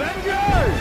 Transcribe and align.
Avengers! 0.00 0.78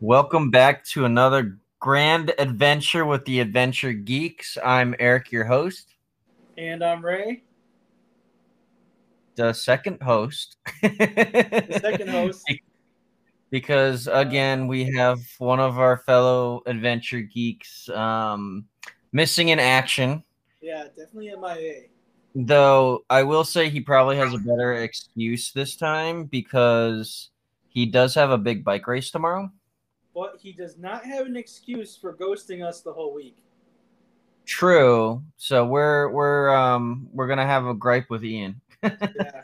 Welcome 0.00 0.50
back 0.50 0.84
to 0.84 1.06
another 1.06 1.58
grand 1.80 2.34
adventure 2.38 3.06
with 3.06 3.24
the 3.24 3.40
Adventure 3.40 3.94
Geeks. 3.94 4.58
I'm 4.62 4.94
Eric, 4.98 5.32
your 5.32 5.44
host, 5.44 5.94
And 6.58 6.84
I'm 6.84 7.02
Ray, 7.02 7.44
the 9.38 9.52
second 9.52 10.02
host. 10.02 10.56
the 10.82 11.78
second 11.80 12.10
host. 12.10 12.44
because 13.50 14.08
again, 14.08 14.66
we 14.66 14.84
have 14.96 15.20
one 15.38 15.60
of 15.60 15.78
our 15.78 15.98
fellow 15.98 16.62
Adventure 16.66 17.20
Geeks 17.20 17.88
um, 17.90 18.66
missing 19.12 19.48
in 19.48 19.60
action. 19.60 20.24
Yeah, 20.60 20.84
definitely 20.96 21.32
MIA. 21.40 21.82
Though 22.34 23.04
I 23.08 23.22
will 23.22 23.44
say 23.44 23.70
he 23.70 23.80
probably 23.80 24.16
has 24.16 24.34
a 24.34 24.38
better 24.38 24.74
excuse 24.74 25.52
this 25.52 25.76
time 25.76 26.24
because 26.24 27.30
he 27.68 27.86
does 27.86 28.14
have 28.16 28.30
a 28.30 28.38
big 28.38 28.64
bike 28.64 28.86
race 28.86 29.10
tomorrow. 29.10 29.50
But 30.14 30.36
he 30.40 30.52
does 30.52 30.76
not 30.78 31.04
have 31.04 31.26
an 31.26 31.36
excuse 31.36 31.96
for 31.96 32.12
ghosting 32.12 32.66
us 32.66 32.80
the 32.80 32.92
whole 32.92 33.14
week. 33.14 33.38
True. 34.46 35.22
So 35.36 35.64
we're 35.64 36.08
we're 36.10 36.50
um 36.50 37.08
we're 37.12 37.28
gonna 37.28 37.46
have 37.46 37.66
a 37.66 37.74
gripe 37.74 38.10
with 38.10 38.24
Ian. 38.24 38.60
Yeah. 38.82 39.42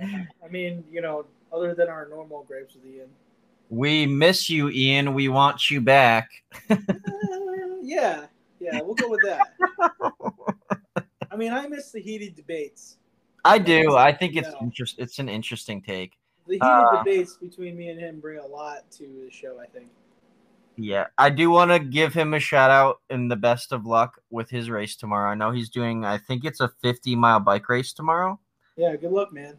I 0.00 0.48
mean, 0.50 0.84
you 0.90 1.00
know, 1.00 1.26
other 1.52 1.74
than 1.74 1.88
our 1.88 2.08
normal 2.08 2.44
grapes 2.44 2.74
with 2.74 2.84
Ian. 2.86 3.08
We 3.70 4.06
miss 4.06 4.48
you, 4.48 4.70
Ian. 4.70 5.12
We 5.14 5.28
want 5.28 5.70
you 5.70 5.80
back. 5.80 6.28
Uh, 6.70 6.76
yeah, 7.82 8.26
yeah, 8.60 8.80
we'll 8.82 8.94
go 8.94 9.10
with 9.10 9.20
that. 9.24 9.48
I 11.30 11.36
mean, 11.36 11.52
I 11.52 11.66
miss 11.66 11.90
the 11.90 12.00
heated 12.00 12.34
debates. 12.34 12.96
I 13.44 13.58
do. 13.58 13.96
I 13.96 14.12
think 14.12 14.36
it's 14.36 14.48
No. 14.48 14.58
interest. 14.62 14.96
It's 14.98 15.18
an 15.18 15.28
interesting 15.28 15.82
take. 15.82 16.12
The 16.46 16.54
heated 16.54 16.66
Uh, 16.66 17.02
debates 17.02 17.36
between 17.36 17.76
me 17.76 17.90
and 17.90 18.00
him 18.00 18.20
bring 18.20 18.38
a 18.38 18.46
lot 18.46 18.90
to 18.92 19.02
the 19.02 19.30
show, 19.30 19.60
I 19.60 19.66
think. 19.66 19.88
Yeah, 20.80 21.08
I 21.18 21.30
do 21.30 21.50
want 21.50 21.72
to 21.72 21.80
give 21.80 22.14
him 22.14 22.34
a 22.34 22.38
shout 22.38 22.70
out 22.70 23.00
and 23.10 23.28
the 23.28 23.34
best 23.34 23.72
of 23.72 23.84
luck 23.84 24.20
with 24.30 24.48
his 24.48 24.70
race 24.70 24.94
tomorrow. 24.94 25.28
I 25.28 25.34
know 25.34 25.50
he's 25.50 25.70
doing. 25.70 26.04
I 26.04 26.18
think 26.18 26.44
it's 26.44 26.60
a 26.60 26.70
50 26.82 27.16
mile 27.16 27.40
bike 27.40 27.68
race 27.68 27.92
tomorrow. 27.92 28.38
Yeah, 28.76 28.94
good 28.94 29.10
luck, 29.10 29.32
man. 29.32 29.56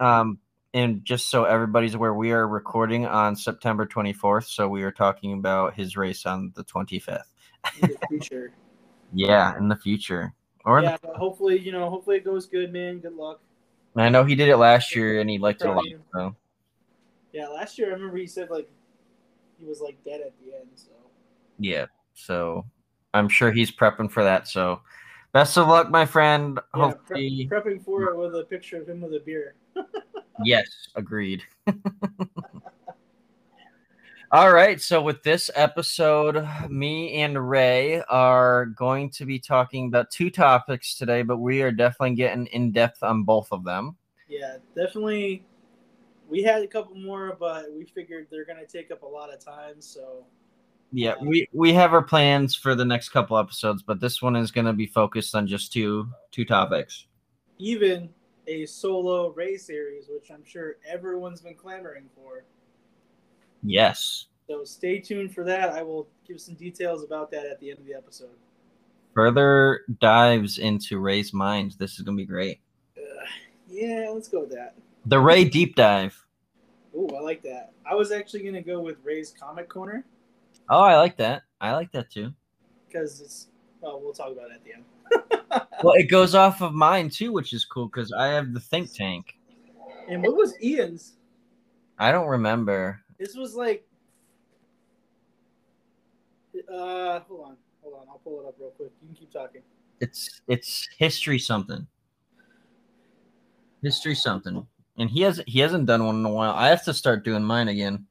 Um, 0.00 0.40
and 0.74 1.04
just 1.04 1.30
so 1.30 1.44
everybody's 1.44 1.94
aware, 1.94 2.14
we 2.14 2.32
are 2.32 2.48
recording 2.48 3.06
on 3.06 3.36
September 3.36 3.86
24th, 3.86 4.48
so 4.48 4.66
we 4.68 4.82
are 4.82 4.90
talking 4.90 5.34
about 5.34 5.74
his 5.74 5.96
race 5.96 6.26
on 6.26 6.52
the 6.56 6.64
25th. 6.64 7.22
In 7.80 7.90
the 7.90 7.98
future. 8.08 8.52
Yeah, 9.12 9.56
in 9.56 9.68
the 9.68 9.76
future. 9.76 10.34
Or 10.64 10.82
yeah, 10.82 10.96
but 11.00 11.14
hopefully, 11.14 11.60
you 11.60 11.70
know, 11.70 11.88
hopefully 11.88 12.16
it 12.16 12.24
goes 12.24 12.46
good, 12.46 12.72
man. 12.72 12.98
Good 12.98 13.14
luck. 13.14 13.40
I 13.94 14.08
know 14.08 14.24
he 14.24 14.34
did 14.34 14.48
it 14.48 14.56
last 14.56 14.96
year 14.96 15.20
and 15.20 15.30
he 15.30 15.38
liked 15.38 15.62
it 15.62 15.68
a 15.68 15.72
lot. 15.72 15.84
Proud 15.84 15.84
of 15.84 15.90
you. 15.92 16.00
So 16.12 16.36
Yeah, 17.32 17.46
last 17.46 17.78
year 17.78 17.90
I 17.90 17.92
remember 17.92 18.16
he 18.16 18.26
said 18.26 18.50
like 18.50 18.68
he 19.58 19.64
was 19.66 19.80
like 19.80 20.02
dead 20.04 20.20
at 20.20 20.32
the 20.38 20.54
end. 20.54 20.68
So 20.74 20.90
yeah, 21.58 21.86
so 22.14 22.64
I'm 23.14 23.28
sure 23.28 23.50
he's 23.50 23.70
prepping 23.70 24.10
for 24.10 24.24
that. 24.24 24.48
So 24.48 24.80
best 25.32 25.56
of 25.56 25.68
luck, 25.68 25.90
my 25.90 26.06
friend. 26.06 26.58
yeah, 26.74 26.80
Hopefully, 26.80 27.46
pre- 27.48 27.58
prepping 27.58 27.84
for 27.84 28.04
it 28.04 28.16
with 28.16 28.34
a 28.34 28.44
picture 28.44 28.80
of 28.80 28.88
him 28.88 29.00
with 29.00 29.14
a 29.14 29.20
beer. 29.20 29.54
yes, 30.44 30.68
agreed. 30.94 31.42
All 34.32 34.52
right, 34.52 34.80
so 34.80 35.00
with 35.00 35.22
this 35.22 35.50
episode, 35.54 36.46
me 36.68 37.22
and 37.22 37.48
Ray 37.48 38.02
are 38.08 38.66
going 38.66 39.08
to 39.10 39.24
be 39.24 39.38
talking 39.38 39.86
about 39.86 40.10
two 40.10 40.30
topics 40.30 40.96
today, 40.96 41.22
but 41.22 41.36
we 41.38 41.62
are 41.62 41.70
definitely 41.70 42.16
getting 42.16 42.46
in 42.46 42.72
depth 42.72 43.04
on 43.04 43.22
both 43.22 43.46
of 43.52 43.62
them. 43.62 43.96
Yeah, 44.28 44.56
definitely. 44.74 45.44
We 46.28 46.42
had 46.42 46.62
a 46.62 46.66
couple 46.66 46.96
more, 46.96 47.36
but 47.38 47.72
we 47.72 47.84
figured 47.84 48.26
they're 48.30 48.44
gonna 48.44 48.66
take 48.66 48.90
up 48.90 49.02
a 49.02 49.06
lot 49.06 49.32
of 49.32 49.38
time. 49.44 49.80
So 49.80 50.24
Yeah, 50.92 51.14
we 51.20 51.48
we 51.52 51.72
have 51.72 51.92
our 51.92 52.02
plans 52.02 52.54
for 52.54 52.74
the 52.74 52.84
next 52.84 53.10
couple 53.10 53.36
episodes, 53.38 53.82
but 53.82 54.00
this 54.00 54.22
one 54.22 54.36
is 54.36 54.50
going 54.50 54.66
to 54.66 54.72
be 54.72 54.86
focused 54.86 55.34
on 55.34 55.46
just 55.46 55.72
two 55.72 56.08
two 56.30 56.44
topics. 56.44 57.06
even 57.58 58.08
a 58.48 58.66
solo 58.66 59.30
Ray 59.30 59.56
series, 59.56 60.06
which 60.08 60.30
I'm 60.30 60.44
sure 60.44 60.76
everyone's 60.86 61.40
been 61.40 61.54
clamoring 61.54 62.08
for. 62.14 62.44
Yes. 63.62 64.26
So 64.48 64.62
stay 64.64 65.00
tuned 65.00 65.34
for 65.34 65.42
that. 65.44 65.70
I 65.70 65.82
will 65.82 66.06
give 66.26 66.40
some 66.40 66.54
details 66.54 67.02
about 67.02 67.30
that 67.32 67.46
at 67.46 67.58
the 67.58 67.70
end 67.70 67.80
of 67.80 67.86
the 67.86 67.94
episode. 67.94 68.36
Further 69.14 69.80
dives 70.00 70.58
into 70.58 70.98
Ray's 71.00 71.32
mind. 71.32 71.74
This 71.78 71.94
is 71.94 72.02
going 72.02 72.16
to 72.16 72.22
be 72.22 72.26
great. 72.26 72.60
Uh, 72.96 73.24
yeah, 73.68 74.10
let's 74.12 74.28
go 74.28 74.40
with 74.40 74.50
that. 74.50 74.76
The 75.06 75.18
Ray 75.18 75.44
deep 75.44 75.76
dive. 75.76 76.20
Ooh, 76.94 77.08
I 77.16 77.20
like 77.20 77.42
that. 77.42 77.72
I 77.88 77.94
was 77.94 78.10
actually 78.10 78.42
gonna 78.42 78.62
go 78.62 78.80
with 78.80 78.96
Ray's 79.04 79.32
Comic 79.38 79.68
Corner 79.68 80.04
Oh, 80.68 80.80
I 80.82 80.96
like 80.96 81.16
that. 81.18 81.42
I 81.60 81.72
like 81.72 81.92
that 81.92 82.10
too. 82.10 82.32
because 82.88 83.20
it's. 83.20 83.48
Well, 83.80 84.00
we'll 84.02 84.12
talk 84.12 84.32
about 84.32 84.50
it 84.50 84.54
at 84.54 84.64
the 84.64 84.72
end. 84.74 84.84
Well, 85.82 85.94
it 85.94 86.04
goes 86.04 86.34
off 86.34 86.62
of 86.62 86.72
mine 86.72 87.10
too, 87.10 87.32
which 87.32 87.52
is 87.52 87.64
cool 87.66 87.86
because 87.86 88.10
I 88.12 88.28
have 88.28 88.52
the 88.54 88.60
think 88.60 88.92
tank. 88.94 89.38
and 90.08 90.22
what 90.22 90.34
was 90.34 90.54
Ian's? 90.62 91.16
I 91.98 92.10
don't 92.10 92.26
remember. 92.26 93.00
This 93.18 93.36
was 93.36 93.54
like. 93.54 93.86
Uh, 96.68 97.20
hold 97.20 97.40
on, 97.42 97.56
hold 97.82 97.94
on. 98.00 98.06
I'll 98.08 98.20
pull 98.24 98.40
it 98.40 98.46
up 98.48 98.54
real 98.58 98.70
quick. 98.70 98.90
You 99.02 99.08
can 99.08 99.16
keep 99.16 99.30
talking. 99.32 99.62
It's 100.00 100.40
it's 100.48 100.88
history 100.98 101.38
something. 101.38 101.86
History 103.82 104.14
something. 104.14 104.66
And 104.98 105.10
he 105.10 105.20
hasn't 105.22 105.48
he 105.48 105.60
hasn't 105.60 105.86
done 105.86 106.04
one 106.06 106.16
in 106.16 106.24
a 106.24 106.30
while. 106.30 106.52
I 106.52 106.68
have 106.68 106.84
to 106.84 106.94
start 106.94 107.24
doing 107.24 107.42
mine 107.42 107.68
again. 107.68 108.06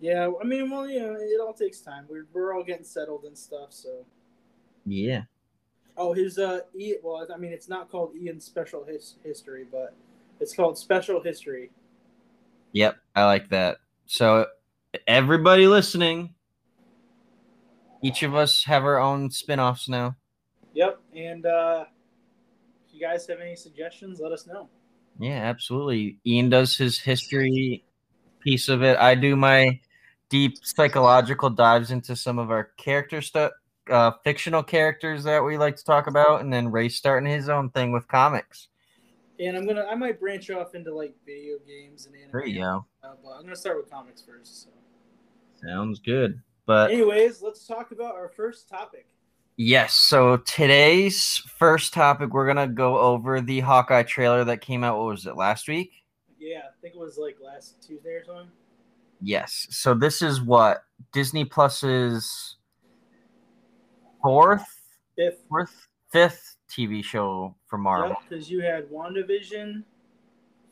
Yeah, 0.00 0.30
I 0.40 0.44
mean, 0.44 0.68
well, 0.70 0.88
you 0.88 1.00
know, 1.00 1.14
it 1.18 1.40
all 1.40 1.54
takes 1.54 1.80
time. 1.80 2.06
We're 2.08 2.26
we're 2.32 2.52
all 2.54 2.64
getting 2.64 2.84
settled 2.84 3.24
and 3.24 3.38
stuff. 3.38 3.68
So, 3.72 4.04
Yeah. 4.84 5.22
oh, 5.96 6.12
his 6.12 6.38
uh, 6.38 6.60
E. 6.76 6.96
Well, 7.02 7.26
I 7.32 7.36
mean, 7.38 7.52
it's 7.52 7.68
not 7.68 7.88
called 7.90 8.14
Ian's 8.16 8.44
Special 8.44 8.84
His- 8.84 9.14
History, 9.24 9.64
but 9.70 9.94
it's 10.40 10.54
called 10.54 10.76
Special 10.76 11.22
History. 11.22 11.70
Yep, 12.72 12.96
I 13.14 13.24
like 13.26 13.48
that. 13.50 13.78
So 14.06 14.46
everybody 15.06 15.66
listening, 15.66 16.34
each 18.02 18.22
of 18.22 18.34
us 18.34 18.64
have 18.64 18.82
our 18.84 18.98
own 18.98 19.30
spin-offs 19.30 19.88
now. 19.88 20.16
Yep, 20.74 21.00
and 21.14 21.46
uh, 21.46 21.84
if 22.88 22.94
you 22.94 23.00
guys 23.00 23.26
have 23.28 23.40
any 23.40 23.54
suggestions, 23.56 24.20
let 24.20 24.32
us 24.32 24.46
know. 24.46 24.68
Yeah, 25.18 25.38
absolutely. 25.44 26.18
Ian 26.26 26.50
does 26.50 26.76
his 26.76 26.98
history 26.98 27.84
piece 28.40 28.68
of 28.68 28.82
it. 28.82 28.98
I 28.98 29.14
do 29.14 29.36
my 29.36 29.80
deep 30.28 30.56
psychological 30.62 31.50
dives 31.50 31.90
into 31.90 32.16
some 32.16 32.38
of 32.38 32.50
our 32.50 32.70
character 32.76 33.20
stuff, 33.20 33.52
uh, 33.90 34.12
fictional 34.24 34.62
characters 34.62 35.24
that 35.24 35.44
we 35.44 35.58
like 35.58 35.76
to 35.76 35.84
talk 35.84 36.06
about, 36.06 36.40
and 36.40 36.52
then 36.52 36.70
Ray 36.70 36.88
starting 36.88 37.30
his 37.30 37.48
own 37.48 37.70
thing 37.70 37.92
with 37.92 38.08
comics. 38.08 38.68
And 39.38 39.56
I'm 39.56 39.66
gonna, 39.66 39.86
I 39.90 39.94
might 39.94 40.20
branch 40.20 40.50
off 40.50 40.74
into 40.74 40.94
like 40.94 41.14
video 41.26 41.56
games 41.66 42.06
and 42.06 42.14
anime. 42.14 42.30
There 42.32 42.46
you 42.46 42.60
go. 42.60 42.86
Uh, 43.02 43.14
but 43.22 43.30
I'm 43.30 43.42
gonna 43.42 43.56
start 43.56 43.76
with 43.76 43.90
comics 43.90 44.22
first. 44.22 44.62
So. 44.64 44.70
Sounds 45.66 45.98
good. 46.00 46.40
But 46.66 46.90
Anyways, 46.90 47.42
let's 47.42 47.66
talk 47.66 47.92
about 47.92 48.14
our 48.14 48.28
first 48.28 48.68
topic. 48.68 49.08
Yes, 49.56 49.94
so 49.94 50.36
today's 50.38 51.36
first 51.58 51.92
topic, 51.94 52.32
we're 52.32 52.46
gonna 52.46 52.66
go 52.68 52.98
over 52.98 53.40
the 53.40 53.60
Hawkeye 53.60 54.02
trailer 54.02 54.44
that 54.44 54.60
came 54.60 54.84
out. 54.84 54.98
What 54.98 55.06
was 55.08 55.26
it 55.26 55.36
last 55.36 55.68
week? 55.68 55.92
Yeah, 56.38 56.58
I 56.60 56.80
think 56.80 56.94
it 56.94 57.00
was 57.00 57.18
like 57.18 57.36
last 57.44 57.80
Tuesday 57.86 58.10
or 58.10 58.24
something. 58.24 58.48
Yes. 59.20 59.66
So 59.70 59.94
this 59.94 60.20
is 60.22 60.42
what 60.42 60.82
Disney 61.12 61.44
Plus's 61.44 62.56
fourth, 64.22 64.66
Fifth. 65.16 65.42
fourth, 65.48 65.86
fifth 66.10 66.56
TV 66.68 67.04
show 67.04 67.54
for 67.66 67.78
Marvel. 67.78 68.16
because 68.28 68.50
you 68.50 68.60
had 68.60 68.88
WandaVision, 68.90 69.84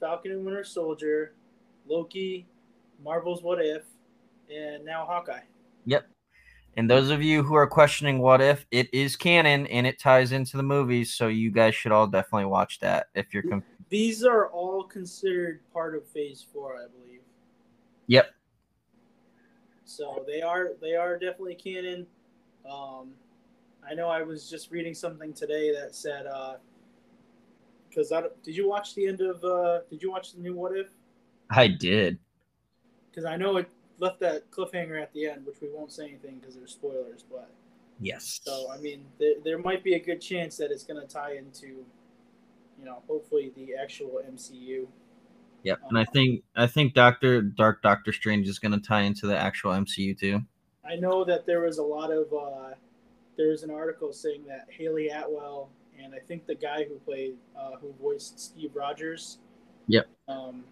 Falcon 0.00 0.32
and 0.32 0.44
Winter 0.44 0.64
Soldier, 0.64 1.34
Loki, 1.86 2.46
Marvel's 3.04 3.42
What 3.42 3.64
If, 3.64 3.82
and 4.52 4.84
now 4.84 5.04
Hawkeye. 5.06 5.40
Yep. 5.86 6.08
And 6.76 6.88
those 6.88 7.10
of 7.10 7.22
you 7.22 7.42
who 7.42 7.54
are 7.54 7.66
questioning 7.66 8.20
what 8.20 8.40
if, 8.40 8.64
it 8.70 8.92
is 8.94 9.16
canon 9.16 9.66
and 9.66 9.86
it 9.86 9.98
ties 9.98 10.32
into 10.32 10.56
the 10.56 10.62
movies, 10.62 11.12
so 11.12 11.28
you 11.28 11.50
guys 11.50 11.74
should 11.74 11.92
all 11.92 12.06
definitely 12.06 12.46
watch 12.46 12.78
that 12.80 13.08
if 13.14 13.34
you're 13.34 13.42
confused. 13.42 13.84
These 13.88 14.24
are 14.24 14.48
all 14.48 14.84
considered 14.84 15.60
part 15.72 15.96
of 15.96 16.06
Phase 16.06 16.46
Four, 16.52 16.76
I 16.76 16.86
believe. 16.86 17.20
Yep. 18.06 18.32
So 19.84 20.24
they 20.26 20.40
are 20.42 20.70
they 20.80 20.94
are 20.94 21.18
definitely 21.18 21.56
canon. 21.56 22.06
Um, 22.70 23.10
I 23.88 23.94
know 23.94 24.08
I 24.08 24.22
was 24.22 24.48
just 24.48 24.70
reading 24.70 24.94
something 24.94 25.32
today 25.32 25.72
that 25.74 25.94
said 25.96 26.26
uh, 26.26 26.54
because 27.88 28.12
I 28.12 28.22
did 28.44 28.56
you 28.56 28.68
watch 28.68 28.94
the 28.94 29.08
end 29.08 29.20
of? 29.20 29.42
uh 29.42 29.80
Did 29.90 30.02
you 30.02 30.10
watch 30.12 30.32
the 30.34 30.40
new 30.40 30.54
What 30.54 30.76
If? 30.76 30.90
I 31.50 31.66
did. 31.66 32.18
Because 33.10 33.24
I 33.24 33.36
know 33.36 33.56
it 33.56 33.68
left 34.00 34.18
that 34.20 34.50
cliffhanger 34.50 35.00
at 35.00 35.12
the 35.12 35.26
end, 35.26 35.46
which 35.46 35.60
we 35.60 35.68
won't 35.72 35.92
say 35.92 36.08
anything 36.08 36.38
because 36.40 36.56
there's 36.56 36.72
spoilers. 36.72 37.24
But 37.30 37.50
Yes. 38.00 38.40
so 38.42 38.70
I 38.72 38.78
mean, 38.78 39.04
there, 39.18 39.34
there 39.44 39.58
might 39.58 39.84
be 39.84 39.94
a 39.94 39.98
good 39.98 40.20
chance 40.20 40.56
that 40.56 40.70
it's 40.70 40.84
going 40.84 41.00
to 41.00 41.06
tie 41.06 41.34
into, 41.34 41.66
you 42.78 42.84
know, 42.84 43.02
hopefully 43.06 43.52
the 43.54 43.74
actual 43.80 44.22
MCU. 44.26 44.86
Yep. 45.62 45.80
And 45.90 45.98
I 45.98 46.04
think 46.06 46.42
I 46.56 46.66
think 46.66 46.94
Doctor 46.94 47.42
Dark 47.42 47.82
Doctor 47.82 48.12
Strange 48.12 48.48
is 48.48 48.58
going 48.58 48.72
to 48.72 48.80
tie 48.80 49.02
into 49.02 49.26
the 49.26 49.36
actual 49.36 49.72
MCU 49.72 50.18
too. 50.18 50.40
I 50.84 50.96
know 50.96 51.22
that 51.24 51.44
there 51.44 51.60
was 51.60 51.76
a 51.78 51.82
lot 51.82 52.10
of 52.10 52.32
uh, 52.32 52.74
there's 53.36 53.62
an 53.62 53.70
article 53.70 54.12
saying 54.12 54.44
that 54.48 54.66
Hayley 54.70 55.08
Atwell 55.08 55.68
and 56.02 56.14
I 56.14 56.18
think 56.18 56.46
the 56.46 56.54
guy 56.54 56.84
who 56.84 56.94
played 57.00 57.34
uh, 57.58 57.76
who 57.80 57.92
voiced 58.00 58.40
Steve 58.40 58.70
Rogers. 58.74 59.38
Yep. 59.88 60.08
Um, 60.28 60.64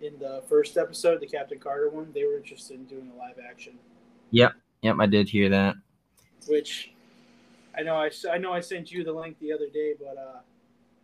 in 0.00 0.18
the 0.18 0.42
first 0.48 0.76
episode, 0.76 1.20
the 1.20 1.26
Captain 1.26 1.58
Carter 1.58 1.88
one, 1.90 2.10
they 2.14 2.24
were 2.24 2.36
interested 2.36 2.74
in 2.76 2.84
doing 2.84 3.10
a 3.14 3.18
live 3.18 3.36
action, 3.48 3.74
Yep, 4.30 4.52
yep, 4.82 4.96
I 5.00 5.06
did 5.06 5.28
hear 5.28 5.48
that. 5.48 5.74
which 6.46 6.92
I 7.76 7.82
know 7.82 7.94
I, 7.96 8.10
I 8.30 8.38
know 8.38 8.52
I 8.52 8.60
sent 8.60 8.90
you 8.92 9.04
the 9.04 9.12
link 9.12 9.38
the 9.40 9.52
other 9.52 9.68
day, 9.68 9.94
but 9.98 10.16
uh, 10.18 10.40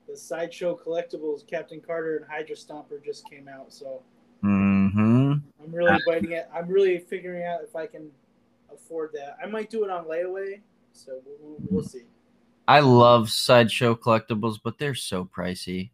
the 0.08 0.16
sideshow 0.16 0.76
collectibles 0.76 1.46
Captain 1.46 1.80
Carter 1.80 2.16
and 2.18 2.26
Hydra 2.30 2.56
Stomper 2.56 3.02
just 3.04 3.28
came 3.30 3.48
out, 3.48 3.72
so 3.72 4.02
Mm-hmm. 4.42 5.32
I'm 5.62 5.72
really 5.74 5.98
biting 6.06 6.32
it. 6.32 6.48
I'm 6.54 6.68
really 6.68 6.98
figuring 6.98 7.44
out 7.44 7.60
if 7.62 7.74
I 7.74 7.86
can 7.86 8.10
afford 8.72 9.10
that. 9.14 9.38
I 9.42 9.46
might 9.46 9.70
do 9.70 9.84
it 9.84 9.90
on 9.90 10.04
layaway, 10.04 10.60
so 10.92 11.20
we'll, 11.40 11.56
we'll 11.70 11.82
see. 11.82 12.02
I 12.68 12.80
love 12.80 13.30
sideshow 13.30 13.94
collectibles, 13.94 14.58
but 14.62 14.78
they're 14.78 14.94
so 14.94 15.24
pricey. 15.24 15.90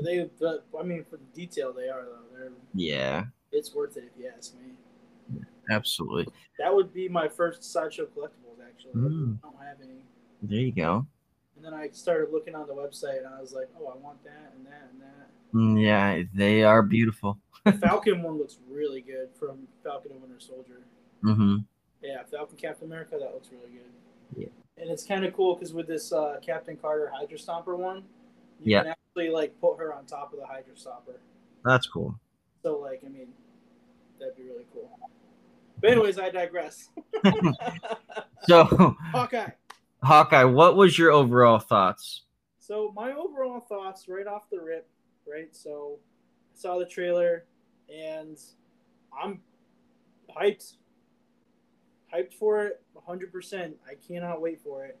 But 0.00 0.04
they, 0.06 0.30
but, 0.40 0.66
I 0.78 0.82
mean, 0.82 1.04
for 1.04 1.16
the 1.16 1.24
detail 1.34 1.72
they 1.72 1.88
are 1.88 2.04
though, 2.04 2.36
they're 2.38 2.52
Yeah, 2.74 3.24
it's 3.52 3.74
worth 3.74 3.96
it 3.96 4.04
if 4.04 4.18
you 4.18 4.30
ask 4.34 4.54
me. 4.54 5.40
absolutely. 5.70 6.26
That 6.58 6.74
would 6.74 6.92
be 6.92 7.08
my 7.08 7.28
first 7.28 7.62
sideshow 7.64 8.06
collectibles 8.06 8.64
actually. 8.66 8.92
Mm. 8.94 9.38
I 9.44 9.48
don't 9.48 9.56
have 9.62 9.76
any. 9.82 9.98
There 10.42 10.58
you 10.60 10.72
go. 10.72 11.06
And 11.56 11.64
then 11.64 11.74
I 11.74 11.88
started 11.90 12.32
looking 12.32 12.54
on 12.54 12.66
the 12.66 12.72
website 12.72 13.18
and 13.18 13.26
I 13.26 13.40
was 13.40 13.52
like, 13.52 13.68
oh, 13.78 13.88
I 13.88 13.96
want 13.98 14.22
that 14.24 14.54
and 14.56 14.64
that 14.66 14.88
and 14.92 15.00
that. 15.02 15.28
Mm, 15.54 15.82
Yeah, 15.84 16.22
they 16.34 16.62
are 16.62 16.82
beautiful. 16.82 17.38
The 17.66 17.72
Falcon 17.84 18.22
one 18.22 18.38
looks 18.38 18.56
really 18.70 19.02
good 19.02 19.28
from 19.38 19.68
Falcon 19.84 20.12
and 20.12 20.22
Winter 20.22 20.40
Soldier. 20.40 20.80
Mm-hmm. 21.22 21.56
Yeah, 22.02 22.22
Falcon 22.30 22.56
Captain 22.56 22.86
America, 22.86 23.16
that 23.20 23.34
looks 23.34 23.50
really 23.52 23.72
good. 23.72 24.40
Yeah. 24.42 24.48
And 24.82 24.90
it's 24.90 25.04
kind 25.04 25.26
of 25.26 25.34
cool 25.34 25.54
because 25.56 25.74
with 25.74 25.86
this 25.86 26.10
uh, 26.12 26.36
Captain 26.40 26.76
Carter 26.76 27.12
Hydra 27.14 27.36
Stomper 27.36 27.76
one, 27.76 28.04
you 28.62 28.72
Yeah. 28.76 28.82
can 28.84 28.94
actually 29.20 29.34
like 29.34 29.60
put 29.60 29.78
her 29.78 29.94
on 29.94 30.06
top 30.06 30.32
of 30.32 30.38
the 30.38 30.46
Hydra 30.46 30.74
Stomper. 30.74 31.18
That's 31.64 31.86
cool. 31.86 32.18
So 32.62 32.78
like, 32.78 33.02
I 33.04 33.08
mean, 33.08 33.28
that'd 34.18 34.36
be 34.36 34.44
really 34.44 34.66
cool. 34.72 34.90
But 35.80 35.90
anyways, 35.90 36.18
I 36.18 36.30
digress. 36.30 36.88
So, 38.44 38.64
Hawkeye. 39.12 39.50
Hawkeye, 40.02 40.44
what 40.44 40.74
was 40.74 40.98
your 40.98 41.10
overall 41.10 41.58
thoughts? 41.58 42.22
So 42.58 42.90
my 42.96 43.12
overall 43.12 43.60
thoughts, 43.60 44.08
right 44.08 44.26
off 44.26 44.48
the 44.50 44.58
rip, 44.58 44.88
right? 45.30 45.54
So 45.54 45.98
I 46.54 46.58
saw 46.58 46.78
the 46.78 46.86
trailer, 46.86 47.44
and 47.94 48.38
I'm 49.22 49.42
hyped, 50.34 50.76
hyped 52.12 52.32
for 52.32 52.64
it, 52.64 52.82
100%. 52.96 53.74
I 53.86 53.94
cannot 54.08 54.40
wait 54.40 54.62
for 54.64 54.86
it. 54.86 54.98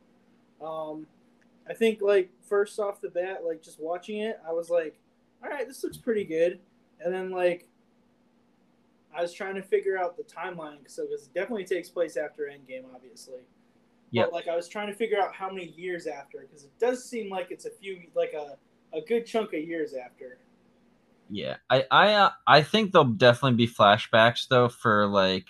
Um, 0.60 1.06
I 1.68 1.74
think 1.74 2.00
like 2.02 2.30
first 2.42 2.78
off 2.78 3.00
the 3.00 3.10
bat, 3.10 3.42
like 3.44 3.62
just 3.62 3.80
watching 3.80 4.20
it, 4.20 4.40
I 4.46 4.52
was 4.52 4.70
like, 4.70 4.98
all 5.42 5.50
right, 5.50 5.66
this 5.66 5.82
looks 5.82 5.96
pretty 5.96 6.24
good, 6.24 6.60
and 7.00 7.12
then 7.12 7.30
like. 7.30 7.66
I 9.12 9.22
was 9.22 9.32
trying 9.32 9.56
to 9.56 9.62
figure 9.62 9.98
out 9.98 10.16
the 10.16 10.22
timeline, 10.22 10.78
so 10.86 11.04
because 11.04 11.26
it 11.26 11.34
definitely 11.34 11.64
takes 11.64 11.88
place 11.88 12.16
after 12.16 12.44
Endgame, 12.44 12.84
obviously. 12.94 13.40
Yep. 14.12 14.26
But 14.26 14.32
like 14.32 14.46
I 14.46 14.54
was 14.54 14.68
trying 14.68 14.86
to 14.86 14.94
figure 14.94 15.20
out 15.20 15.34
how 15.34 15.50
many 15.50 15.74
years 15.76 16.06
after, 16.06 16.46
because 16.48 16.62
it 16.62 16.70
does 16.78 17.04
seem 17.04 17.28
like 17.28 17.50
it's 17.50 17.66
a 17.66 17.70
few, 17.70 18.02
like 18.14 18.34
a, 18.34 18.56
a 18.96 19.00
good 19.00 19.26
chunk 19.26 19.52
of 19.52 19.64
years 19.64 19.94
after. 19.94 20.38
Yeah, 21.28 21.56
I 21.68 21.86
I 21.90 22.12
uh, 22.12 22.30
I 22.46 22.62
think 22.62 22.92
there'll 22.92 23.08
definitely 23.08 23.56
be 23.56 23.66
flashbacks 23.66 24.46
though 24.46 24.68
for 24.68 25.08
like 25.08 25.48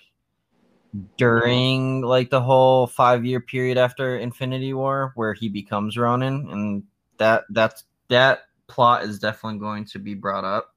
during 1.17 2.01
like 2.01 2.29
the 2.29 2.41
whole 2.41 2.87
five 2.87 3.25
year 3.25 3.39
period 3.39 3.77
after 3.77 4.17
Infinity 4.17 4.73
War 4.73 5.11
where 5.15 5.33
he 5.33 5.49
becomes 5.49 5.97
Ronin, 5.97 6.47
and 6.51 6.83
that 7.17 7.43
that's 7.49 7.83
that 8.09 8.41
plot 8.67 9.03
is 9.03 9.19
definitely 9.19 9.59
going 9.59 9.85
to 9.85 9.99
be 9.99 10.13
brought 10.13 10.43
up. 10.43 10.75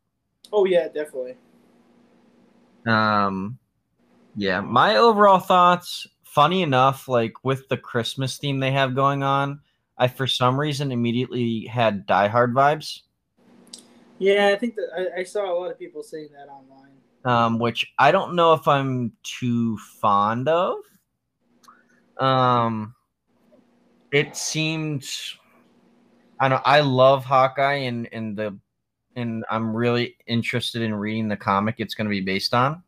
Oh 0.52 0.64
yeah, 0.64 0.88
definitely. 0.88 1.37
Um, 2.87 3.58
yeah, 4.37 4.61
my 4.61 4.96
overall 4.96 5.40
thoughts. 5.40 6.06
Funny 6.25 6.62
enough, 6.62 7.06
like 7.06 7.44
with 7.44 7.69
the 7.69 7.76
Christmas 7.76 8.38
theme 8.38 8.58
they 8.58 8.72
have 8.72 8.96
going 8.96 9.22
on, 9.22 9.61
I 9.96 10.08
for 10.08 10.26
some 10.26 10.58
reason 10.58 10.90
immediately 10.90 11.66
had 11.66 12.06
Die 12.06 12.28
Hard 12.28 12.52
vibes. 12.52 13.02
Yeah, 14.19 14.49
I 14.49 14.56
think 14.56 14.75
that 14.75 14.88
I, 14.96 15.20
I 15.20 15.22
saw 15.25 15.52
a 15.52 15.55
lot 15.55 15.70
of 15.70 15.78
people 15.78 16.02
saying 16.02 16.31
that 16.32 16.49
online. 16.49 16.96
Um, 17.25 17.59
which 17.59 17.93
I 17.99 18.12
don't 18.12 18.35
know 18.35 18.53
if 18.53 18.69
I'm 18.69 19.12
too 19.23 19.79
fond 20.00 20.49
of. 20.49 20.76
Um, 22.19 22.94
it 24.12 24.37
seemed, 24.37 25.05
I 26.38 26.49
know 26.49 26.61
I 26.65 26.81
love 26.81 27.25
Hawkeye 27.25 27.85
and 27.85 28.09
and 28.12 28.37
the, 28.37 28.59
and 29.17 29.44
I'm 29.50 29.75
really 29.75 30.17
interested 30.26 30.82
in 30.82 30.94
reading 30.94 31.29
the 31.29 31.37
comic 31.37 31.76
it's 31.79 31.94
going 31.94 32.06
to 32.06 32.11
be 32.11 32.21
based 32.21 32.55
on. 32.55 32.82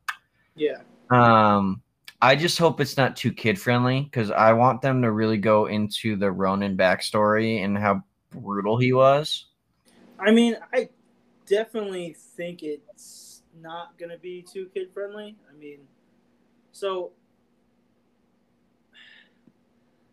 Yeah, 0.55 0.79
Um, 1.11 1.83
I 2.21 2.35
just 2.35 2.59
hope 2.59 2.81
it's 2.81 2.97
not 2.97 3.15
too 3.17 3.33
kid 3.33 3.61
friendly 3.61 4.03
because 4.03 4.31
I 4.31 4.53
want 4.53 4.81
them 4.81 5.03
to 5.03 5.13
really 5.13 5.37
go 5.37 5.67
into 5.67 6.17
the 6.17 6.31
Ronin 6.31 6.77
backstory 6.77 7.65
and 7.65 7.77
how 7.77 8.03
brutal 8.31 8.79
he 8.79 8.93
was. 8.93 9.47
I 10.19 10.31
mean, 10.31 10.57
I 10.73 10.89
definitely 11.47 12.17
think 12.37 12.63
it's 12.63 13.26
not 13.61 13.99
gonna 13.99 14.19
be 14.19 14.43
too 14.43 14.71
kid 14.73 14.91
friendly. 14.93 15.37
I 15.51 15.59
mean, 15.59 15.79
so 16.73 17.13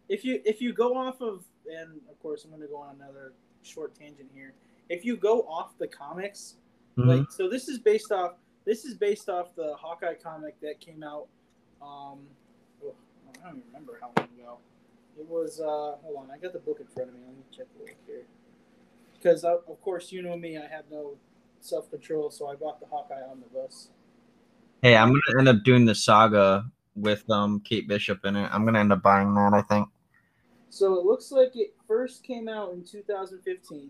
if 0.10 0.24
you 0.24 0.42
if 0.46 0.62
you 0.62 0.74
go 0.74 0.98
off 0.98 1.22
of, 1.22 1.44
and 1.72 2.00
of 2.10 2.20
course 2.22 2.46
I'm 2.46 2.52
gonna 2.52 2.68
go 2.68 2.78
on 2.78 2.96
another 2.96 3.34
short 3.64 3.96
tangent 3.96 4.30
here. 4.34 4.54
If 4.90 5.06
you 5.06 5.16
go 5.18 5.42
off 5.44 5.78
the 5.78 5.88
comics, 5.88 6.56
Mm-hmm. 6.98 7.10
like 7.10 7.32
so 7.32 7.50
this 7.50 7.70
is 7.70 7.80
based 7.80 8.12
off 8.12 8.34
this 8.66 8.86
is 8.86 8.94
based 8.94 9.28
off 9.28 9.56
the 9.56 9.74
hawkeye 9.76 10.14
comic 10.14 10.60
that 10.62 10.80
came 10.80 11.02
out 11.02 11.26
um 11.82 12.20
oh, 12.86 12.94
i 13.42 13.48
don't 13.48 13.58
even 13.58 13.64
remember 13.66 13.98
how 14.00 14.12
long 14.16 14.28
ago 14.40 14.58
it 15.20 15.28
was 15.28 15.60
uh 15.60 15.98
hold 16.04 16.18
on 16.18 16.30
i 16.32 16.38
got 16.38 16.54
the 16.54 16.60
book 16.60 16.78
in 16.80 16.86
front 16.86 17.10
of 17.10 17.16
me 17.16 17.22
let 17.26 17.36
me 17.36 17.44
check 17.50 17.66
the 17.74 17.80
book 17.80 17.96
here 18.06 18.26
because 19.18 19.44
uh, 19.44 19.56
of 19.68 19.82
course 19.82 20.12
you 20.12 20.22
know 20.22 20.38
me 20.38 20.56
i 20.56 20.68
have 20.68 20.84
no 20.92 21.16
self-control 21.66 22.30
so 22.30 22.48
i 22.48 22.56
bought 22.56 22.80
the 22.80 22.86
hawkeye 22.88 23.22
omnibus 23.32 23.90
Hey, 24.82 24.98
I'm 24.98 25.10
gonna 25.12 25.40
end 25.40 25.48
up 25.48 25.64
doing 25.64 25.86
the 25.86 25.96
saga 25.96 26.66
with 26.96 27.24
um 27.30 27.62
Kate 27.62 27.88
Bishop 27.88 28.26
in 28.26 28.36
it. 28.36 28.50
I'm 28.52 28.66
gonna 28.66 28.80
end 28.80 28.92
up 28.92 29.02
buying 29.02 29.34
that. 29.34 29.54
I 29.54 29.62
think. 29.62 29.88
so 30.70 31.00
it 31.00 31.06
looks 31.06 31.32
like 31.32 31.52
it 31.56 31.74
first 31.88 32.22
came 32.24 32.50
out 32.50 32.74
in 32.74 32.84
2015 32.84 33.90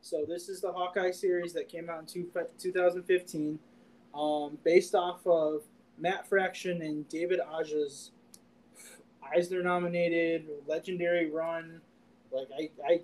so 0.00 0.24
this 0.28 0.48
is 0.48 0.60
the 0.60 0.72
hawkeye 0.72 1.12
series 1.12 1.52
that 1.52 1.68
came 1.68 1.88
out 1.88 2.00
in 2.00 2.06
two, 2.06 2.28
2015 2.58 3.58
um, 4.14 4.58
based 4.64 4.94
off 4.96 5.24
of 5.26 5.62
matt 5.96 6.26
fraction 6.28 6.82
and 6.82 7.08
david 7.08 7.38
aja's 7.60 8.10
eisner 9.34 9.62
nominated 9.62 10.48
legendary 10.66 11.30
run 11.30 11.80
like 12.32 12.48
i 12.58 12.68
i 12.92 13.00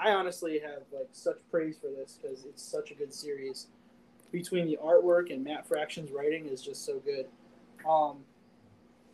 i 0.00 0.10
honestly 0.10 0.58
have 0.58 0.82
like 0.92 1.08
such 1.12 1.38
praise 1.50 1.76
for 1.78 1.88
this 1.90 2.18
because 2.20 2.44
it's 2.44 2.62
such 2.62 2.90
a 2.90 2.94
good 2.94 3.12
series 3.12 3.66
between 4.32 4.66
the 4.66 4.78
artwork 4.82 5.32
and 5.32 5.44
matt 5.44 5.66
fraction's 5.66 6.10
writing 6.10 6.46
is 6.46 6.62
just 6.62 6.84
so 6.84 6.98
good 7.00 7.26
um 7.88 8.18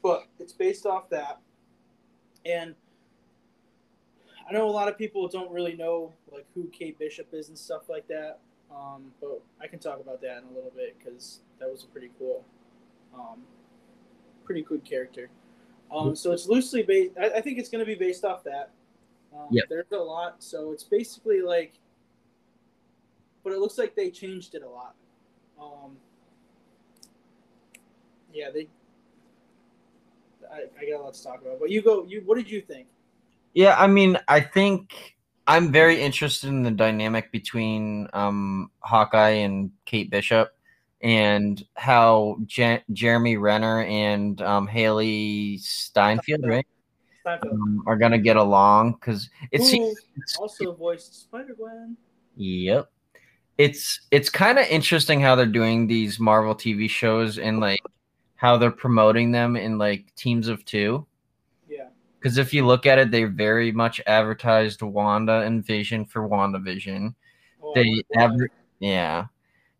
but 0.02 0.26
it's 0.38 0.52
based 0.52 0.86
off 0.86 1.08
that 1.10 1.40
and 2.44 2.74
I 4.48 4.52
know 4.52 4.68
a 4.68 4.70
lot 4.70 4.88
of 4.88 4.96
people 4.96 5.26
don't 5.26 5.50
really 5.50 5.74
know 5.74 6.12
like 6.30 6.46
who 6.54 6.68
Kate 6.68 6.98
Bishop 6.98 7.28
is 7.32 7.48
and 7.48 7.58
stuff 7.58 7.88
like 7.88 8.06
that. 8.08 8.38
Um, 8.70 9.12
but 9.20 9.42
I 9.60 9.66
can 9.66 9.78
talk 9.78 10.00
about 10.00 10.20
that 10.22 10.38
in 10.38 10.44
a 10.50 10.54
little 10.54 10.72
bit 10.74 10.96
because 10.98 11.40
that 11.58 11.70
was 11.70 11.84
a 11.84 11.86
pretty 11.88 12.10
cool, 12.18 12.44
um, 13.14 13.42
pretty 14.44 14.62
good 14.62 14.84
character. 14.84 15.30
Um, 15.90 16.14
so 16.14 16.32
it's 16.32 16.46
loosely 16.46 16.82
based. 16.82 17.12
I, 17.20 17.26
I 17.26 17.40
think 17.40 17.58
it's 17.58 17.68
going 17.68 17.80
to 17.80 17.86
be 17.86 17.94
based 17.94 18.24
off 18.24 18.44
that. 18.44 18.70
Um, 19.36 19.48
Yep. 19.50 19.64
There's 19.68 19.92
a 19.92 19.98
lot, 19.98 20.42
so 20.42 20.72
it's 20.72 20.84
basically 20.84 21.42
like, 21.42 21.74
but 23.44 23.52
it 23.52 23.58
looks 23.58 23.78
like 23.78 23.94
they 23.94 24.10
changed 24.10 24.54
it 24.54 24.62
a 24.62 24.68
lot. 24.68 24.94
Um, 25.60 25.96
yeah, 28.32 28.50
they. 28.52 28.68
I, 30.52 30.64
I 30.80 30.90
got 30.90 31.00
a 31.00 31.02
lot 31.02 31.14
to 31.14 31.22
talk 31.22 31.42
about, 31.42 31.60
but 31.60 31.70
you 31.70 31.82
go. 31.82 32.04
You 32.04 32.22
what 32.24 32.36
did 32.36 32.50
you 32.50 32.60
think? 32.60 32.86
Yeah, 33.54 33.76
I 33.78 33.86
mean, 33.86 34.18
I 34.28 34.40
think 34.40 35.16
I'm 35.46 35.72
very 35.72 36.00
interested 36.00 36.48
in 36.48 36.62
the 36.62 36.70
dynamic 36.70 37.32
between 37.32 38.08
um, 38.12 38.70
Hawkeye 38.80 39.30
and 39.30 39.70
Kate 39.84 40.10
Bishop, 40.10 40.50
and 41.00 41.64
how 41.74 42.38
Je- 42.46 42.82
Jeremy 42.92 43.36
Renner 43.36 43.82
and 43.82 44.40
um, 44.42 44.68
Hailee 44.68 45.60
Steinfeld, 45.60 46.46
right, 46.46 46.66
Steinfeld. 46.66 46.75
Um, 47.26 47.82
are 47.86 47.96
gonna 47.96 48.18
get 48.18 48.36
along 48.36 48.92
because 48.92 49.28
it 49.52 49.60
Who 49.60 49.66
seems. 49.66 49.96
also 50.38 50.74
voiced 50.74 51.22
Spider 51.22 51.54
Gwen. 51.54 51.96
Yep. 52.36 52.90
It's 53.58 54.00
it's 54.10 54.28
kind 54.28 54.58
of 54.58 54.66
interesting 54.66 55.20
how 55.20 55.34
they're 55.34 55.46
doing 55.46 55.86
these 55.86 56.20
Marvel 56.20 56.54
TV 56.54 56.88
shows 56.90 57.38
and 57.38 57.58
like 57.60 57.80
how 58.34 58.56
they're 58.58 58.70
promoting 58.70 59.32
them 59.32 59.56
in 59.56 59.78
like 59.78 60.14
teams 60.14 60.48
of 60.48 60.64
two. 60.66 61.06
Yeah. 61.68 61.88
Because 62.18 62.36
if 62.38 62.52
you 62.52 62.66
look 62.66 62.84
at 62.86 62.98
it, 62.98 63.10
they 63.10 63.24
very 63.24 63.72
much 63.72 64.00
advertised 64.06 64.82
Wanda 64.82 65.40
and 65.40 65.64
Vision 65.64 66.04
for 66.04 66.28
WandaVision. 66.28 67.14
Oh, 67.62 67.72
They 67.74 68.02
I 68.14 68.20
wonder 68.20 68.44
adver- 68.44 68.50
yeah. 68.78 69.24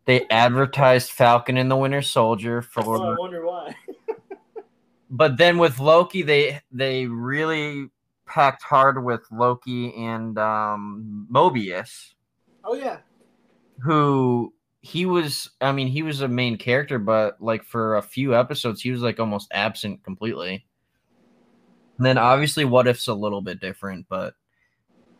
They 0.05 0.25
advertised 0.29 1.11
Falcon 1.11 1.57
and 1.57 1.69
the 1.69 1.75
Winter 1.75 2.01
Soldier 2.01 2.61
why. 2.73 2.81
Oh, 2.85 2.93
I 2.95 2.97
for 2.97 3.15
wonder 3.19 3.45
why. 3.45 3.75
but 5.09 5.37
then 5.37 5.57
with 5.57 5.79
Loki 5.79 6.21
they 6.21 6.61
they 6.71 7.05
really 7.05 7.89
packed 8.25 8.63
hard 8.63 9.03
with 9.03 9.21
Loki 9.31 9.93
and 9.95 10.37
um 10.37 11.27
Mobius. 11.31 12.13
Oh 12.63 12.75
yeah. 12.75 12.99
who 13.79 14.53
he 14.81 15.05
was 15.05 15.49
I 15.61 15.71
mean 15.71 15.87
he 15.87 16.03
was 16.03 16.21
a 16.21 16.27
main 16.27 16.57
character 16.57 16.99
but 16.99 17.41
like 17.41 17.63
for 17.63 17.95
a 17.97 18.01
few 18.01 18.35
episodes 18.35 18.81
he 18.81 18.91
was 18.91 19.01
like 19.01 19.19
almost 19.19 19.47
absent 19.51 20.03
completely. 20.03 20.65
And 21.97 22.05
then 22.05 22.17
obviously 22.17 22.65
what 22.65 22.87
if's 22.87 23.07
a 23.07 23.13
little 23.13 23.41
bit 23.41 23.59
different 23.59 24.07
but 24.09 24.35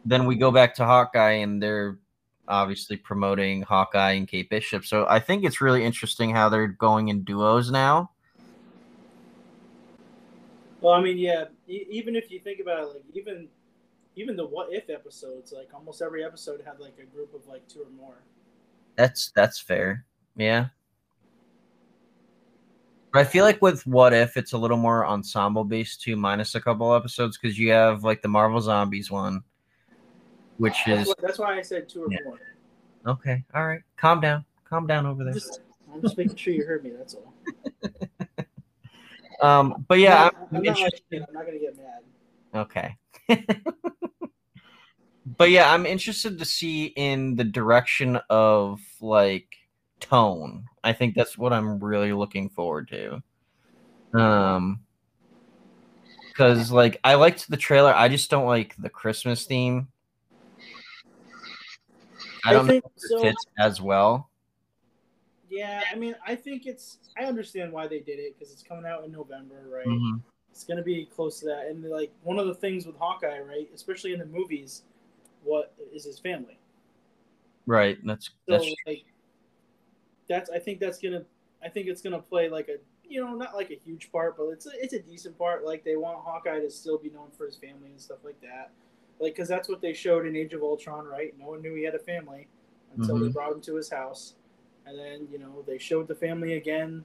then 0.05 0.25
we 0.25 0.35
go 0.35 0.51
back 0.51 0.75
to 0.75 0.85
Hawkeye 0.85 1.31
and 1.31 1.61
they're 1.61 1.97
obviously 2.47 2.95
promoting 2.97 3.61
Hawkeye 3.61 4.11
and 4.11 4.27
Kate 4.27 4.49
Bishop. 4.49 4.85
So 4.85 5.05
I 5.07 5.19
think 5.19 5.43
it's 5.43 5.59
really 5.59 5.83
interesting 5.83 6.33
how 6.33 6.49
they're 6.49 6.67
going 6.67 7.09
in 7.09 7.23
duos 7.23 7.71
now. 7.71 8.11
Well, 10.81 10.93
I 10.93 11.01
mean, 11.01 11.17
yeah. 11.17 11.45
E- 11.67 11.87
even 11.89 12.15
if 12.15 12.31
you 12.31 12.39
think 12.39 12.59
about 12.59 12.83
it, 12.83 12.87
like 12.87 13.03
even 13.13 13.47
even 14.15 14.35
the 14.35 14.45
what 14.45 14.73
if 14.73 14.89
episodes, 14.89 15.51
like 15.51 15.69
almost 15.73 16.01
every 16.01 16.23
episode 16.23 16.61
had 16.65 16.79
like 16.79 16.97
a 16.99 17.05
group 17.05 17.33
of 17.33 17.47
like 17.47 17.67
two 17.67 17.81
or 17.81 17.89
more. 17.89 18.23
That's 18.95 19.31
that's 19.35 19.59
fair. 19.59 20.05
Yeah. 20.35 20.67
But 23.13 23.19
I 23.19 23.23
feel 23.23 23.45
like 23.45 23.61
with 23.61 23.85
What 23.87 24.13
If, 24.13 24.37
it's 24.37 24.53
a 24.53 24.57
little 24.57 24.77
more 24.77 25.05
ensemble 25.05 25.63
based 25.63 26.01
too, 26.01 26.15
minus 26.15 26.55
a 26.55 26.61
couple 26.61 26.93
episodes, 26.93 27.37
because 27.37 27.57
you 27.57 27.71
have 27.71 28.03
like 28.03 28.21
the 28.21 28.27
Marvel 28.27 28.59
Zombies 28.59 29.09
one, 29.09 29.43
which 30.57 30.83
That's 30.85 31.01
is 31.01 31.07
why, 31.07 31.13
that's 31.21 31.39
why 31.39 31.57
I 31.57 31.61
said 31.61 31.87
two 31.87 32.03
or 32.03 32.11
Yeah. 32.11 32.17
more. 32.25 32.39
okay. 33.07 33.43
All 33.53 33.65
right, 33.65 33.81
calm 33.95 34.19
down, 34.19 34.45
calm 34.65 34.87
down 34.87 35.05
over 35.05 35.23
there. 35.23 35.33
just, 35.33 35.61
I'm 35.91 36.01
just 36.01 36.17
making 36.17 36.35
sure 36.35 36.53
you 36.53 36.65
heard 36.65 36.83
me. 36.83 36.91
That's 36.91 37.15
all. 37.15 37.33
Um, 39.41 39.85
but 39.87 39.99
yeah, 39.99 40.29
I'm, 40.51 40.57
I'm 40.57 40.57
I'm 40.57 40.63
not, 40.63 40.77
I'm 41.13 41.33
not 41.33 41.45
gonna 41.45 41.59
get 41.59 41.77
mad. 41.77 42.03
Okay. 42.55 42.97
but 45.25 45.51
yeah, 45.51 45.71
I'm 45.71 45.85
interested 45.85 46.39
to 46.39 46.45
see 46.45 46.85
in 46.85 47.35
the 47.35 47.43
direction 47.43 48.19
of 48.29 48.81
like 49.01 49.47
tone. 49.99 50.65
I 50.83 50.93
think 50.93 51.15
that's 51.15 51.37
what 51.37 51.53
I'm 51.53 51.79
really 51.83 52.13
looking 52.13 52.49
forward 52.49 52.87
to. 52.89 53.21
Um 54.19 54.79
cuz 56.35 56.71
like 56.71 56.99
I 57.03 57.15
liked 57.15 57.49
the 57.49 57.57
trailer, 57.57 57.93
I 57.93 58.07
just 58.07 58.29
don't 58.29 58.45
like 58.45 58.75
the 58.77 58.89
Christmas 58.89 59.45
theme. 59.45 59.89
I 62.45 62.49
I 62.49 62.53
don't 62.53 62.65
know 62.65 62.71
think 62.71 62.85
if 62.85 62.91
it 63.03 63.09
so. 63.09 63.21
fits 63.21 63.45
as 63.59 63.81
well. 63.81 64.29
Yeah, 65.49 65.81
I 65.91 65.95
mean, 65.95 66.15
I 66.25 66.35
think 66.35 66.65
it's. 66.65 66.97
I 67.17 67.23
understand 67.25 67.71
why 67.71 67.87
they 67.87 67.99
did 67.99 68.19
it 68.19 68.37
because 68.37 68.51
it's 68.51 68.63
coming 68.63 68.85
out 68.85 69.05
in 69.05 69.11
November, 69.11 69.63
right? 69.69 69.87
Mhm. 69.87 70.21
It's 70.51 70.63
gonna 70.63 70.83
be 70.83 71.05
close 71.05 71.39
to 71.39 71.45
that, 71.45 71.67
and 71.67 71.83
like 71.83 72.11
one 72.23 72.39
of 72.39 72.47
the 72.47 72.53
things 72.53 72.85
with 72.85 72.97
Hawkeye, 72.97 73.39
right, 73.39 73.69
especially 73.73 74.13
in 74.13 74.19
the 74.19 74.25
movies, 74.25 74.83
what 75.43 75.73
is 75.93 76.03
his 76.03 76.19
family? 76.19 76.57
Right, 77.65 77.97
that's 78.05 78.25
So 78.25 78.31
that's 78.47 78.75
like, 78.85 79.05
that's. 80.27 80.49
I 80.49 80.59
think 80.59 80.79
that's 80.79 80.99
gonna. 80.99 81.23
I 81.63 81.69
think 81.69 81.87
it's 81.87 82.01
gonna 82.01 82.21
play 82.21 82.49
like 82.49 82.69
a, 82.69 82.77
you 83.07 83.23
know, 83.23 83.33
not 83.35 83.55
like 83.55 83.71
a 83.71 83.75
huge 83.75 84.11
part, 84.11 84.37
but 84.37 84.45
it's 84.49 84.65
a, 84.65 84.71
it's 84.73 84.93
a 84.93 84.99
decent 84.99 85.37
part. 85.37 85.63
Like 85.65 85.83
they 85.83 85.95
want 85.95 86.19
Hawkeye 86.19 86.59
to 86.59 86.69
still 86.69 86.97
be 86.97 87.09
known 87.09 87.29
for 87.37 87.45
his 87.45 87.55
family 87.55 87.89
and 87.89 87.99
stuff 88.01 88.19
like 88.23 88.39
that. 88.41 88.71
Like, 89.19 89.33
because 89.33 89.47
that's 89.47 89.67
what 89.67 89.81
they 89.81 89.93
showed 89.93 90.27
in 90.27 90.35
Age 90.35 90.53
of 90.53 90.61
Ultron, 90.61 91.05
right? 91.05 91.33
No 91.39 91.47
one 91.47 91.61
knew 91.61 91.73
he 91.73 91.83
had 91.83 91.95
a 91.95 91.99
family 91.99 92.47
until 92.95 93.17
they 93.19 93.27
Mhm. 93.27 93.33
brought 93.33 93.51
him 93.51 93.61
to 93.61 93.75
his 93.75 93.89
house, 93.89 94.35
and 94.87 94.97
then 94.97 95.27
you 95.31 95.39
know 95.39 95.63
they 95.67 95.77
showed 95.77 96.07
the 96.07 96.15
family 96.15 96.53
again. 96.53 97.03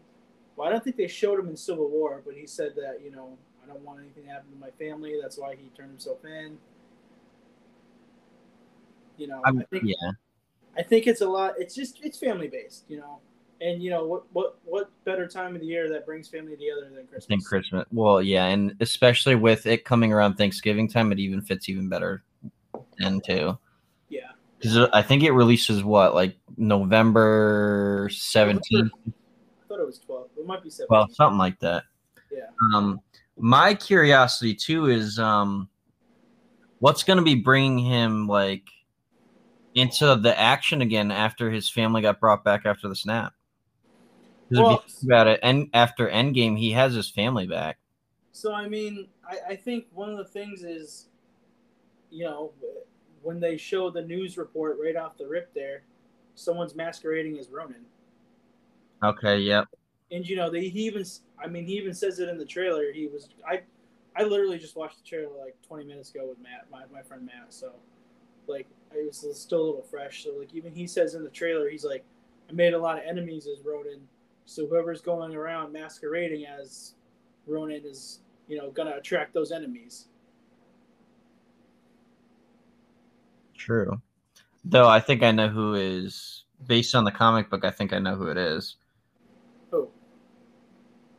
Well, 0.57 0.69
I 0.69 0.71
don't 0.71 0.85
think 0.85 0.97
they 0.97 1.09
showed 1.09 1.39
him 1.39 1.49
in 1.49 1.57
Civil 1.57 1.89
War, 1.89 2.23
but 2.25 2.35
he 2.35 2.47
said 2.47 2.75
that 2.77 3.01
you 3.05 3.11
know 3.11 3.37
I 3.63 3.67
don't 3.67 3.83
want 3.83 4.01
anything 4.01 4.25
to 4.25 4.31
happen 4.31 4.51
to 4.53 4.59
my 4.59 4.71
family. 4.79 5.17
That's 5.21 5.39
why 5.39 5.57
he 5.57 5.71
turned 5.77 5.91
himself 5.91 6.25
in. 6.25 6.59
You 9.17 9.29
know, 9.29 9.41
I 9.45 9.53
think 9.71 9.85
yeah. 9.85 10.13
I 10.77 10.83
think 10.83 11.07
it's 11.07 11.21
a 11.21 11.29
lot. 11.29 11.55
It's 11.59 11.75
just 11.75 11.99
it's 12.03 12.19
family 12.19 12.49
based, 12.49 12.85
you 12.89 12.99
know. 12.99 13.19
And 13.61 13.81
you 13.83 13.91
know 13.91 14.05
what 14.05 14.25
what 14.33 14.59
what 14.65 14.91
better 15.05 15.29
time 15.29 15.55
of 15.55 15.61
the 15.61 15.67
year 15.67 15.89
that 15.91 16.05
brings 16.05 16.29
family 16.29 16.57
together 16.57 16.83
than 16.85 17.07
Christmas? 17.07 17.27
think 17.27 17.45
Christmas. 17.45 17.87
Well, 17.93 18.21
yeah, 18.21 18.47
and 18.47 18.75
especially 18.81 19.37
with 19.37 19.67
it 19.67 19.85
coming 19.85 20.13
around 20.13 20.35
Thanksgiving 20.35 20.89
time, 20.89 21.13
it 21.13 21.19
even 21.19 21.41
fits 21.41 21.69
even 21.69 21.89
better 21.89 22.25
then 22.99 23.21
too. 23.21 23.57
Because 24.63 24.89
I 24.93 25.03
think 25.03 25.23
it 25.25 25.33
releases 25.33 25.83
what 25.83 26.15
like 26.15 26.37
November 26.57 28.09
seventeenth, 28.13 28.93
I 29.07 29.11
thought 29.69 29.81
it 29.81 29.87
was 29.87 29.99
twelve. 29.99 30.29
It 30.39 30.47
might 30.47 30.63
be 30.63 30.71
seventeen. 30.71 30.87
well, 30.91 31.09
something 31.09 31.39
like 31.39 31.59
that. 31.61 31.85
yeah. 32.31 32.47
Um, 32.75 33.01
my 33.39 33.75
curiosity 33.75 34.55
too 34.55 34.87
is 34.87 35.19
um, 35.19 35.69
what's 36.79 37.03
going 37.03 37.17
to 37.17 37.25
be 37.25 37.35
bringing 37.35 37.79
him 37.85 38.29
like 38.29 38.69
into 39.75 40.15
the 40.17 40.39
action 40.39 40.83
again 40.83 41.11
after 41.11 41.51
his 41.51 41.69
family 41.69 42.03
got 42.03 42.21
brought 42.21 42.45
back 42.45 42.65
after 42.67 42.89
the 42.89 42.95
snap. 42.97 43.33
'Cause 44.49 44.51
if 44.51 44.59
you 44.59 44.63
Well- 44.65 44.77
think 44.87 45.03
about 45.05 45.27
it, 45.29 45.41
and 45.43 45.71
after 45.75 46.09
Endgame, 46.09 46.59
he 46.59 46.71
has 46.73 46.95
his 46.95 47.09
family 47.11 47.47
back. 47.47 47.79
So 48.33 48.53
I 48.53 48.69
mean, 48.69 49.09
I, 49.29 49.39
I 49.53 49.57
think 49.57 49.87
one 49.93 50.11
of 50.11 50.19
the 50.19 50.25
things 50.25 50.63
is, 50.63 51.09
you 52.11 52.25
know, 52.25 52.53
when 53.23 53.41
they 53.41 53.57
show 53.57 53.91
the 53.91 54.03
news 54.03 54.37
report 54.37 54.79
right 54.83 54.97
off 54.97 55.17
the 55.17 55.27
rip 55.27 55.53
there, 55.55 55.83
someone's 56.35 56.75
masquerading 56.75 57.39
as 57.39 57.49
Ronin, 57.51 57.85
Okay, 59.03 59.39
yep. 59.39 59.67
and 60.11 60.27
you 60.29 60.37
know 60.37 60.51
they 60.51 60.69
he 60.69 60.81
even 60.87 61.05
I 61.43 61.47
mean 61.49 61.65
he 61.67 61.75
even 61.75 61.95
says 61.95 62.19
it 62.21 62.29
in 62.29 62.39
the 62.39 62.45
trailer. 62.45 62.93
He 62.93 63.07
was 63.07 63.29
I, 63.49 63.63
I 64.17 64.23
literally 64.25 64.59
just 64.59 64.77
watched 64.77 64.99
the 64.99 65.05
trailer 65.09 65.33
like 65.43 65.57
20 65.67 65.85
minutes 65.85 66.11
ago 66.11 66.27
with 66.29 66.39
Matt, 66.39 66.67
my 66.71 66.83
my 66.93 67.03
friend 67.03 67.25
Matt. 67.27 67.53
So, 67.53 67.73
like 68.47 68.67
it 68.95 69.07
was 69.07 69.41
still 69.41 69.61
a 69.61 69.67
little 69.67 69.83
fresh. 69.83 70.25
So 70.25 70.35
like 70.39 70.55
even 70.55 70.75
he 70.75 70.87
says 70.87 71.15
in 71.15 71.25
the 71.25 71.31
trailer, 71.31 71.69
he's 71.69 71.85
like, 71.85 72.05
I 72.49 72.53
made 72.53 72.75
a 72.75 72.79
lot 72.79 72.99
of 72.99 73.05
enemies 73.05 73.47
as 73.47 73.65
Ronin. 73.65 74.01
So 74.45 74.67
whoever's 74.67 75.01
going 75.01 75.35
around 75.35 75.73
masquerading 75.73 76.47
as 76.47 76.95
Ronin 77.47 77.83
is, 77.85 78.21
you 78.49 78.59
know, 78.59 78.71
gonna 78.71 78.97
attract 78.97 79.35
those 79.35 79.53
enemies. 79.53 80.09
True. 83.63 84.03
Though 84.65 84.89
I 84.89 84.99
think 84.99 85.23
I 85.23 85.31
know 85.31 85.49
who 85.49 85.75
is 85.75 86.43
based 86.67 86.97
on 86.97 87.05
the 87.05 87.13
comic 87.13 87.49
book. 87.49 87.65
I 87.65 87.71
think 87.71 87.93
I 87.93 88.01
know 88.01 88.17
who 88.17 88.27
it 88.27 88.37
is. 88.37 88.75
Who? 89.71 89.89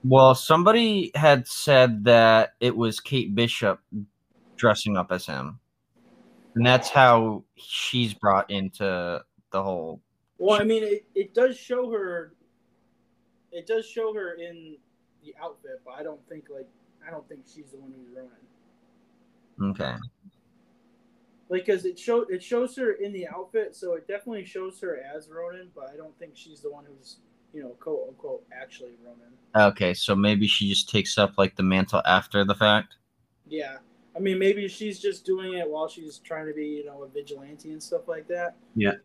Well, 0.04 0.36
somebody 0.36 1.12
had 1.16 1.48
said 1.48 2.04
that 2.04 2.56
it 2.60 2.76
was 2.76 3.00
Kate 3.00 3.34
Bishop 3.34 3.80
dressing 4.58 4.98
up 4.98 5.10
as 5.14 5.26
him, 5.26 5.60
and 6.56 6.66
that's 6.66 6.90
how 6.90 7.46
she's 7.56 8.14
brought 8.14 8.52
into 8.52 9.24
the 9.52 9.64
whole. 9.64 10.02
Well, 10.38 10.60
I 10.60 10.66
mean, 10.66 10.84
it, 10.84 11.06
it 11.16 11.34
does 11.34 11.58
show 11.58 11.90
her. 11.92 12.34
It 13.54 13.68
does 13.68 13.86
show 13.86 14.14
her 14.14 14.34
in 14.34 14.76
the 15.24 15.34
outfit, 15.42 15.82
but 15.86 15.94
I 15.98 16.04
don't 16.04 16.20
think 16.28 16.48
like 16.54 16.68
I 17.08 17.10
don't 17.10 17.28
think 17.30 17.44
she's 17.46 17.72
the 17.72 17.78
one 17.78 17.94
who's 17.96 18.14
running. 18.14 19.72
Okay. 19.72 19.96
Like, 21.50 21.66
cause 21.66 21.86
it 21.86 22.00
show 22.00 22.22
it 22.22 22.42
shows 22.42 22.76
her 22.78 22.94
in 22.94 23.14
the 23.14 23.28
outfit, 23.28 23.76
so 23.76 23.94
it 23.94 24.08
definitely 24.08 24.46
shows 24.46 24.80
her 24.80 25.02
as 25.16 25.30
Ronin, 25.30 25.70
but 25.76 25.90
I 25.94 25.98
don't 25.98 26.18
think 26.18 26.34
she's 26.36 26.62
the 26.62 26.72
one 26.72 26.86
who's 26.86 27.18
you 27.54 27.62
know 27.62 27.70
quote 27.80 28.08
unquote 28.10 28.44
actually 28.52 28.94
Ronin. 29.06 29.34
Okay, 29.56 29.94
so 29.94 30.16
maybe 30.16 30.48
she 30.48 30.68
just 30.70 30.90
takes 30.90 31.18
up 31.18 31.34
like 31.38 31.56
the 31.56 31.64
mantle 31.64 32.02
after 32.06 32.44
the 32.44 32.56
fact. 32.56 32.96
Yeah, 33.48 33.78
I 34.16 34.20
mean, 34.20 34.40
maybe 34.40 34.68
she's 34.68 35.00
just 35.00 35.26
doing 35.26 35.54
it 35.54 35.68
while 35.68 35.88
she's 35.88 36.20
trying 36.20 36.48
to 36.48 36.54
be 36.54 36.66
you 36.66 36.86
know 36.86 37.04
a 37.04 37.08
vigilante 37.08 37.72
and 37.72 37.82
stuff 37.82 38.08
like 38.08 38.28
that. 38.28 38.56
Yeah. 38.76 38.96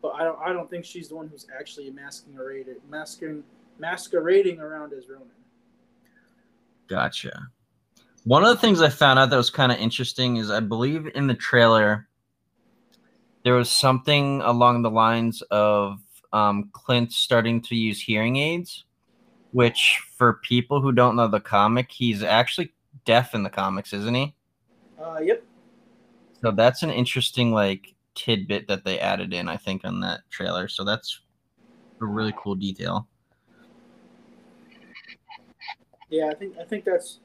But 0.00 0.10
I 0.10 0.24
don't 0.24 0.38
I 0.40 0.52
don't 0.52 0.68
think 0.70 0.84
she's 0.84 1.08
the 1.08 1.16
one 1.16 1.28
who's 1.28 1.46
actually 1.58 1.90
masquerading 1.90 2.76
masquerading 2.88 3.44
masquerading 3.78 4.60
around 4.60 4.92
as 4.92 5.08
Ronin. 5.08 5.28
Gotcha. 6.88 7.48
One 8.24 8.44
of 8.44 8.50
the 8.50 8.60
things 8.60 8.80
I 8.80 8.88
found 8.88 9.18
out 9.18 9.30
that 9.30 9.36
was 9.36 9.50
kind 9.50 9.72
of 9.72 9.78
interesting 9.78 10.36
is 10.36 10.50
I 10.50 10.60
believe 10.60 11.10
in 11.14 11.26
the 11.26 11.34
trailer, 11.34 12.08
there 13.42 13.54
was 13.54 13.68
something 13.68 14.40
along 14.42 14.82
the 14.82 14.90
lines 14.90 15.42
of 15.50 15.98
um, 16.32 16.70
Clint 16.72 17.12
starting 17.12 17.60
to 17.62 17.74
use 17.74 18.00
hearing 18.00 18.36
aids, 18.36 18.84
which 19.50 20.00
for 20.16 20.34
people 20.34 20.80
who 20.80 20.92
don't 20.92 21.16
know 21.16 21.26
the 21.26 21.40
comic, 21.40 21.90
he's 21.90 22.22
actually 22.22 22.72
deaf 23.04 23.34
in 23.34 23.42
the 23.42 23.50
comics, 23.50 23.92
isn't 23.92 24.14
he? 24.14 24.34
Uh, 25.02 25.18
yep. 25.20 25.42
So 26.42 26.52
that's 26.52 26.84
an 26.84 26.90
interesting 26.90 27.50
like 27.52 27.94
tidbit 28.14 28.68
that 28.68 28.84
they 28.84 29.00
added 29.00 29.32
in, 29.32 29.48
I 29.48 29.56
think, 29.56 29.84
on 29.84 30.00
that 30.00 30.20
trailer. 30.30 30.68
So 30.68 30.84
that's 30.84 31.20
a 32.00 32.04
really 32.04 32.34
cool 32.36 32.54
detail. 32.54 33.08
Yeah, 36.08 36.28
I 36.28 36.34
think 36.34 36.56
I 36.60 36.64
think 36.64 36.84
that's 36.84 37.20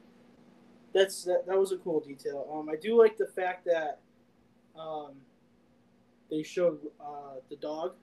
that's 0.92 1.24
that, 1.24 1.46
that 1.46 1.58
was 1.58 1.72
a 1.72 1.76
cool 1.78 2.00
detail. 2.00 2.46
Um, 2.52 2.68
I 2.68 2.76
do 2.76 2.98
like 2.98 3.16
the 3.16 3.26
fact 3.26 3.66
that 3.66 4.00
um, 4.78 5.12
they 6.30 6.42
showed 6.42 6.78
uh, 7.00 7.40
the 7.50 7.56
dog. 7.56 7.94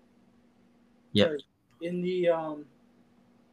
Yeah. 1.13 1.29
In 1.81 2.01
the 2.01 2.29
um, 2.29 2.65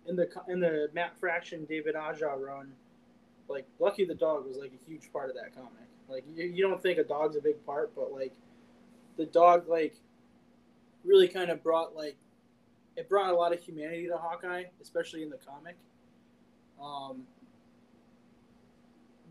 in 0.06 0.16
the 0.16 0.28
in 0.48 0.60
the 0.60 0.88
Matt 0.94 1.18
Fraction 1.18 1.64
David 1.64 1.94
Aja 1.96 2.34
run, 2.34 2.72
like 3.48 3.66
Lucky 3.78 4.04
the 4.04 4.14
dog 4.14 4.46
was 4.46 4.56
like 4.56 4.72
a 4.72 4.90
huge 4.90 5.12
part 5.12 5.28
of 5.28 5.36
that 5.36 5.54
comic. 5.54 5.88
Like 6.08 6.24
you, 6.34 6.44
you 6.44 6.62
don't 6.62 6.82
think 6.82 6.98
a 6.98 7.04
dog's 7.04 7.36
a 7.36 7.40
big 7.40 7.64
part, 7.64 7.94
but 7.94 8.12
like 8.12 8.32
the 9.16 9.26
dog 9.26 9.68
like 9.68 9.96
really 11.04 11.28
kind 11.28 11.50
of 11.50 11.62
brought 11.62 11.94
like 11.94 12.16
it 12.96 13.08
brought 13.08 13.30
a 13.30 13.34
lot 13.34 13.52
of 13.52 13.60
humanity 13.60 14.06
to 14.08 14.16
Hawkeye, 14.16 14.64
especially 14.82 15.22
in 15.22 15.30
the 15.30 15.38
comic. 15.38 15.76
Um, 16.82 17.22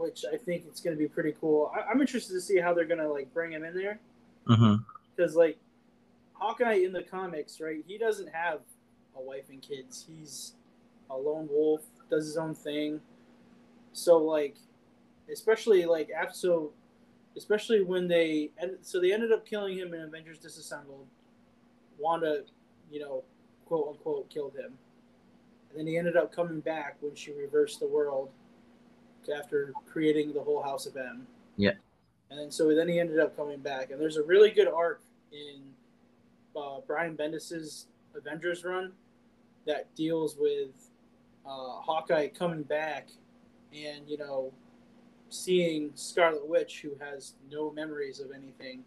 which 0.02 0.26
I 0.32 0.38
think 0.38 0.64
it's 0.68 0.82
going 0.82 0.96
to 0.96 1.00
be 1.00 1.08
pretty 1.08 1.36
cool. 1.40 1.72
I, 1.76 1.92
am 1.92 2.02
interested 2.02 2.34
to 2.34 2.42
see 2.42 2.60
how 2.60 2.74
they're 2.74 2.86
going 2.86 3.00
to 3.00 3.12
like 3.12 3.32
bring 3.34 3.52
him 3.52 3.64
in 3.64 3.76
there. 3.76 4.00
Mm-hmm. 4.48 4.84
Because 5.16 5.36
like 5.36 5.58
Hawkeye 6.34 6.84
in 6.86 6.92
the 6.92 7.04
comics, 7.04 7.62
right? 7.62 7.84
He 7.88 7.98
doesn't 7.98 8.30
have 8.34 8.62
a 9.16 9.22
wife 9.22 9.50
and 9.50 9.62
kids. 9.62 10.08
He's 10.10 10.54
a 11.10 11.16
lone 11.16 11.48
wolf, 11.52 11.82
does 12.10 12.26
his 12.26 12.38
own 12.38 12.56
thing. 12.56 13.00
So 13.94 14.18
like, 14.18 14.56
especially 15.32 15.86
like 15.86 16.10
after 16.10 16.34
so, 16.34 16.72
especially 17.38 17.84
when 17.84 18.08
they 18.08 18.52
and 18.58 18.72
so 18.82 19.00
they 19.00 19.14
ended 19.14 19.32
up 19.32 19.46
killing 19.46 19.78
him 19.78 19.94
in 19.94 20.02
Avengers 20.02 20.40
Disassembled. 20.40 21.08
Wanda, 22.00 22.44
you 22.90 23.00
know, 23.00 23.24
quote 23.68 23.90
unquote, 23.90 24.30
killed 24.30 24.56
him, 24.56 24.74
and 25.70 25.78
then 25.78 25.86
he 25.86 25.98
ended 25.98 26.18
up 26.18 26.34
coming 26.34 26.62
back 26.62 26.96
when 27.02 27.14
she 27.14 27.32
reversed 27.32 27.80
the 27.80 27.88
world 27.88 28.32
after 29.30 29.74
creating 29.92 30.34
the 30.34 30.42
whole 30.42 30.62
House 30.62 30.86
of 30.86 30.98
M. 30.98 31.26
Yeah. 31.58 31.72
And 32.30 32.40
then 32.40 32.52
so 32.52 32.74
then 32.74 32.88
he 32.88 33.00
ended 33.00 33.20
up 33.20 33.36
coming 33.36 33.60
back, 33.60 33.92
and 33.92 34.00
there's 34.00 34.18
a 34.18 34.24
really 34.24 34.52
good 34.52 34.68
arc 34.68 35.02
in 35.32 35.62
uh, 36.56 36.80
Brian 36.88 37.16
Bendis's 37.16 37.88
Avengers 38.16 38.64
run 38.64 38.94
that 39.66 39.94
deals 39.96 40.38
with 40.40 40.70
uh, 41.46 41.82
Hawkeye 41.82 42.28
coming 42.28 42.64
back, 42.64 43.10
and 43.74 44.08
you 44.08 44.18
know, 44.18 44.54
seeing 45.30 45.92
Scarlet 45.96 46.48
Witch 46.48 46.82
who 46.82 46.92
has 47.00 47.34
no 47.52 47.72
memories 47.72 48.20
of 48.20 48.32
anything, 48.32 48.84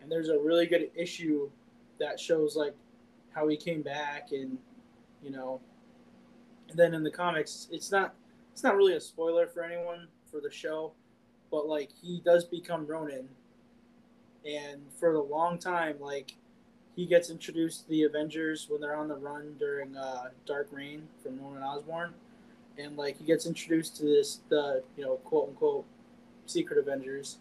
and 0.00 0.10
there's 0.10 0.28
a 0.28 0.38
really 0.38 0.66
good 0.66 0.90
issue 0.94 1.48
that 1.98 2.18
shows 2.18 2.56
like 2.56 2.74
how 3.32 3.46
he 3.48 3.56
came 3.56 3.82
back 3.82 4.32
and 4.32 4.58
you 5.22 5.30
know, 5.30 5.60
and 6.68 6.78
then 6.78 6.94
in 6.94 7.02
the 7.02 7.10
comics 7.10 7.68
it's 7.70 7.90
not 7.90 8.14
it's 8.58 8.64
not 8.64 8.74
really 8.74 8.94
a 8.94 9.00
spoiler 9.00 9.46
for 9.46 9.62
anyone 9.62 10.08
for 10.32 10.40
the 10.40 10.50
show, 10.50 10.90
but 11.48 11.68
like 11.68 11.90
he 12.02 12.20
does 12.24 12.44
become 12.44 12.88
Ronin, 12.88 13.28
and 14.44 14.80
for 14.98 15.14
a 15.14 15.22
long 15.22 15.60
time, 15.60 15.94
like 16.00 16.34
he 16.96 17.06
gets 17.06 17.30
introduced 17.30 17.84
to 17.84 17.90
the 17.90 18.02
Avengers 18.02 18.66
when 18.68 18.80
they're 18.80 18.96
on 18.96 19.06
the 19.06 19.14
run 19.14 19.54
during 19.60 19.96
uh, 19.96 20.30
Dark 20.44 20.70
Reign 20.72 21.06
from 21.22 21.36
Norman 21.36 21.62
Osborn, 21.62 22.14
and 22.76 22.96
like 22.96 23.16
he 23.18 23.24
gets 23.24 23.46
introduced 23.46 23.96
to 23.98 24.02
this 24.06 24.40
the 24.48 24.82
you 24.96 25.04
know 25.04 25.18
quote 25.18 25.50
unquote 25.50 25.84
secret 26.46 26.80
Avengers, 26.80 27.38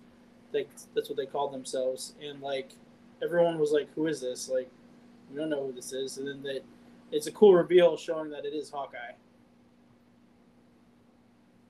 like 0.53 0.69
that's 0.93 1.09
what 1.09 1.17
they 1.17 1.25
called 1.25 1.51
themselves, 1.51 2.13
and 2.21 2.43
like 2.43 2.73
everyone 3.23 3.57
was 3.57 3.71
like, 3.71 3.87
"Who 3.95 4.05
is 4.05 4.21
this?" 4.21 4.49
Like 4.49 4.69
we 5.31 5.39
don't 5.39 5.49
know 5.49 5.65
who 5.65 5.71
this 5.71 5.93
is, 5.93 6.19
and 6.19 6.27
then 6.27 6.43
that 6.43 6.61
it's 7.11 7.25
a 7.25 7.31
cool 7.31 7.55
reveal 7.55 7.97
showing 7.97 8.29
that 8.29 8.45
it 8.45 8.53
is 8.53 8.69
Hawkeye 8.69 9.13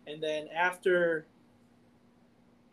and 0.08 0.24
then 0.24 0.48
after 0.56 1.28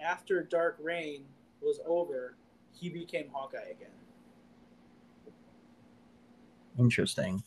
after 0.00 0.42
Dark 0.42 0.76
Reign 0.80 1.24
was 1.60 1.80
over, 1.86 2.36
he 2.72 2.88
became 2.88 3.28
Hawkeye 3.32 3.70
again. 3.70 3.88
Interesting. 6.78 7.42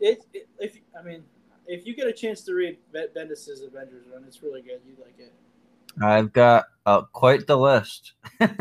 It, 0.00 0.24
it 0.32 0.48
if 0.58 0.76
I 0.98 1.02
mean 1.02 1.24
if 1.66 1.86
you 1.86 1.94
get 1.94 2.06
a 2.06 2.12
chance 2.12 2.42
to 2.42 2.54
read 2.54 2.78
Bendis's 2.94 3.62
Avengers 3.62 4.04
run, 4.12 4.24
it's 4.26 4.42
really 4.42 4.62
good. 4.62 4.80
You 4.86 4.94
like 5.02 5.18
it. 5.18 5.32
I've 6.00 6.32
got 6.32 6.66
uh, 6.86 7.02
quite 7.12 7.46
the 7.46 7.58
list. 7.58 8.12
I'm 8.40 8.54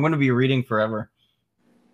going 0.00 0.12
to 0.12 0.18
be 0.18 0.30
reading 0.30 0.62
forever. 0.62 1.10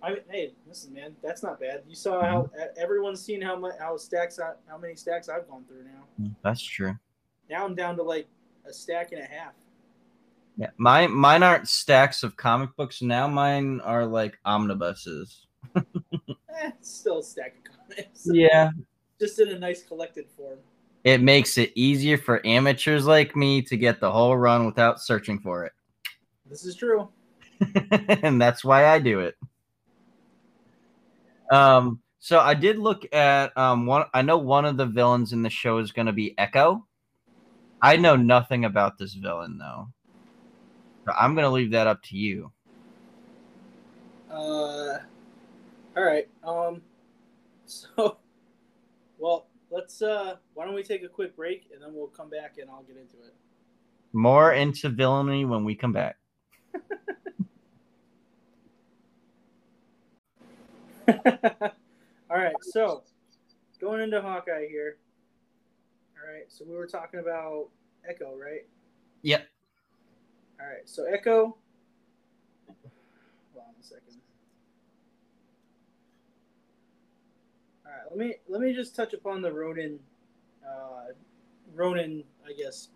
I 0.03 0.11
mean, 0.11 0.21
hey, 0.31 0.53
listen, 0.67 0.93
man, 0.95 1.15
that's 1.23 1.43
not 1.43 1.61
bad. 1.61 1.83
You 1.89 1.95
saw 1.95 2.23
how 2.23 2.43
mm-hmm. 2.43 2.81
everyone's 2.81 3.23
seen 3.23 3.43
how 3.43 3.57
much 3.57 3.75
how 3.79 3.97
stacks 3.97 4.39
how 4.39 4.79
many 4.79 4.95
stacks 4.97 5.29
I've 5.29 5.49
gone 5.49 5.65
through 5.69 5.85
now. 5.85 6.05
Mm, 6.21 6.35
that's 6.43 6.63
true. 6.63 6.97
Now 7.49 7.65
I'm 7.65 7.75
down 7.75 7.97
to 7.97 8.03
like 8.03 8.27
a 8.67 8.73
stack 8.73 9.13
and 9.13 9.21
a 9.21 9.27
half. 9.27 9.53
Yeah, 10.57 10.71
my 10.77 11.07
mine 11.07 11.43
aren't 11.43 11.69
stacks 11.69 12.23
of 12.23 12.37
comic 12.37 12.75
books 12.77 13.03
now. 13.03 13.29
Mine 13.29 13.81
are 13.83 14.07
like 14.07 14.39
omnibuses. 14.45 15.47
eh, 15.77 16.71
still 16.81 17.19
a 17.19 17.23
stack 17.23 17.57
of 17.59 17.73
comics. 17.73 18.27
Yeah, 18.33 18.71
just 19.19 19.41
in 19.41 19.49
a 19.49 19.59
nice 19.59 19.83
collected 19.83 20.27
form. 20.37 20.59
It 21.05 21.23
makes 21.23 21.57
it 21.57 21.73
easier 21.75 22.19
for 22.19 22.47
amateurs 22.47 23.07
like 23.07 23.35
me 23.35 23.63
to 23.63 23.77
get 23.77 24.01
the 24.01 24.11
whole 24.11 24.37
run 24.37 24.67
without 24.67 25.01
searching 25.01 25.39
for 25.39 25.65
it. 25.65 25.73
This 26.45 26.65
is 26.65 26.77
true. 26.77 27.09
and 28.23 28.41
that's 28.41 28.65
why 28.65 28.87
I 28.87 28.99
do 28.99 29.21
it. 29.21 29.37
Um, 31.51 32.01
so 32.21 32.39
I 32.39 32.55
did 32.55 32.79
look 32.79 33.13
at 33.15 33.57
um 33.57 33.87
one. 33.87 34.05
I 34.15 34.23
know 34.23 34.39
one 34.39 34.65
of 34.65 34.77
the 34.77 34.87
villains 34.87 35.33
in 35.33 35.43
the 35.43 35.51
show 35.51 35.79
is 35.79 35.93
going 35.93 36.07
to 36.07 36.13
be 36.13 36.35
Echo. 36.39 36.87
I 37.83 37.97
know 37.97 38.17
nothing 38.17 38.65
about 38.65 38.99
this 38.99 39.15
villain 39.15 39.59
though. 39.59 39.89
So 41.07 41.13
I'm 41.19 41.35
going 41.35 41.45
to 41.45 41.51
leave 41.51 41.71
that 41.71 41.87
up 41.87 42.03
to 42.05 42.17
you. 42.17 42.53
Uh, 44.31 44.99
all 45.97 46.05
right. 46.05 46.29
Um, 46.45 46.83
so, 47.67 48.19
well, 49.19 49.47
let's. 49.71 50.03
Uh, 50.03 50.37
why 50.55 50.67
don't 50.67 50.75
we 50.75 50.83
take 50.83 51.03
a 51.03 51.09
quick 51.09 51.35
break 51.35 51.69
and 51.73 51.83
then 51.83 51.95
we'll 51.95 52.09
come 52.09 52.29
back 52.31 52.59
and 52.61 52.71
I'll 52.71 52.83
get 52.83 52.97
into 52.97 53.17
it. 53.17 53.35
More 54.13 54.53
into 54.53 54.89
villainy 54.89 55.45
when 55.45 55.65
we 55.65 55.75
come 55.75 55.93
back. 55.93 56.17
All 62.31 62.39
right, 62.39 62.55
so 62.61 63.03
going 63.81 64.01
into 64.01 64.21
Hawkeye 64.21 64.67
here. 64.69 64.99
All 66.17 66.33
right, 66.33 66.45
so 66.49 66.65
we 66.69 66.77
were 66.77 66.87
talking 66.87 67.21
about 67.21 67.69
Echo, 68.09 68.37
right? 68.37 68.67
Yep. 69.23 69.49
All 70.61 70.67
right, 70.67 70.89
so 70.89 71.05
Echo. 71.05 71.57
Hold 72.67 72.87
on 73.57 73.75
a 73.81 73.83
second. 73.83 74.21
All 77.85 77.93
right, 77.93 78.11
let 78.11 78.19
me 78.19 78.35
let 78.49 78.61
me 78.61 78.73
just 78.73 78.95
touch 78.95 79.13
upon 79.15 79.43
the 79.43 79.53
Ronin, 79.53 79.99
uh, 80.65 81.13
Ronin, 81.75 82.23
I 82.47 82.53
guess, 82.53 82.91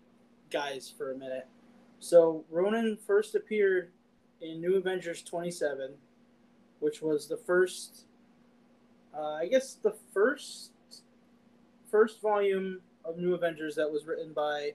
guys 0.50 0.92
for 0.96 1.12
a 1.12 1.16
minute. 1.16 1.48
So 1.98 2.44
Ronin 2.50 2.96
first 2.96 3.34
appeared 3.34 3.90
in 4.40 4.60
New 4.60 4.76
Avengers 4.76 5.22
27 5.22 5.94
which 6.84 7.00
was 7.00 7.26
the 7.26 7.38
first, 7.38 8.04
uh, 9.16 9.36
I 9.36 9.46
guess, 9.46 9.78
the 9.82 9.94
first 10.12 10.72
first 11.90 12.20
volume 12.20 12.82
of 13.06 13.16
New 13.16 13.32
Avengers 13.32 13.74
that 13.76 13.90
was 13.90 14.04
written 14.04 14.34
by 14.34 14.74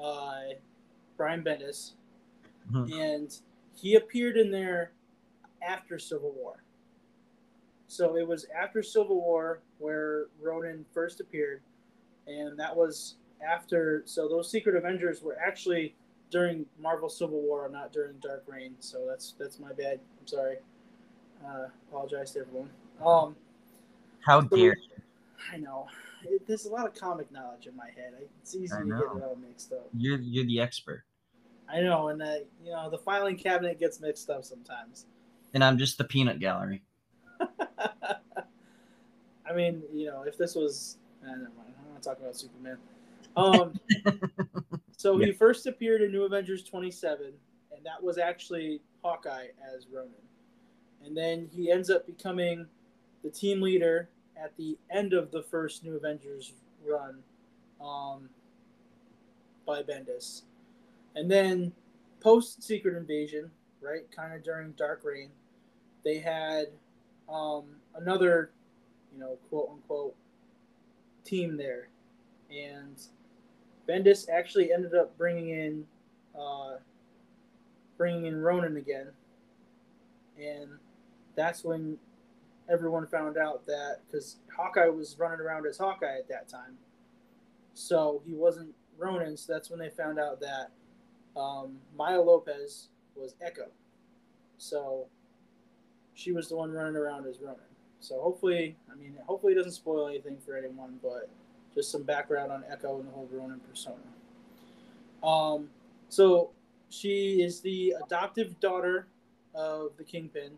uh, 0.00 0.54
Brian 1.16 1.42
Bendis, 1.42 1.94
mm-hmm. 2.70 2.92
and 2.92 3.36
he 3.74 3.96
appeared 3.96 4.36
in 4.36 4.52
there 4.52 4.92
after 5.66 5.98
Civil 5.98 6.30
War. 6.30 6.62
So 7.88 8.16
it 8.16 8.26
was 8.26 8.46
after 8.56 8.80
Civil 8.80 9.20
War 9.20 9.62
where 9.78 10.26
Ronin 10.40 10.84
first 10.94 11.18
appeared, 11.18 11.60
and 12.28 12.56
that 12.56 12.74
was 12.74 13.16
after. 13.44 14.02
So 14.04 14.28
those 14.28 14.48
Secret 14.48 14.76
Avengers 14.76 15.22
were 15.22 15.36
actually 15.44 15.96
during 16.30 16.66
Marvel 16.78 17.08
Civil 17.08 17.42
War, 17.42 17.68
not 17.68 17.92
during 17.92 18.18
Dark 18.18 18.44
Reign. 18.46 18.76
So 18.78 19.04
that's 19.08 19.34
that's 19.40 19.58
my 19.58 19.72
bad. 19.72 19.98
I'm 20.20 20.26
sorry. 20.28 20.58
Uh, 21.44 21.66
apologize 21.88 22.32
to 22.32 22.40
everyone. 22.40 22.70
Um, 23.04 23.36
How 24.20 24.40
dare 24.40 24.76
you? 24.76 25.02
I 25.52 25.56
know. 25.56 25.86
It, 26.24 26.46
there's 26.46 26.66
a 26.66 26.70
lot 26.70 26.86
of 26.86 26.94
comic 26.94 27.32
knowledge 27.32 27.66
in 27.66 27.76
my 27.76 27.86
head. 27.86 28.14
It's 28.40 28.54
easy 28.54 28.68
to 28.68 28.84
get 28.84 28.98
it 28.98 29.22
all 29.22 29.36
mixed 29.40 29.72
up. 29.72 29.88
You're 29.96 30.18
you're 30.18 30.44
the 30.44 30.60
expert. 30.60 31.04
I 31.68 31.80
know, 31.80 32.08
and 32.08 32.22
uh, 32.22 32.34
you 32.62 32.70
know 32.70 32.90
the 32.90 32.98
filing 32.98 33.36
cabinet 33.36 33.80
gets 33.80 34.00
mixed 34.00 34.30
up 34.30 34.44
sometimes. 34.44 35.06
And 35.54 35.64
I'm 35.64 35.78
just 35.78 35.98
the 35.98 36.04
peanut 36.04 36.38
gallery. 36.38 36.82
I 39.52 39.54
mean, 39.54 39.82
you 39.92 40.06
know, 40.06 40.22
if 40.22 40.38
this 40.38 40.54
was, 40.54 40.96
eh, 41.24 41.26
never 41.26 41.40
mind. 41.40 41.74
I 41.78 41.82
don't 41.82 41.90
want 41.90 42.02
to 42.02 42.08
talk 42.08 42.18
about 42.20 42.36
Superman. 42.36 42.78
Um, 43.36 43.74
so 44.96 45.18
he 45.18 45.32
first 45.32 45.66
appeared 45.66 46.00
in 46.02 46.12
New 46.12 46.22
Avengers 46.24 46.62
27, 46.62 47.26
and 47.74 47.84
that 47.84 48.02
was 48.02 48.16
actually 48.16 48.80
Hawkeye 49.02 49.48
as 49.74 49.86
Ronin. 49.92 50.12
And 51.04 51.16
then 51.16 51.48
he 51.54 51.70
ends 51.70 51.90
up 51.90 52.06
becoming 52.06 52.66
the 53.22 53.30
team 53.30 53.60
leader 53.60 54.08
at 54.36 54.56
the 54.56 54.76
end 54.90 55.12
of 55.12 55.30
the 55.30 55.42
first 55.42 55.84
New 55.84 55.96
Avengers 55.96 56.52
run 56.84 57.18
um, 57.80 58.28
by 59.66 59.82
Bendis. 59.82 60.42
And 61.14 61.30
then 61.30 61.72
post 62.20 62.62
Secret 62.62 62.96
Invasion, 62.96 63.50
right, 63.80 64.10
kind 64.14 64.32
of 64.32 64.42
during 64.42 64.72
Dark 64.72 65.02
Reign, 65.04 65.30
they 66.04 66.18
had 66.18 66.66
um, 67.28 67.64
another, 67.94 68.50
you 69.12 69.20
know, 69.20 69.38
quote 69.48 69.70
unquote, 69.72 70.14
team 71.24 71.56
there. 71.56 71.88
And 72.50 72.96
Bendis 73.88 74.28
actually 74.28 74.72
ended 74.72 74.94
up 74.94 75.16
bringing 75.16 75.50
in, 75.50 75.86
uh, 76.38 76.76
bringing 77.96 78.26
in 78.26 78.40
Ronin 78.40 78.76
again. 78.76 79.08
And 80.38 80.70
that's 81.34 81.64
when 81.64 81.98
everyone 82.68 83.06
found 83.06 83.36
out 83.36 83.66
that 83.66 83.98
because 84.06 84.36
Hawkeye 84.56 84.88
was 84.88 85.16
running 85.18 85.40
around 85.40 85.66
as 85.66 85.78
Hawkeye 85.78 86.18
at 86.18 86.28
that 86.28 86.48
time, 86.48 86.76
so 87.74 88.22
he 88.26 88.34
wasn't 88.34 88.70
Ronin. 88.98 89.36
So 89.36 89.52
that's 89.52 89.70
when 89.70 89.78
they 89.78 89.90
found 89.90 90.18
out 90.18 90.40
that 90.40 90.70
um, 91.36 91.78
Maya 91.96 92.20
Lopez 92.20 92.88
was 93.14 93.34
Echo. 93.40 93.66
So 94.58 95.06
she 96.14 96.32
was 96.32 96.48
the 96.48 96.56
one 96.56 96.70
running 96.70 96.96
around 96.96 97.26
as 97.26 97.40
Ronin. 97.40 97.60
So 98.00 98.20
hopefully, 98.20 98.76
I 98.90 98.96
mean, 98.96 99.16
hopefully 99.26 99.52
it 99.52 99.56
doesn't 99.56 99.72
spoil 99.72 100.08
anything 100.08 100.36
for 100.44 100.56
anyone, 100.56 100.98
but 101.02 101.28
just 101.74 101.90
some 101.90 102.02
background 102.02 102.52
on 102.52 102.64
Echo 102.70 102.98
and 102.98 103.08
the 103.08 103.12
whole 103.12 103.28
Ronin 103.32 103.60
persona. 103.60 103.96
Um, 105.22 105.68
so 106.08 106.50
she 106.90 107.42
is 107.42 107.60
the 107.60 107.94
adoptive 108.04 108.58
daughter 108.60 109.06
of 109.54 109.92
the 109.96 110.04
Kingpin, 110.04 110.50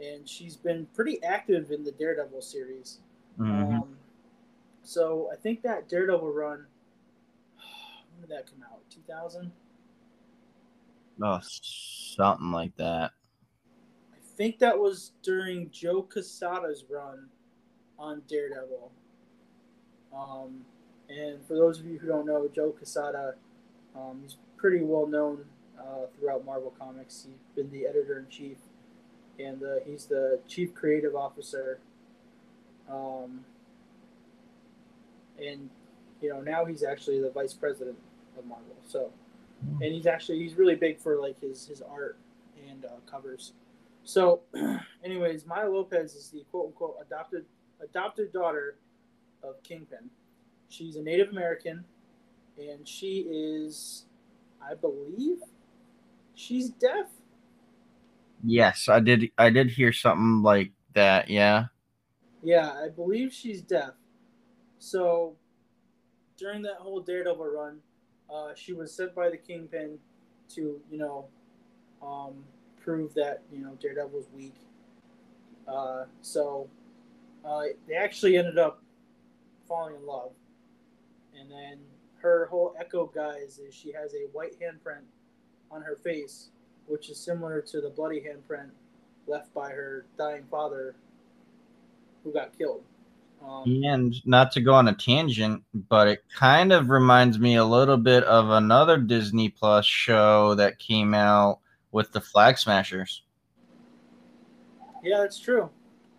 and 0.00 0.28
she's 0.28 0.56
been 0.56 0.86
pretty 0.94 1.22
active 1.22 1.70
in 1.70 1.84
the 1.84 1.92
Daredevil 1.92 2.42
series. 2.42 3.00
Mhm. 3.38 3.82
Um, 3.82 3.98
so 4.82 5.30
I 5.32 5.36
think 5.36 5.62
that 5.62 5.88
Daredevil 5.88 6.32
run, 6.32 6.66
when 7.56 8.20
did 8.20 8.30
that 8.30 8.46
come 8.50 8.62
out? 8.62 8.80
2000? 8.90 9.52
Oh, 11.22 11.38
something 11.42 12.50
like 12.50 12.74
that. 12.76 13.12
I 14.12 14.18
think 14.36 14.58
that 14.58 14.78
was 14.78 15.12
during 15.22 15.70
Joe 15.70 16.02
Quesada's 16.02 16.84
run 16.88 17.28
on 17.98 18.22
Daredevil. 18.26 18.90
Um, 20.14 20.64
and 21.10 21.44
for 21.44 21.54
those 21.54 21.78
of 21.78 21.86
you 21.86 21.98
who 21.98 22.08
don't 22.08 22.24
know, 22.26 22.48
Joe 22.48 22.70
Quesada, 22.70 23.34
um, 23.94 24.20
he's 24.22 24.38
pretty 24.56 24.82
well 24.82 25.06
known 25.06 25.44
uh, 25.78 26.06
throughout 26.16 26.44
Marvel 26.44 26.72
Comics. 26.78 27.26
He's 27.28 27.38
been 27.54 27.70
the 27.70 27.86
editor 27.86 28.18
in 28.18 28.28
chief, 28.28 28.56
and 29.42 29.62
uh, 29.62 29.76
he's 29.86 30.06
the 30.06 30.40
chief 30.48 30.74
creative 30.74 31.14
officer. 31.14 31.78
Um, 32.90 33.44
and 35.38 35.70
you 36.20 36.28
know 36.28 36.40
now 36.40 36.64
he's 36.64 36.82
actually 36.82 37.20
the 37.20 37.30
vice 37.30 37.54
president 37.54 37.96
of 38.38 38.44
Marvel. 38.46 38.76
So, 38.86 39.10
and 39.80 39.94
he's 39.94 40.06
actually 40.06 40.40
he's 40.40 40.54
really 40.54 40.74
big 40.74 40.98
for 40.98 41.20
like 41.20 41.40
his 41.40 41.66
his 41.66 41.82
art 41.82 42.18
and 42.68 42.84
uh, 42.84 42.88
covers. 43.10 43.52
So, 44.04 44.40
anyways, 45.04 45.46
Maya 45.46 45.68
Lopez 45.68 46.14
is 46.14 46.30
the 46.30 46.44
quote 46.50 46.66
unquote 46.68 46.96
adopted 47.00 47.44
adopted 47.82 48.32
daughter 48.32 48.76
of 49.42 49.62
Kingpin. 49.62 50.10
She's 50.68 50.96
a 50.96 51.02
Native 51.02 51.30
American, 51.30 51.84
and 52.58 52.86
she 52.86 53.26
is, 53.28 54.04
I 54.62 54.74
believe, 54.74 55.38
she's 56.34 56.70
deaf. 56.70 57.06
Yes, 58.44 58.88
I 58.88 59.00
did. 59.00 59.30
I 59.36 59.50
did 59.50 59.70
hear 59.70 59.92
something 59.92 60.42
like 60.42 60.72
that. 60.94 61.28
Yeah. 61.28 61.66
Yeah, 62.42 62.72
I 62.72 62.88
believe 62.88 63.32
she's 63.32 63.60
deaf. 63.60 63.92
So 64.78 65.36
during 66.38 66.62
that 66.62 66.76
whole 66.76 67.00
Daredevil 67.00 67.44
run, 67.44 67.80
uh, 68.32 68.54
she 68.54 68.72
was 68.72 68.94
sent 68.94 69.14
by 69.14 69.28
the 69.28 69.36
Kingpin 69.36 69.98
to, 70.54 70.80
you 70.90 70.98
know, 70.98 71.26
um, 72.02 72.44
prove 72.82 73.12
that 73.14 73.42
you 73.52 73.60
know 73.60 73.76
Daredevil's 73.80 74.28
weak. 74.34 74.54
Uh, 75.68 76.04
so 76.22 76.68
uh, 77.44 77.64
they 77.86 77.94
actually 77.94 78.36
ended 78.36 78.58
up 78.58 78.82
falling 79.68 79.96
in 79.96 80.06
love, 80.06 80.32
and 81.38 81.50
then 81.50 81.78
her 82.22 82.46
whole 82.46 82.74
Echo 82.78 83.06
guise 83.06 83.58
is 83.58 83.74
she 83.74 83.92
has 83.92 84.14
a 84.14 84.28
white 84.32 84.54
handprint 84.60 85.04
on 85.70 85.82
her 85.82 85.96
face, 85.96 86.50
which 86.86 87.10
is 87.10 87.18
similar 87.18 87.60
to 87.62 87.80
the 87.80 87.90
bloody 87.90 88.20
handprint 88.20 88.70
left 89.26 89.52
by 89.54 89.70
her 89.70 90.06
dying 90.18 90.44
father, 90.50 90.94
who 92.24 92.32
got 92.32 92.56
killed. 92.56 92.82
Um, 93.46 93.82
And 93.84 94.14
not 94.26 94.52
to 94.52 94.60
go 94.60 94.74
on 94.74 94.88
a 94.88 94.94
tangent, 94.94 95.62
but 95.88 96.08
it 96.08 96.24
kind 96.34 96.72
of 96.72 96.90
reminds 96.90 97.38
me 97.38 97.56
a 97.56 97.64
little 97.64 97.96
bit 97.96 98.24
of 98.24 98.50
another 98.50 98.98
Disney 98.98 99.48
Plus 99.48 99.86
show 99.86 100.54
that 100.56 100.78
came 100.78 101.14
out 101.14 101.60
with 101.92 102.12
the 102.12 102.20
Flag 102.20 102.58
Smashers. 102.58 103.22
Yeah, 105.02 105.18
that's 105.18 105.38
true. 105.38 105.70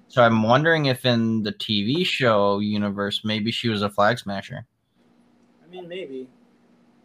So 0.07 0.23
I'm 0.23 0.43
wondering 0.43 0.87
if 0.87 1.05
in 1.05 1.43
the 1.43 1.53
TV 1.53 2.05
show 2.05 2.59
universe, 2.59 3.21
maybe 3.23 3.51
she 3.51 3.69
was 3.69 3.81
a 3.81 3.89
Flag 3.89 4.17
Smasher. 4.19 4.65
I 5.63 5.69
mean, 5.69 5.87
maybe. 5.87 6.27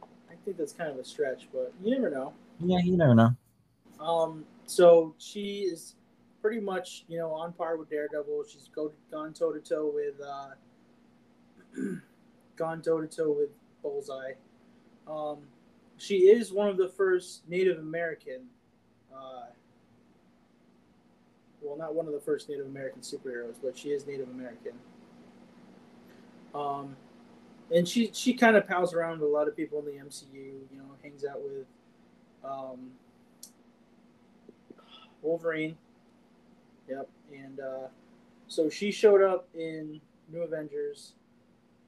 I 0.03 0.35
think 0.45 0.57
that's 0.57 0.73
kind 0.73 0.91
of 0.91 0.97
a 0.97 1.05
stretch, 1.05 1.49
but 1.53 1.73
you 1.83 1.91
never 1.91 2.11
know. 2.11 2.33
Yeah, 2.61 2.79
you 2.79 2.97
never 2.97 3.15
know. 3.15 3.37
Um, 4.01 4.45
so 4.67 5.15
she 5.19 5.61
is 5.61 5.95
pretty 6.43 6.61
much, 6.61 7.05
you 7.09 7.19
know, 7.19 7.33
on 7.33 7.53
par 7.53 7.77
with 7.77 7.91
Daredevil. 7.91 8.45
She's 8.49 8.69
go, 8.75 8.93
gone 9.11 9.33
toe 9.33 9.53
to 9.53 9.61
toe 9.61 9.91
with, 9.93 10.21
uh, 10.21 10.51
gone 12.57 12.83
toe 12.83 13.01
to 13.01 13.07
toe 13.07 13.33
with 13.33 13.51
Bullseye. 13.83 14.33
Um, 15.07 15.39
she 15.99 16.29
is 16.29 16.53
one 16.53 16.69
of 16.69 16.77
the 16.77 16.89
first 16.89 17.49
Native 17.49 17.79
American, 17.79 18.43
uh, 19.15 19.47
well, 21.63 21.77
not 21.77 21.95
one 21.95 22.07
of 22.07 22.13
the 22.13 22.21
first 22.21 22.49
Native 22.49 22.67
American 22.67 23.01
superheroes, 23.01 23.57
but 23.63 23.77
she 23.77 23.89
is 23.89 24.07
Native 24.07 24.29
American. 24.29 24.73
Um, 26.55 26.97
and 27.75 27.87
she 27.87 28.11
she 28.13 28.33
kind 28.33 28.57
of 28.57 28.67
pals 28.67 28.95
around 28.95 29.21
with 29.21 29.29
a 29.29 29.33
lot 29.33 29.49
of 29.49 29.57
people 29.57 29.79
in 29.81 29.85
the 29.85 30.05
MCU. 30.05 30.35
You 30.35 30.67
know, 30.77 30.85
hangs 31.03 31.25
out 31.25 31.41
with 31.43 31.67
um, 32.45 32.93
Wolverine. 35.23 35.77
Yep, 36.89 37.09
and 37.33 37.61
uh, 37.61 37.89
so 38.47 38.71
she 38.71 38.93
showed 38.93 39.23
up 39.23 39.49
in 39.55 40.01
New 40.33 40.43
Avengers, 40.43 41.15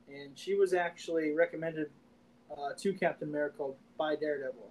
and 0.09 0.37
she 0.37 0.55
was 0.55 0.75
actually 0.75 1.33
recommended 1.33 1.91
uh, 2.51 2.71
to 2.79 2.93
Captain 2.93 3.29
America 3.29 3.69
by 3.97 4.17
Daredevil. 4.17 4.71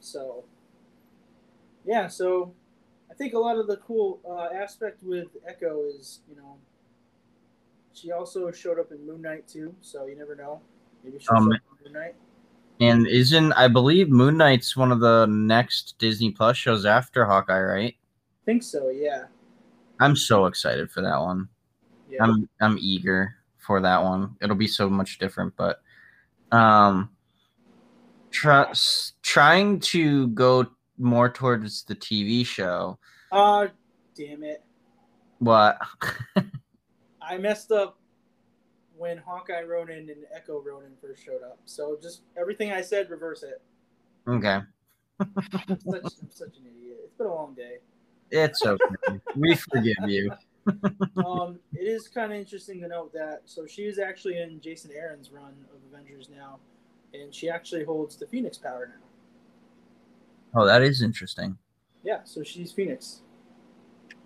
So, 0.00 0.44
yeah, 1.84 2.08
so 2.08 2.52
I 3.10 3.14
think 3.14 3.34
a 3.34 3.38
lot 3.38 3.58
of 3.58 3.66
the 3.66 3.76
cool 3.78 4.20
uh, 4.28 4.48
aspect 4.54 5.02
with 5.02 5.28
Echo 5.46 5.84
is, 5.86 6.20
you 6.28 6.36
know, 6.36 6.56
she 7.94 8.12
also 8.12 8.50
showed 8.50 8.78
up 8.78 8.92
in 8.92 9.06
Moon 9.06 9.22
Knight 9.22 9.48
too, 9.48 9.74
so 9.80 10.06
you 10.06 10.16
never 10.16 10.34
know. 10.34 10.60
Maybe 11.02 11.18
she'll 11.18 11.36
Um, 11.36 11.50
show 11.50 11.56
up 11.56 11.60
in 11.86 11.92
Moon 11.92 12.02
Knight. 12.02 12.14
And 12.80 13.06
isn't 13.06 13.52
I 13.54 13.68
believe 13.68 14.08
Moon 14.08 14.36
Knight's 14.36 14.76
one 14.76 14.92
of 14.92 15.00
the 15.00 15.26
next 15.26 15.96
Disney 15.98 16.30
Plus 16.30 16.56
shows 16.56 16.84
after 16.84 17.24
Hawkeye, 17.24 17.60
right? 17.60 17.94
think 18.48 18.62
so, 18.62 18.88
yeah. 18.88 19.24
I'm 20.00 20.16
so 20.16 20.46
excited 20.46 20.90
for 20.90 21.02
that 21.02 21.20
one. 21.20 21.48
Yeah. 22.08 22.24
I'm 22.24 22.48
I'm 22.62 22.78
eager 22.80 23.34
for 23.58 23.78
that 23.82 24.02
one. 24.02 24.36
It'll 24.40 24.56
be 24.56 24.66
so 24.66 24.88
much 24.88 25.18
different, 25.18 25.54
but 25.54 25.82
um 26.50 27.10
try, 28.30 28.72
trying 29.20 29.80
to 29.80 30.28
go 30.28 30.66
more 30.96 31.28
towards 31.28 31.84
the 31.84 31.94
TV 31.94 32.46
show. 32.46 32.98
Ah, 33.30 33.66
damn 34.16 34.42
it. 34.42 34.64
What? 35.38 35.78
I 37.22 37.36
messed 37.36 37.70
up 37.70 37.98
when 38.98 39.18
Hawkeye 39.18 39.62
Ronin 39.62 40.10
and 40.10 40.24
Echo 40.34 40.60
Ronin 40.60 40.92
first 41.00 41.24
showed 41.24 41.42
up. 41.42 41.58
So 41.64 41.96
just 42.02 42.22
everything 42.38 42.72
I 42.72 42.82
said, 42.82 43.08
reverse 43.10 43.42
it. 43.42 43.62
okay. 44.26 44.58
I'm 45.20 45.80
such, 45.80 46.12
I'm 46.22 46.30
such 46.30 46.56
an 46.58 46.66
idiot. 46.66 46.98
It's 47.04 47.14
been 47.16 47.26
a 47.26 47.34
long 47.34 47.54
day. 47.54 47.78
It's 48.30 48.64
okay. 48.64 49.20
we 49.36 49.54
forgive 49.54 49.96
you. 50.06 50.30
Um, 51.24 51.58
it 51.72 51.84
is 51.84 52.08
kind 52.08 52.30
of 52.30 52.38
interesting 52.38 52.78
to 52.82 52.88
note 52.88 53.10
that 53.14 53.40
so 53.46 53.66
she 53.66 53.84
is 53.84 53.98
actually 53.98 54.38
in 54.38 54.60
Jason 54.60 54.90
Aaron's 54.94 55.30
run 55.32 55.54
of 55.72 55.80
Avengers 55.90 56.28
now. 56.28 56.58
and 57.14 57.34
she 57.34 57.48
actually 57.48 57.84
holds 57.84 58.16
the 58.16 58.26
Phoenix 58.26 58.58
power 58.58 58.90
now. 58.94 60.60
Oh, 60.60 60.66
that 60.66 60.82
is 60.82 61.00
interesting. 61.00 61.56
Yeah, 62.02 62.20
so 62.24 62.42
she's 62.42 62.70
Phoenix. 62.70 63.22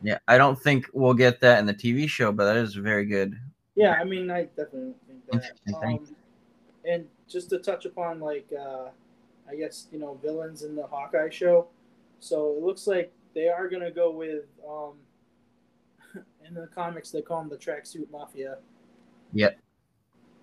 Yeah, 0.03 0.19
I 0.27 0.37
don't 0.37 0.61
think 0.61 0.87
we'll 0.93 1.15
get 1.15 1.41
that 1.43 1.61
in 1.61 1.67
the 1.67 1.75
TV 1.75 2.09
show, 2.09 2.33
but 2.33 2.47
that 2.47 2.57
is 2.57 2.75
very 2.75 3.07
good. 3.07 3.39
Yeah, 3.75 3.93
I 3.93 4.05
mean, 4.05 4.31
I 4.31 4.45
definitely 4.45 4.95
think 5.07 5.27
that. 5.31 5.77
Um, 5.83 6.17
and 6.85 7.07
just 7.29 7.49
to 7.51 7.59
touch 7.59 7.85
upon, 7.87 8.21
like, 8.21 8.49
uh, 8.59 8.89
I 9.49 9.55
guess 9.57 9.87
you 9.93 9.99
know, 9.99 10.19
villains 10.23 10.63
in 10.63 10.75
the 10.77 10.87
Hawkeye 10.87 11.31
show. 11.31 11.69
So 12.21 12.53
it 12.57 12.63
looks 12.63 12.87
like 12.87 13.13
they 13.35 13.49
are 13.49 13.69
gonna 13.69 13.91
go 13.91 14.11
with, 14.11 14.45
um, 14.69 14.93
in 16.47 16.55
the 16.55 16.67
comics 16.69 17.11
they 17.11 17.23
call 17.23 17.41
them 17.41 17.49
the 17.49 17.57
tracksuit 17.57 18.11
mafia. 18.11 18.59
Yep. 19.33 19.59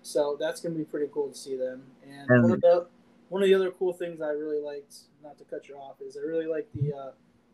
So 0.02 0.36
that's 0.40 0.60
gonna 0.60 0.74
be 0.74 0.84
pretty 0.84 1.08
cool 1.12 1.28
to 1.28 1.34
see 1.34 1.56
them. 1.56 1.82
And, 2.02 2.28
And- 2.30 2.42
one 2.42 2.52
of 2.52 2.60
the 2.60 2.86
one 3.28 3.42
of 3.44 3.48
the 3.48 3.54
other 3.54 3.70
cool 3.70 3.92
things 3.92 4.20
I 4.20 4.30
really 4.30 4.58
liked, 4.58 4.92
not 5.22 5.38
to 5.38 5.44
cut 5.44 5.68
you 5.68 5.76
off, 5.76 6.00
is 6.00 6.16
I 6.16 6.20
really 6.26 6.46
like 6.46 6.66
the 6.74 6.92
uh, 6.92 7.10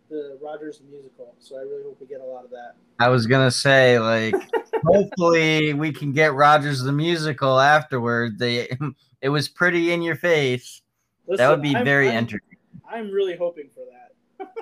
the 0.09 0.39
Rogers 0.41 0.81
musical. 0.91 1.35
So 1.39 1.57
I 1.59 1.61
really 1.62 1.83
hope 1.83 2.01
we 2.01 2.07
get 2.07 2.21
a 2.23 2.25
lot 2.25 2.45
of 2.45 2.51
that. 2.51 2.77
I 2.99 3.11
was 3.11 3.27
gonna 3.27 3.51
say, 3.51 3.99
like, 3.99 4.35
hopefully 4.85 5.73
we 5.73 5.93
can 5.93 6.12
get 6.12 6.35
Rogers 6.35 6.83
the 6.83 6.93
musical 6.93 7.59
afterward. 7.61 8.39
They, 8.39 8.69
it 9.23 9.29
was 9.29 9.49
pretty 9.49 9.93
in 9.93 10.03
your 10.03 10.17
face. 10.17 10.83
that 11.29 11.49
would 11.49 11.62
be 11.62 11.75
I'm- 11.75 11.85
very 11.85 12.09
I'm, 12.09 12.17
entertaining. 12.17 12.43
I'm 12.89 13.11
really 13.11 13.37
hoping 13.37 13.69
for 13.75 13.85
that. 13.91 14.53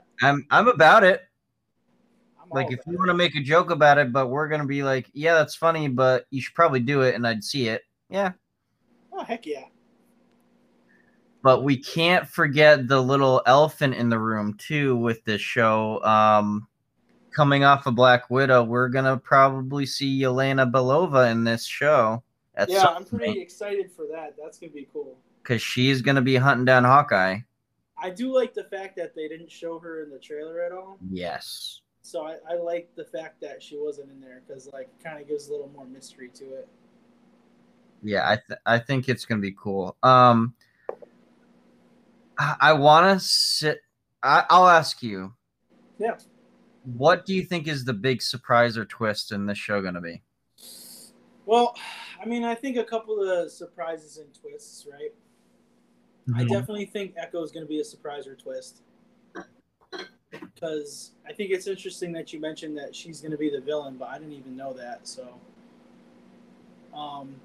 I'm, 0.22 0.46
I'm 0.50 0.68
about 0.68 1.04
it. 1.04 1.22
I'm 2.42 2.48
Like, 2.50 2.70
if 2.72 2.80
you 2.86 2.96
want 2.96 3.08
to 3.08 3.14
make 3.14 3.36
a 3.36 3.42
joke 3.42 3.70
about 3.70 3.98
it, 3.98 4.12
but 4.12 4.28
we're 4.28 4.48
gonna 4.48 4.64
be 4.66 4.82
like, 4.82 5.10
yeah, 5.12 5.34
that's 5.34 5.54
funny, 5.54 5.88
but 5.88 6.24
you 6.30 6.40
should 6.40 6.54
probably 6.54 6.80
do 6.80 7.02
it, 7.02 7.14
and 7.14 7.26
I'd 7.26 7.44
see 7.44 7.68
it. 7.68 7.82
Yeah, 8.08 8.32
Oh 9.12 9.22
heck 9.24 9.44
yeah! 9.44 9.64
but 11.42 11.62
we 11.62 11.76
can't 11.76 12.26
forget 12.26 12.88
the 12.88 13.00
little 13.02 13.42
elephant 13.46 13.94
in 13.94 14.08
the 14.08 14.18
room 14.18 14.54
too 14.54 14.96
with 14.96 15.22
this 15.24 15.42
show. 15.42 16.02
Um, 16.04 16.67
coming 17.38 17.64
off 17.64 17.86
of 17.86 17.94
Black 17.94 18.28
Widow, 18.30 18.64
we're 18.64 18.88
gonna 18.88 19.16
probably 19.16 19.86
see 19.86 20.20
Yelena 20.20 20.70
Belova 20.70 21.30
in 21.30 21.44
this 21.44 21.64
show 21.64 22.22
yeah, 22.66 22.86
I'm 22.86 23.04
pretty 23.04 23.40
excited 23.40 23.90
for 23.92 24.06
that. 24.10 24.34
That's 24.40 24.58
gonna 24.58 24.72
be 24.72 24.88
cool. 24.92 25.16
because 25.42 25.62
she's 25.62 26.02
gonna 26.02 26.22
be 26.22 26.36
hunting 26.36 26.64
down 26.64 26.84
Hawkeye. 26.84 27.38
I 28.00 28.10
do 28.10 28.32
like 28.32 28.54
the 28.54 28.64
fact 28.64 28.96
that 28.96 29.14
they 29.14 29.28
didn't 29.28 29.50
show 29.50 29.78
her 29.78 30.02
in 30.02 30.10
the 30.10 30.18
trailer 30.18 30.62
at 30.62 30.72
all. 30.72 30.98
Yes. 31.10 31.82
So 32.02 32.24
I, 32.24 32.36
I 32.48 32.54
like 32.54 32.88
the 32.94 33.04
fact 33.04 33.40
that 33.42 33.62
she 33.62 33.76
wasn't 33.76 34.10
in 34.10 34.20
there 34.20 34.42
because 34.46 34.68
like 34.72 34.88
kind 35.02 35.20
of 35.20 35.28
gives 35.28 35.48
a 35.48 35.52
little 35.52 35.68
more 35.68 35.84
mystery 35.84 36.30
to 36.34 36.44
it. 36.54 36.68
Yeah, 38.02 38.28
I 38.28 38.36
th- 38.36 38.60
I 38.66 38.78
think 38.78 39.08
it's 39.08 39.24
gonna 39.24 39.40
be 39.40 39.52
cool. 39.52 39.96
Um, 40.02 40.54
I, 42.38 42.56
I 42.60 42.72
want 42.72 43.18
to 43.18 43.24
sit. 43.24 43.80
I, 44.22 44.44
I'll 44.48 44.68
ask 44.68 45.02
you. 45.02 45.34
Yeah. 45.98 46.16
What 46.94 47.26
do 47.26 47.34
you 47.34 47.42
think 47.42 47.68
is 47.68 47.84
the 47.84 47.92
big 47.92 48.22
surprise 48.22 48.78
or 48.78 48.84
twist 48.84 49.30
in 49.32 49.44
this 49.44 49.58
show 49.58 49.82
gonna 49.82 50.00
be? 50.00 50.22
Well, 51.44 51.76
I 52.20 52.24
mean, 52.26 52.44
I 52.44 52.54
think 52.54 52.76
a 52.76 52.84
couple 52.84 53.22
of 53.22 53.50
surprises 53.50 54.16
and 54.18 54.32
twists, 54.34 54.86
right? 54.90 55.14
I 56.34 56.42
Mhm. 56.42 56.48
definitely 56.48 56.86
think 56.86 57.14
Echo 57.16 57.42
is 57.42 57.52
going 57.52 57.64
to 57.64 57.68
be 57.68 57.80
a 57.80 57.84
surprise 57.84 58.26
or 58.26 58.34
twist. 58.34 58.82
Because 60.54 61.12
I 61.26 61.32
think 61.32 61.50
it's 61.52 61.66
interesting 61.66 62.12
that 62.12 62.32
you 62.32 62.40
mentioned 62.40 62.76
that 62.78 62.94
she's 62.94 63.20
going 63.20 63.32
to 63.32 63.38
be 63.38 63.48
the 63.48 63.60
villain, 63.60 63.96
but 63.96 64.08
I 64.08 64.18
didn't 64.18 64.34
even 64.34 64.56
know 64.56 64.72
that. 64.74 65.08
So, 65.08 65.40
um, 66.92 67.40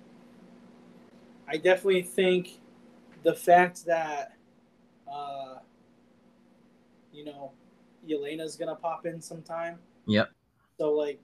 I 1.48 1.58
definitely 1.58 2.02
think 2.02 2.60
the 3.24 3.34
fact 3.34 3.86
that, 3.86 4.36
uh, 5.10 5.60
you 7.14 7.24
know, 7.24 7.54
Yelena's 8.08 8.56
to 8.68 8.76
pop 8.76 9.06
in 9.06 9.22
sometime. 9.22 9.80
Yep. 10.06 10.30
So, 10.78 10.92
like, 10.94 11.20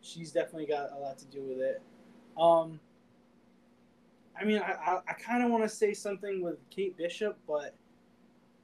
she's 0.00 0.32
definitely 0.32 0.66
got 0.66 0.92
a 0.92 0.98
lot 0.98 1.18
to 1.18 1.26
do 1.26 1.42
with 1.42 1.58
it. 1.58 1.82
Um, 2.38 2.80
I 4.40 4.44
mean, 4.44 4.58
I, 4.58 4.72
I, 4.72 5.00
I 5.08 5.12
kind 5.12 5.44
of 5.44 5.50
want 5.50 5.62
to 5.64 5.68
say 5.68 5.92
something 5.92 6.42
with 6.42 6.58
Kate 6.70 6.96
Bishop, 6.96 7.38
but 7.46 7.74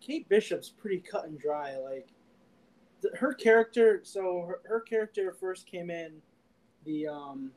Kate 0.01 0.29
Bishop's 0.29 0.71
pretty 0.71 0.99
cut 0.99 1.27
and 1.27 1.39
dry. 1.39 1.77
Like, 1.77 2.09
her 3.15 3.35
character, 3.35 4.01
so 4.03 4.45
her, 4.49 4.61
her 4.69 4.81
character 4.81 5.33
first 5.39 5.67
came 5.67 5.91
in 5.91 6.21
the 6.85 7.07
um, 7.07 7.51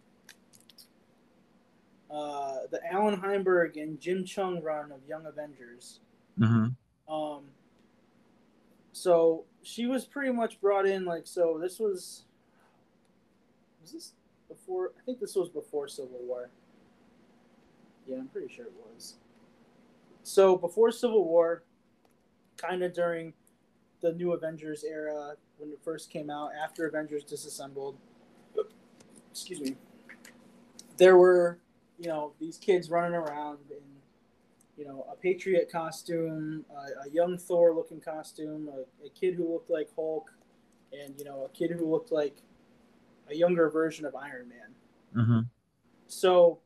uh, 2.11 2.57
the 2.71 2.79
Allan 2.91 3.19
Heinberg 3.19 3.77
and 3.77 3.99
Jim 3.99 4.23
Cheung 4.23 4.61
run 4.63 4.91
of 4.91 4.99
Young 5.07 5.25
Avengers. 5.25 6.01
Mhm. 6.39 6.75
Um, 7.07 7.43
so 8.91 9.45
she 9.63 9.85
was 9.85 10.05
pretty 10.05 10.31
much 10.31 10.59
brought 10.61 10.87
in 10.87 11.05
like 11.05 11.25
so. 11.25 11.57
This 11.61 11.79
was 11.79 12.23
was 13.81 13.91
this 13.91 14.13
before? 14.47 14.91
I 14.97 15.01
think 15.05 15.19
this 15.19 15.35
was 15.35 15.49
before 15.49 15.87
Civil 15.87 16.19
War. 16.21 16.49
Yeah, 18.07 18.17
I'm 18.17 18.27
pretty 18.27 18.53
sure 18.53 18.65
it 18.65 18.73
was. 18.93 19.15
So 20.23 20.55
before 20.55 20.91
Civil 20.91 21.25
War, 21.25 21.63
kind 22.57 22.83
of 22.83 22.93
during 22.93 23.33
the 24.01 24.13
New 24.13 24.33
Avengers 24.33 24.83
era 24.83 25.33
when 25.57 25.69
it 25.71 25.79
first 25.83 26.09
came 26.09 26.29
out, 26.29 26.51
after 26.61 26.87
Avengers 26.87 27.23
disassembled. 27.23 27.97
Excuse 29.31 29.61
me. 29.61 29.75
There 30.97 31.17
were, 31.17 31.59
you 31.97 32.07
know, 32.09 32.33
these 32.39 32.57
kids 32.57 32.89
running 32.89 33.13
around 33.13 33.59
in 33.69 33.77
you 34.79 34.85
know, 34.85 35.05
a 35.11 35.15
Patriot 35.15 35.69
costume, 35.69 36.63
a, 36.71 37.07
a 37.07 37.11
young 37.11 37.37
Thor 37.37 37.75
looking 37.75 37.99
costume, 37.99 38.69
a, 38.69 39.05
a 39.05 39.09
kid 39.09 39.35
who 39.35 39.51
looked 39.51 39.69
like 39.69 39.89
Hulk, 39.93 40.31
and, 40.93 41.13
you 41.19 41.25
know, 41.25 41.43
a 41.43 41.49
kid 41.49 41.71
who 41.71 41.91
looked 41.91 42.13
like 42.13 42.37
a 43.29 43.35
younger 43.35 43.69
version 43.69 44.05
of 44.05 44.15
Iron 44.15 44.47
Man. 44.47 45.25
Mhm. 45.25 45.45
So 46.07 46.59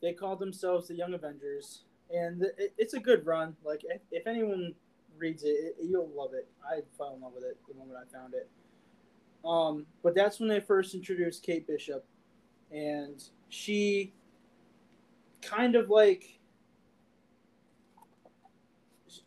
they 0.00 0.12
called 0.12 0.38
themselves 0.38 0.86
the 0.86 0.94
Young 0.94 1.14
Avengers, 1.14 1.82
and 2.14 2.42
it, 2.42 2.72
it's 2.78 2.94
a 2.94 3.00
good 3.00 3.26
run. 3.26 3.56
Like, 3.64 3.82
if, 3.84 4.02
if 4.12 4.28
anyone 4.28 4.72
reads 5.18 5.42
it, 5.42 5.48
it, 5.48 5.76
you'll 5.82 6.10
love 6.14 6.32
it. 6.32 6.48
I 6.64 6.82
fell 6.96 7.16
in 7.16 7.20
love 7.20 7.32
with 7.34 7.44
it 7.44 7.58
the 7.68 7.74
moment 7.74 7.98
I 7.98 8.16
found 8.16 8.34
it. 8.34 8.48
Um, 9.44 9.84
but 10.04 10.14
that's 10.14 10.38
when 10.38 10.48
they 10.48 10.60
first 10.60 10.94
introduced 10.94 11.42
Kate 11.42 11.66
Bishop, 11.66 12.04
and 12.70 13.20
she 13.48 14.12
kind 15.42 15.74
of 15.74 15.90
like 15.90 16.39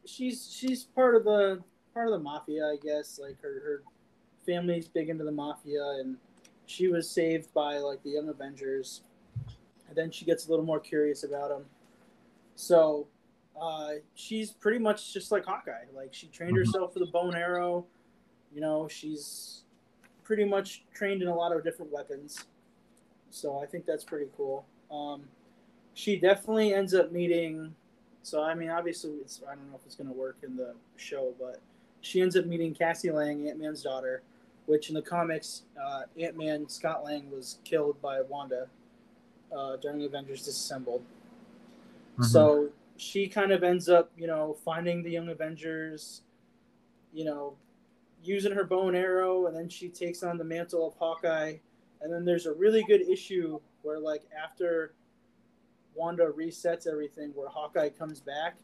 she's 0.05 0.51
she's 0.51 0.83
part 0.83 1.15
of 1.15 1.23
the 1.23 1.61
part 1.93 2.07
of 2.07 2.13
the 2.13 2.19
mafia, 2.19 2.65
I 2.67 2.77
guess. 2.81 3.19
Like 3.21 3.41
her 3.41 3.61
her 3.63 3.83
family's 4.45 4.87
big 4.87 5.09
into 5.09 5.23
the 5.23 5.31
mafia, 5.31 5.83
and 5.99 6.17
she 6.65 6.87
was 6.87 7.09
saved 7.09 7.53
by 7.53 7.77
like 7.77 8.01
the 8.03 8.11
Young 8.11 8.29
Avengers, 8.29 9.01
and 9.87 9.95
then 9.95 10.11
she 10.11 10.25
gets 10.25 10.47
a 10.47 10.49
little 10.49 10.65
more 10.65 10.79
curious 10.79 11.23
about 11.23 11.49
them. 11.49 11.65
So 12.55 13.07
uh, 13.59 13.93
she's 14.15 14.51
pretty 14.51 14.79
much 14.79 15.13
just 15.13 15.31
like 15.31 15.45
Hawkeye. 15.45 15.85
Like 15.93 16.13
she 16.13 16.27
trained 16.27 16.53
Mhm. 16.53 16.65
herself 16.65 16.93
for 16.93 16.99
the 16.99 17.05
bow 17.07 17.27
and 17.27 17.35
arrow. 17.35 17.85
You 18.53 18.61
know, 18.61 18.87
she's 18.87 19.63
pretty 20.23 20.45
much 20.45 20.85
trained 20.93 21.21
in 21.21 21.27
a 21.27 21.35
lot 21.35 21.51
of 21.55 21.63
different 21.63 21.91
weapons. 21.91 22.45
So 23.29 23.59
I 23.59 23.65
think 23.65 23.85
that's 23.85 24.03
pretty 24.03 24.29
cool. 24.37 24.65
Um, 24.91 25.27
she 25.95 26.17
definitely 26.17 26.73
ends 26.73 26.93
up 26.93 27.11
meeting. 27.11 27.75
So 28.23 28.41
I 28.41 28.55
mean, 28.55 28.69
obviously, 28.69 29.11
it's 29.21 29.41
I 29.47 29.53
don't 29.53 29.69
know 29.69 29.75
if 29.75 29.85
it's 29.85 29.95
going 29.95 30.07
to 30.07 30.13
work 30.13 30.37
in 30.43 30.55
the 30.55 30.73
show, 30.95 31.33
but 31.39 31.61
she 32.01 32.21
ends 32.21 32.35
up 32.35 32.45
meeting 32.45 32.73
Cassie 32.73 33.11
Lang, 33.11 33.47
Ant 33.47 33.59
Man's 33.59 33.83
daughter, 33.83 34.23
which 34.65 34.89
in 34.89 34.95
the 34.95 35.01
comics, 35.01 35.63
uh, 35.81 36.03
Ant 36.19 36.37
Man 36.37 36.67
Scott 36.67 37.03
Lang 37.03 37.29
was 37.29 37.59
killed 37.63 38.01
by 38.01 38.21
Wanda 38.21 38.67
uh, 39.55 39.75
during 39.77 40.03
Avengers 40.03 40.45
Disassembled. 40.45 41.03
Mhm. 42.17 42.25
So 42.25 42.69
she 42.95 43.27
kind 43.27 43.51
of 43.51 43.63
ends 43.63 43.89
up, 43.89 44.11
you 44.17 44.27
know, 44.27 44.53
finding 44.63 45.03
the 45.03 45.11
Young 45.11 45.29
Avengers, 45.29 46.21
you 47.11 47.25
know, 47.25 47.55
using 48.23 48.53
her 48.53 48.63
bow 48.63 48.87
and 48.87 48.95
arrow, 48.95 49.47
and 49.47 49.55
then 49.55 49.67
she 49.67 49.89
takes 49.89 50.23
on 50.23 50.37
the 50.37 50.43
mantle 50.43 50.87
of 50.87 50.93
Hawkeye. 50.95 51.57
And 52.01 52.11
then 52.11 52.23
there's 52.23 52.45
a 52.45 52.53
really 52.53 52.83
good 52.83 53.01
issue 53.01 53.59
where, 53.81 53.99
like, 53.99 54.23
after 54.41 54.93
Wanda 55.95 56.27
resets 56.27 56.87
everything, 56.87 57.31
where 57.35 57.49
Hawkeye 57.49 57.89
comes 57.89 58.19
back, 58.19 58.57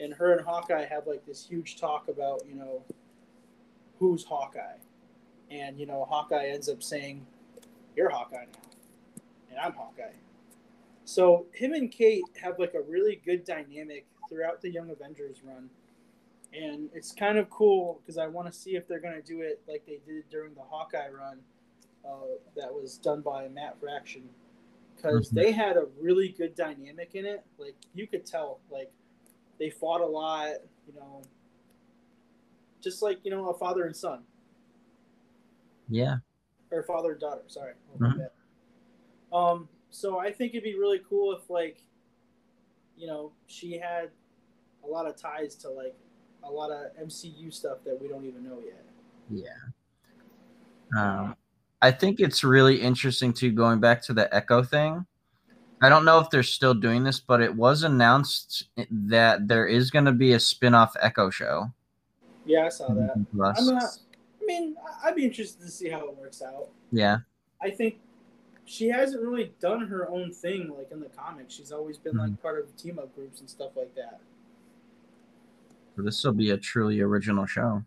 and 0.00 0.12
her 0.14 0.32
and 0.32 0.44
Hawkeye 0.44 0.84
have 0.84 1.06
like 1.06 1.24
this 1.26 1.46
huge 1.46 1.76
talk 1.76 2.08
about, 2.08 2.42
you 2.48 2.54
know, 2.54 2.82
who's 3.98 4.24
Hawkeye, 4.24 4.78
and 5.50 5.78
you 5.78 5.86
know, 5.86 6.04
Hawkeye 6.08 6.46
ends 6.46 6.68
up 6.68 6.82
saying, 6.82 7.26
"You're 7.96 8.10
Hawkeye 8.10 8.44
now, 8.44 9.22
and 9.50 9.58
I'm 9.58 9.72
Hawkeye." 9.72 10.12
So 11.04 11.46
him 11.52 11.72
and 11.72 11.90
Kate 11.90 12.24
have 12.40 12.58
like 12.58 12.74
a 12.74 12.82
really 12.82 13.20
good 13.24 13.44
dynamic 13.44 14.06
throughout 14.28 14.60
the 14.60 14.70
Young 14.70 14.90
Avengers 14.90 15.38
run, 15.42 15.70
and 16.52 16.90
it's 16.94 17.12
kind 17.12 17.38
of 17.38 17.48
cool 17.50 18.00
because 18.02 18.18
I 18.18 18.26
want 18.26 18.46
to 18.52 18.58
see 18.58 18.76
if 18.76 18.86
they're 18.86 19.00
gonna 19.00 19.22
do 19.22 19.40
it 19.40 19.60
like 19.66 19.84
they 19.86 20.00
did 20.06 20.28
during 20.30 20.54
the 20.54 20.62
Hawkeye 20.62 21.08
run 21.08 21.38
uh, 22.04 22.36
that 22.56 22.72
was 22.72 22.98
done 22.98 23.20
by 23.20 23.48
Matt 23.48 23.80
Fraction, 23.80 24.28
because 24.98 25.30
Mhm. 25.30 25.34
they 25.34 25.52
had 25.52 25.76
a 25.76 25.86
really 26.00 26.28
good 26.28 26.54
dynamic 26.54 27.14
in 27.14 27.24
it. 27.24 27.44
Like 27.56 27.76
you 27.94 28.06
could 28.06 28.26
tell, 28.26 28.60
like 28.70 28.92
they 29.58 29.70
fought 29.70 30.00
a 30.00 30.06
lot. 30.06 30.56
You 30.86 30.94
know, 30.94 31.22
just 32.80 33.02
like 33.02 33.24
you 33.24 33.30
know 33.30 33.48
a 33.50 33.54
father 33.54 33.84
and 33.84 33.94
son 33.94 34.24
Yeah. 35.88 36.18
or 36.70 36.82
father 36.82 37.12
and 37.12 37.20
daughter. 37.20 37.42
Sorry. 37.46 37.74
Oh, 37.94 37.98
my 37.98 38.08
Mhm. 38.08 38.30
Um. 39.32 39.68
So 39.90 40.18
I 40.18 40.32
think 40.32 40.52
it'd 40.52 40.64
be 40.64 40.78
really 40.78 40.98
cool 41.00 41.32
if 41.32 41.48
like, 41.48 41.82
you 42.96 43.06
know, 43.06 43.32
she 43.46 43.78
had 43.78 44.10
a 44.84 44.86
lot 44.86 45.06
of 45.06 45.16
ties 45.16 45.54
to 45.56 45.70
like 45.70 45.96
a 46.42 46.50
lot 46.50 46.70
of 46.70 46.94
MCU 46.96 47.50
stuff 47.50 47.82
that 47.84 47.98
we 48.00 48.08
don't 48.08 48.24
even 48.24 48.44
know 48.44 48.60
yet. 48.60 48.84
Yeah. 49.30 49.56
Um, 50.96 51.36
I 51.80 51.90
think 51.90 52.20
it's 52.20 52.42
really 52.42 52.80
interesting 52.80 53.32
too, 53.32 53.52
going 53.52 53.80
back 53.80 54.02
to 54.02 54.12
the 54.12 54.32
Echo 54.34 54.62
thing. 54.62 55.06
I 55.80 55.88
don't 55.88 56.04
know 56.04 56.18
if 56.18 56.28
they're 56.30 56.42
still 56.42 56.74
doing 56.74 57.04
this, 57.04 57.20
but 57.20 57.40
it 57.40 57.54
was 57.54 57.84
announced 57.84 58.64
that 58.90 59.46
there 59.46 59.66
is 59.66 59.90
going 59.90 60.06
to 60.06 60.12
be 60.12 60.32
a 60.32 60.40
spin 60.40 60.74
off 60.74 60.96
Echo 61.00 61.30
show. 61.30 61.72
Yeah, 62.44 62.66
I 62.66 62.68
saw 62.70 62.92
that. 62.94 63.26
Plus. 63.32 63.58
I'm 63.60 63.74
not. 63.74 63.84
I 63.84 64.44
mean, 64.44 64.76
I'd 65.04 65.14
be 65.14 65.24
interested 65.24 65.62
to 65.62 65.70
see 65.70 65.88
how 65.88 66.00
it 66.00 66.16
works 66.16 66.42
out. 66.42 66.70
Yeah. 66.90 67.18
I 67.62 67.70
think 67.70 67.98
she 68.64 68.88
hasn't 68.88 69.22
really 69.22 69.52
done 69.60 69.86
her 69.86 70.08
own 70.08 70.32
thing 70.32 70.74
like 70.76 70.90
in 70.90 71.00
the 71.00 71.08
comics. 71.08 71.54
She's 71.54 71.70
always 71.70 71.96
been 71.96 72.16
like 72.16 72.30
mm-hmm. 72.30 72.42
part 72.42 72.58
of 72.62 72.76
team 72.76 72.98
up 72.98 73.14
groups 73.14 73.40
and 73.40 73.48
stuff 73.48 73.70
like 73.76 73.94
that. 73.94 74.20
So 75.96 76.02
this 76.02 76.22
will 76.24 76.32
be 76.32 76.50
a 76.50 76.56
truly 76.56 77.00
original 77.00 77.46
show 77.46 77.82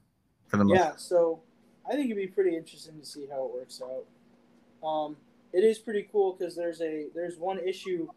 for 0.48 0.58
the 0.58 0.66
most 0.66 0.78
Yeah, 0.78 0.92
so 0.96 1.42
I 1.92 1.96
think 1.96 2.06
it'd 2.06 2.16
be 2.16 2.28
pretty 2.28 2.56
interesting 2.56 2.98
to 3.00 3.06
see 3.06 3.28
how 3.30 3.46
it 3.46 3.54
works 3.54 3.82
out. 3.84 4.88
Um, 4.88 5.18
it 5.52 5.66
is 5.66 5.78
pretty 5.78 6.08
cool 6.10 6.34
because 6.34 6.56
there's 6.56 6.82
a 6.82 7.08
there's 7.14 7.38
one 7.38 7.60
issue 7.60 8.08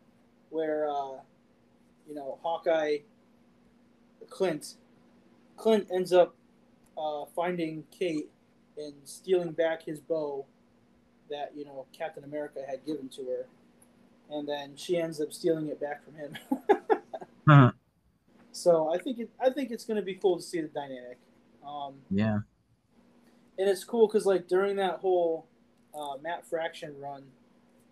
where 0.50 0.88
uh, 0.88 1.18
you 2.08 2.14
know 2.14 2.38
Hawkeye, 2.42 2.98
Clint, 4.30 4.74
Clint 5.56 5.88
ends 5.92 6.12
up 6.12 6.36
uh, 6.96 7.24
finding 7.34 7.82
Kate 7.90 8.30
and 8.78 8.94
stealing 9.02 9.50
back 9.50 9.82
his 9.82 9.98
bow 10.00 10.46
that 11.28 11.52
you 11.56 11.64
know 11.64 11.86
Captain 11.92 12.22
America 12.22 12.60
had 12.68 12.86
given 12.86 13.08
to 13.08 13.22
her, 13.24 13.46
and 14.30 14.48
then 14.48 14.76
she 14.76 14.98
ends 14.98 15.20
up 15.20 15.32
stealing 15.32 15.66
it 15.68 15.80
back 15.80 16.04
from 16.04 16.14
him. 16.14 16.38
Mhm. 17.48 17.72
So 18.52 18.94
I 18.94 18.98
think 18.98 19.18
it 19.18 19.30
I 19.40 19.50
think 19.50 19.72
it's 19.72 19.84
going 19.84 19.96
to 19.96 20.02
be 20.02 20.14
cool 20.14 20.36
to 20.36 20.42
see 20.42 20.60
the 20.60 20.68
dynamic. 20.68 21.18
Um, 21.66 21.94
Yeah. 22.08 22.38
And 23.58 23.68
it's 23.68 23.84
cool 23.84 24.06
because 24.06 24.26
like 24.26 24.48
during 24.48 24.76
that 24.76 24.98
whole 24.98 25.46
uh, 25.94 26.16
Matt 26.22 26.46
Fraction 26.46 26.94
run, 27.00 27.22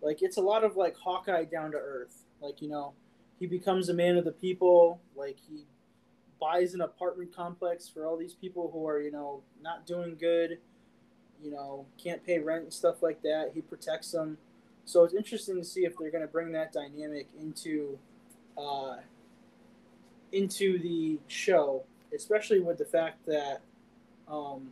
like 0.01 0.21
it's 0.21 0.37
a 0.37 0.41
lot 0.41 0.63
of 0.63 0.75
like 0.75 0.95
Hawkeye 0.97 1.45
down 1.45 1.71
to 1.71 1.77
earth. 1.77 2.23
Like 2.41 2.61
you 2.61 2.69
know, 2.69 2.93
he 3.39 3.47
becomes 3.47 3.89
a 3.89 3.93
man 3.93 4.17
of 4.17 4.25
the 4.25 4.31
people. 4.31 4.99
Like 5.15 5.37
he 5.49 5.65
buys 6.39 6.73
an 6.73 6.81
apartment 6.81 7.33
complex 7.33 7.87
for 7.87 8.05
all 8.05 8.17
these 8.17 8.33
people 8.33 8.69
who 8.71 8.87
are 8.87 8.99
you 8.99 9.11
know 9.11 9.41
not 9.61 9.85
doing 9.85 10.17
good. 10.19 10.59
You 11.41 11.51
know, 11.51 11.85
can't 12.01 12.25
pay 12.25 12.39
rent 12.39 12.63
and 12.63 12.73
stuff 12.73 13.01
like 13.01 13.21
that. 13.23 13.51
He 13.53 13.61
protects 13.61 14.11
them. 14.11 14.37
So 14.85 15.03
it's 15.03 15.13
interesting 15.13 15.57
to 15.57 15.63
see 15.63 15.81
if 15.81 15.97
they're 15.97 16.11
going 16.11 16.21
to 16.21 16.27
bring 16.27 16.51
that 16.53 16.73
dynamic 16.73 17.27
into 17.39 17.97
uh, 18.57 18.97
into 20.31 20.79
the 20.79 21.19
show, 21.27 21.83
especially 22.13 22.59
with 22.59 22.77
the 22.77 22.85
fact 22.85 23.25
that 23.25 23.61
um, 24.27 24.71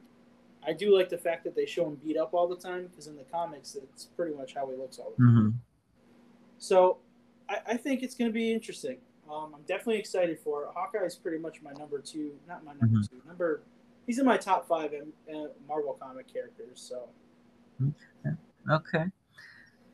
I 0.66 0.74
do 0.74 0.96
like 0.96 1.10
the 1.10 1.18
fact 1.18 1.44
that 1.46 1.56
they 1.56 1.66
show 1.66 1.88
him 1.88 1.96
beat 2.04 2.18
up 2.18 2.34
all 2.34 2.48
the 2.48 2.56
time 2.56 2.88
because 2.88 3.08
in 3.08 3.16
the 3.16 3.24
comics, 3.32 3.76
it's 3.76 4.06
pretty 4.06 4.36
much 4.36 4.54
how 4.54 4.70
he 4.70 4.76
looks 4.78 5.00
all 5.00 5.14
the 5.18 5.24
time. 5.24 5.36
hmm 5.36 5.50
So 6.60 6.98
I, 7.50 7.58
I 7.68 7.78
think 7.78 8.04
it's 8.04 8.16
going 8.16 8.30
to 8.30 8.34
be 8.34 8.54
interesting. 8.54 8.98
Um, 9.32 9.54
I'm 9.56 9.62
definitely 9.62 9.98
excited 9.98 10.40
for 10.40 10.64
it. 10.66 10.70
Hawkeye 10.76 11.06
is 11.06 11.16
pretty 11.16 11.38
much 11.38 11.62
my 11.62 11.72
number 11.74 12.00
two, 12.00 12.34
not 12.48 12.64
my 12.64 12.74
number 12.74 12.98
Mhm. 12.98 13.10
two, 13.10 13.22
number. 13.26 13.62
He's 14.06 14.20
in 14.20 14.26
my 14.26 14.38
top 14.38 14.68
five 14.68 14.94
in, 14.94 15.14
uh, 15.34 15.48
Marvel 15.68 15.94
comic 15.94 16.28
characters. 16.32 16.80
So 16.82 17.10
Okay. 18.70 19.06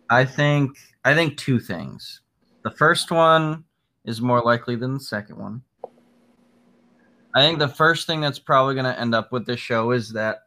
I 0.10 0.26
think 0.26 0.78
I 1.06 1.14
think 1.14 1.38
two 1.38 1.60
things. 1.60 2.22
The 2.64 2.72
first 2.72 3.12
one 3.12 3.64
is 4.06 4.22
more 4.22 4.42
likely 4.42 4.76
than 4.76 4.94
the 4.94 5.00
second 5.00 5.38
one. 5.38 5.62
I 7.34 7.42
think 7.42 7.60
the 7.60 7.68
first 7.68 8.08
thing 8.08 8.20
that's 8.20 8.40
probably 8.40 8.74
going 8.74 8.86
to 8.86 9.00
end 9.00 9.14
up 9.14 9.32
with 9.32 9.46
this 9.46 9.60
show 9.60 9.92
is 9.92 10.12
that 10.14 10.47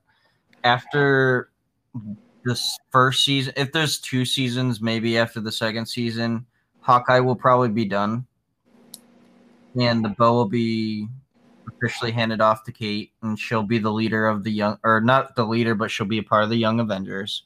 after 0.65 1.51
this 2.45 2.79
first 2.91 3.25
season, 3.25 3.53
if 3.57 3.73
there's 3.73 3.99
two 3.99 4.25
seasons, 4.25 4.81
maybe 4.81 5.19
after 5.19 5.41
the 5.41 5.53
second 5.53 5.87
season, 5.87 6.47
Hawkeye 6.81 7.21
will 7.21 7.37
probably 7.37 7.69
be 7.69 7.85
done. 7.85 8.27
And 9.79 10.05
the 10.05 10.09
bow 10.11 10.33
will 10.33 10.49
be 10.49 11.07
officially 11.69 12.11
handed 12.11 12.41
off 12.41 12.65
to 12.65 12.73
Kate, 12.73 13.13
and 13.23 13.39
she'll 13.39 13.63
be 13.63 13.79
the 13.79 13.93
leader 13.93 14.27
of 14.27 14.43
the 14.43 14.51
young, 14.51 14.79
or 14.83 15.01
not 15.01 15.37
the 15.37 15.45
leader, 15.45 15.75
but 15.75 15.91
she'll 15.91 16.07
be 16.07 16.19
a 16.19 16.23
part 16.23 16.43
of 16.43 16.51
the 16.51 16.57
Young 16.57 16.81
Avengers 16.81 17.45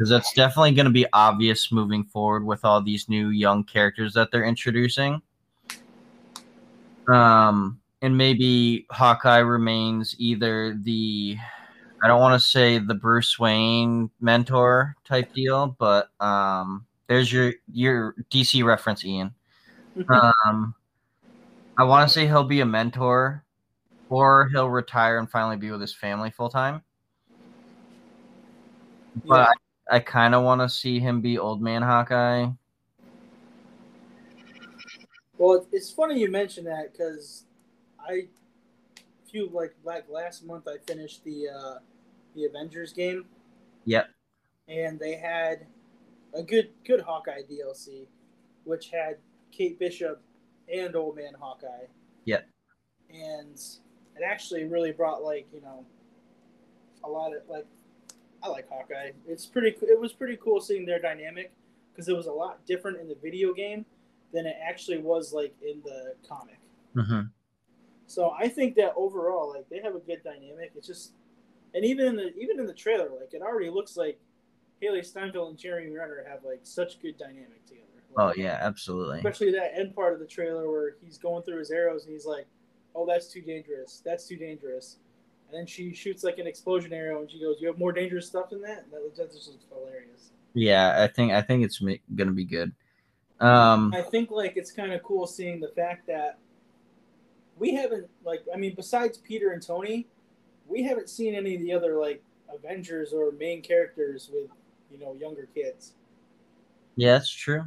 because 0.00 0.08
that's 0.08 0.32
definitely 0.32 0.72
going 0.72 0.86
to 0.86 0.90
be 0.90 1.04
obvious 1.12 1.70
moving 1.70 2.04
forward 2.04 2.42
with 2.42 2.64
all 2.64 2.80
these 2.80 3.06
new 3.10 3.28
young 3.28 3.62
characters 3.62 4.14
that 4.14 4.30
they're 4.30 4.46
introducing. 4.46 5.20
Um, 7.06 7.78
and 8.00 8.16
maybe 8.16 8.86
Hawkeye 8.90 9.40
remains 9.40 10.16
either 10.18 10.74
the 10.82 11.36
I 12.02 12.08
don't 12.08 12.20
want 12.20 12.40
to 12.40 12.46
say 12.46 12.78
the 12.78 12.94
Bruce 12.94 13.38
Wayne 13.38 14.10
mentor 14.20 14.96
type 15.04 15.32
deal, 15.34 15.76
but 15.78 16.10
um, 16.20 16.86
there's 17.08 17.32
your 17.32 17.52
your 17.72 18.14
DC 18.30 18.64
reference, 18.64 19.04
Ian. 19.04 19.34
Um, 20.08 20.74
I 21.76 21.82
want 21.84 22.08
to 22.08 22.12
say 22.12 22.26
he'll 22.26 22.44
be 22.44 22.60
a 22.60 22.66
mentor, 22.66 23.44
or 24.08 24.48
he'll 24.52 24.68
retire 24.70 25.18
and 25.18 25.30
finally 25.30 25.56
be 25.56 25.70
with 25.70 25.80
his 25.80 25.92
family 25.92 26.30
full 26.30 26.48
time. 26.48 26.82
But 29.24 29.48
I, 29.90 29.96
I 29.96 29.98
kind 29.98 30.34
of 30.34 30.44
want 30.44 30.60
to 30.60 30.68
see 30.68 31.00
him 31.00 31.20
be 31.20 31.38
old 31.38 31.60
man 31.60 31.82
Hawkeye. 31.82 32.46
Well, 35.36 35.66
it's 35.72 35.90
funny 35.90 36.20
you 36.20 36.30
mention 36.30 36.64
that 36.64 36.92
because 36.92 37.44
I, 37.98 38.28
few 39.30 39.48
like 39.52 39.74
like 39.84 40.08
last 40.08 40.44
month, 40.44 40.66
I 40.68 40.78
finished 40.86 41.24
the 41.24 41.48
uh, 41.48 41.78
the 42.34 42.44
Avengers 42.44 42.92
game. 42.92 43.24
Yep. 43.84 44.10
And 44.68 44.98
they 44.98 45.16
had 45.16 45.66
a 46.34 46.42
good 46.42 46.70
good 46.86 47.00
Hawkeye 47.00 47.42
DLC, 47.50 48.06
which 48.64 48.90
had 48.90 49.16
Kate 49.52 49.78
Bishop 49.78 50.22
and 50.72 50.94
Old 50.94 51.16
Man 51.16 51.34
Hawkeye. 51.38 51.86
Yep. 52.24 52.48
And 53.12 53.54
it 54.16 54.22
actually 54.24 54.64
really 54.64 54.92
brought 54.92 55.22
like 55.22 55.46
you 55.52 55.60
know, 55.60 55.84
a 57.04 57.08
lot 57.08 57.34
of 57.34 57.42
like, 57.48 57.66
I 58.42 58.48
like 58.48 58.68
Hawkeye. 58.68 59.12
It's 59.26 59.46
pretty. 59.46 59.76
It 59.82 59.98
was 59.98 60.12
pretty 60.12 60.36
cool 60.36 60.60
seeing 60.60 60.86
their 60.86 61.00
dynamic 61.00 61.52
because 61.92 62.08
it 62.08 62.16
was 62.16 62.26
a 62.26 62.32
lot 62.32 62.64
different 62.66 63.00
in 63.00 63.08
the 63.08 63.16
video 63.22 63.52
game 63.52 63.84
than 64.32 64.46
it 64.46 64.56
actually 64.62 64.98
was 64.98 65.32
like 65.32 65.54
in 65.62 65.80
the 65.84 66.14
comic. 66.28 66.58
Mm-hmm. 66.96 67.20
So 68.10 68.34
I 68.36 68.48
think 68.48 68.74
that 68.74 68.92
overall, 68.96 69.50
like 69.54 69.68
they 69.68 69.80
have 69.84 69.94
a 69.94 70.00
good 70.00 70.24
dynamic. 70.24 70.72
It's 70.74 70.88
just, 70.88 71.12
and 71.74 71.84
even 71.84 72.06
in 72.06 72.16
the 72.16 72.34
even 72.34 72.58
in 72.58 72.66
the 72.66 72.74
trailer, 72.74 73.08
like 73.08 73.32
it 73.32 73.40
already 73.40 73.70
looks 73.70 73.96
like 73.96 74.18
Hailee 74.82 75.06
Steinfeld 75.06 75.50
and 75.50 75.56
Jeremy 75.56 75.96
Renner 75.96 76.24
have 76.28 76.42
like 76.42 76.58
such 76.64 77.00
good 77.00 77.16
dynamic 77.16 77.64
together. 77.66 77.86
Oh 78.16 78.32
yeah, 78.36 78.58
absolutely. 78.60 79.18
especially 79.18 79.52
that 79.52 79.78
end 79.78 79.94
part 79.94 80.12
of 80.12 80.18
the 80.18 80.26
trailer 80.26 80.68
where 80.68 80.96
he's 81.00 81.18
going 81.18 81.44
through 81.44 81.60
his 81.60 81.70
arrows 81.70 82.02
and 82.02 82.12
he's 82.12 82.26
like, 82.26 82.46
"Oh, 82.96 83.06
that's 83.06 83.28
too 83.28 83.42
dangerous. 83.42 84.02
That's 84.04 84.26
too 84.26 84.36
dangerous." 84.36 84.96
And 85.48 85.56
then 85.56 85.64
she 85.64 85.94
shoots 85.94 86.24
like 86.24 86.38
an 86.38 86.48
explosion 86.48 86.92
arrow 86.92 87.20
and 87.20 87.30
she 87.30 87.38
goes, 87.38 87.58
"You 87.60 87.68
have 87.68 87.78
more 87.78 87.92
dangerous 87.92 88.26
stuff 88.26 88.50
than 88.50 88.60
that." 88.62 88.82
And 88.82 88.92
that, 88.92 89.16
that 89.18 89.30
just 89.30 89.48
looks 89.48 89.66
hilarious. 89.72 90.32
Yeah, 90.54 91.00
I 91.00 91.06
think 91.06 91.30
I 91.30 91.42
think 91.42 91.64
it's 91.64 91.80
gonna 92.16 92.32
be 92.32 92.44
good. 92.44 92.72
Um, 93.38 93.94
I 93.94 94.02
think 94.02 94.32
like 94.32 94.56
it's 94.56 94.72
kind 94.72 94.92
of 94.92 95.00
cool 95.04 95.28
seeing 95.28 95.60
the 95.60 95.68
fact 95.68 96.08
that 96.08 96.38
we 97.60 97.74
haven't 97.74 98.08
like 98.24 98.42
I 98.52 98.56
mean 98.56 98.74
besides 98.74 99.18
Peter 99.18 99.50
and 99.52 99.62
Tony, 99.64 100.08
we 100.66 100.82
haven't 100.82 101.08
seen 101.08 101.34
any 101.36 101.54
of 101.54 101.60
the 101.60 101.72
other 101.72 101.96
like 102.00 102.22
Avengers 102.52 103.12
or 103.12 103.30
main 103.32 103.62
characters 103.62 104.30
with 104.32 104.50
you 104.90 104.98
know 104.98 105.14
younger 105.14 105.46
kids. 105.54 105.92
yeah, 106.96 107.12
that's 107.12 107.30
true. 107.30 107.64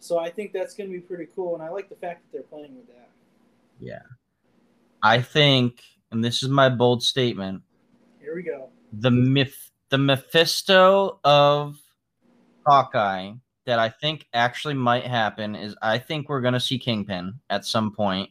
So 0.00 0.18
I 0.18 0.30
think 0.30 0.52
that's 0.52 0.74
going 0.74 0.90
to 0.90 0.92
be 0.92 1.00
pretty 1.00 1.28
cool, 1.32 1.54
and 1.54 1.62
I 1.62 1.68
like 1.68 1.88
the 1.88 1.94
fact 1.94 2.22
that 2.22 2.32
they're 2.32 2.42
playing 2.42 2.74
with 2.74 2.88
that. 2.88 3.08
Yeah, 3.78 4.02
I 5.00 5.22
think, 5.22 5.80
and 6.10 6.24
this 6.24 6.42
is 6.42 6.48
my 6.48 6.68
bold 6.68 7.04
statement: 7.04 7.62
Here 8.20 8.34
we 8.34 8.42
go. 8.42 8.70
the 8.92 9.12
myth, 9.12 9.70
the 9.90 9.98
Mephisto 9.98 11.20
of 11.22 11.78
Hawkeye 12.66 13.32
that 13.64 13.78
I 13.78 13.90
think 13.90 14.26
actually 14.34 14.74
might 14.74 15.04
happen 15.04 15.54
is 15.54 15.76
I 15.82 15.98
think 15.98 16.28
we're 16.28 16.40
gonna 16.40 16.58
see 16.58 16.80
Kingpin 16.80 17.34
at 17.50 17.64
some 17.64 17.92
point, 17.94 18.30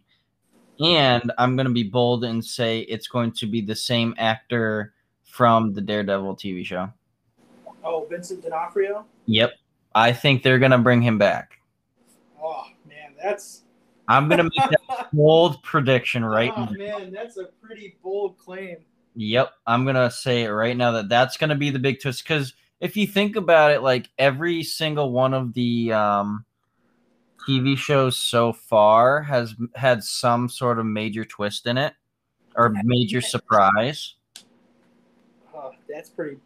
and 0.82 1.32
I'm 1.38 1.56
gonna 1.56 1.72
be 1.72 1.84
bold 1.84 2.24
and 2.24 2.44
say 2.44 2.80
it's 2.82 3.08
going 3.08 3.32
to 3.34 3.46
be 3.46 3.62
the 3.62 3.76
same 3.76 4.16
actor 4.18 4.94
from 5.24 5.74
the 5.74 5.82
Daredevil 5.82 6.36
TV 6.36 6.66
show. 6.66 6.92
Oh, 7.84 8.06
Vincent 8.10 8.44
D'Onofrio. 8.44 9.06
Yep. 9.26 9.54
I 9.94 10.14
think 10.14 10.44
they're 10.44 10.60
gonna 10.60 10.78
bring 10.78 11.02
him 11.02 11.18
back. 11.18 11.60
Oh 12.42 12.66
man, 12.88 13.14
that's 13.22 13.64
I'm 14.08 14.28
gonna 14.30 14.44
make 14.44 14.70
that 14.70 15.10
bold 15.14 15.62
prediction 15.64 16.26
right 16.26 16.52
oh, 16.56 16.66
now. 16.66 16.72
man, 16.72 17.12
that's 17.12 17.38
a 17.38 17.46
pretty 17.62 17.98
bold 18.04 18.38
claim. 18.38 18.78
Yep, 19.16 19.52
I'm 19.68 19.86
gonna 19.86 20.10
say 20.10 20.44
it 20.44 20.50
right 20.50 20.76
now 20.76 20.92
that 20.92 21.10
that's 21.10 21.38
gonna 21.38 21.56
be 21.56 21.70
the 21.70 21.80
big 21.80 22.02
twist. 22.02 22.24
Because 22.24 22.54
if 22.80 22.98
you 22.98 23.06
think 23.06 23.36
about 23.36 23.72
it, 23.72 23.82
like 23.82 24.10
every 24.18 24.64
single 24.64 25.12
one 25.12 25.34
of 25.34 25.54
the 25.54 25.94
um, 25.94 26.46
TV 27.48 27.78
shows 27.78 28.18
so 28.18 28.54
far 28.54 29.22
has 29.22 29.56
had 29.76 30.04
some 30.04 30.48
sort 30.50 30.80
of 30.80 30.86
major 30.86 31.26
twist 31.26 31.66
in 31.68 31.78
it 31.78 31.94
or 32.56 32.74
major 32.84 33.22
surprise. 33.22 34.16
Oh, 35.56 35.72
that's 35.90 36.10
pretty. 36.10 36.38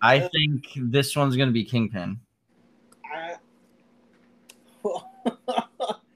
I 0.00 0.20
think 0.20 0.66
this 0.76 1.14
one's 1.14 1.36
gonna 1.36 1.52
be 1.52 1.64
Kingpin. 1.64 2.18
I, 3.14 3.36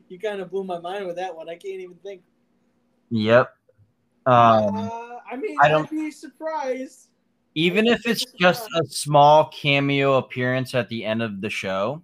you 0.08 0.18
kind 0.18 0.40
of 0.40 0.50
blew 0.50 0.64
my 0.64 0.78
mind 0.78 1.06
with 1.06 1.16
that 1.16 1.34
one. 1.34 1.48
I 1.48 1.54
can't 1.54 1.80
even 1.80 1.96
think. 2.02 2.22
Yep. 3.10 3.52
Um, 4.26 4.34
uh, 4.76 4.90
I 5.30 5.36
mean, 5.36 5.56
I 5.62 5.68
don't- 5.68 5.82
would 5.82 5.90
be 5.90 6.10
surprised. 6.10 7.10
even 7.54 7.86
if 7.86 8.06
it's 8.06 8.24
just 8.32 8.68
a 8.74 8.84
small 8.86 9.46
cameo 9.50 10.14
appearance 10.18 10.74
at 10.74 10.88
the 10.88 11.04
end 11.04 11.22
of 11.22 11.40
the 11.40 11.48
show, 11.48 12.02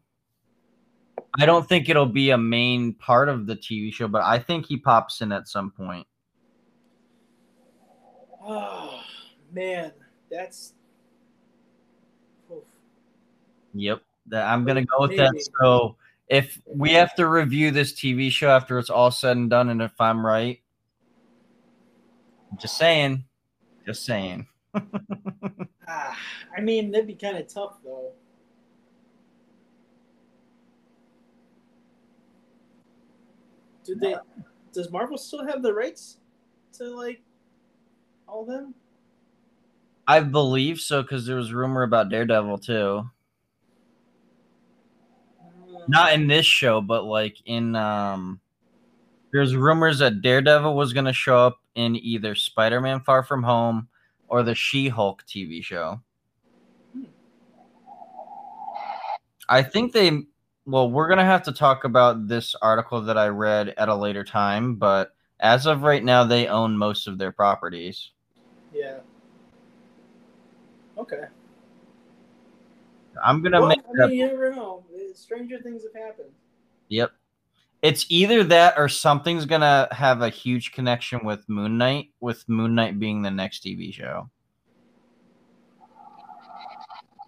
I 1.38 1.46
don't 1.46 1.66
think 1.66 1.88
it'll 1.88 2.06
be 2.06 2.30
a 2.30 2.38
main 2.38 2.92
part 2.94 3.28
of 3.28 3.46
the 3.46 3.56
TV 3.56 3.92
show, 3.92 4.06
but 4.06 4.22
I 4.22 4.38
think 4.38 4.66
he 4.66 4.76
pops 4.76 5.22
in 5.22 5.32
at 5.32 5.48
some 5.48 5.70
point. 5.70 6.06
Oh 8.44 9.00
man, 9.52 9.92
that's. 10.30 10.74
Oof. 12.50 12.64
Yep. 13.74 14.02
That 14.26 14.46
I'm 14.46 14.64
gonna 14.64 14.84
go 14.84 15.00
with 15.00 15.16
that. 15.16 15.32
So 15.60 15.96
if 16.28 16.60
we 16.66 16.92
have 16.92 17.14
to 17.16 17.26
review 17.26 17.70
this 17.70 17.92
TV 17.92 18.30
show 18.30 18.50
after 18.50 18.78
it's 18.78 18.90
all 18.90 19.10
said 19.10 19.36
and 19.36 19.48
done, 19.48 19.70
and 19.70 19.80
if 19.80 19.98
I'm 20.00 20.24
right, 20.24 20.60
just 22.58 22.76
saying, 22.76 23.24
just 23.86 24.04
saying. 24.04 24.46
Ah, 25.88 26.16
I 26.56 26.60
mean, 26.60 26.92
that'd 26.92 27.08
be 27.08 27.14
kind 27.14 27.36
of 27.36 27.52
tough 27.52 27.76
though. 27.84 28.12
Do 33.84 33.94
they? 33.96 34.16
Does 34.72 34.90
Marvel 34.90 35.18
still 35.18 35.46
have 35.46 35.62
the 35.62 35.74
rights 35.74 36.18
to 36.74 36.84
like 36.84 37.22
all 38.26 38.44
them? 38.44 38.74
I 40.06 40.20
believe 40.20 40.80
so 40.80 41.02
because 41.02 41.26
there 41.26 41.36
was 41.36 41.52
rumor 41.52 41.82
about 41.82 42.08
Daredevil 42.08 42.58
too. 42.58 43.08
Not 45.88 46.12
in 46.12 46.26
this 46.26 46.46
show, 46.46 46.80
but 46.80 47.04
like 47.04 47.36
in 47.44 47.74
um, 47.76 48.40
there's 49.32 49.56
rumors 49.56 49.98
that 49.98 50.22
Daredevil 50.22 50.74
was 50.74 50.92
gonna 50.92 51.12
show 51.12 51.38
up 51.38 51.58
in 51.74 51.96
either 51.96 52.34
Spider-Man: 52.34 53.00
Far 53.00 53.22
From 53.22 53.42
Home 53.42 53.88
or 54.28 54.42
the 54.42 54.54
She-Hulk 54.54 55.24
TV 55.26 55.62
show. 55.62 56.00
Hmm. 56.92 57.04
I 59.48 59.62
think 59.62 59.92
they. 59.92 60.22
Well, 60.64 60.90
we're 60.90 61.08
gonna 61.08 61.24
have 61.24 61.42
to 61.44 61.52
talk 61.52 61.84
about 61.84 62.28
this 62.28 62.54
article 62.62 63.00
that 63.02 63.18
I 63.18 63.28
read 63.28 63.74
at 63.76 63.88
a 63.88 63.94
later 63.94 64.22
time, 64.22 64.76
but 64.76 65.14
as 65.40 65.66
of 65.66 65.82
right 65.82 66.02
now, 66.04 66.22
they 66.24 66.46
own 66.46 66.76
most 66.78 67.08
of 67.08 67.18
their 67.18 67.32
properties. 67.32 68.12
Yeah. 68.72 69.00
Okay. 70.96 71.24
I'm 73.24 73.42
gonna 73.42 73.60
Well, 73.60 73.68
make 73.70 73.80
I 74.00 74.06
mean, 74.06 74.18
you 74.18 74.26
never 74.26 74.54
know. 74.54 74.84
Stranger 75.14 75.58
things 75.60 75.82
have 75.82 76.00
happened. 76.00 76.30
Yep. 76.88 77.12
It's 77.82 78.06
either 78.08 78.44
that 78.44 78.74
or 78.78 78.88
something's 78.88 79.44
gonna 79.44 79.88
have 79.90 80.22
a 80.22 80.28
huge 80.28 80.72
connection 80.72 81.24
with 81.24 81.48
Moon 81.48 81.76
Knight, 81.76 82.12
with 82.20 82.48
Moon 82.48 82.76
Knight 82.76 83.00
being 83.00 83.22
the 83.22 83.30
next 83.30 83.64
TV 83.64 83.92
show. 83.92 84.30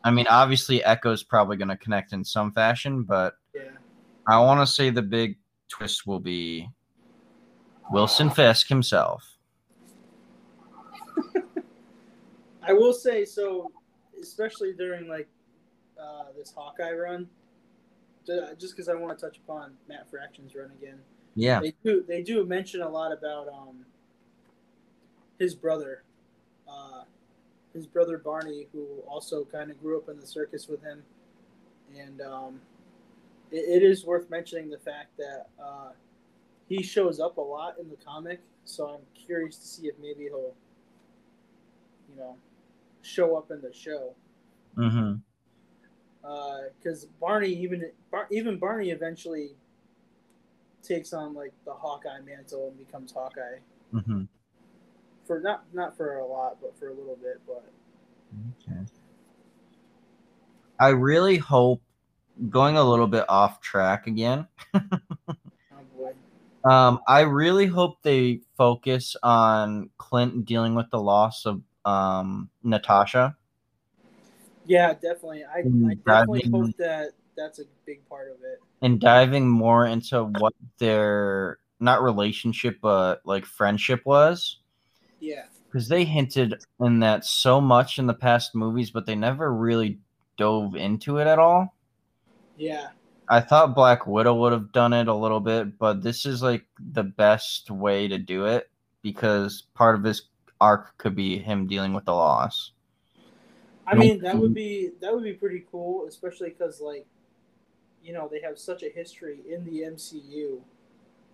I 0.04 0.10
mean, 0.10 0.26
obviously 0.28 0.84
Echo's 0.84 1.22
probably 1.22 1.56
gonna 1.56 1.76
connect 1.78 2.12
in 2.12 2.22
some 2.22 2.52
fashion, 2.52 3.02
but 3.02 3.34
Yeah. 3.54 3.70
I 4.26 4.38
wanna 4.38 4.66
say 4.66 4.90
the 4.90 5.02
big 5.02 5.38
twist 5.68 6.06
will 6.06 6.20
be 6.20 6.68
Wilson 7.90 8.30
Fisk 8.30 8.68
himself. 8.68 9.38
I 12.62 12.72
will 12.72 12.92
say 12.92 13.24
so, 13.24 13.72
especially 14.20 14.72
during 14.74 15.08
like 15.08 15.28
uh, 16.00 16.26
this 16.36 16.52
Hawkeye 16.52 16.92
run. 16.92 17.28
Just 18.26 18.74
because 18.74 18.88
I 18.88 18.94
want 18.94 19.18
to 19.18 19.22
touch 19.22 19.36
upon 19.36 19.76
Matt 19.86 20.08
Fraction's 20.08 20.54
run 20.54 20.70
again. 20.80 20.98
Yeah. 21.34 21.60
They 21.60 21.74
do 21.84 22.02
they 22.06 22.22
do 22.22 22.44
mention 22.46 22.80
a 22.80 22.88
lot 22.88 23.12
about 23.12 23.48
um 23.48 23.84
his 25.38 25.54
brother, 25.54 26.04
uh, 26.66 27.02
his 27.74 27.86
brother 27.86 28.18
Barney, 28.18 28.68
who 28.72 28.86
also 29.08 29.44
kind 29.44 29.70
of 29.70 29.80
grew 29.80 29.98
up 29.98 30.08
in 30.08 30.18
the 30.18 30.26
circus 30.26 30.68
with 30.68 30.82
him, 30.82 31.02
and 31.98 32.20
um, 32.20 32.60
it, 33.50 33.82
it 33.82 33.84
is 33.84 34.04
worth 34.04 34.30
mentioning 34.30 34.70
the 34.70 34.78
fact 34.78 35.16
that 35.18 35.48
uh, 35.62 35.90
he 36.68 36.82
shows 36.82 37.20
up 37.20 37.36
a 37.36 37.40
lot 37.40 37.76
in 37.78 37.88
the 37.90 37.96
comic. 37.96 38.40
So 38.64 38.88
I'm 38.88 39.00
curious 39.14 39.56
to 39.58 39.66
see 39.66 39.88
if 39.88 39.94
maybe 40.00 40.24
he'll, 40.24 40.54
you 42.08 42.16
know, 42.16 42.36
show 43.02 43.36
up 43.36 43.50
in 43.50 43.60
the 43.60 43.72
show 43.72 44.14
Mm-hmm. 44.76 45.18
because 46.80 47.04
Barney 47.20 47.48
even 47.48 47.88
Bar, 48.10 48.26
even 48.32 48.58
Barney 48.58 48.90
eventually 48.90 49.50
takes 50.82 51.12
on 51.12 51.32
like 51.32 51.52
the 51.64 51.72
Hawkeye 51.72 52.20
mantle 52.26 52.68
and 52.68 52.78
becomes 52.78 53.12
Hawkeye 53.12 53.58
Mm-hmm. 53.94 54.22
For 55.26 55.40
not 55.40 55.64
not 55.72 55.96
for 55.96 56.18
a 56.18 56.26
lot 56.26 56.58
but 56.60 56.76
for 56.78 56.88
a 56.88 56.94
little 56.94 57.16
bit 57.16 57.40
but 57.46 57.64
Okay. 58.68 58.80
I 60.78 60.88
really 60.88 61.36
hope 61.36 61.82
going 62.50 62.76
a 62.76 62.82
little 62.82 63.06
bit 63.06 63.24
off 63.28 63.60
track 63.60 64.06
again. 64.06 64.48
oh 64.74 66.12
Um, 66.68 67.00
I 67.06 67.20
really 67.20 67.66
hope 67.66 68.02
they 68.02 68.40
focus 68.56 69.16
on 69.22 69.90
Clint 69.98 70.46
dealing 70.46 70.74
with 70.74 70.90
the 70.90 71.00
loss 71.00 71.46
of 71.46 71.62
um 71.84 72.48
Natasha. 72.62 73.36
yeah 74.64 74.94
definitely 74.94 75.44
I, 75.44 75.58
I 75.58 75.94
definitely 75.94 76.40
diving- 76.40 76.52
hope 76.52 76.76
that 76.78 77.10
that's 77.36 77.58
a 77.58 77.64
big 77.84 78.08
part 78.08 78.30
of 78.30 78.36
it 78.42 78.60
and 78.80 78.98
diving 79.00 79.48
more 79.48 79.86
into 79.86 80.24
what 80.24 80.54
their 80.78 81.58
not 81.80 82.02
relationship 82.02 82.78
but 82.80 83.20
like 83.26 83.44
friendship 83.44 84.00
was 84.06 84.60
yeah. 85.24 85.44
Because 85.66 85.88
they 85.88 86.04
hinted 86.04 86.62
in 86.80 87.00
that 87.00 87.24
so 87.24 87.60
much 87.60 87.98
in 87.98 88.06
the 88.06 88.14
past 88.14 88.54
movies 88.54 88.90
but 88.90 89.06
they 89.06 89.14
never 89.14 89.52
really 89.52 89.98
dove 90.36 90.76
into 90.76 91.18
it 91.18 91.26
at 91.26 91.38
all. 91.38 91.74
Yeah. 92.56 92.88
I 93.28 93.40
thought 93.40 93.74
black 93.74 94.06
widow 94.06 94.34
would 94.34 94.52
have 94.52 94.70
done 94.72 94.92
it 94.92 95.08
a 95.08 95.14
little 95.14 95.40
bit 95.40 95.78
but 95.78 96.02
this 96.02 96.26
is 96.26 96.42
like 96.42 96.66
the 96.92 97.02
best 97.02 97.70
way 97.70 98.06
to 98.06 98.18
do 98.18 98.44
it 98.44 98.70
because 99.02 99.64
part 99.74 99.96
of 99.96 100.04
his 100.04 100.28
arc 100.60 100.96
could 100.98 101.16
be 101.16 101.38
him 101.38 101.66
dealing 101.66 101.94
with 101.94 102.04
the 102.04 102.12
loss. 102.12 102.72
I 103.86 103.94
mean 103.94 104.20
that 104.20 104.36
would 104.36 104.54
be 104.54 104.90
that 105.00 105.12
would 105.12 105.24
be 105.24 105.32
pretty 105.32 105.64
cool 105.70 106.06
especially 106.06 106.50
because 106.50 106.80
like 106.80 107.06
you 108.02 108.12
know 108.12 108.28
they 108.30 108.40
have 108.40 108.58
such 108.58 108.82
a 108.82 108.88
history 108.88 109.40
in 109.48 109.64
the 109.64 109.80
MCU 109.80 110.60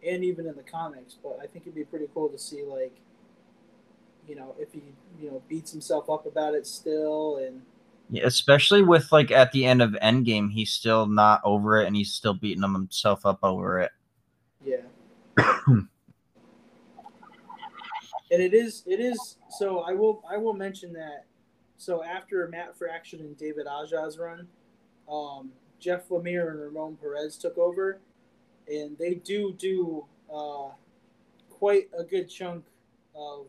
and 0.07 0.25
even 0.25 0.47
in 0.47 0.57
the 0.57 0.63
comics 0.63 1.17
but 1.23 1.39
I 1.43 1.47
think 1.47 1.65
it'd 1.65 1.75
be 1.75 1.85
pretty 1.85 2.07
cool 2.15 2.29
to 2.29 2.39
see 2.39 2.65
like 2.65 2.97
you 4.27 4.35
know 4.35 4.55
if 4.59 4.73
he 4.73 4.83
you 5.21 5.31
know 5.31 5.43
beats 5.49 5.73
himself 5.73 6.09
up 6.11 6.27
about 6.27 6.55
it 6.55 6.67
still 6.67 7.39
and 7.39 7.63
Yeah, 8.11 8.27
especially 8.27 8.83
with 8.83 9.11
like 9.13 9.31
at 9.31 9.53
the 9.53 9.65
end 9.65 9.83
of 9.83 9.91
Endgame, 10.03 10.51
he's 10.51 10.73
still 10.73 11.07
not 11.07 11.41
over 11.45 11.81
it, 11.81 11.87
and 11.87 11.97
he's 11.97 12.13
still 12.13 12.35
beating 12.35 12.63
himself 12.63 13.25
up 13.25 13.39
over 13.43 13.81
it. 13.81 13.93
Yeah. 14.65 14.83
and 18.31 18.41
it 18.43 18.55
is 18.55 18.83
it 18.87 19.01
is 19.01 19.37
so 19.49 19.81
I 19.81 19.93
will 19.93 20.23
I 20.31 20.37
will 20.37 20.55
mention 20.55 20.93
that 20.95 21.27
so 21.77 22.05
after 22.05 22.47
Matt 22.49 22.77
Fraction 22.77 23.21
and 23.21 23.37
David 23.39 23.67
Aja's 23.67 24.19
run, 24.19 24.47
um, 25.11 25.51
Jeff 25.79 26.09
Lemire 26.11 26.51
and 26.51 26.61
Ramon 26.61 26.97
Perez 27.01 27.37
took 27.37 27.57
over, 27.57 28.01
and 28.69 28.99
they 28.99 29.15
do 29.15 29.55
do 29.55 30.05
uh, 30.33 30.69
quite 31.49 31.89
a 31.99 32.05
good 32.05 32.29
chunk 32.29 32.65
of 33.15 33.47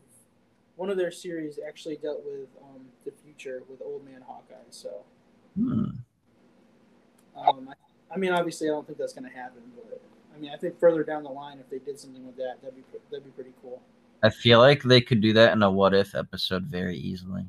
one 0.82 0.90
of 0.90 0.98
their 0.98 1.12
series 1.12 1.60
actually 1.66 1.96
dealt 1.98 2.26
with 2.26 2.50
um, 2.64 2.82
the 3.06 3.12
future 3.24 3.62
with 3.70 3.80
Old 3.84 4.04
Man 4.04 4.20
Hawkeye. 4.28 4.56
So 4.72 5.04
Hmm. 5.56 5.84
um, 7.38 7.70
I, 7.70 8.16
I 8.16 8.18
mean, 8.18 8.32
obviously, 8.32 8.68
I 8.68 8.72
don't 8.72 8.88
think 8.88 8.98
that's 8.98 9.14
going 9.14 9.30
to 9.30 9.38
happen, 9.38 9.62
but 9.76 10.02
I 10.36 10.40
mean, 10.40 10.50
I 10.52 10.58
think 10.58 10.80
further 10.80 11.04
down 11.04 11.22
the 11.22 11.30
line, 11.30 11.60
if 11.60 11.70
they 11.70 11.78
did 11.78 12.00
something 12.00 12.26
with 12.26 12.36
that, 12.38 12.56
that'd 12.64 12.76
be 12.76 12.82
that'd 13.12 13.24
be 13.24 13.30
pretty 13.30 13.54
cool. 13.62 13.80
I 14.24 14.32
feel 14.32 14.58
like 14.58 14.82
they 14.82 15.02
could 15.02 15.22
do 15.22 15.34
that 15.34 15.54
in 15.54 15.62
a 15.62 15.70
what 15.70 15.94
if 15.94 16.16
episode 16.16 16.64
very 16.66 16.98
easily. 16.98 17.44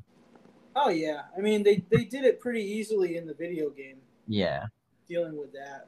Oh 0.77 0.91
yeah, 0.91 1.23
I 1.35 1.41
mean 1.41 1.63
they 1.63 1.83
they 1.91 2.05
did 2.05 2.25
it 2.25 2.39
pretty 2.39 2.63
easily 2.63 3.17
in 3.17 3.27
the 3.27 3.33
video 3.35 3.71
game, 3.71 3.97
Yeah. 4.29 4.67
dealing 5.09 5.39
with 5.39 5.55
that. 5.55 5.87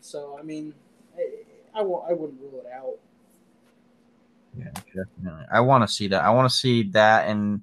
So 0.00 0.36
I 0.36 0.42
mean, 0.42 0.74
I, 1.16 1.78
I 1.78 1.82
won't 1.82 2.10
I 2.10 2.14
wouldn't 2.14 2.40
rule 2.40 2.64
it 2.66 2.72
out. 2.72 2.98
Yeah, 4.58 4.70
definitely. 4.86 5.44
I 5.50 5.60
want 5.60 5.88
to 5.88 5.94
see 5.94 6.08
that. 6.08 6.24
I 6.24 6.30
want 6.30 6.50
to 6.50 6.56
see 6.56 6.84
that, 6.90 7.28
and 7.28 7.62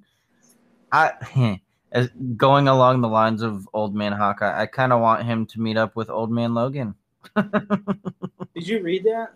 I, 0.90 1.60
as 1.92 2.08
going 2.36 2.68
along 2.68 3.00
the 3.00 3.08
lines 3.08 3.42
of 3.42 3.68
Old 3.72 3.94
Man 3.94 4.12
Hawkeye, 4.12 4.60
I 4.60 4.66
kind 4.66 4.92
of 4.92 5.00
want 5.00 5.24
him 5.24 5.46
to 5.46 5.60
meet 5.60 5.76
up 5.76 5.94
with 5.96 6.08
Old 6.08 6.30
Man 6.30 6.54
Logan. 6.54 6.94
Did 7.36 8.66
you 8.66 8.82
read 8.82 9.04
that? 9.04 9.34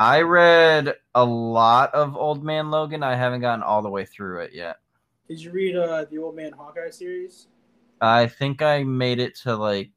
I 0.00 0.22
read 0.22 0.94
a 1.14 1.24
lot 1.24 1.92
of 1.94 2.16
Old 2.16 2.44
Man 2.44 2.70
Logan. 2.70 3.02
I 3.02 3.14
haven't 3.14 3.40
gotten 3.40 3.62
all 3.62 3.82
the 3.82 3.90
way 3.90 4.04
through 4.04 4.40
it 4.42 4.52
yet. 4.52 4.78
Did 5.28 5.40
you 5.40 5.50
read 5.50 5.76
uh, 5.76 6.06
the 6.10 6.18
Old 6.18 6.36
Man 6.36 6.52
Hawkeye 6.52 6.90
series? 6.90 7.48
I 8.00 8.26
think 8.26 8.62
I 8.62 8.84
made 8.84 9.18
it 9.18 9.34
to 9.42 9.56
like 9.56 9.90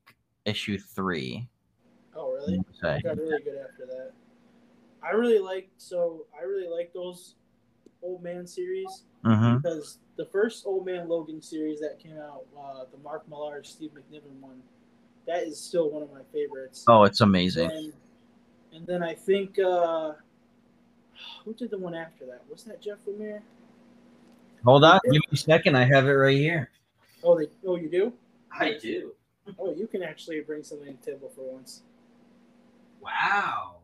issue 0.46 0.78
three. 0.78 1.48
Oh 2.16 2.32
really? 2.32 2.60
I 2.84 2.96
It 2.96 3.04
got 3.04 3.18
really 3.18 3.42
good 3.42 3.58
after 3.58 3.86
that. 3.86 4.12
I 5.04 5.12
really 5.12 5.40
like 5.40 5.70
so 5.78 6.26
I 6.38 6.44
really 6.44 6.68
like 6.68 6.94
those 6.94 7.36
old 8.04 8.24
man 8.24 8.46
series 8.48 9.04
Mhm. 9.24 9.62
because 9.62 10.00
the 10.16 10.26
first 10.26 10.66
Old 10.66 10.86
Man 10.86 11.08
Logan 11.08 11.42
series 11.42 11.80
that 11.80 12.00
came 12.00 12.18
out, 12.18 12.46
uh, 12.58 12.86
the 12.92 12.98
Mark 12.98 13.28
Millar, 13.30 13.64
Steve 13.64 13.92
McNiven 13.92 14.40
one, 14.40 14.62
that 15.26 15.44
is 15.44 15.60
still 15.60 15.90
one 15.90 16.04
of 16.04 16.12
my 16.12 16.24
favorites. 16.32 16.86
Oh, 16.88 17.04
it's 17.04 17.22
amazing. 17.22 17.70
And, 17.72 17.94
and 18.74 18.88
then 18.88 19.04
I 19.04 19.14
think 19.14 19.60
uh, 19.60 20.14
who 21.46 21.54
did 21.54 21.70
the 21.72 21.78
one 21.78 21.94
after 21.96 22.26
that? 22.26 22.42
Was 22.50 22.64
that 22.64 22.82
Jeff 22.82 22.98
Lemire? 23.08 23.42
Hold 24.64 24.84
on, 24.84 25.00
give 25.06 25.14
me 25.14 25.20
a 25.32 25.36
second. 25.36 25.76
I 25.76 25.86
have 25.86 26.08
it 26.08 26.12
right 26.14 26.38
here. 26.38 26.70
Oh, 27.24 27.38
they, 27.38 27.48
oh, 27.66 27.76
you 27.76 27.90
do? 27.90 28.14
I 28.52 28.78
do. 28.80 29.14
Oh, 29.60 29.74
you 29.74 29.88
can 29.88 30.04
actually 30.04 30.42
bring 30.42 30.64
something 30.64 30.96
to 30.98 31.06
the 31.06 31.12
table 31.12 31.32
for 31.36 31.42
once. 31.54 31.82
Wow. 33.00 33.81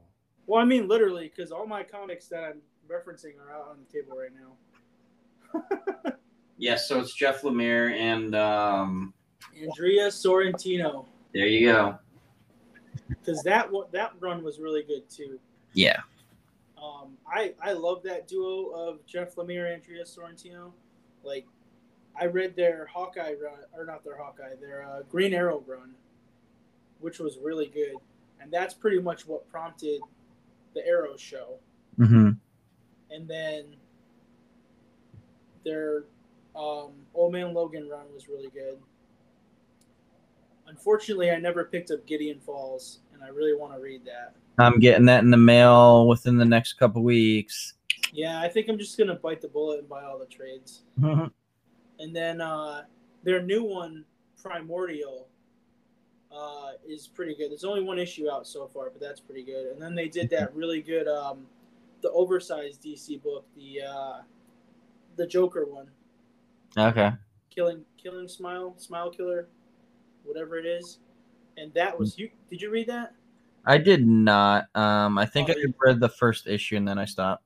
Well, 0.48 0.62
I 0.62 0.66
mean 0.66 0.88
literally, 0.88 1.32
because 1.34 1.52
all 1.52 1.68
my 1.68 1.84
comics 1.84 2.28
that 2.30 2.44
I'm 2.44 2.62
referencing 2.90 3.34
are 3.40 3.54
out 3.54 3.68
on 3.70 3.78
the 3.86 3.94
table 3.94 4.18
right 4.18 4.32
now. 4.34 6.14
Yes, 6.58 6.88
so 6.88 7.00
it's 7.00 7.14
Jeff 7.14 7.44
Lemire, 7.44 7.92
and 7.94 8.34
um, 8.36 9.14
Andrea 9.60 10.08
Sorrentino, 10.08 11.06
there 11.32 11.46
you 11.46 11.68
go. 11.68 12.00
because 13.10 13.44
that 13.44 13.70
that 13.92 14.14
run 14.20 14.44
was 14.44 14.60
really 14.60 14.82
good 14.82 15.08
too. 15.08 15.40
Yeah. 15.74 15.98
Um, 16.82 17.16
I 17.32 17.54
I 17.62 17.74
love 17.74 18.02
that 18.04 18.28
duo 18.28 18.70
of 18.72 19.06
Jeff 19.06 19.36
Lemire 19.36 19.66
and 19.72 19.76
Andrea 19.76 20.04
Sorrentino. 20.04 20.72
Like, 21.24 21.46
I 22.20 22.26
read 22.26 22.56
their 22.56 22.88
Hawkeye 22.88 23.36
run, 23.42 23.60
or 23.76 23.86
not 23.86 24.04
their 24.04 24.18
Hawkeye, 24.18 24.56
their 24.60 24.84
uh, 24.84 25.04
Green 25.04 25.36
Arrow 25.36 25.64
run, 25.68 25.94
which 27.02 27.20
was 27.20 27.38
really 27.38 27.68
good, 27.68 27.98
and 28.42 28.52
that's 28.52 28.74
pretty 28.74 29.00
much 29.00 29.28
what 29.28 29.48
prompted 29.48 30.02
the 30.78 30.88
Arrow 30.88 31.18
show. 31.18 31.60
Mm-hmm. 32.00 32.32
And 33.10 33.28
then 33.28 33.76
their 35.66 36.06
um, 36.56 36.92
Old 37.14 37.34
Man 37.34 37.54
Logan 37.54 37.90
run 37.90 38.06
was 38.14 38.28
really 38.28 38.50
good. 38.50 38.78
Unfortunately, 40.68 41.32
I 41.32 41.38
never 41.38 41.66
picked 41.66 41.92
up 41.92 42.06
Gideon 42.06 42.40
Falls, 42.40 43.00
and 43.14 43.24
I 43.24 43.30
really 43.30 43.56
want 43.56 43.74
to 43.74 43.80
read 43.80 44.06
that. 44.06 44.36
I'm 44.60 44.80
getting 44.80 45.06
that 45.06 45.24
in 45.24 45.32
the 45.32 45.38
mail 45.38 46.08
within 46.08 46.38
the 46.38 46.46
next 46.46 46.74
couple 46.74 47.04
weeks. 47.04 47.76
Yeah, 48.12 48.42
I 48.42 48.50
think 48.50 48.68
I'm 48.70 48.78
just 48.78 48.98
gonna 48.98 49.16
bite 49.16 49.42
the 49.42 49.48
bullet 49.48 49.80
and 49.80 49.90
buy 49.90 50.04
all 50.04 50.20
the 50.20 50.26
trades. 50.26 50.84
And 52.00 52.16
then 52.16 52.42
uh, 52.42 52.84
their 53.24 53.42
new 53.42 53.64
one, 53.64 54.06
Primordial, 54.42 55.28
uh, 56.38 56.72
is 56.88 57.08
pretty 57.08 57.36
good. 57.36 57.52
There's 57.52 57.64
only 57.64 57.82
one 57.84 58.00
issue 58.00 58.30
out 58.30 58.46
so 58.48 58.68
far, 58.68 58.90
but 58.90 59.02
that's 59.02 59.20
pretty 59.20 59.44
good. 59.44 59.68
And 59.68 59.82
then 59.82 59.96
they 59.96 60.08
did 60.08 60.30
that 60.32 60.54
really 60.56 60.82
good, 60.82 61.08
um, 61.08 61.46
the 62.02 62.12
oversized 62.12 62.84
DC 62.84 63.22
book, 63.22 63.46
the 63.56 63.82
uh, 63.82 64.22
the 65.16 65.26
Joker 65.26 65.66
one, 65.66 65.90
okay. 66.78 67.12
Killing 67.50 67.84
Killing 68.02 68.28
Smile, 68.28 68.76
Smile 68.78 69.10
Killer, 69.10 69.48
whatever 70.24 70.58
it 70.58 70.66
is. 70.66 71.00
And 71.58 71.74
that 71.74 71.98
was 71.98 72.20
you. 72.20 72.30
Did 72.52 72.62
you 72.62 72.70
read 72.70 72.88
that? 72.88 73.14
I 73.66 73.78
did 73.78 74.08
not. 74.08 74.66
Um, 74.76 75.18
I 75.18 75.26
think 75.26 75.50
Oh, 75.50 75.54
I 75.54 75.66
read 75.84 76.00
the 76.00 76.10
first 76.10 76.48
issue 76.48 76.78
and 76.78 76.88
then 76.88 77.00
I 77.00 77.06
stopped. 77.06 77.44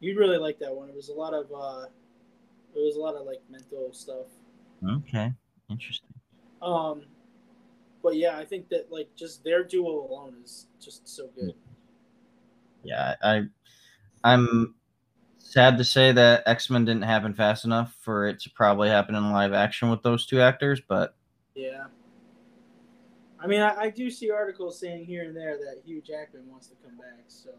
You'd 0.00 0.18
really 0.18 0.36
like 0.36 0.58
that 0.58 0.74
one. 0.74 0.88
It 0.88 0.96
was 0.96 1.08
a 1.10 1.14
lot 1.14 1.32
of 1.32 1.46
uh, 1.52 1.86
it 2.74 2.80
was 2.80 2.96
a 2.96 3.00
lot 3.00 3.14
of 3.14 3.24
like 3.24 3.40
mental 3.48 3.92
stuff. 3.92 4.26
Okay. 4.86 5.32
Interesting. 5.70 6.10
Um, 6.60 7.02
but 8.02 8.16
yeah, 8.16 8.36
I 8.36 8.44
think 8.44 8.68
that 8.70 8.90
like 8.90 9.08
just 9.16 9.44
their 9.44 9.62
duo 9.64 10.06
alone 10.08 10.36
is 10.42 10.66
just 10.80 11.08
so 11.08 11.28
good. 11.34 11.54
Yeah, 12.84 13.14
I, 13.22 13.42
I'm 14.24 14.74
sad 15.38 15.78
to 15.78 15.84
say 15.84 16.12
that 16.12 16.42
X 16.46 16.70
Men 16.70 16.84
didn't 16.84 17.04
happen 17.04 17.34
fast 17.34 17.64
enough 17.64 17.94
for 18.00 18.26
it 18.26 18.40
to 18.40 18.50
probably 18.50 18.88
happen 18.88 19.14
in 19.14 19.32
live 19.32 19.52
action 19.52 19.90
with 19.90 20.02
those 20.02 20.26
two 20.26 20.40
actors, 20.40 20.80
but 20.86 21.14
Yeah. 21.54 21.84
I 23.38 23.46
mean, 23.48 23.60
I, 23.60 23.74
I 23.74 23.90
do 23.90 24.08
see 24.08 24.30
articles 24.30 24.78
saying 24.78 25.04
here 25.04 25.24
and 25.24 25.36
there 25.36 25.56
that 25.58 25.82
Hugh 25.84 26.00
Jackman 26.00 26.48
wants 26.48 26.68
to 26.68 26.76
come 26.84 26.96
back. 26.96 27.24
So 27.26 27.50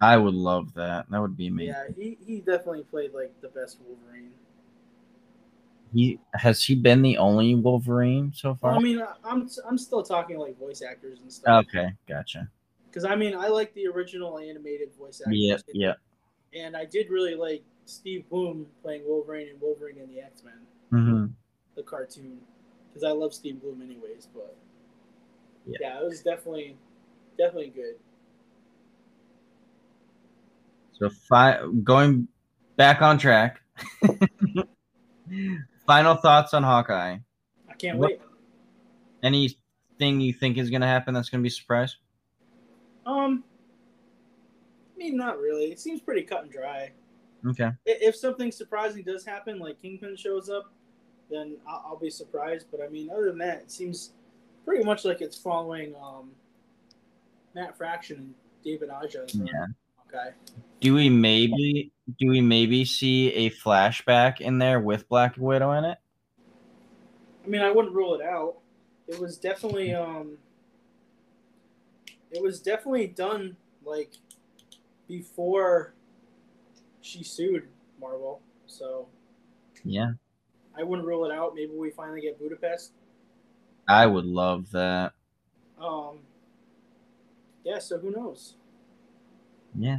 I 0.00 0.16
would 0.16 0.34
love 0.34 0.74
that. 0.74 1.08
That 1.10 1.20
would 1.20 1.36
be 1.36 1.46
amazing. 1.46 1.74
yeah, 1.74 1.94
he, 1.96 2.18
he 2.26 2.40
definitely 2.40 2.82
played 2.82 3.12
like 3.14 3.32
the 3.40 3.48
best 3.48 3.78
Wolverine. 3.86 4.32
He 5.92 6.18
has 6.34 6.64
he 6.64 6.74
been 6.74 7.02
the 7.02 7.18
only 7.18 7.54
Wolverine 7.54 8.32
so 8.34 8.56
Well, 8.62 8.72
far? 8.72 8.72
I 8.72 8.78
mean, 8.82 9.00
I- 9.00 9.14
I'm 9.24 9.48
I'm 9.68 9.76
still 9.78 10.02
talking 10.02 10.38
like 10.38 10.58
voice 10.58 10.82
actors 10.82 11.20
and 11.20 11.32
stuff. 11.32 11.64
okay, 11.66 11.92
gotcha. 12.08 12.48
Because 12.86 13.04
I 13.04 13.14
mean, 13.16 13.34
I 13.34 13.48
like 13.48 13.74
the 13.74 13.86
original 13.88 14.38
animated 14.38 14.94
voice 14.94 15.20
actors. 15.20 15.36
Yeah, 15.38 15.56
yeah. 15.72 15.94
And 16.54 16.76
I 16.76 16.84
did 16.84 17.10
really 17.10 17.34
like 17.34 17.62
Steve 17.86 18.28
Blum 18.28 18.66
playing 18.82 19.02
Wolverine 19.06 19.48
and 19.48 19.60
Wolverine 19.60 19.98
in 19.98 20.08
the 20.08 20.20
X 20.20 20.42
Men, 20.44 20.60
hmm 20.90 21.26
the 21.74 21.82
cartoon, 21.82 22.38
because 22.88 23.02
I 23.02 23.12
love 23.12 23.32
Steve 23.34 23.60
Blum 23.62 23.80
anyways. 23.82 24.28
But 24.32 24.56
Yeah. 25.66 25.78
yeah, 25.80 26.00
it 26.00 26.04
was 26.04 26.22
definitely 26.22 26.76
definitely 27.38 27.70
good. 27.70 27.94
So 30.92 31.10
fi- 31.28 31.66
going 31.82 32.28
back 32.76 33.02
on 33.02 33.18
track. 33.18 33.60
Final 35.92 36.14
thoughts 36.16 36.54
on 36.54 36.62
Hawkeye. 36.62 37.18
I 37.68 37.74
can't 37.74 37.98
What- 37.98 38.12
wait. 38.12 38.20
Anything 39.22 40.20
you 40.22 40.32
think 40.32 40.56
is 40.56 40.70
going 40.70 40.80
to 40.80 40.86
happen 40.86 41.12
that's 41.12 41.28
going 41.28 41.40
to 41.40 41.42
be 41.42 41.48
a 41.48 41.50
surprise? 41.50 41.96
Um, 43.04 43.44
I 44.94 44.98
mean, 44.98 45.18
not 45.18 45.38
really. 45.38 45.64
It 45.70 45.78
seems 45.78 46.00
pretty 46.00 46.22
cut 46.22 46.44
and 46.44 46.50
dry. 46.50 46.92
Okay. 47.46 47.70
If 47.84 48.16
something 48.16 48.50
surprising 48.50 49.02
does 49.02 49.22
happen, 49.22 49.58
like 49.58 49.82
Kingpin 49.82 50.16
shows 50.16 50.48
up, 50.48 50.72
then 51.30 51.58
I'll, 51.68 51.84
I'll 51.88 51.98
be 51.98 52.08
surprised. 52.08 52.68
But 52.70 52.80
I 52.80 52.88
mean, 52.88 53.10
other 53.10 53.26
than 53.26 53.38
that, 53.38 53.58
it 53.58 53.70
seems 53.70 54.12
pretty 54.64 54.82
much 54.84 55.04
like 55.04 55.20
it's 55.20 55.36
following 55.36 55.94
um, 56.02 56.30
Matt 57.54 57.76
Fraction 57.76 58.16
and 58.16 58.34
David 58.64 58.88
Aja's 58.88 59.34
run. 59.34 59.46
Yeah. 59.46 59.66
Okay. 60.12 60.30
Do 60.80 60.94
we 60.94 61.08
maybe 61.08 61.92
do 62.18 62.28
we 62.28 62.40
maybe 62.40 62.84
see 62.84 63.32
a 63.32 63.50
flashback 63.50 64.40
in 64.40 64.58
there 64.58 64.80
with 64.80 65.08
Black 65.08 65.36
Widow 65.36 65.72
in 65.72 65.84
it? 65.84 65.98
I 67.44 67.48
mean, 67.48 67.60
I 67.60 67.70
wouldn't 67.70 67.94
rule 67.94 68.14
it 68.14 68.22
out. 68.22 68.56
It 69.08 69.18
was 69.18 69.38
definitely 69.38 69.94
um, 69.94 70.38
it 72.30 72.42
was 72.42 72.60
definitely 72.60 73.06
done 73.06 73.56
like 73.84 74.12
before 75.08 75.94
she 77.00 77.22
sued 77.22 77.68
Marvel. 78.00 78.40
So 78.66 79.08
Yeah. 79.84 80.12
I 80.76 80.82
wouldn't 80.82 81.06
rule 81.06 81.24
it 81.26 81.32
out. 81.32 81.54
Maybe 81.54 81.72
we 81.74 81.90
finally 81.90 82.22
get 82.22 82.38
Budapest. 82.38 82.92
I 83.88 84.06
would 84.06 84.24
love 84.24 84.70
that. 84.70 85.12
Um, 85.78 86.20
yeah. 87.64 87.78
So 87.78 87.98
who 87.98 88.10
knows? 88.10 88.54
Yeah. 89.78 89.98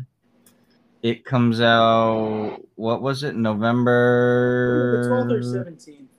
It 1.02 1.26
comes 1.26 1.60
out 1.62 2.60
what 2.76 3.02
was 3.02 3.24
it? 3.24 3.36
November 3.36 5.02
The 5.04 5.10
twelfth 5.10 5.32
or 5.32 5.44
seventeenth. 5.44 6.10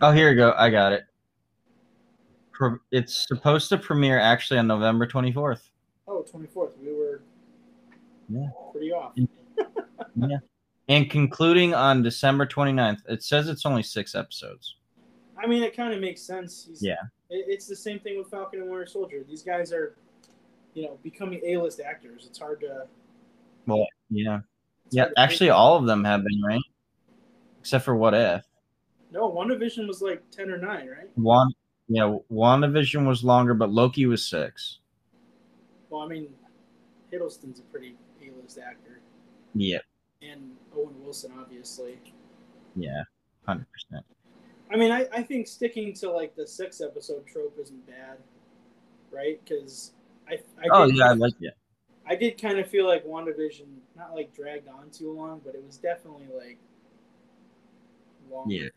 Oh, 0.00 0.10
here 0.10 0.30
we 0.30 0.36
go. 0.36 0.54
I 0.56 0.70
got 0.70 0.92
it. 0.92 1.04
It's 2.90 3.26
supposed 3.26 3.68
to 3.70 3.78
premiere 3.78 4.18
actually 4.20 4.58
on 4.58 4.66
November 4.68 5.06
24th. 5.06 5.62
Oh, 6.06 6.24
24th. 6.32 6.70
We 6.80 6.92
were 6.92 7.22
Yeah. 8.28 8.48
pretty 8.70 8.92
off. 8.92 9.14
Yeah. 10.16 10.38
And 10.88 11.10
concluding 11.10 11.74
on 11.74 12.02
December 12.02 12.46
29th. 12.46 13.00
It 13.08 13.22
says 13.22 13.48
it's 13.48 13.64
only 13.66 13.82
six 13.82 14.14
episodes. 14.14 14.76
I 15.36 15.46
mean, 15.46 15.62
it 15.62 15.76
kind 15.76 15.92
of 15.94 16.00
makes 16.00 16.22
sense. 16.22 16.66
He's, 16.68 16.82
Yeah. 16.82 17.00
It, 17.30 17.46
it's 17.48 17.66
the 17.66 17.76
same 17.76 17.98
thing 17.98 18.18
with 18.18 18.28
Falcon 18.28 18.60
and 18.60 18.70
Winter 18.70 18.86
Soldier. 18.86 19.24
These 19.26 19.42
guys 19.42 19.72
are, 19.72 19.96
you 20.74 20.84
know, 20.84 20.98
becoming 21.02 21.40
A-list 21.44 21.80
actors. 21.80 22.26
It's 22.28 22.38
hard 22.38 22.60
to. 22.60 22.86
Well, 23.66 23.86
yeah. 24.10 24.40
Yeah. 24.90 25.06
Actually, 25.16 25.50
all 25.50 25.76
of 25.76 25.86
them 25.86 26.04
have 26.04 26.22
been, 26.24 26.42
right? 26.42 26.60
except 27.60 27.84
for 27.84 27.94
What 27.94 28.12
If. 28.12 28.44
No, 29.12 29.30
WandaVision 29.30 29.86
was 29.86 30.02
like 30.02 30.22
ten 30.30 30.50
or 30.50 30.58
nine, 30.58 30.88
right? 30.88 31.08
One, 31.14 31.48
yeah, 31.88 32.16
WandaVision 32.30 33.06
was 33.06 33.22
longer, 33.22 33.54
but 33.54 33.70
Loki 33.70 34.06
was 34.06 34.26
six. 34.26 34.78
Well, 35.90 36.00
I 36.00 36.08
mean, 36.08 36.28
Hiddleston's 37.12 37.60
a 37.60 37.62
pretty 37.64 37.94
A-list 38.20 38.58
actor, 38.58 39.00
Yeah, 39.54 39.78
and 40.22 40.56
Owen 40.76 40.94
Wilson, 41.04 41.32
obviously. 41.38 41.98
yeah, 42.74 43.02
hundred 43.46 43.66
percent. 43.70 44.04
I 44.72 44.76
mean, 44.76 44.90
I, 44.90 45.06
I 45.12 45.22
think 45.22 45.46
sticking 45.46 45.92
to 45.94 46.10
like 46.10 46.34
the 46.34 46.46
six 46.46 46.80
episode 46.80 47.26
trope 47.26 47.56
isn't 47.60 47.86
bad, 47.86 48.16
right? 49.12 49.38
Because 49.44 49.92
I, 50.32 50.64
I 50.64 50.68
Oh 50.72 50.86
did- 50.86 50.96
yeah, 50.96 51.10
I 51.10 51.12
like 51.12 51.34
it. 51.40 51.54
I 52.04 52.16
did 52.16 52.40
kind 52.40 52.58
of 52.58 52.66
feel 52.68 52.86
like 52.86 53.06
WandaVision 53.06 53.66
not 53.96 54.14
like 54.14 54.34
dragged 54.34 54.68
on 54.68 54.90
too 54.90 55.12
long, 55.12 55.40
but 55.44 55.54
it 55.54 55.64
was 55.64 55.76
definitely 55.78 56.26
like 56.36 56.58
long. 58.30 58.50
Yeah. 58.50 58.68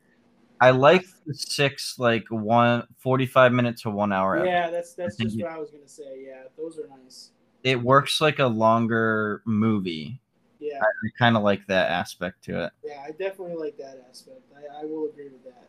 I 0.62 0.70
like 0.70 1.04
the 1.26 1.34
six, 1.34 1.98
like 2.00 2.24
one 2.30 2.84
45 3.00 3.52
minute 3.52 3.78
to 3.78 3.90
one 3.90 4.14
hour. 4.14 4.38
episode. 4.38 4.50
Yeah, 4.52 4.70
that's 4.70 4.94
that's 4.94 5.18
just 5.18 5.38
what 5.42 5.52
I 5.52 5.58
was 5.58 5.70
gonna 5.72 5.88
say. 5.88 6.24
Yeah, 6.28 6.44
those 6.58 6.78
are 6.80 6.88
nice. 7.04 7.32
It 7.64 7.82
works 7.82 8.22
like 8.22 8.40
a 8.40 8.46
longer 8.46 9.42
movie. 9.46 10.22
Yeah, 10.60 10.80
I 10.82 10.86
kind 11.20 11.36
of 11.36 11.44
like 11.44 11.66
that 11.68 11.90
aspect 11.92 12.44
to 12.46 12.66
it. 12.66 12.74
yeah, 12.84 13.04
I 13.06 13.12
definitely 13.12 13.56
like 13.56 13.76
that 13.78 14.06
aspect. 14.10 14.42
I, 14.56 14.82
I 14.82 14.86
will 14.86 15.10
agree 15.10 15.30
with 15.30 15.44
that. 15.44 15.68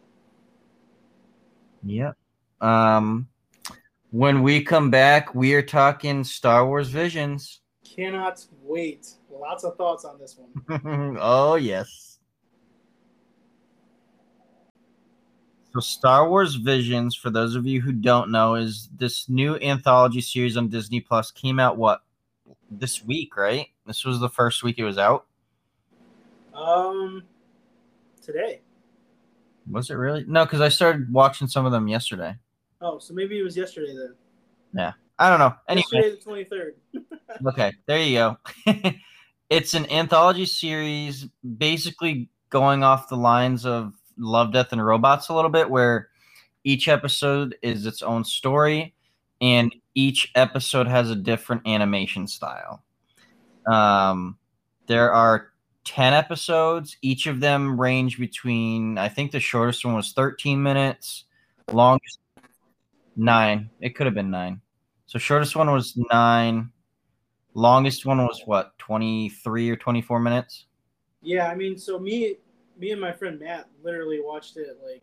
Yep. 1.82 2.16
Um, 2.60 3.28
when 4.10 4.42
we 4.42 4.62
come 4.62 4.90
back, 4.90 5.34
we 5.34 5.54
are 5.54 5.62
talking 5.62 6.24
Star 6.24 6.66
Wars 6.66 6.88
Visions. 6.88 7.60
Cannot 7.84 8.44
wait. 8.62 9.08
Lots 9.30 9.64
of 9.64 9.76
thoughts 9.76 10.04
on 10.04 10.18
this 10.18 10.38
one. 10.38 11.18
oh 11.20 11.56
yes. 11.56 12.18
So 15.72 15.80
Star 15.80 16.28
Wars 16.28 16.54
Visions, 16.54 17.14
for 17.14 17.28
those 17.28 17.54
of 17.54 17.66
you 17.66 17.82
who 17.82 17.92
don't 17.92 18.30
know, 18.30 18.54
is 18.54 18.88
this 18.96 19.28
new 19.28 19.56
anthology 19.56 20.22
series 20.22 20.56
on 20.56 20.68
Disney 20.68 21.00
Plus 21.00 21.30
came 21.30 21.60
out 21.60 21.76
what 21.76 22.00
this 22.70 23.04
week, 23.04 23.36
right? 23.36 23.66
This 23.86 24.04
was 24.04 24.18
the 24.18 24.28
first 24.28 24.62
week 24.62 24.78
it 24.78 24.84
was 24.84 24.98
out. 24.98 25.26
Um, 26.54 27.24
today. 28.22 28.60
Was 29.70 29.90
it 29.90 29.94
really? 29.94 30.24
No, 30.26 30.44
because 30.44 30.60
I 30.60 30.68
started 30.68 31.12
watching 31.12 31.46
some 31.46 31.66
of 31.66 31.72
them 31.72 31.88
yesterday. 31.88 32.36
Oh, 32.86 33.00
so 33.00 33.14
maybe 33.14 33.36
it 33.36 33.42
was 33.42 33.56
yesterday 33.56 33.94
then. 33.94 34.14
Yeah. 34.72 34.92
I 35.18 35.28
don't 35.28 35.40
know. 35.40 35.54
Anyway, 35.68 35.84
Yesterday 35.92 36.10
the 36.16 36.22
twenty 36.22 36.44
third. 36.44 36.76
okay, 37.46 37.72
there 37.86 38.00
you 38.00 38.14
go. 38.14 38.38
it's 39.50 39.74
an 39.74 39.90
anthology 39.90 40.46
series, 40.46 41.26
basically 41.58 42.28
going 42.50 42.84
off 42.84 43.08
the 43.08 43.16
lines 43.16 43.66
of 43.66 43.94
Love, 44.16 44.52
Death, 44.52 44.72
and 44.72 44.84
Robots 44.84 45.28
a 45.28 45.34
little 45.34 45.50
bit, 45.50 45.68
where 45.68 46.10
each 46.62 46.86
episode 46.86 47.56
is 47.60 47.86
its 47.86 48.02
own 48.02 48.24
story, 48.24 48.94
and 49.40 49.74
each 49.94 50.30
episode 50.36 50.86
has 50.86 51.10
a 51.10 51.16
different 51.16 51.66
animation 51.66 52.28
style. 52.28 52.84
Um, 53.66 54.38
there 54.86 55.12
are 55.12 55.48
10 55.84 56.12
episodes. 56.12 56.96
Each 57.02 57.26
of 57.26 57.40
them 57.40 57.80
range 57.80 58.18
between, 58.18 58.96
I 58.98 59.08
think 59.08 59.32
the 59.32 59.40
shortest 59.40 59.84
one 59.84 59.94
was 59.94 60.12
13 60.12 60.62
minutes, 60.62 61.24
longest 61.72 62.20
nine. 63.16 63.70
It 63.80 63.96
could 63.96 64.06
have 64.06 64.14
been 64.14 64.30
nine. 64.30 64.60
So 65.06 65.18
shortest 65.18 65.56
one 65.56 65.70
was 65.70 65.96
nine. 66.12 66.70
Longest 67.54 68.04
one 68.04 68.18
was 68.18 68.42
what, 68.44 68.76
23 68.78 69.70
or 69.70 69.76
24 69.76 70.20
minutes? 70.20 70.66
Yeah, 71.22 71.48
I 71.48 71.54
mean, 71.54 71.78
so 71.78 71.98
me, 71.98 72.36
me 72.78 72.90
and 72.90 73.00
my 73.00 73.12
friend 73.12 73.40
Matt 73.40 73.68
literally 73.82 74.20
watched 74.22 74.58
it 74.58 74.78
like 74.84 75.02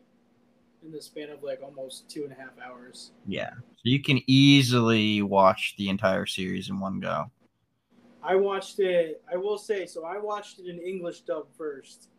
in 0.84 0.91
the 0.91 1.01
span 1.01 1.30
of 1.30 1.41
like 1.43 1.61
almost 1.64 2.09
two 2.09 2.24
and 2.24 2.32
a 2.32 2.36
half 2.36 2.51
hours. 2.64 3.11
Yeah. 3.26 3.49
So 3.49 3.82
you 3.84 4.01
can 4.01 4.22
easily 4.28 5.22
watch 5.22 5.76
the 5.78 5.89
entire 5.89 6.26
series 6.26 6.70
in 6.70 6.80
one 6.80 6.99
go. 6.99 7.32
I 8.22 8.36
watched 8.36 8.80
it. 8.80 9.22
I 9.32 9.36
will 9.36 9.57
say, 9.57 9.86
so 9.86 10.05
I 10.05 10.18
watched 10.18 10.59
it 10.59 10.68
in 10.68 10.80
English 10.80 11.22
dub 11.22 11.47
first, 11.57 12.09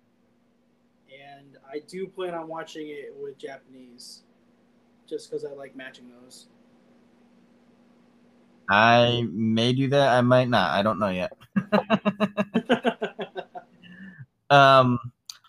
and 1.09 1.57
I 1.71 1.81
do 1.87 2.07
plan 2.07 2.35
on 2.35 2.49
watching 2.49 2.89
it 2.89 3.15
with 3.17 3.39
Japanese, 3.39 4.25
just 5.07 5.31
because 5.31 5.45
I 5.45 5.53
like 5.53 5.75
matching 5.77 6.11
those. 6.23 6.49
I 8.69 9.27
may 9.31 9.73
do 9.73 9.89
that. 9.89 10.17
I 10.17 10.21
might 10.23 10.49
not. 10.49 10.71
I 10.71 10.83
don't 10.83 10.99
know 10.99 11.11
yet. 11.11 11.33
Um, 14.51 14.99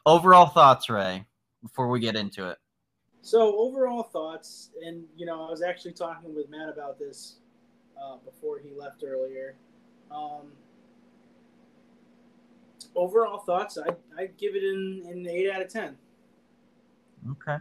overall 0.05 0.47
thoughts, 0.47 0.89
Ray, 0.89 1.25
before 1.61 1.89
we 1.89 1.99
get 1.99 2.15
into 2.15 2.49
it. 2.49 2.57
so 3.21 3.57
overall 3.59 4.03
thoughts, 4.03 4.71
and 4.83 5.03
you 5.15 5.25
know, 5.25 5.45
I 5.45 5.49
was 5.49 5.61
actually 5.61 5.93
talking 5.93 6.33
with 6.33 6.49
Matt 6.49 6.69
about 6.69 6.97
this 6.97 7.35
uh, 8.01 8.17
before 8.23 8.59
he 8.59 8.71
left 8.73 9.03
earlier. 9.05 9.57
Um, 10.09 10.53
overall 12.95 13.39
thoughts, 13.39 13.77
I 13.77 13.89
I 14.19 14.27
give 14.37 14.55
it 14.55 14.63
an, 14.63 15.03
an 15.09 15.27
eight 15.27 15.51
out 15.51 15.61
of 15.61 15.69
ten. 15.69 15.97
Okay. 17.31 17.57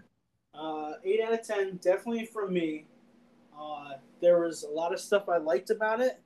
Uh, 0.59 0.92
eight 1.05 1.20
out 1.20 1.32
of 1.32 1.42
ten, 1.46 1.76
definitely 1.82 2.26
from 2.26 2.52
me. 2.52 2.84
Uh, 3.59 3.94
there 4.20 4.40
was 4.40 4.62
a 4.62 4.68
lot 4.68 4.92
of 4.92 5.00
stuff 5.00 5.28
I 5.28 5.38
liked 5.38 5.70
about 5.70 6.00
it. 6.00 6.20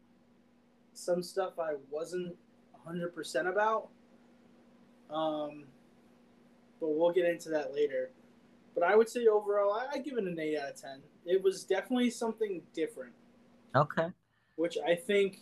Some 0.93 1.23
stuff 1.23 1.59
I 1.59 1.75
wasn't 1.91 2.37
hundred 2.85 3.15
percent 3.15 3.49
about. 3.49 3.89
Um, 5.11 5.65
but 6.81 6.89
we'll 6.89 7.13
get 7.13 7.27
into 7.27 7.49
that 7.51 7.73
later. 7.75 8.11
But 8.75 8.85
I 8.85 8.95
would 8.97 9.09
say 9.09 9.27
overall, 9.27 9.73
I, 9.73 9.97
I 9.97 9.99
give 9.99 10.19
it 10.19 10.25
an 10.25 10.39
eight 10.39 10.59
out 10.59 10.71
of 10.71 10.81
ten. 10.81 11.01
It 11.27 11.43
was 11.43 11.65
definitely 11.65 12.11
something 12.11 12.63
different, 12.75 13.13
Okay. 13.75 14.09
which 14.57 14.79
I 14.87 14.95
think, 14.95 15.41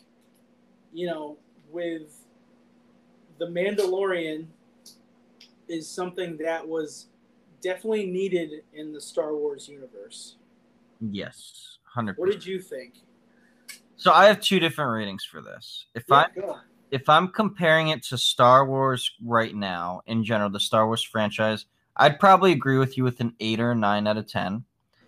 you 0.92 1.06
know, 1.06 1.36
with 1.70 2.24
the 3.38 3.46
Mandalorian, 3.46 4.46
is 5.68 5.88
something 5.88 6.36
that 6.38 6.66
was 6.66 7.06
definitely 7.66 8.06
needed 8.06 8.62
in 8.74 8.92
the 8.92 9.00
Star 9.00 9.34
Wars 9.34 9.68
universe. 9.68 10.36
Yes. 11.00 11.78
100%. 11.96 12.16
What 12.16 12.30
did 12.30 12.46
you 12.46 12.60
think? 12.60 12.94
So 13.96 14.12
I 14.12 14.26
have 14.26 14.40
two 14.40 14.60
different 14.60 14.92
ratings 14.92 15.24
for 15.24 15.42
this. 15.42 15.86
If 15.94 16.10
I 16.12 16.26
Yeah, 16.36 16.42
go. 16.42 16.58
if 16.92 17.08
I'm 17.08 17.28
comparing 17.28 17.88
it 17.88 18.04
to 18.04 18.18
Star 18.18 18.64
Wars 18.66 19.10
right 19.24 19.54
now, 19.54 20.02
in 20.06 20.22
general, 20.22 20.48
the 20.48 20.60
Star 20.60 20.86
Wars 20.86 21.02
franchise, 21.02 21.66
I'd 21.96 22.20
probably 22.20 22.52
agree 22.52 22.78
with 22.78 22.96
you 22.96 23.02
with 23.02 23.18
an 23.20 23.34
eight 23.40 23.58
or 23.58 23.74
nine 23.74 24.06
out 24.06 24.16
of 24.16 24.28
ten. 24.28 24.64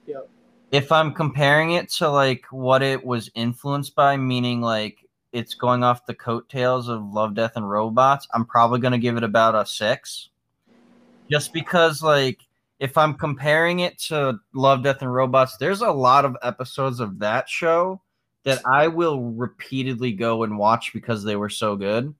Yep. 0.06 0.28
If 0.72 0.90
I'm 0.90 1.14
comparing 1.14 1.72
it 1.72 1.90
to 1.92 2.10
like 2.10 2.44
what 2.50 2.82
it 2.82 3.04
was 3.04 3.30
influenced 3.34 3.94
by, 3.94 4.16
meaning 4.16 4.60
like 4.60 5.06
it's 5.32 5.54
going 5.54 5.84
off 5.84 6.06
the 6.06 6.14
coattails 6.14 6.88
of 6.88 7.04
Love, 7.04 7.34
Death, 7.34 7.52
and 7.54 7.70
Robots, 7.70 8.26
I'm 8.34 8.46
probably 8.46 8.80
gonna 8.80 8.98
give 8.98 9.16
it 9.16 9.22
about 9.22 9.54
a 9.54 9.64
six. 9.64 10.30
Just 11.30 11.52
because 11.52 12.02
like 12.02 12.47
if 12.78 12.96
I'm 12.96 13.14
comparing 13.14 13.80
it 13.80 13.98
to 14.08 14.38
Love, 14.54 14.82
Death, 14.82 15.02
and 15.02 15.12
Robots, 15.12 15.56
there's 15.56 15.82
a 15.82 15.90
lot 15.90 16.24
of 16.24 16.36
episodes 16.42 17.00
of 17.00 17.18
that 17.18 17.48
show 17.48 18.00
that 18.44 18.62
I 18.64 18.88
will 18.88 19.32
repeatedly 19.32 20.12
go 20.12 20.42
and 20.44 20.58
watch 20.58 20.92
because 20.92 21.24
they 21.24 21.36
were 21.36 21.48
so 21.48 21.76
good. 21.76 22.14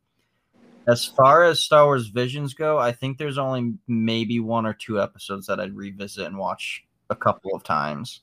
As 0.89 1.05
far 1.05 1.45
as 1.45 1.63
Star 1.63 1.85
Wars 1.85 2.09
Visions 2.09 2.55
go, 2.55 2.79
I 2.79 2.93
think 2.93 3.19
there's 3.19 3.39
only 3.39 3.75
maybe 3.87 4.41
one 4.41 4.67
or 4.67 4.73
two 4.73 5.01
episodes 5.01 5.47
that 5.47 5.61
I'd 5.61 5.77
revisit 5.77 6.27
and 6.27 6.39
watch 6.39 6.85
a 7.11 7.15
couple 7.15 7.55
of 7.55 7.63
times. 7.63 8.21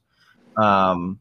Um, 0.57 1.19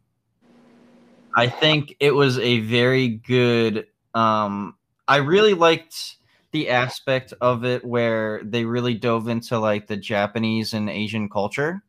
I 1.36 1.48
think 1.48 1.96
it 2.00 2.12
was 2.12 2.38
a 2.38 2.60
very 2.60 3.08
good. 3.08 3.86
Um, 4.14 4.76
I 5.06 5.16
really 5.16 5.54
liked 5.54 6.16
the 6.54 6.68
aspect 6.68 7.34
of 7.40 7.64
it 7.64 7.84
where 7.84 8.40
they 8.44 8.64
really 8.64 8.94
dove 8.94 9.26
into 9.26 9.58
like 9.58 9.88
the 9.88 9.96
Japanese 9.96 10.72
and 10.72 10.88
Asian 10.88 11.28
culture. 11.28 11.82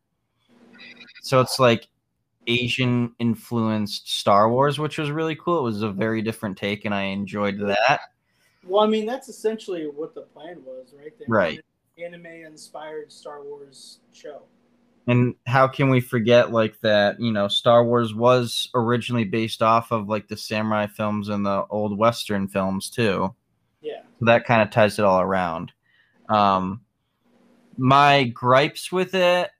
So 1.22 1.39
it's 1.39 1.59
like 1.59 1.88
Asian 2.47 3.13
influenced 3.20 4.09
Star 4.09 4.49
Wars, 4.49 4.80
which 4.80 4.97
was 4.97 5.11
really 5.11 5.36
cool. 5.36 5.59
It 5.59 5.63
was 5.63 5.84
a 5.84 5.91
very 5.91 6.24
different 6.24 6.57
take, 6.57 6.84
and 6.84 6.95
I 6.95 7.03
enjoyed 7.03 7.59
that. 7.59 7.99
Well, 8.63 8.84
I 8.84 8.88
mean, 8.88 9.05
that's 9.05 9.30
essentially 9.30 9.84
what 9.84 10.16
the 10.16 10.22
plan 10.22 10.63
was, 10.66 10.95
right? 10.97 11.13
They 11.20 11.26
Right. 11.28 11.59
Anime-inspired 11.99 13.11
Star 13.11 13.43
Wars 13.43 13.99
show. 14.13 14.41
And 15.05 15.36
how 15.45 15.68
can 15.68 15.91
we 15.91 16.01
forget 16.01 16.51
like 16.51 16.80
that? 16.82 17.20
You 17.20 17.32
know, 17.32 17.47
Star 17.47 17.86
Wars 17.86 18.16
was 18.16 18.68
originally 18.74 19.26
based 19.26 19.61
off 19.61 19.91
of 19.91 20.09
like 20.09 20.28
the 20.28 20.36
samurai 20.36 20.88
films 20.88 21.30
and 21.30 21.45
the 21.45 21.66
old 21.70 21.95
Western 21.95 22.47
films 22.47 22.89
too. 22.89 23.36
So 24.20 24.26
that 24.26 24.45
kind 24.45 24.61
of 24.61 24.72
ties 24.72 24.99
it 24.99 25.05
all 25.05 25.22
around. 25.22 25.74
Um, 26.30 26.82
my 27.78 28.24
gripes 28.26 28.91
with 28.91 29.16
it, 29.16 29.51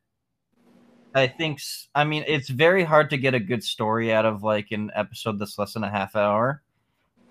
I 1.14 1.28
think, 1.28 1.62
I 1.96 2.04
mean, 2.06 2.26
it's 2.28 2.50
very 2.50 2.84
hard 2.84 3.10
to 3.12 3.18
get 3.18 3.34
a 3.34 3.40
good 3.40 3.64
story 3.64 4.14
out 4.14 4.26
of 4.26 4.44
like 4.44 4.72
an 4.72 4.92
episode 4.96 5.40
that's 5.40 5.58
less 5.58 5.74
than 5.74 5.84
a 5.84 5.92
half 5.92 6.16
hour. 6.16 6.62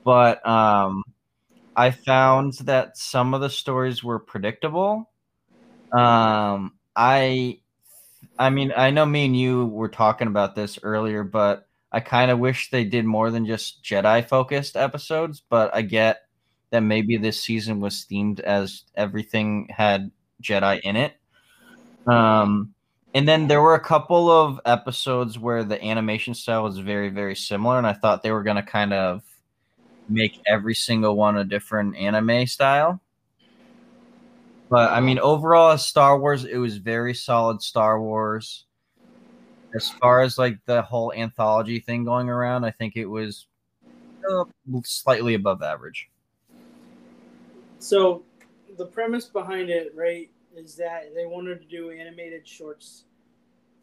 But 0.04 0.46
um, 0.46 1.04
I 1.76 1.90
found 1.92 2.54
that 2.64 2.98
some 2.98 3.34
of 3.34 3.40
the 3.40 3.50
stories 3.50 4.04
were 4.04 4.18
predictable 4.20 5.10
Um, 5.92 6.74
I, 6.96 7.60
I 8.38 8.50
mean, 8.50 8.72
I 8.76 8.90
know 8.90 9.06
me 9.06 9.26
and 9.26 9.38
you 9.38 9.66
were 9.66 9.88
talking 9.88 10.28
about 10.28 10.54
this 10.54 10.78
earlier, 10.82 11.24
but 11.24 11.68
I 11.92 12.00
kind 12.00 12.30
of 12.30 12.38
wish 12.40 12.70
they 12.70 12.84
did 12.84 13.04
more 13.04 13.30
than 13.30 13.46
just 13.46 13.84
Jedi 13.84 14.26
focused 14.26 14.76
episodes. 14.76 15.42
But 15.48 15.74
I 15.74 15.82
get 15.82 16.22
that 16.74 16.80
maybe 16.80 17.16
this 17.16 17.40
season 17.40 17.78
was 17.78 18.04
themed 18.10 18.40
as 18.40 18.82
everything 18.96 19.68
had 19.70 20.10
Jedi 20.42 20.80
in 20.80 20.96
it. 20.96 21.14
Um, 22.04 22.74
and 23.14 23.28
then 23.28 23.46
there 23.46 23.62
were 23.62 23.76
a 23.76 23.80
couple 23.80 24.28
of 24.28 24.60
episodes 24.64 25.38
where 25.38 25.62
the 25.62 25.80
animation 25.84 26.34
style 26.34 26.64
was 26.64 26.78
very, 26.78 27.10
very 27.10 27.36
similar, 27.36 27.78
and 27.78 27.86
I 27.86 27.92
thought 27.92 28.24
they 28.24 28.32
were 28.32 28.42
going 28.42 28.56
to 28.56 28.62
kind 28.64 28.92
of 28.92 29.22
make 30.08 30.40
every 30.48 30.74
single 30.74 31.14
one 31.14 31.36
a 31.36 31.44
different 31.44 31.94
anime 31.94 32.44
style. 32.48 33.00
But 34.68 34.90
I 34.90 34.98
mean, 34.98 35.20
overall, 35.20 35.70
as 35.70 35.86
Star 35.86 36.18
Wars, 36.18 36.44
it 36.44 36.56
was 36.56 36.78
very 36.78 37.14
solid 37.14 37.62
Star 37.62 38.00
Wars. 38.00 38.64
As 39.76 39.90
far 39.90 40.22
as 40.22 40.38
like 40.38 40.58
the 40.66 40.82
whole 40.82 41.12
anthology 41.12 41.78
thing 41.78 42.04
going 42.04 42.28
around, 42.28 42.64
I 42.64 42.72
think 42.72 42.96
it 42.96 43.06
was 43.06 43.46
uh, 44.28 44.44
slightly 44.82 45.34
above 45.34 45.62
average. 45.62 46.08
So, 47.78 48.22
the 48.76 48.86
premise 48.86 49.26
behind 49.26 49.70
it, 49.70 49.92
right, 49.94 50.30
is 50.56 50.74
that 50.76 51.14
they 51.14 51.26
wanted 51.26 51.60
to 51.60 51.66
do 51.66 51.90
animated 51.90 52.46
shorts 52.46 53.04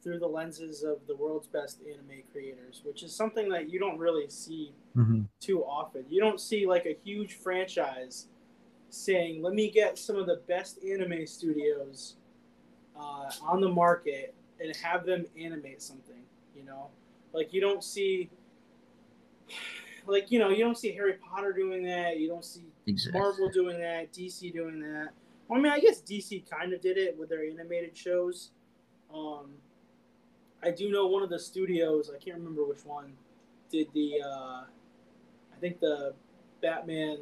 through 0.03 0.19
the 0.19 0.27
lenses 0.27 0.83
of 0.83 0.97
the 1.07 1.15
world's 1.15 1.47
best 1.47 1.79
anime 1.87 2.23
creators, 2.31 2.81
which 2.83 3.03
is 3.03 3.15
something 3.15 3.47
that 3.49 3.69
you 3.69 3.79
don't 3.79 3.99
really 3.99 4.29
see 4.29 4.73
mm-hmm. 4.97 5.21
too 5.39 5.63
often. 5.63 6.03
You 6.09 6.19
don't 6.19 6.39
see 6.39 6.65
like 6.65 6.85
a 6.85 6.97
huge 7.03 7.35
franchise 7.35 8.27
saying, 8.89 9.41
"Let 9.41 9.53
me 9.53 9.69
get 9.69 9.97
some 9.97 10.15
of 10.15 10.25
the 10.25 10.41
best 10.47 10.83
anime 10.83 11.27
studios 11.27 12.15
uh, 12.99 13.29
on 13.43 13.61
the 13.61 13.69
market 13.69 14.33
and 14.59 14.75
have 14.77 15.05
them 15.05 15.25
animate 15.39 15.81
something." 15.81 16.23
You 16.55 16.63
know, 16.63 16.87
like 17.33 17.53
you 17.53 17.61
don't 17.61 17.83
see, 17.83 18.29
like 20.07 20.31
you 20.31 20.39
know, 20.39 20.49
you 20.49 20.63
don't 20.63 20.77
see 20.77 20.91
Harry 20.93 21.13
Potter 21.13 21.53
doing 21.53 21.83
that. 21.83 22.19
You 22.19 22.27
don't 22.27 22.45
see 22.45 22.65
exactly. 22.87 23.19
Marvel 23.19 23.49
doing 23.49 23.79
that. 23.79 24.11
DC 24.11 24.53
doing 24.53 24.79
that. 24.81 25.09
Well, 25.47 25.59
I 25.59 25.61
mean, 25.61 25.71
I 25.71 25.79
guess 25.79 26.01
DC 26.01 26.49
kind 26.49 26.73
of 26.73 26.81
did 26.81 26.97
it 26.97 27.17
with 27.17 27.29
their 27.29 27.43
animated 27.43 27.95
shows. 27.95 28.51
Um, 29.13 29.51
I 30.63 30.71
do 30.71 30.91
know 30.91 31.07
one 31.07 31.23
of 31.23 31.29
the 31.29 31.39
studios. 31.39 32.11
I 32.13 32.23
can't 32.23 32.37
remember 32.37 32.65
which 32.65 32.85
one 32.85 33.13
did 33.69 33.87
the. 33.93 34.21
Uh, 34.23 34.63
I 35.53 35.59
think 35.59 35.79
the 35.79 36.13
Batman, 36.61 37.17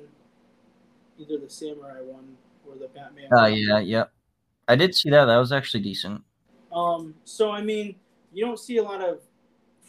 either 1.18 1.38
the 1.38 1.50
Samurai 1.50 2.02
one 2.02 2.38
or 2.68 2.76
the 2.76 2.88
Batman. 2.90 3.30
Oh 3.32 3.44
uh, 3.44 3.48
yeah, 3.48 3.80
yep. 3.80 4.12
I 4.68 4.76
did 4.76 4.94
see 4.94 5.10
that. 5.10 5.26
That 5.26 5.38
was 5.38 5.52
actually 5.52 5.82
decent. 5.82 6.22
Um. 6.72 7.16
So 7.26 7.52
I 7.52 7.62
mean, 7.62 7.96
you 8.34 8.46
don't 8.46 8.60
see 8.60 8.78
a 8.78 8.84
lot 8.84 9.02
of 9.02 9.22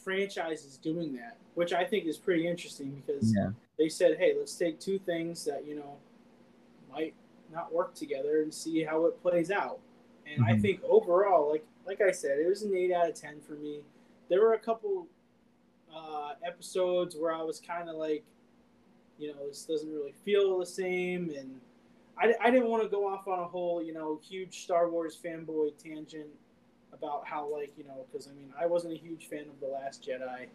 franchises 0.02 0.78
doing 0.78 1.12
that, 1.14 1.36
which 1.54 1.72
I 1.72 1.84
think 1.84 2.06
is 2.06 2.16
pretty 2.16 2.46
interesting 2.46 3.02
because 3.04 3.34
yeah. 3.34 3.50
they 3.78 3.88
said, 3.88 4.18
"Hey, 4.18 4.34
let's 4.38 4.54
take 4.54 4.80
two 4.80 4.98
things 4.98 5.44
that 5.44 5.66
you 5.66 5.76
know 5.76 5.96
might 6.90 7.14
not 7.52 7.72
work 7.72 7.94
together 7.94 8.42
and 8.42 8.52
see 8.52 8.82
how 8.82 9.06
it 9.06 9.20
plays 9.22 9.50
out." 9.50 9.78
And 10.26 10.44
mm-hmm. 10.44 10.54
I 10.54 10.58
think 10.58 10.80
overall, 10.84 11.50
like 11.50 11.64
like 11.86 12.00
I 12.00 12.12
said, 12.12 12.38
it 12.38 12.48
was 12.48 12.62
an 12.62 12.74
eight 12.74 12.92
out 12.92 13.08
of 13.08 13.14
ten 13.14 13.40
for 13.40 13.54
me. 13.54 13.80
There 14.28 14.40
were 14.40 14.54
a 14.54 14.58
couple 14.58 15.06
uh, 15.94 16.34
episodes 16.46 17.16
where 17.16 17.34
I 17.34 17.42
was 17.42 17.60
kind 17.60 17.88
of 17.88 17.96
like, 17.96 18.22
you 19.18 19.28
know, 19.28 19.48
this 19.48 19.64
doesn't 19.64 19.92
really 19.92 20.14
feel 20.24 20.58
the 20.58 20.66
same, 20.66 21.30
and 21.36 21.60
I, 22.16 22.34
I 22.40 22.50
didn't 22.50 22.68
want 22.68 22.82
to 22.82 22.88
go 22.88 23.08
off 23.08 23.26
on 23.26 23.40
a 23.40 23.44
whole, 23.44 23.82
you 23.82 23.92
know, 23.92 24.20
huge 24.22 24.62
Star 24.62 24.88
Wars 24.88 25.18
fanboy 25.22 25.76
tangent 25.82 26.28
about 26.92 27.26
how 27.26 27.50
like 27.50 27.72
you 27.76 27.84
know, 27.84 28.04
because 28.10 28.28
I 28.28 28.32
mean, 28.32 28.52
I 28.60 28.66
wasn't 28.66 28.94
a 28.94 28.96
huge 28.96 29.26
fan 29.26 29.46
of 29.48 29.58
the 29.60 29.66
Last 29.66 30.06
Jedi, 30.06 30.46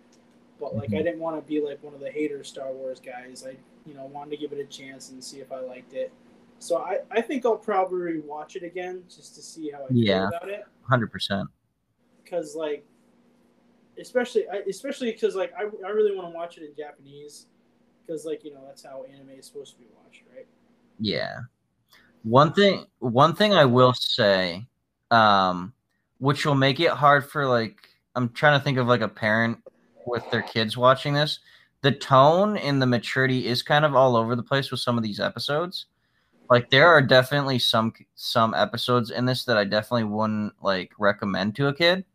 but 0.59 0.75
like 0.75 0.93
I 0.93 1.01
didn't 1.01 1.19
want 1.19 1.35
to 1.35 1.47
be 1.47 1.61
like 1.61 1.83
one 1.83 1.93
of 1.93 1.99
the 1.99 2.09
hater 2.09 2.43
Star 2.43 2.71
Wars 2.71 2.99
guys. 2.99 3.45
I 3.47 3.55
you 3.85 3.93
know 3.93 4.05
wanted 4.05 4.31
to 4.31 4.37
give 4.37 4.51
it 4.53 4.59
a 4.59 4.65
chance 4.65 5.09
and 5.09 5.23
see 5.23 5.39
if 5.39 5.51
I 5.51 5.59
liked 5.59 5.93
it. 5.93 6.11
So 6.59 6.77
I, 6.77 6.99
I 7.11 7.21
think 7.21 7.45
I'll 7.45 7.57
probably 7.57 8.19
watch 8.19 8.55
it 8.55 8.63
again 8.63 9.03
just 9.13 9.35
to 9.35 9.41
see 9.41 9.71
how 9.71 9.85
I 9.85 9.87
feel 9.89 9.97
yeah, 9.97 10.27
about 10.27 10.49
it. 10.49 10.63
Hundred 10.83 11.11
percent. 11.11 11.49
Because 12.23 12.55
like, 12.55 12.85
especially 13.99 14.45
especially 14.67 15.11
because 15.11 15.35
like 15.35 15.53
I, 15.57 15.63
I 15.85 15.89
really 15.89 16.15
want 16.15 16.31
to 16.31 16.35
watch 16.35 16.57
it 16.57 16.63
in 16.63 16.75
Japanese 16.75 17.47
because 18.05 18.25
like 18.25 18.43
you 18.43 18.53
know 18.53 18.61
that's 18.65 18.83
how 18.83 19.05
anime 19.11 19.31
is 19.37 19.45
supposed 19.45 19.73
to 19.73 19.79
be 19.79 19.87
watched, 20.01 20.23
right? 20.33 20.47
Yeah. 20.99 21.39
One 22.23 22.53
thing 22.53 22.85
one 22.99 23.35
thing 23.35 23.53
I 23.53 23.65
will 23.65 23.93
say, 23.93 24.65
um, 25.11 25.73
which 26.19 26.45
will 26.45 26.55
make 26.55 26.79
it 26.79 26.91
hard 26.91 27.29
for 27.29 27.45
like 27.47 27.77
I'm 28.15 28.29
trying 28.29 28.57
to 28.57 28.63
think 28.63 28.77
of 28.77 28.87
like 28.87 29.01
a 29.01 29.07
parent 29.07 29.59
with 30.05 30.29
their 30.31 30.41
kids 30.41 30.77
watching 30.77 31.13
this. 31.13 31.39
The 31.81 31.91
tone 31.91 32.57
and 32.57 32.81
the 32.81 32.87
maturity 32.87 33.47
is 33.47 33.61
kind 33.61 33.85
of 33.85 33.95
all 33.95 34.15
over 34.15 34.35
the 34.35 34.43
place 34.43 34.71
with 34.71 34.79
some 34.79 34.97
of 34.97 35.03
these 35.03 35.19
episodes 35.19 35.85
like 36.49 36.69
there 36.69 36.87
are 36.87 37.01
definitely 37.01 37.59
some 37.59 37.93
some 38.15 38.53
episodes 38.53 39.11
in 39.11 39.25
this 39.25 39.45
that 39.45 39.57
I 39.57 39.63
definitely 39.63 40.05
wouldn't 40.05 40.53
like 40.61 40.91
recommend 40.97 41.55
to 41.55 41.67
a 41.67 41.73
kid. 41.73 42.05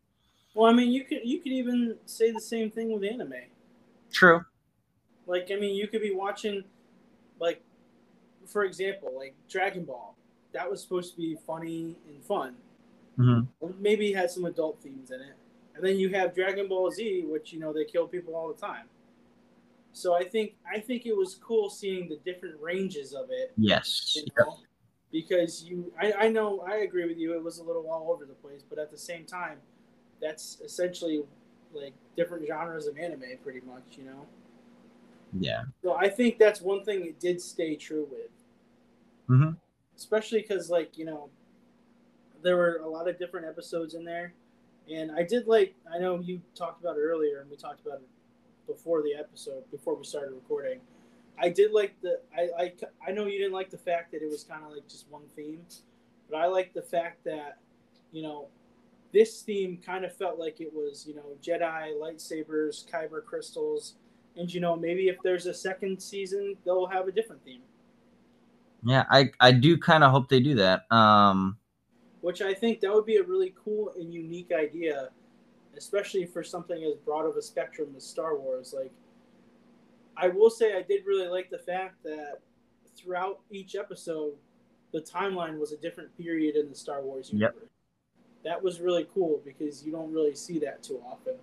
Well, 0.53 0.71
I 0.71 0.73
mean, 0.73 0.91
you 0.91 1.03
could 1.03 1.19
you 1.23 1.39
could 1.39 1.51
even 1.51 1.97
say 2.05 2.31
the 2.31 2.41
same 2.41 2.71
thing 2.71 2.91
with 2.91 3.03
anime. 3.03 3.33
True. 4.11 4.43
Like, 5.27 5.49
I 5.51 5.55
mean, 5.55 5.75
you 5.75 5.87
could 5.87 6.01
be 6.01 6.13
watching, 6.13 6.63
like, 7.39 7.61
for 8.45 8.65
example, 8.65 9.13
like 9.15 9.33
Dragon 9.49 9.85
Ball. 9.85 10.15
That 10.51 10.69
was 10.69 10.81
supposed 10.81 11.11
to 11.11 11.17
be 11.17 11.37
funny 11.47 11.95
and 12.07 12.23
fun. 12.25 12.55
Mm-hmm. 13.17 13.81
Maybe 13.81 14.11
had 14.11 14.29
some 14.29 14.45
adult 14.45 14.81
themes 14.81 15.11
in 15.11 15.21
it, 15.21 15.35
and 15.81 15.89
then 15.89 15.97
you 15.97 16.09
have 16.09 16.35
Dragon 16.35 16.67
Ball 16.67 16.91
Z, 16.91 17.25
which 17.27 17.51
you 17.51 17.59
know 17.59 17.73
they 17.73 17.85
kill 17.85 18.07
people 18.07 18.35
all 18.35 18.47
the 18.53 18.59
time. 18.59 18.85
So 19.93 20.13
I 20.13 20.23
think 20.23 20.53
I 20.71 20.79
think 20.79 21.07
it 21.07 21.17
was 21.17 21.35
cool 21.35 21.69
seeing 21.69 22.07
the 22.07 22.17
different 22.23 22.55
ranges 22.61 23.13
of 23.13 23.25
it. 23.31 23.51
Yes. 23.57 24.15
You 24.15 24.23
know? 24.37 24.59
Because 25.11 25.63
you, 25.63 25.91
I, 25.99 26.13
I 26.13 26.27
know, 26.29 26.61
I 26.61 26.77
agree 26.77 27.05
with 27.05 27.17
you. 27.17 27.33
It 27.33 27.43
was 27.43 27.57
a 27.57 27.63
little 27.63 27.89
all 27.89 28.11
over 28.13 28.25
the 28.25 28.33
place, 28.35 28.63
but 28.67 28.79
at 28.79 28.91
the 28.91 28.97
same 28.97 29.25
time, 29.25 29.57
that's 30.21 30.61
essentially 30.63 31.23
like 31.73 31.93
different 32.15 32.47
genres 32.47 32.87
of 32.87 32.97
anime, 32.97 33.23
pretty 33.43 33.61
much. 33.65 33.83
You 33.97 34.05
know. 34.05 34.25
Yeah. 35.39 35.63
So 35.83 35.95
I 35.95 36.09
think 36.09 36.37
that's 36.37 36.61
one 36.61 36.85
thing 36.85 37.05
it 37.05 37.19
did 37.19 37.41
stay 37.41 37.75
true 37.75 38.07
with. 38.11 38.31
Mm-hmm. 39.29 39.51
Especially 39.97 40.41
because, 40.41 40.69
like, 40.69 40.97
you 40.97 41.05
know, 41.05 41.29
there 42.43 42.55
were 42.55 42.81
a 42.83 42.87
lot 42.87 43.07
of 43.07 43.17
different 43.19 43.45
episodes 43.45 43.93
in 43.93 44.03
there, 44.03 44.33
and 44.89 45.11
I 45.11 45.23
did 45.23 45.47
like. 45.47 45.75
I 45.93 45.99
know 45.99 46.19
you 46.19 46.41
talked 46.55 46.81
about 46.81 46.97
it 46.97 47.01
earlier, 47.01 47.41
and 47.41 47.49
we 47.49 47.57
talked 47.57 47.85
about 47.85 47.99
it 47.99 48.07
before 48.67 49.01
the 49.01 49.13
episode, 49.13 49.63
before 49.71 49.95
we 49.95 50.03
started 50.03 50.33
recording. 50.33 50.79
I 51.39 51.49
did 51.49 51.71
like 51.71 51.95
the 52.01 52.19
I 52.35 52.49
I, 52.63 52.73
I 53.07 53.11
know 53.11 53.25
you 53.25 53.37
didn't 53.37 53.53
like 53.53 53.69
the 53.69 53.77
fact 53.77 54.11
that 54.11 54.21
it 54.21 54.29
was 54.29 54.43
kind 54.43 54.63
of 54.63 54.71
like 54.71 54.87
just 54.87 55.09
one 55.09 55.23
theme, 55.35 55.61
but 56.29 56.37
I 56.37 56.45
like 56.47 56.73
the 56.73 56.81
fact 56.81 57.23
that 57.25 57.57
you 58.11 58.21
know 58.21 58.47
this 59.13 59.41
theme 59.41 59.77
kind 59.83 60.05
of 60.05 60.15
felt 60.15 60.39
like 60.39 60.61
it 60.61 60.71
was 60.73 61.05
you 61.07 61.15
know 61.15 61.35
Jedi 61.41 61.93
lightsabers, 61.99 62.89
kyber 62.89 63.23
crystals, 63.23 63.95
and 64.35 64.51
you 64.53 64.59
know 64.59 64.75
maybe 64.75 65.07
if 65.07 65.17
there's 65.23 65.45
a 65.45 65.53
second 65.53 66.01
season 66.01 66.55
they'll 66.65 66.87
have 66.87 67.07
a 67.07 67.11
different 67.11 67.43
theme. 67.43 67.61
Yeah, 68.83 69.05
I 69.09 69.31
I 69.39 69.51
do 69.51 69.77
kind 69.77 70.03
of 70.03 70.11
hope 70.11 70.29
they 70.29 70.39
do 70.39 70.55
that. 70.55 70.91
Um, 70.91 71.57
which 72.21 72.41
I 72.41 72.53
think 72.53 72.79
that 72.81 72.93
would 72.93 73.05
be 73.05 73.17
a 73.17 73.23
really 73.23 73.53
cool 73.63 73.93
and 73.97 74.13
unique 74.13 74.51
idea 74.51 75.09
especially 75.77 76.25
for 76.25 76.43
something 76.43 76.83
as 76.83 76.95
broad 77.05 77.25
of 77.25 77.35
a 77.37 77.41
spectrum 77.41 77.93
as 77.95 78.03
Star 78.03 78.37
Wars. 78.37 78.73
Like, 78.77 78.91
I 80.17 80.27
will 80.27 80.49
say 80.49 80.75
I 80.75 80.81
did 80.81 81.05
really 81.05 81.27
like 81.27 81.49
the 81.49 81.57
fact 81.57 82.03
that 82.03 82.39
throughout 82.95 83.39
each 83.49 83.75
episode, 83.75 84.33
the 84.91 85.01
timeline 85.01 85.57
was 85.57 85.71
a 85.71 85.77
different 85.77 86.15
period 86.17 86.55
in 86.55 86.69
the 86.69 86.75
Star 86.75 87.01
Wars 87.01 87.31
universe. 87.31 87.55
Yep. 87.59 87.69
That 88.43 88.63
was 88.63 88.81
really 88.81 89.07
cool 89.13 89.41
because 89.45 89.85
you 89.85 89.91
don't 89.91 90.11
really 90.11 90.35
see 90.35 90.59
that 90.59 90.83
too 90.83 91.01
often. 91.05 91.35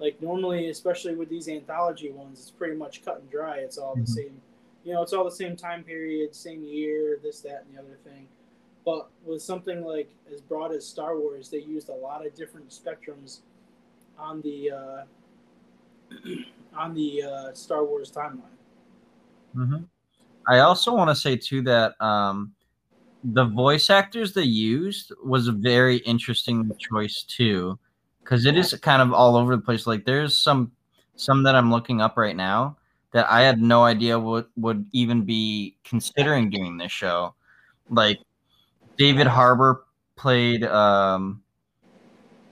Like 0.00 0.20
normally, 0.22 0.68
especially 0.70 1.14
with 1.14 1.28
these 1.28 1.48
anthology 1.48 2.10
ones, 2.10 2.40
it's 2.40 2.50
pretty 2.50 2.76
much 2.76 3.04
cut 3.04 3.20
and 3.20 3.30
dry. 3.30 3.58
It's 3.58 3.78
all 3.78 3.92
mm-hmm. 3.92 4.02
the 4.02 4.06
same, 4.06 4.40
you 4.84 4.94
know, 4.94 5.02
it's 5.02 5.12
all 5.12 5.24
the 5.24 5.30
same 5.30 5.56
time 5.56 5.84
period, 5.84 6.34
same 6.34 6.64
year, 6.64 7.18
this, 7.22 7.40
that, 7.40 7.64
and 7.66 7.76
the 7.76 7.80
other 7.80 7.98
thing. 8.04 8.26
But 8.88 9.10
with 9.22 9.42
something 9.42 9.84
like 9.84 10.08
as 10.32 10.40
broad 10.40 10.72
as 10.72 10.86
Star 10.86 11.18
Wars, 11.18 11.50
they 11.50 11.58
used 11.58 11.90
a 11.90 11.94
lot 11.94 12.24
of 12.24 12.34
different 12.34 12.70
spectrums 12.70 13.40
on 14.18 14.40
the 14.40 14.70
uh, 14.70 15.02
on 16.74 16.94
the 16.94 17.22
uh, 17.22 17.52
Star 17.52 17.84
Wars 17.84 18.10
timeline. 18.10 18.56
Mm-hmm. 19.54 19.82
I 20.46 20.60
also 20.60 20.94
want 20.94 21.10
to 21.10 21.14
say 21.14 21.36
too 21.36 21.60
that 21.64 22.00
um, 22.00 22.54
the 23.22 23.44
voice 23.44 23.90
actors 23.90 24.32
they 24.32 24.44
used 24.44 25.12
was 25.22 25.48
a 25.48 25.52
very 25.52 25.98
interesting 25.98 26.72
choice 26.78 27.24
too, 27.24 27.78
because 28.24 28.46
it 28.46 28.56
is 28.56 28.72
kind 28.80 29.02
of 29.02 29.12
all 29.12 29.36
over 29.36 29.54
the 29.54 29.60
place. 29.60 29.86
Like 29.86 30.06
there's 30.06 30.38
some 30.38 30.72
some 31.14 31.42
that 31.42 31.54
I'm 31.54 31.70
looking 31.70 32.00
up 32.00 32.16
right 32.16 32.34
now 32.34 32.78
that 33.12 33.30
I 33.30 33.42
had 33.42 33.60
no 33.60 33.84
idea 33.84 34.18
would 34.18 34.46
would 34.56 34.86
even 34.92 35.26
be 35.26 35.76
considering 35.84 36.48
doing 36.48 36.78
this 36.78 36.90
show. 36.90 37.34
Like 37.90 38.18
David 38.98 39.28
Harbour 39.28 39.84
played 40.16 40.64
um, 40.64 41.42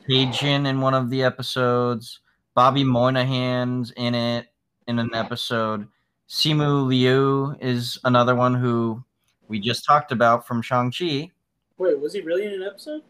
Cajun 0.06 0.66
in 0.66 0.80
one 0.80 0.94
of 0.94 1.10
the 1.10 1.24
episodes. 1.24 2.20
Bobby 2.54 2.84
Moynihan's 2.84 3.90
in 3.96 4.14
it 4.14 4.46
in 4.86 5.00
an 5.00 5.10
episode. 5.12 5.88
Simu 6.28 6.86
Liu 6.86 7.56
is 7.60 7.98
another 8.04 8.36
one 8.36 8.54
who 8.54 9.04
we 9.48 9.58
just 9.58 9.84
talked 9.84 10.12
about 10.12 10.46
from 10.46 10.62
Shang-Chi. 10.62 11.30
Wait, 11.78 12.00
was 12.00 12.14
he 12.14 12.20
really 12.20 12.46
in 12.46 12.52
an 12.54 12.62
episode? 12.62 13.02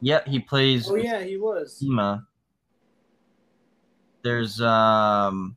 Yeah, 0.00 0.20
he 0.26 0.38
plays 0.38 0.90
Oh 0.90 0.96
yeah, 0.96 1.22
he 1.22 1.36
was. 1.36 1.82
Sima. 1.82 2.26
There's 4.22 4.60
um 4.60 5.56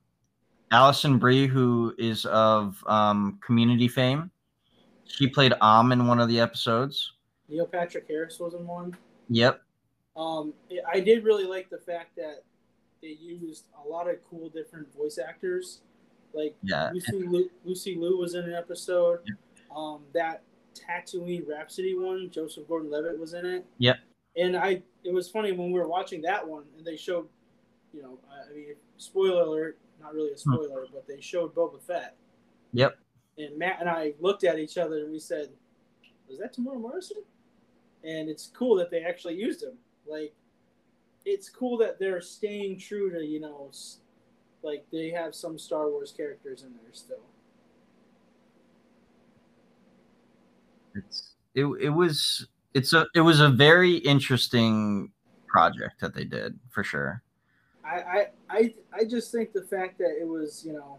Alison 0.71 1.19
Brie, 1.19 1.47
who 1.47 1.93
is 1.97 2.25
of 2.25 2.83
um, 2.87 3.39
community 3.45 3.87
fame. 3.87 4.31
She 5.05 5.27
played 5.27 5.53
Am 5.61 5.91
in 5.91 6.07
one 6.07 6.19
of 6.19 6.27
the 6.27 6.39
episodes. 6.39 7.13
Neil 7.49 7.65
Patrick 7.65 8.07
Harris 8.07 8.39
was 8.39 8.53
in 8.53 8.65
one. 8.65 8.95
Yep. 9.29 9.61
Um, 10.15 10.53
I 10.91 10.99
did 10.99 11.23
really 11.23 11.45
like 11.45 11.69
the 11.69 11.77
fact 11.77 12.15
that 12.15 12.43
they 13.01 13.17
used 13.19 13.65
a 13.83 13.87
lot 13.87 14.09
of 14.09 14.17
cool 14.29 14.49
different 14.49 14.93
voice 14.95 15.17
actors. 15.17 15.81
Like 16.33 16.55
Yeah. 16.63 16.91
Lucy 16.93 17.27
Liu, 17.27 17.49
Lucy 17.63 17.95
Liu 17.95 18.17
was 18.17 18.35
in 18.35 18.45
an 18.45 18.53
episode. 18.53 19.19
Um, 19.75 20.01
that 20.13 20.41
Tatooine 20.73 21.47
Rhapsody 21.47 21.95
one, 21.95 22.29
Joseph 22.29 22.67
Gordon-Levitt 22.67 23.19
was 23.19 23.33
in 23.33 23.45
it. 23.45 23.65
Yep. 23.77 23.97
And 24.37 24.55
I, 24.55 24.81
it 25.03 25.13
was 25.13 25.29
funny 25.29 25.51
when 25.51 25.71
we 25.71 25.79
were 25.79 25.87
watching 25.87 26.21
that 26.23 26.45
one, 26.45 26.63
and 26.77 26.85
they 26.85 26.97
showed, 26.97 27.27
you 27.93 28.01
know, 28.01 28.19
I 28.29 28.53
mean, 28.53 28.75
spoiler 28.97 29.43
alert, 29.43 29.77
not 30.01 30.13
really 30.13 30.31
a 30.31 30.37
spoiler, 30.37 30.85
but 30.93 31.07
they 31.07 31.21
showed 31.21 31.55
Boba 31.55 31.81
Fett. 31.81 32.15
Yep. 32.73 32.97
And 33.37 33.57
Matt 33.57 33.77
and 33.79 33.89
I 33.89 34.13
looked 34.19 34.43
at 34.43 34.59
each 34.59 34.77
other 34.77 34.99
and 34.99 35.11
we 35.11 35.19
said, 35.19 35.49
"Was 36.29 36.39
that 36.39 36.55
Temuera 36.55 36.79
Morrison?" 36.79 37.17
And 38.05 38.29
it's 38.29 38.51
cool 38.55 38.75
that 38.75 38.91
they 38.91 39.03
actually 39.03 39.35
used 39.35 39.63
him. 39.63 39.73
Like, 40.07 40.33
it's 41.25 41.49
cool 41.49 41.77
that 41.79 41.99
they're 41.99 42.21
staying 42.21 42.79
true 42.79 43.09
to 43.11 43.25
you 43.25 43.39
know, 43.39 43.71
like 44.61 44.85
they 44.91 45.09
have 45.09 45.33
some 45.33 45.57
Star 45.57 45.89
Wars 45.89 46.13
characters 46.15 46.63
in 46.63 46.69
there 46.73 46.93
still. 46.93 47.23
It's 50.93 51.33
it, 51.55 51.65
it 51.81 51.89
was 51.89 52.47
it's 52.73 52.93
a 52.93 53.07
it 53.15 53.21
was 53.21 53.39
a 53.39 53.49
very 53.49 53.95
interesting 53.97 55.11
project 55.47 55.99
that 56.01 56.13
they 56.13 56.25
did 56.25 56.59
for 56.69 56.83
sure. 56.83 57.23
I, 57.83 57.89
I 57.89 58.27
I 58.49 58.73
I 58.93 59.05
just 59.05 59.31
think 59.31 59.51
the 59.51 59.63
fact 59.63 59.97
that 59.97 60.17
it 60.19 60.27
was 60.27 60.63
you 60.65 60.73
know, 60.73 60.97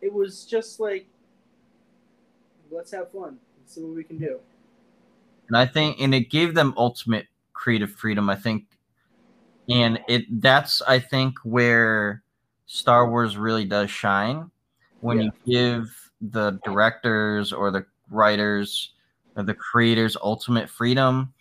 it 0.00 0.12
was 0.12 0.44
just 0.44 0.78
like, 0.78 1.06
let's 2.70 2.90
have 2.92 3.10
fun, 3.10 3.38
let's 3.58 3.74
see 3.74 3.82
what 3.82 3.94
we 3.94 4.04
can 4.04 4.18
do. 4.18 4.40
And 5.50 5.56
I 5.56 5.66
think 5.66 6.00
and 6.00 6.14
it 6.14 6.30
gave 6.30 6.54
them 6.54 6.72
ultimate 6.76 7.26
creative 7.52 7.90
freedom. 7.90 8.30
I 8.30 8.36
think, 8.36 8.66
and 9.68 9.98
it 10.08 10.24
that's 10.40 10.80
I 10.82 11.00
think 11.00 11.38
where 11.42 12.22
Star 12.66 13.10
Wars 13.10 13.36
really 13.36 13.64
does 13.64 13.90
shine 13.90 14.50
when 15.00 15.20
you 15.20 15.30
give 15.46 15.90
the 16.20 16.60
directors 16.64 17.52
or 17.52 17.72
the 17.72 17.84
writers 18.10 18.92
or 19.36 19.42
the 19.42 19.54
creators 19.54 20.16
ultimate 20.22 20.70
freedom. 20.70 21.34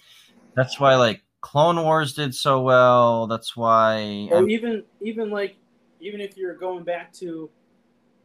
That's 0.56 0.80
why 0.80 0.96
like 0.96 1.22
Clone 1.42 1.84
Wars 1.84 2.14
did 2.14 2.34
so 2.34 2.62
well. 2.62 3.28
That's 3.28 3.56
why 3.56 4.28
Or 4.32 4.38
I'm- 4.38 4.50
even 4.50 4.84
even 5.02 5.30
like 5.30 5.56
even 6.00 6.20
if 6.20 6.36
you're 6.36 6.56
going 6.56 6.84
back 6.84 7.14
to 7.14 7.50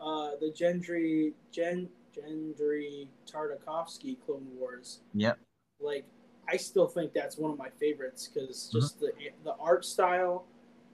uh, 0.00 0.30
the 0.40 0.50
Genndy 0.50 1.32
Gen 1.52 1.88
Genndy 2.16 3.08
Tartakovsky 3.26 4.16
Clone 4.24 4.46
Wars, 4.56 5.00
Yep. 5.14 5.38
Like 5.80 6.04
I 6.48 6.56
still 6.56 6.86
think 6.86 7.12
that's 7.12 7.38
one 7.38 7.50
of 7.50 7.58
my 7.58 7.70
favorites 7.70 8.28
because 8.32 8.68
Mm-hmm. 8.68 8.78
just 8.80 9.00
the 9.00 9.12
the 9.44 9.54
art 9.60 9.84
style 9.84 10.44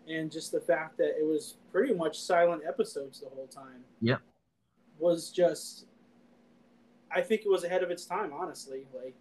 and 0.09 0.31
just 0.31 0.53
the 0.53 0.61
fact 0.61 0.97
that 0.99 1.18
it 1.20 1.26
was 1.26 1.57
pretty 1.72 1.95
much 1.95 2.18
silent 2.20 2.62
episodes 2.66 3.20
the 3.20 3.28
whole 3.28 3.47
time. 3.47 3.85
Yep. 4.01 4.20
Was 4.99 5.31
just 5.31 5.87
I 7.12 7.20
think 7.20 7.43
it 7.45 7.49
was 7.49 7.64
ahead 7.64 7.83
of 7.83 7.91
its 7.91 8.05
time, 8.07 8.33
honestly. 8.33 8.87
Like 8.95 9.14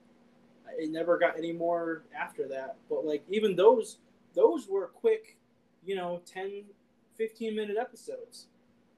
it 0.78 0.92
never 0.92 1.18
got 1.18 1.38
any 1.38 1.52
more 1.52 2.04
after 2.18 2.48
that. 2.48 2.76
But 2.90 3.06
like 3.06 3.24
even 3.30 3.56
those 3.56 3.98
those 4.36 4.68
were 4.68 4.88
quick, 4.88 5.38
you 5.86 5.96
know, 5.96 6.22
10 6.26 6.64
15 7.18 7.56
minute 7.56 7.78
episodes. 7.78 8.48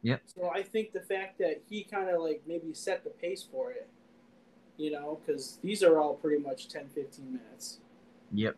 Yep. 0.04 0.22
So 0.26 0.50
I 0.50 0.64
think 0.64 0.94
the 0.94 1.02
fact 1.02 1.38
that 1.40 1.62
he 1.70 1.84
kind 1.84 2.10
of 2.10 2.22
like 2.22 2.42
maybe 2.48 2.74
set 2.74 3.04
the 3.04 3.10
pace 3.12 3.44
for 3.50 3.72
it, 3.72 3.88
you 4.82 4.92
know, 4.92 5.20
cuz 5.26 5.60
these 5.62 5.84
are 5.84 6.00
all 6.00 6.16
pretty 6.16 6.42
much 6.42 6.68
10 6.68 6.90
15 6.90 7.34
minutes. 7.34 7.80
Yep. 8.34 8.58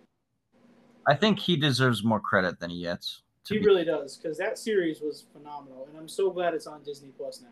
I 1.07 1.15
think 1.15 1.39
he 1.39 1.57
deserves 1.57 2.03
more 2.03 2.19
credit 2.19 2.59
than 2.59 2.69
he 2.69 2.81
gets. 2.81 3.23
He 3.47 3.59
be, 3.59 3.65
really 3.65 3.83
does 3.83 4.17
cuz 4.17 4.37
that 4.37 4.57
series 4.57 5.01
was 5.01 5.25
phenomenal 5.33 5.85
and 5.89 5.97
I'm 5.97 6.07
so 6.07 6.31
glad 6.31 6.53
it's 6.53 6.67
on 6.67 6.83
Disney 6.83 7.09
Plus 7.17 7.41
now. 7.41 7.49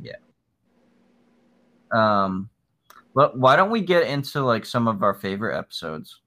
Yeah. 0.00 0.16
Um, 1.92 2.48
but 3.14 3.38
why 3.38 3.56
don't 3.56 3.70
we 3.70 3.82
get 3.82 4.06
into 4.06 4.42
like 4.42 4.64
some 4.64 4.88
of 4.88 5.02
our 5.02 5.12
favorite 5.12 5.56
episodes? 5.58 6.20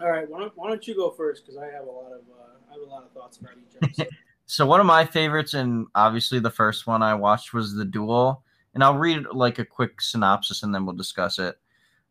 All 0.00 0.08
right, 0.08 0.30
why 0.30 0.38
don't, 0.38 0.56
why 0.56 0.68
don't 0.68 0.86
you 0.86 0.94
go 0.94 1.10
first 1.10 1.44
cuz 1.44 1.56
I 1.56 1.66
have 1.66 1.86
a 1.86 1.90
lot 1.90 2.12
of 2.12 2.20
uh, 2.30 2.70
I 2.70 2.72
have 2.74 2.82
a 2.82 2.90
lot 2.90 3.02
of 3.02 3.10
thoughts 3.10 3.38
about 3.38 3.54
each 3.58 3.76
episode. 3.82 4.08
So 4.50 4.64
one 4.64 4.80
of 4.80 4.86
my 4.86 5.04
favorites, 5.04 5.52
and 5.52 5.88
obviously 5.94 6.38
the 6.38 6.50
first 6.50 6.86
one 6.86 7.02
I 7.02 7.14
watched 7.14 7.52
was 7.52 7.74
the 7.74 7.84
Duel, 7.84 8.42
and 8.74 8.84
I'll 8.84 8.98
read 8.98 9.24
like 9.32 9.58
a 9.58 9.64
quick 9.64 10.00
synopsis 10.00 10.62
and 10.62 10.74
then 10.74 10.86
we'll 10.86 10.96
discuss 10.96 11.38
it. 11.38 11.56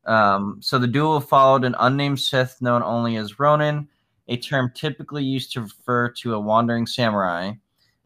Um, 0.06 0.60
so 0.62 0.80
the 0.80 0.88
Duel 0.88 1.20
followed 1.20 1.66
an 1.66 1.76
unnamed 1.80 2.20
Sith 2.20 2.62
known 2.62 2.82
only 2.82 3.18
as 3.18 3.40
Ronin, 3.40 3.88
a 4.28 4.38
term 4.38 4.72
typically 4.74 5.24
used 5.24 5.52
to 5.54 5.62
refer 5.62 6.10
to 6.10 6.34
a 6.34 6.40
wandering 6.40 6.88
samurai. 6.88 7.52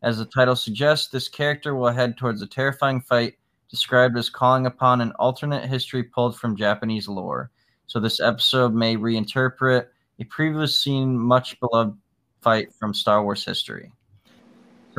As 0.02 0.18
the 0.18 0.26
title 0.26 0.56
suggests, 0.56 1.08
this 1.08 1.28
character 1.28 1.76
will 1.76 1.92
head 1.92 2.18
towards 2.18 2.42
a 2.42 2.48
terrifying 2.48 3.02
fight 3.02 3.36
described 3.70 4.18
as 4.18 4.30
calling 4.30 4.66
upon 4.66 5.00
an 5.00 5.14
alternate 5.14 5.68
history 5.68 6.04
pulled 6.04 6.38
from 6.38 6.58
Japanese 6.58 7.08
lore. 7.08 7.50
So 7.88 8.00
this 8.00 8.20
episode 8.20 8.74
may 8.74 8.98
reinterpret 8.98 9.88
a 10.20 10.24
previously 10.26 10.68
seen 10.68 11.18
much 11.18 11.60
beloved 11.60 11.98
fight 12.42 12.74
from 12.74 12.94
Star 12.94 13.24
Wars 13.24 13.46
history. 13.46 13.92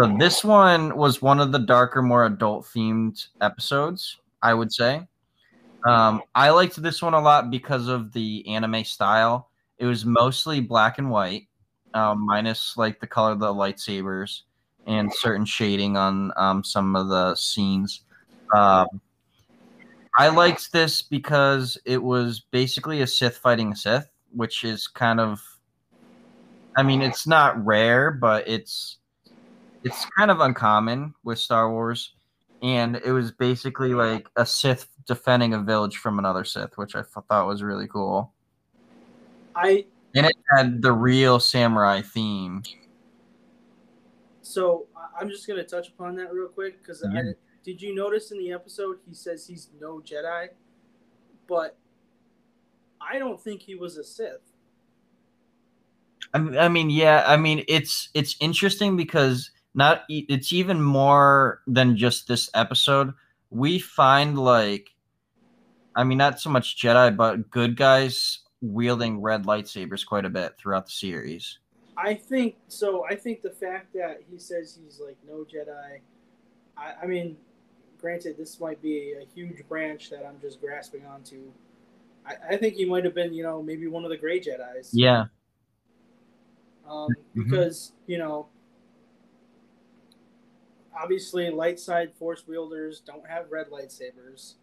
So 0.02 0.16
this 0.18 0.42
one 0.42 0.96
was 0.96 1.22
one 1.22 1.38
of 1.38 1.52
the 1.52 1.60
darker, 1.60 2.02
more 2.02 2.26
adult 2.26 2.64
themed 2.64 3.28
episodes, 3.40 4.18
I 4.42 4.52
would 4.52 4.72
say. 4.72 5.06
Um, 5.86 6.22
I 6.34 6.50
liked 6.50 6.82
this 6.82 7.00
one 7.00 7.14
a 7.14 7.20
lot 7.20 7.52
because 7.52 7.86
of 7.86 8.12
the 8.12 8.44
anime 8.48 8.82
style. 8.82 9.50
It 9.78 9.86
was 9.86 10.04
mostly 10.04 10.58
black 10.58 10.98
and 10.98 11.08
white, 11.08 11.46
um, 11.94 12.26
minus 12.26 12.76
like 12.76 12.98
the 12.98 13.06
color 13.06 13.30
of 13.30 13.38
the 13.38 13.54
lightsabers 13.54 14.40
and 14.88 15.14
certain 15.14 15.44
shading 15.44 15.96
on 15.96 16.32
um, 16.36 16.64
some 16.64 16.96
of 16.96 17.06
the 17.06 17.36
scenes. 17.36 18.00
Um, 18.52 18.88
I 20.18 20.30
liked 20.30 20.72
this 20.72 21.00
because 21.00 21.78
it 21.84 22.02
was 22.02 22.40
basically 22.50 23.02
a 23.02 23.06
Sith 23.06 23.36
fighting 23.36 23.70
a 23.70 23.76
Sith, 23.76 24.10
which 24.34 24.64
is 24.64 24.88
kind 24.88 25.20
of, 25.20 25.40
I 26.76 26.82
mean, 26.82 27.02
it's 27.02 27.24
not 27.24 27.64
rare, 27.64 28.10
but 28.10 28.48
it's 28.48 28.98
it's 29.84 30.06
kind 30.16 30.30
of 30.30 30.40
uncommon 30.40 31.14
with 31.24 31.38
Star 31.38 31.70
Wars, 31.70 32.14
and 32.62 32.96
it 33.04 33.12
was 33.12 33.32
basically 33.32 33.94
like 33.94 34.28
a 34.36 34.46
Sith 34.46 34.88
defending 35.06 35.54
a 35.54 35.60
village 35.60 35.96
from 35.96 36.18
another 36.18 36.44
Sith, 36.44 36.76
which 36.76 36.94
I 36.94 37.02
thought 37.02 37.46
was 37.46 37.62
really 37.62 37.88
cool. 37.88 38.32
I 39.54 39.86
And 40.14 40.26
it 40.26 40.36
had 40.56 40.82
the 40.82 40.92
real 40.92 41.40
samurai 41.40 42.02
theme. 42.02 42.62
So 44.42 44.86
I'm 45.18 45.28
just 45.28 45.46
gonna 45.46 45.64
touch 45.64 45.88
upon 45.88 46.16
that 46.16 46.32
real 46.32 46.48
quick 46.48 46.80
because 46.82 47.04
Yeah. 47.10 47.20
I 47.20 47.22
did 47.64 47.80
you 47.80 47.94
notice 47.94 48.32
in 48.32 48.38
the 48.38 48.52
episode 48.52 48.98
he 49.06 49.14
says 49.14 49.46
he's 49.46 49.70
no 49.80 50.00
Jedi, 50.00 50.48
but 51.48 51.76
I 53.00 53.18
don't 53.18 53.40
think 53.40 53.62
he 53.62 53.74
was 53.74 53.96
a 53.96 54.04
Sith. 54.04 54.40
I 56.34 56.68
mean, 56.68 56.88
yeah, 56.88 57.24
I 57.26 57.36
mean, 57.36 57.62
it's 57.68 58.08
it's 58.14 58.36
interesting 58.40 58.96
because 58.96 59.50
not 59.74 60.04
it's 60.08 60.52
even 60.52 60.80
more 60.80 61.60
than 61.66 61.96
just 61.96 62.28
this 62.28 62.50
episode. 62.54 63.12
We 63.50 63.78
find 63.78 64.38
like, 64.38 64.90
I 65.94 66.04
mean, 66.04 66.18
not 66.18 66.40
so 66.40 66.50
much 66.50 66.76
Jedi, 66.80 67.16
but 67.16 67.50
good 67.50 67.76
guys 67.76 68.40
wielding 68.60 69.20
red 69.20 69.44
lightsabers 69.44 70.06
quite 70.06 70.24
a 70.24 70.30
bit 70.30 70.56
throughout 70.58 70.86
the 70.86 70.92
series. 70.92 71.58
I 71.96 72.14
think 72.14 72.56
so. 72.68 73.04
I 73.04 73.14
think 73.14 73.42
the 73.42 73.50
fact 73.50 73.92
that 73.94 74.22
he 74.30 74.38
says 74.38 74.78
he's 74.82 75.00
like 75.04 75.16
no 75.26 75.44
Jedi. 75.44 75.98
I, 76.76 76.94
I 77.02 77.06
mean, 77.06 77.36
granted, 78.00 78.36
this 78.38 78.58
might 78.60 78.80
be 78.80 79.14
a 79.20 79.26
huge 79.34 79.66
branch 79.68 80.10
that 80.10 80.24
I'm 80.26 80.40
just 80.40 80.60
grasping 80.60 81.04
onto. 81.04 81.50
I, 82.26 82.54
I 82.54 82.56
think 82.56 82.74
he 82.74 82.84
might 82.84 83.04
have 83.04 83.14
been, 83.14 83.34
you 83.34 83.42
know, 83.42 83.62
maybe 83.62 83.86
one 83.88 84.04
of 84.04 84.10
the 84.10 84.16
gray 84.16 84.40
Jedi's. 84.40 84.90
Yeah, 84.94 85.24
um, 86.88 87.08
Mhm. 87.36 87.44
because 87.44 87.92
you 88.06 88.18
know 88.18 88.46
obviously 91.00 91.50
light 91.50 91.78
side 91.80 92.12
force 92.14 92.46
wielders 92.46 93.00
don't 93.00 93.26
have 93.26 93.50
red 93.50 93.68
lightsabers 93.70 94.54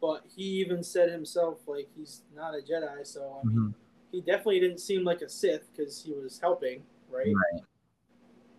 but 0.00 0.24
he 0.34 0.42
even 0.42 0.82
said 0.82 1.10
himself 1.10 1.58
like 1.68 1.88
he's 1.96 2.22
not 2.34 2.54
a 2.54 2.58
Jedi, 2.58 3.06
so 3.06 3.40
I 3.40 3.46
mean, 3.46 3.56
Mhm. 3.56 3.74
he 4.10 4.20
definitely 4.20 4.58
didn't 4.58 4.80
seem 4.80 5.04
like 5.04 5.22
a 5.22 5.28
Sith 5.28 5.68
because 5.72 6.02
he 6.02 6.12
was 6.12 6.40
helping, 6.40 6.82
right? 7.08 7.32
Right. 7.32 7.62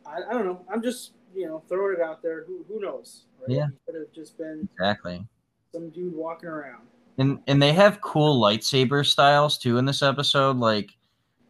I, 0.06 0.30
I 0.30 0.34
don't 0.34 0.46
know. 0.46 0.66
I'm 0.72 0.82
just 0.82 1.12
you 1.36 1.46
know 1.48 1.62
throwing 1.68 1.96
it 1.98 2.02
out 2.02 2.22
there. 2.22 2.46
Who 2.46 2.64
who 2.70 2.80
knows? 2.80 3.26
Right? 3.42 3.58
Yeah. 3.58 3.68
He 3.68 3.92
could 3.92 4.00
have 4.00 4.12
just 4.14 4.38
been 4.38 4.70
Exactly. 4.74 5.28
some 5.74 5.90
dude 5.90 6.16
walking 6.16 6.48
around. 6.48 6.88
And 7.18 7.40
and 7.48 7.62
they 7.62 7.74
have 7.74 8.00
cool 8.00 8.42
lightsaber 8.42 9.06
styles 9.06 9.58
too 9.58 9.78
in 9.78 9.84
this 9.84 10.02
episode. 10.02 10.58
Like 10.60 10.92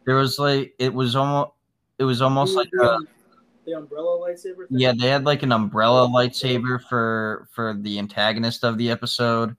there 0.06 0.16
was 0.16 0.40
like 0.40 0.74
it 0.80 0.92
was 0.92 1.14
almost 1.14 1.52
it 1.98 2.04
was 2.04 2.20
almost 2.20 2.56
like 2.56 2.70
a, 2.82 2.98
the 3.64 3.72
umbrella 3.72 4.18
lightsaber. 4.18 4.68
Thing? 4.68 4.78
yeah 4.78 4.92
they 4.98 5.08
had 5.08 5.24
like 5.24 5.42
an 5.42 5.52
umbrella 5.52 6.08
lightsaber 6.08 6.82
for 6.82 7.48
for 7.52 7.74
the 7.74 7.98
antagonist 7.98 8.64
of 8.64 8.78
the 8.78 8.90
episode. 8.90 9.56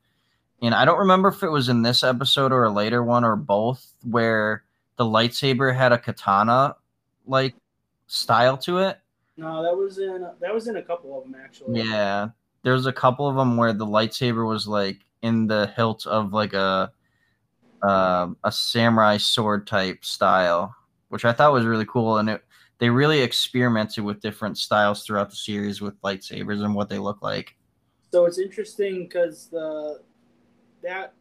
And 0.62 0.74
I 0.74 0.86
don't 0.86 1.00
remember 1.00 1.30
if 1.30 1.44
it 1.44 1.50
was 1.50 1.70
in 1.70 1.82
this 1.82 2.04
episode 2.04 2.52
or 2.52 2.64
a 2.64 2.72
later 2.72 3.04
one 3.04 3.24
or 3.24 3.36
both 3.36 3.94
where 4.04 4.64
the 4.96 5.04
lightsaber 5.04 5.76
had 5.76 5.92
a 5.92 5.98
katana 5.98 6.76
like 7.28 7.56
style 8.08 8.58
to 8.60 8.80
it. 8.80 9.00
No, 9.38 9.64
that 9.64 9.76
was 9.76 9.98
in 9.98 10.28
that 10.40 10.54
was 10.54 10.68
in 10.68 10.78
a 10.78 10.82
couple 10.82 11.18
of 11.18 11.26
them 11.26 11.36
actually. 11.44 11.82
Yeah, 11.82 12.30
there's 12.64 12.86
a 12.86 12.94
couple 12.94 13.28
of 13.28 13.36
them 13.36 13.58
where 13.58 13.74
the 13.74 13.86
lightsaber 13.86 14.48
was 14.48 14.68
like 14.68 15.00
in 15.22 15.48
the 15.48 15.72
hilt 15.76 16.06
of 16.08 16.32
like 16.34 16.54
a 16.54 16.92
um 17.82 18.38
a 18.44 18.52
samurai 18.52 19.18
sword 19.18 19.68
type 19.68 20.06
style, 20.06 20.74
which 21.10 21.26
I 21.26 21.34
thought 21.34 21.52
was 21.52 21.66
really 21.66 21.86
cool, 21.86 22.18
and 22.18 22.30
it 22.30 22.45
they 22.80 22.90
really 22.90 23.22
experimented 23.22 24.04
with 24.04 24.20
different 24.22 24.58
styles 24.58 25.04
throughout 25.04 25.30
the 25.30 25.36
series 25.36 25.82
with 25.82 26.00
lightsabers 26.02 26.64
and 26.64 26.76
what 26.76 26.90
they 26.90 26.98
look 26.98 27.22
like. 27.22 27.56
So 28.12 28.26
it's 28.26 28.40
interesting 28.40 29.04
because 29.04 29.48
the 29.48 30.02
that 30.84 31.14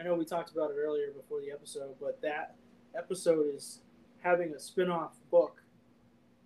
I 0.00 0.04
know 0.04 0.14
we 0.14 0.24
talked 0.24 0.52
about 0.52 0.70
it 0.70 0.76
earlier 0.78 1.10
before 1.12 1.40
the 1.40 1.50
episode, 1.50 1.94
but 2.00 2.20
that 2.22 2.56
episode 2.96 3.46
is 3.54 3.80
having 4.20 4.52
a 4.54 4.58
spin-off 4.58 5.12
book 5.30 5.62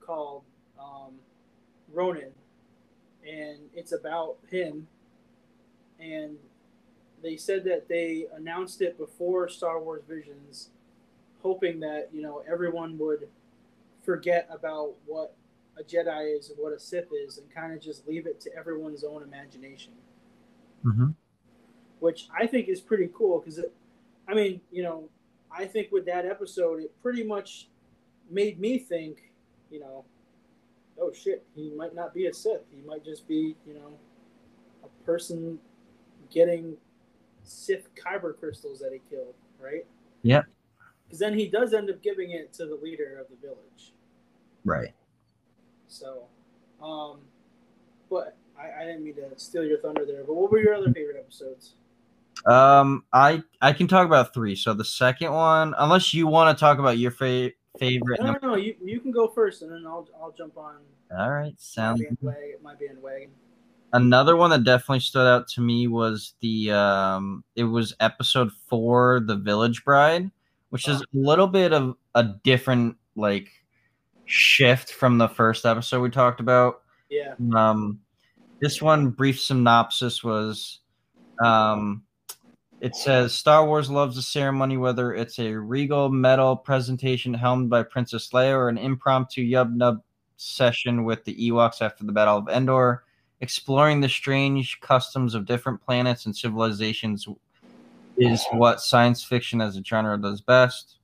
called 0.01 0.43
um, 0.79 1.15
Ronin, 1.93 2.33
and 3.27 3.59
it's 3.75 3.93
about 3.93 4.37
him. 4.51 4.87
And 5.99 6.37
they 7.23 7.37
said 7.37 7.65
that 7.65 7.89
they 7.89 8.27
announced 8.37 8.83
it 8.83 8.99
before 8.99 9.49
Star 9.49 9.81
Wars 9.81 10.03
Visions, 10.09 10.71
hoping 11.43 11.81
that 11.81 12.11
you 12.13 12.23
know 12.23 12.43
everyone 12.51 12.99
would 12.99 13.29
forget 14.09 14.49
about 14.51 14.95
what 15.05 15.37
a 15.79 15.83
Jedi 15.83 16.35
is 16.39 16.49
and 16.49 16.59
what 16.59 16.73
a 16.73 16.79
Sith 16.79 17.11
is, 17.13 17.37
and 17.37 17.55
kind 17.55 17.75
of 17.75 17.81
just 17.83 18.09
leave 18.09 18.27
it 18.27 18.41
to 18.41 18.51
everyone's 18.57 19.05
own 19.05 19.23
imagination 19.23 19.93
Mm-hmm. 20.87 21.09
which 21.99 22.29
I 22.33 22.47
think 22.47 22.69
is 22.69 22.81
pretty 22.81 23.11
cool 23.13 23.41
because, 23.41 23.61
I 24.29 24.33
mean, 24.33 24.61
you 24.71 24.83
know, 24.85 25.09
I 25.51 25.65
think 25.67 25.91
with 25.91 26.07
that 26.07 26.25
episode, 26.25 26.81
it 26.81 26.93
pretty 27.03 27.25
much 27.25 27.69
made 28.31 28.61
me 28.61 28.79
think, 28.79 29.33
you 29.71 29.81
know, 29.81 30.05
oh 31.01 31.13
shit, 31.13 31.45
he 31.55 31.73
might 31.77 31.95
not 31.95 32.15
be 32.15 32.27
a 32.27 32.33
Sith. 32.33 32.63
He 32.75 32.81
might 32.87 33.05
just 33.05 33.27
be, 33.27 33.57
you 33.67 33.75
know, 33.75 33.99
a 34.85 35.05
person 35.05 35.59
getting 36.31 36.77
Sith 37.43 37.89
kyber 37.95 38.39
crystals 38.39 38.79
that 38.79 38.93
he 38.93 39.01
killed, 39.11 39.35
right? 39.61 39.85
Yep. 40.23 40.47
Because 41.05 41.19
then 41.19 41.37
he 41.37 41.49
does 41.49 41.75
end 41.75 41.91
up 41.91 42.01
giving 42.03 42.31
it 42.31 42.53
to 42.55 42.67
the 42.67 42.79
leader 42.81 43.19
of 43.19 43.27
the 43.31 43.37
village. 43.47 43.95
Right. 44.69 44.95
So, 45.87 46.25
um, 46.83 47.21
but 48.11 48.37
I, 48.59 48.83
I 48.83 48.85
didn't 48.85 49.05
mean 49.05 49.15
to 49.17 49.31
steal 49.37 49.65
your 49.65 49.79
thunder 49.81 50.05
there. 50.05 50.25
But 50.25 50.35
what 50.35 50.51
were 50.51 50.59
your 50.59 50.75
other 50.75 50.93
favorite 50.93 51.17
episodes? 51.19 51.75
Um, 52.47 53.05
I 53.13 53.43
I 53.61 53.73
can 53.73 53.89
talk 53.89 54.07
about 54.07 54.35
three. 54.35 54.55
So 54.55 54.75
the 54.75 54.85
second 54.85 55.33
one, 55.33 55.75
unless 55.79 56.15
you 56.15 56.27
want 56.27 56.57
to 56.57 56.61
talk 56.61 56.79
about 56.79 56.99
your 56.99 57.11
fa- 57.11 57.51
favorite. 57.79 58.21
No, 58.21 58.33
no, 58.33 58.39
no. 58.43 58.57
You, 58.57 58.75
you 58.85 59.01
can 59.01 59.11
go 59.11 59.29
first, 59.29 59.63
and 59.63 59.73
then 59.73 59.85
I'll 59.87 60.07
I'll 60.21 60.33
jump 60.33 60.57
on 60.57 60.77
All 61.17 61.33
right, 61.33 61.55
sounds 61.59 62.01
my 62.01 62.07
bandwagon. 62.07 62.57
My 62.63 62.75
bandwagon. 62.75 63.31
another 63.93 64.37
one 64.37 64.51
that 64.51 64.65
definitely 64.65 65.01
stood 65.01 65.27
out 65.27 65.49
to 65.49 65.61
me 65.61 65.89
was 65.89 66.35
the 66.41 66.71
um 66.71 67.43
it 67.57 67.65
was 67.65 67.95
episode 68.01 68.53
four 68.69 69.21
the 69.21 69.35
village 69.37 69.83
bride 69.83 70.31
which 70.71 70.89
is 70.89 71.01
a 71.01 71.05
little 71.15 71.47
bit 71.47 71.73
of 71.73 71.97
a 72.15 72.23
different 72.23 72.97
like 73.17 73.51
shift 74.29 74.93
from 74.93 75.19
the 75.19 75.29
first 75.29 75.65
episode 75.65 76.01
we 76.03 76.11
talked 76.11 76.39
about 76.41 76.83
Yeah. 77.11 77.35
um 77.55 77.99
this 78.61 78.83
one 78.83 79.11
brief 79.11 79.41
synopsis 79.41 80.23
was 80.23 80.81
um 81.43 82.03
it 82.81 82.95
says 82.95 83.35
Star 83.35 83.67
Wars 83.67 83.91
loves 83.91 84.15
the 84.15 84.23
ceremony, 84.23 84.77
whether 84.77 85.13
it's 85.13 85.41
a 85.41 85.53
regal 85.53 86.09
medal 86.11 86.55
presentation 86.55 87.35
helmed 87.35 87.69
by 87.69 87.83
Princess 87.83 88.31
Leia 88.31 88.53
or 88.55 88.69
an 88.69 88.79
impromptu 88.79 89.43
yub 89.45 89.75
nub 89.75 90.01
session 90.37 91.03
with 91.03 91.25
the 91.25 91.35
Ewoks 91.51 91.83
after 91.83 92.05
the 92.05 92.13
Battle 92.13 92.37
of 92.39 92.49
Endor. 92.49 93.03
Exploring 93.41 94.01
the 94.01 94.09
strange 94.09 94.81
customs 94.81 95.35
of 95.35 95.45
different 95.45 95.81
planets 95.81 96.27
and 96.27 96.37
civilizations 96.37 97.27
is 98.17 98.45
what 98.53 98.81
science 98.81 99.25
fiction 99.25 99.61
as 99.61 99.77
a 99.77 99.83
genre 99.83 100.17
does 100.17 100.41
best. 100.41 100.98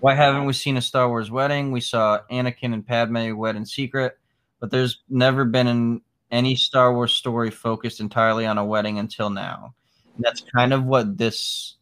Why 0.00 0.14
haven't 0.14 0.46
we 0.46 0.54
seen 0.54 0.78
a 0.78 0.82
Star 0.82 1.08
Wars 1.08 1.30
wedding? 1.30 1.72
We 1.72 1.82
saw 1.82 2.20
Anakin 2.30 2.72
and 2.72 2.86
Padme 2.86 3.36
wed 3.36 3.56
in 3.56 3.66
secret, 3.66 4.18
but 4.58 4.70
there's 4.70 5.00
never 5.10 5.44
been 5.44 5.66
an, 5.66 6.00
any 6.30 6.54
Star 6.56 6.94
Wars 6.94 7.12
story 7.12 7.50
focused 7.50 8.00
entirely 8.00 8.46
on 8.46 8.56
a 8.56 8.64
wedding 8.64 8.98
until 8.98 9.28
now. 9.28 9.74
And 10.16 10.24
that's 10.24 10.42
kind 10.56 10.72
of 10.72 10.84
what 10.84 11.18
this 11.18 11.76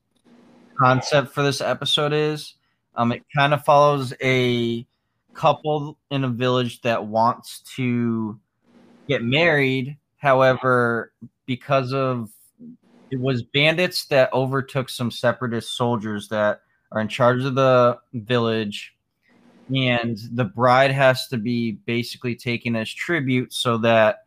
concept 0.81 1.33
for 1.33 1.45
this 1.45 1.61
episode 1.61 2.13
is. 2.13 2.55
Um, 2.97 3.13
it 3.13 3.23
kind 3.37 3.55
of 3.55 3.65
follows 3.65 4.13
a 4.21 4.85
couple 5.33 5.97
in 6.11 6.25
a 6.25 6.29
village 6.29 6.81
that 6.83 7.07
wants 7.07 7.61
to 7.77 8.41
get 9.09 9.23
married. 9.23 9.97
However, 10.17 11.13
because 11.47 11.93
of 11.93 12.31
it 13.13 13.21
was 13.21 13.43
bandits 13.43 14.07
that 14.07 14.33
overtook 14.33 14.89
some 14.89 15.13
separatist 15.13 15.77
soldiers 15.77 16.29
that 16.29 16.63
are 16.93 17.01
in 17.01 17.09
charge 17.09 17.45
of 17.45 17.55
the 17.55 17.99
village 18.15 18.95
and 19.75 20.19
the 20.33 20.45
bride 20.45 20.91
has 20.91 21.29
to 21.29 21.37
be 21.37 21.73
basically 21.73 22.35
taken 22.35 22.75
as 22.75 22.93
tribute 22.93 23.53
so 23.53 23.77
that 23.79 24.25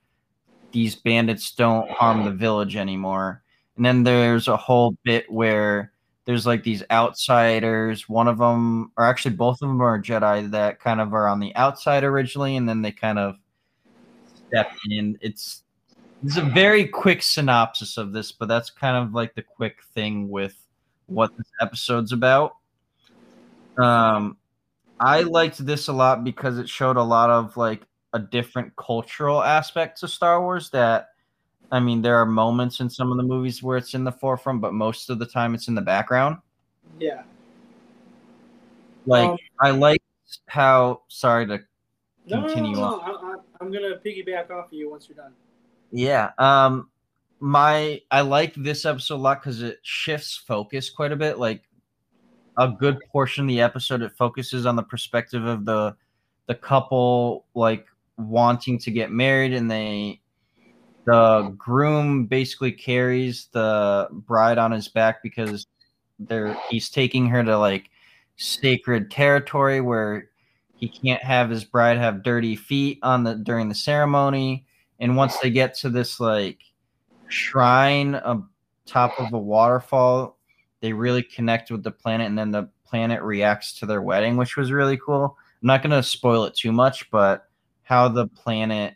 these 0.72 0.96
bandits 0.96 1.52
don't 1.52 1.90
harm 1.90 2.24
the 2.24 2.32
village 2.32 2.76
anymore. 2.76 3.44
And 3.76 3.86
then 3.86 4.04
there's 4.04 4.48
a 4.48 4.58
whole 4.58 4.96
bit 5.04 5.32
where 5.32 5.92
there's 6.26 6.46
like 6.46 6.64
these 6.64 6.84
outsiders. 6.92 8.08
One 8.08 8.28
of 8.28 8.38
them 8.38 8.92
or 8.98 9.06
actually 9.06 9.36
both 9.36 9.62
of 9.62 9.70
them 9.70 9.82
are 9.82 10.02
jedi 10.02 10.50
that 10.52 10.80
kind 10.80 11.02
of 11.02 11.14
are 11.14 11.28
on 11.28 11.40
the 11.40 11.56
outside 11.56 12.04
originally 12.04 12.56
and 12.56 12.70
then 12.70 12.82
they 12.82 12.92
kind 12.92 13.18
of 13.18 13.36
step 14.48 14.72
in. 14.90 15.18
It's 15.22 15.64
it's 16.24 16.38
a 16.38 16.44
very 16.44 16.86
quick 16.86 17.24
synopsis 17.24 17.98
of 17.98 18.14
this 18.14 18.32
but 18.32 18.48
that's 18.48 18.70
kind 18.70 18.96
of 18.96 19.14
like 19.14 19.34
the 19.34 19.42
quick 19.42 19.80
thing 19.96 20.30
with 20.30 20.61
what 21.12 21.36
this 21.38 21.48
episode's 21.62 22.12
about. 22.12 22.56
Um, 23.78 24.38
I 25.00 25.22
liked 25.22 25.66
this 25.66 25.88
a 25.88 25.94
lot 25.94 26.24
because 26.24 26.58
it 26.58 26.70
showed 26.70 26.98
a 26.98 27.04
lot 27.04 27.30
of 27.30 27.58
like 27.58 27.82
a 28.14 28.20
different 28.20 28.76
cultural 28.76 29.42
aspect 29.42 30.00
to 30.02 30.08
Star 30.08 30.42
Wars. 30.42 30.70
That 30.70 31.10
I 31.72 31.80
mean, 31.80 32.02
there 32.02 32.18
are 32.18 32.26
moments 32.26 32.80
in 32.80 32.90
some 32.90 33.12
of 33.12 33.18
the 33.18 33.24
movies 33.24 33.64
where 33.64 33.78
it's 33.78 33.94
in 33.94 34.04
the 34.04 34.12
forefront, 34.12 34.62
but 34.62 34.74
most 34.74 35.10
of 35.10 35.20
the 35.20 35.26
time 35.26 35.56
it's 35.56 35.68
in 35.68 35.76
the 35.76 35.82
background. 35.82 36.38
Yeah. 37.00 37.24
Like 39.06 39.30
Um, 39.30 39.38
I 39.60 39.72
like 39.72 40.04
how. 40.48 41.02
Sorry 41.08 41.48
to 41.48 41.58
No, 41.58 41.66
no, 42.28 42.42
no, 42.42 42.48
Continue 42.48 42.76
no, 42.76 42.84
on. 42.84 43.02
I, 43.02 43.36
I'm 43.60 43.72
gonna 43.72 43.96
piggyback 44.06 44.52
off 44.52 44.68
of 44.68 44.74
you 44.74 44.92
once 44.92 45.10
you're 45.10 45.16
done. 45.16 45.34
Yeah. 45.92 46.32
Um 46.38 46.91
my 47.42 48.02
I 48.12 48.22
like 48.22 48.54
this 48.56 48.86
episode 48.86 49.16
a 49.16 49.18
lot 49.18 49.42
because 49.42 49.62
it 49.62 49.80
shifts 49.82 50.38
focus 50.38 50.90
quite 50.90 51.12
a 51.12 51.16
bit. 51.16 51.40
Like 51.40 51.64
a 52.58 52.70
good 52.70 53.00
portion 53.12 53.46
of 53.46 53.48
the 53.48 53.62
episode, 53.62 54.02
it 54.02 54.14
focuses 54.16 54.66
on 54.66 54.76
the 54.76 54.84
perspective 54.84 55.46
of 55.46 55.66
the 55.66 55.96
the 56.48 56.56
couple 56.56 57.46
like 57.56 57.88
wanting 58.18 58.78
to 58.78 58.92
get 58.92 59.12
married 59.12 59.54
and 59.54 59.70
they 59.70 60.22
the 61.06 61.54
groom 61.58 62.26
basically 62.26 62.72
carries 62.72 63.48
the 63.54 64.08
bride 64.12 64.58
on 64.58 64.72
his 64.72 64.88
back 64.88 65.24
because 65.24 65.66
they're 66.20 66.56
he's 66.70 66.90
taking 66.90 67.28
her 67.28 67.44
to 67.44 67.58
like 67.58 67.90
sacred 68.36 69.10
territory 69.10 69.82
where 69.82 70.30
he 70.76 70.88
can't 70.88 71.24
have 71.24 71.50
his 71.50 71.64
bride 71.64 71.98
have 71.98 72.24
dirty 72.24 72.56
feet 72.56 73.00
on 73.02 73.24
the 73.24 73.36
during 73.36 73.70
the 73.70 73.76
ceremony 73.76 74.66
and 75.00 75.16
once 75.16 75.38
they 75.38 75.50
get 75.50 75.74
to 75.74 75.90
this 75.90 76.20
like 76.20 76.60
shrine 77.32 78.16
on 78.16 78.48
top 78.86 79.20
of 79.20 79.32
a 79.34 79.38
waterfall 79.38 80.38
they 80.82 80.92
really 80.92 81.24
connect 81.24 81.72
with 81.72 81.84
the 81.84 81.92
planet 81.92 82.28
and 82.28 82.38
then 82.38 82.52
the 82.52 82.70
planet 82.86 83.22
reacts 83.22 83.80
to 83.80 83.86
their 83.86 84.02
wedding 84.02 84.38
which 84.38 84.58
was 84.58 84.72
really 84.72 84.98
cool 84.98 85.38
i'm 85.62 85.68
not 85.68 85.82
going 85.82 85.92
to 85.92 86.04
spoil 86.04 86.44
it 86.46 86.56
too 86.56 86.72
much 86.72 87.10
but 87.12 87.48
how 87.84 88.08
the 88.08 88.28
planet 88.28 88.96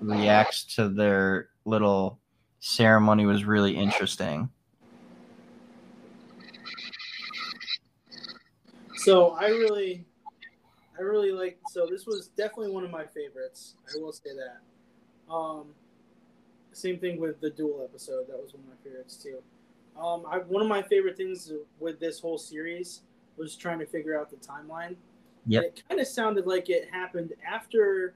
reacts 0.00 0.64
to 0.64 0.88
their 0.88 1.50
little 1.64 2.18
ceremony 2.60 3.26
was 3.26 3.44
really 3.44 3.76
interesting. 3.76 4.48
So 8.96 9.30
I 9.30 9.48
really, 9.48 10.04
I 10.98 11.02
really 11.02 11.32
like. 11.32 11.58
So 11.70 11.86
this 11.86 12.06
was 12.06 12.28
definitely 12.28 12.70
one 12.70 12.84
of 12.84 12.90
my 12.90 13.06
favorites. 13.06 13.76
I 13.94 13.98
will 13.98 14.12
say 14.12 14.30
that. 14.36 15.32
Um, 15.32 15.74
same 16.80 16.98
thing 16.98 17.20
with 17.20 17.40
the 17.40 17.50
duel 17.50 17.82
episode. 17.88 18.26
That 18.28 18.40
was 18.42 18.54
one 18.54 18.62
of 18.64 18.68
my 18.70 18.76
favorites 18.84 19.16
too. 19.16 19.38
Um, 20.00 20.24
I, 20.26 20.38
one 20.38 20.62
of 20.62 20.68
my 20.68 20.82
favorite 20.82 21.16
things 21.16 21.52
with 21.78 22.00
this 22.00 22.20
whole 22.20 22.38
series 22.38 23.02
was 23.36 23.56
trying 23.56 23.78
to 23.80 23.86
figure 23.86 24.18
out 24.18 24.30
the 24.30 24.36
timeline. 24.36 24.96
Yep. 25.46 25.62
It 25.64 25.82
kind 25.88 26.00
of 26.00 26.06
sounded 26.06 26.46
like 26.46 26.68
it 26.70 26.88
happened 26.90 27.32
after, 27.46 28.14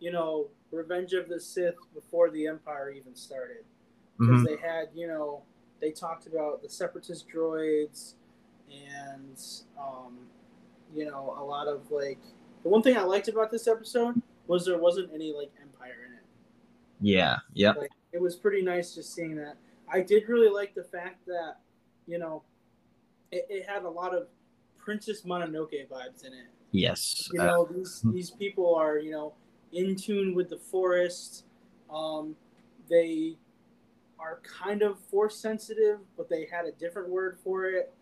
you 0.00 0.10
know, 0.10 0.48
Revenge 0.72 1.12
of 1.12 1.28
the 1.28 1.38
Sith 1.40 1.76
before 1.94 2.30
the 2.30 2.46
Empire 2.46 2.90
even 2.90 3.14
started. 3.14 3.64
Because 4.18 4.42
Mhm. 4.42 4.46
they 4.46 4.56
had, 4.56 4.88
you 4.94 5.06
know, 5.06 5.42
they 5.80 5.90
talked 5.90 6.26
about 6.26 6.62
the 6.62 6.68
Separatist 6.68 7.28
droids 7.28 8.14
and, 8.70 9.38
um, 9.78 10.18
you 10.94 11.04
know, 11.04 11.34
a 11.38 11.44
lot 11.44 11.68
of 11.68 11.90
like. 11.90 12.18
The 12.62 12.68
one 12.68 12.82
thing 12.82 12.96
I 12.96 13.02
liked 13.02 13.28
about 13.28 13.50
this 13.50 13.68
episode 13.68 14.20
was 14.48 14.64
there 14.66 14.78
wasn't 14.78 15.12
any 15.12 15.32
like 15.32 15.50
Empire 15.60 15.64
in 15.64 15.65
it. 15.65 15.65
Yeah. 17.00 17.38
Yeah. 17.52 17.72
Like 17.72 17.90
it 18.12 18.20
was 18.20 18.36
pretty 18.36 18.62
nice 18.62 18.94
just 18.94 19.14
seeing 19.14 19.36
that. 19.36 19.56
I 19.88 20.00
did 20.00 20.28
really 20.28 20.48
like 20.48 20.74
the 20.74 20.84
fact 20.84 21.26
that, 21.26 21.56
you 22.06 22.18
know, 22.18 22.42
it, 23.30 23.46
it 23.48 23.68
had 23.68 23.84
a 23.84 23.88
lot 23.90 24.14
of 24.14 24.28
Princess 24.78 25.22
Mononoke 25.22 25.88
vibes 25.88 26.24
in 26.24 26.32
it. 26.32 26.46
Yes. 26.72 27.28
You 27.32 27.40
Uh, 27.40 27.46
know, 27.46 27.68
these 27.72 28.02
these 28.12 28.30
people 28.30 28.74
are, 28.74 28.98
you 28.98 29.10
know, 29.10 29.34
in 29.72 29.96
tune 29.96 30.34
with 30.34 30.48
the 30.48 30.58
forest. 30.58 31.44
Um, 31.90 32.36
they 32.88 33.36
are 34.18 34.40
kind 34.42 34.82
of 34.82 34.98
force 34.98 35.36
sensitive, 35.38 35.98
but 36.16 36.28
they 36.28 36.46
had 36.50 36.64
a 36.64 36.72
different 36.72 37.08
word 37.08 37.38
for 37.42 37.66
it. 37.66 37.92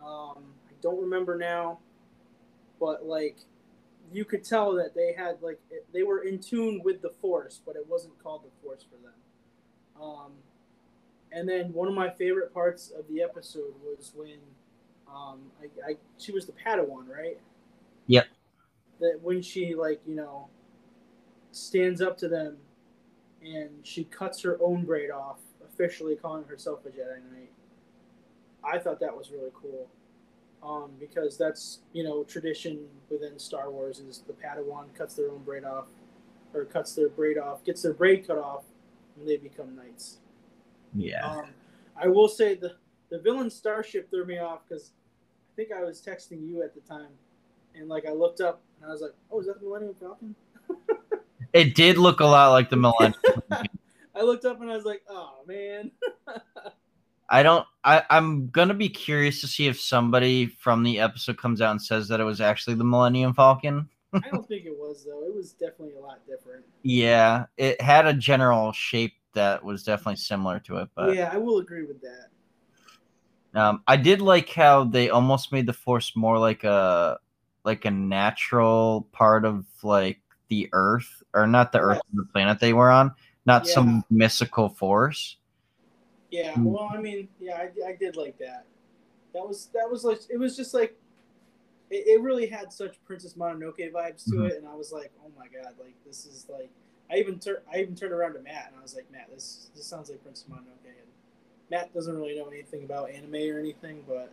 Um, 0.00 0.44
I 0.68 0.72
don't 0.82 1.00
remember 1.00 1.38
now, 1.38 1.78
but 2.78 3.06
like 3.06 3.38
you 4.12 4.24
could 4.24 4.44
tell 4.44 4.74
that 4.74 4.94
they 4.94 5.12
had 5.12 5.40
like 5.42 5.60
it, 5.70 5.86
they 5.92 6.02
were 6.02 6.22
in 6.22 6.38
tune 6.38 6.80
with 6.84 7.02
the 7.02 7.10
force, 7.20 7.60
but 7.64 7.76
it 7.76 7.86
wasn't 7.88 8.18
called 8.22 8.42
the 8.44 8.50
force 8.62 8.84
for 8.84 8.96
them. 9.02 9.14
Um, 10.00 10.32
and 11.32 11.48
then 11.48 11.72
one 11.72 11.88
of 11.88 11.94
my 11.94 12.10
favorite 12.10 12.52
parts 12.52 12.90
of 12.96 13.06
the 13.08 13.22
episode 13.22 13.74
was 13.82 14.12
when 14.14 14.38
um, 15.08 15.40
I, 15.60 15.90
I 15.90 15.96
she 16.18 16.32
was 16.32 16.46
the 16.46 16.52
Padawan, 16.52 17.08
right? 17.08 17.38
Yep. 18.06 18.26
That 19.00 19.18
when 19.22 19.42
she 19.42 19.74
like 19.74 20.00
you 20.06 20.14
know 20.14 20.48
stands 21.52 22.00
up 22.00 22.18
to 22.18 22.28
them 22.28 22.56
and 23.42 23.70
she 23.82 24.04
cuts 24.04 24.40
her 24.42 24.58
own 24.60 24.84
braid 24.84 25.10
off, 25.10 25.38
officially 25.64 26.16
calling 26.16 26.44
herself 26.44 26.80
a 26.86 26.88
Jedi 26.88 27.22
Knight. 27.30 27.50
I 28.64 28.78
thought 28.78 29.00
that 29.00 29.14
was 29.14 29.30
really 29.30 29.50
cool. 29.54 29.88
Um, 30.64 30.92
because 30.98 31.36
that's 31.36 31.80
you 31.92 32.04
know 32.04 32.24
tradition 32.24 32.86
within 33.10 33.38
Star 33.38 33.70
Wars 33.70 33.98
is 33.98 34.22
the 34.26 34.32
Padawan 34.32 34.94
cuts 34.96 35.14
their 35.14 35.30
own 35.30 35.42
braid 35.44 35.64
off, 35.64 35.86
or 36.54 36.64
cuts 36.64 36.94
their 36.94 37.08
braid 37.08 37.36
off, 37.36 37.62
gets 37.64 37.82
their 37.82 37.92
braid 37.92 38.26
cut 38.26 38.38
off, 38.38 38.64
and 39.16 39.28
they 39.28 39.36
become 39.36 39.76
knights. 39.76 40.18
yeah. 40.94 41.26
Um, 41.26 41.46
I 42.00 42.08
will 42.08 42.28
say 42.28 42.54
the 42.54 42.76
the 43.10 43.18
villain 43.18 43.50
starship 43.50 44.10
threw 44.10 44.24
me 44.24 44.38
off 44.38 44.60
because 44.66 44.92
I 45.52 45.56
think 45.56 45.70
I 45.70 45.84
was 45.84 46.00
texting 46.00 46.48
you 46.48 46.62
at 46.62 46.74
the 46.74 46.80
time, 46.80 47.12
and 47.74 47.88
like 47.88 48.06
I 48.06 48.12
looked 48.12 48.40
up 48.40 48.62
and 48.80 48.88
I 48.88 48.92
was 48.92 49.02
like, 49.02 49.12
"Oh, 49.30 49.40
is 49.40 49.46
that 49.46 49.60
the 49.60 49.66
Millennium 49.66 49.94
Falcon?" 49.94 50.34
It 51.52 51.76
did 51.76 51.98
look 51.98 52.18
a 52.18 52.24
lot 52.24 52.50
like 52.50 52.68
the 52.68 52.76
Millennium. 52.76 53.14
I 54.16 54.22
looked 54.22 54.44
up 54.44 54.60
and 54.60 54.68
I 54.70 54.74
was 54.74 54.84
like, 54.84 55.02
"Oh 55.08 55.36
man." 55.46 55.92
I 57.34 57.42
don't. 57.42 57.66
I, 57.82 58.04
I'm 58.10 58.48
gonna 58.50 58.74
be 58.74 58.88
curious 58.88 59.40
to 59.40 59.48
see 59.48 59.66
if 59.66 59.80
somebody 59.80 60.46
from 60.46 60.84
the 60.84 61.00
episode 61.00 61.36
comes 61.36 61.60
out 61.60 61.72
and 61.72 61.82
says 61.82 62.06
that 62.06 62.20
it 62.20 62.24
was 62.24 62.40
actually 62.40 62.76
the 62.76 62.84
Millennium 62.84 63.34
Falcon. 63.34 63.88
I 64.14 64.20
don't 64.32 64.46
think 64.46 64.66
it 64.66 64.78
was 64.78 65.04
though. 65.04 65.24
It 65.26 65.34
was 65.34 65.52
definitely 65.52 65.96
a 65.96 66.00
lot 66.00 66.20
different. 66.28 66.64
Yeah, 66.84 67.46
it 67.56 67.80
had 67.80 68.06
a 68.06 68.12
general 68.12 68.70
shape 68.70 69.14
that 69.32 69.64
was 69.64 69.82
definitely 69.82 70.14
similar 70.14 70.60
to 70.60 70.76
it, 70.76 70.90
but 70.94 71.16
yeah, 71.16 71.28
I 71.32 71.38
will 71.38 71.58
agree 71.58 71.84
with 71.84 72.00
that. 72.02 72.28
um, 73.60 73.82
I 73.88 73.96
did 73.96 74.22
like 74.22 74.50
how 74.50 74.84
they 74.84 75.10
almost 75.10 75.50
made 75.50 75.66
the 75.66 75.72
Force 75.72 76.14
more 76.14 76.38
like 76.38 76.62
a 76.62 77.18
like 77.64 77.84
a 77.84 77.90
natural 77.90 79.08
part 79.10 79.44
of 79.44 79.66
like 79.82 80.20
the 80.50 80.68
Earth, 80.72 81.20
or 81.34 81.48
not 81.48 81.72
the 81.72 81.80
Earth, 81.80 82.00
the 82.12 82.26
planet 82.26 82.60
they 82.60 82.72
were 82.72 82.92
on, 82.92 83.12
not 83.44 83.66
Yeah. 83.66 83.72
some 83.72 84.04
mystical 84.08 84.68
force. 84.68 85.38
Yeah, 86.34 86.54
Hmm. 86.54 86.64
well, 86.64 86.90
I 86.92 87.00
mean, 87.00 87.28
yeah, 87.38 87.56
I, 87.58 87.90
I 87.90 87.92
did 87.94 88.16
like 88.16 88.36
that. 88.38 88.64
That 89.34 89.46
was 89.46 89.66
that 89.74 89.88
was 89.88 90.02
like 90.04 90.20
it 90.28 90.36
was 90.38 90.56
just 90.56 90.74
like 90.74 90.96
it, 91.90 92.06
it 92.08 92.20
really 92.22 92.46
had 92.46 92.72
such 92.72 92.96
Princess 93.04 93.34
Mononoke 93.34 93.92
vibes 93.92 94.24
to 94.24 94.36
Mhm. 94.36 94.50
it, 94.50 94.56
and 94.58 94.66
I 94.66 94.74
was 94.74 94.90
like, 94.92 95.12
oh 95.24 95.30
my 95.38 95.46
god, 95.46 95.74
like 95.78 95.94
this 96.04 96.26
is 96.26 96.46
like 96.48 96.70
I 97.10 97.16
even 97.18 97.38
turned 97.38 97.58
I 97.72 97.80
even 97.80 97.94
turned 97.94 98.12
around 98.12 98.32
to 98.34 98.40
Matt 98.40 98.68
and 98.70 98.78
I 98.78 98.82
was 98.82 98.94
like, 98.96 99.10
Matt, 99.12 99.28
this 99.32 99.70
this 99.76 99.86
sounds 99.86 100.10
like 100.10 100.22
Princess 100.22 100.46
Mononoke. 100.50 100.86
And 100.86 101.08
Matt 101.70 101.94
doesn't 101.94 102.16
really 102.16 102.36
know 102.36 102.48
anything 102.48 102.82
about 102.84 103.10
anime 103.10 103.34
or 103.34 103.58
anything, 103.60 104.02
but 104.08 104.32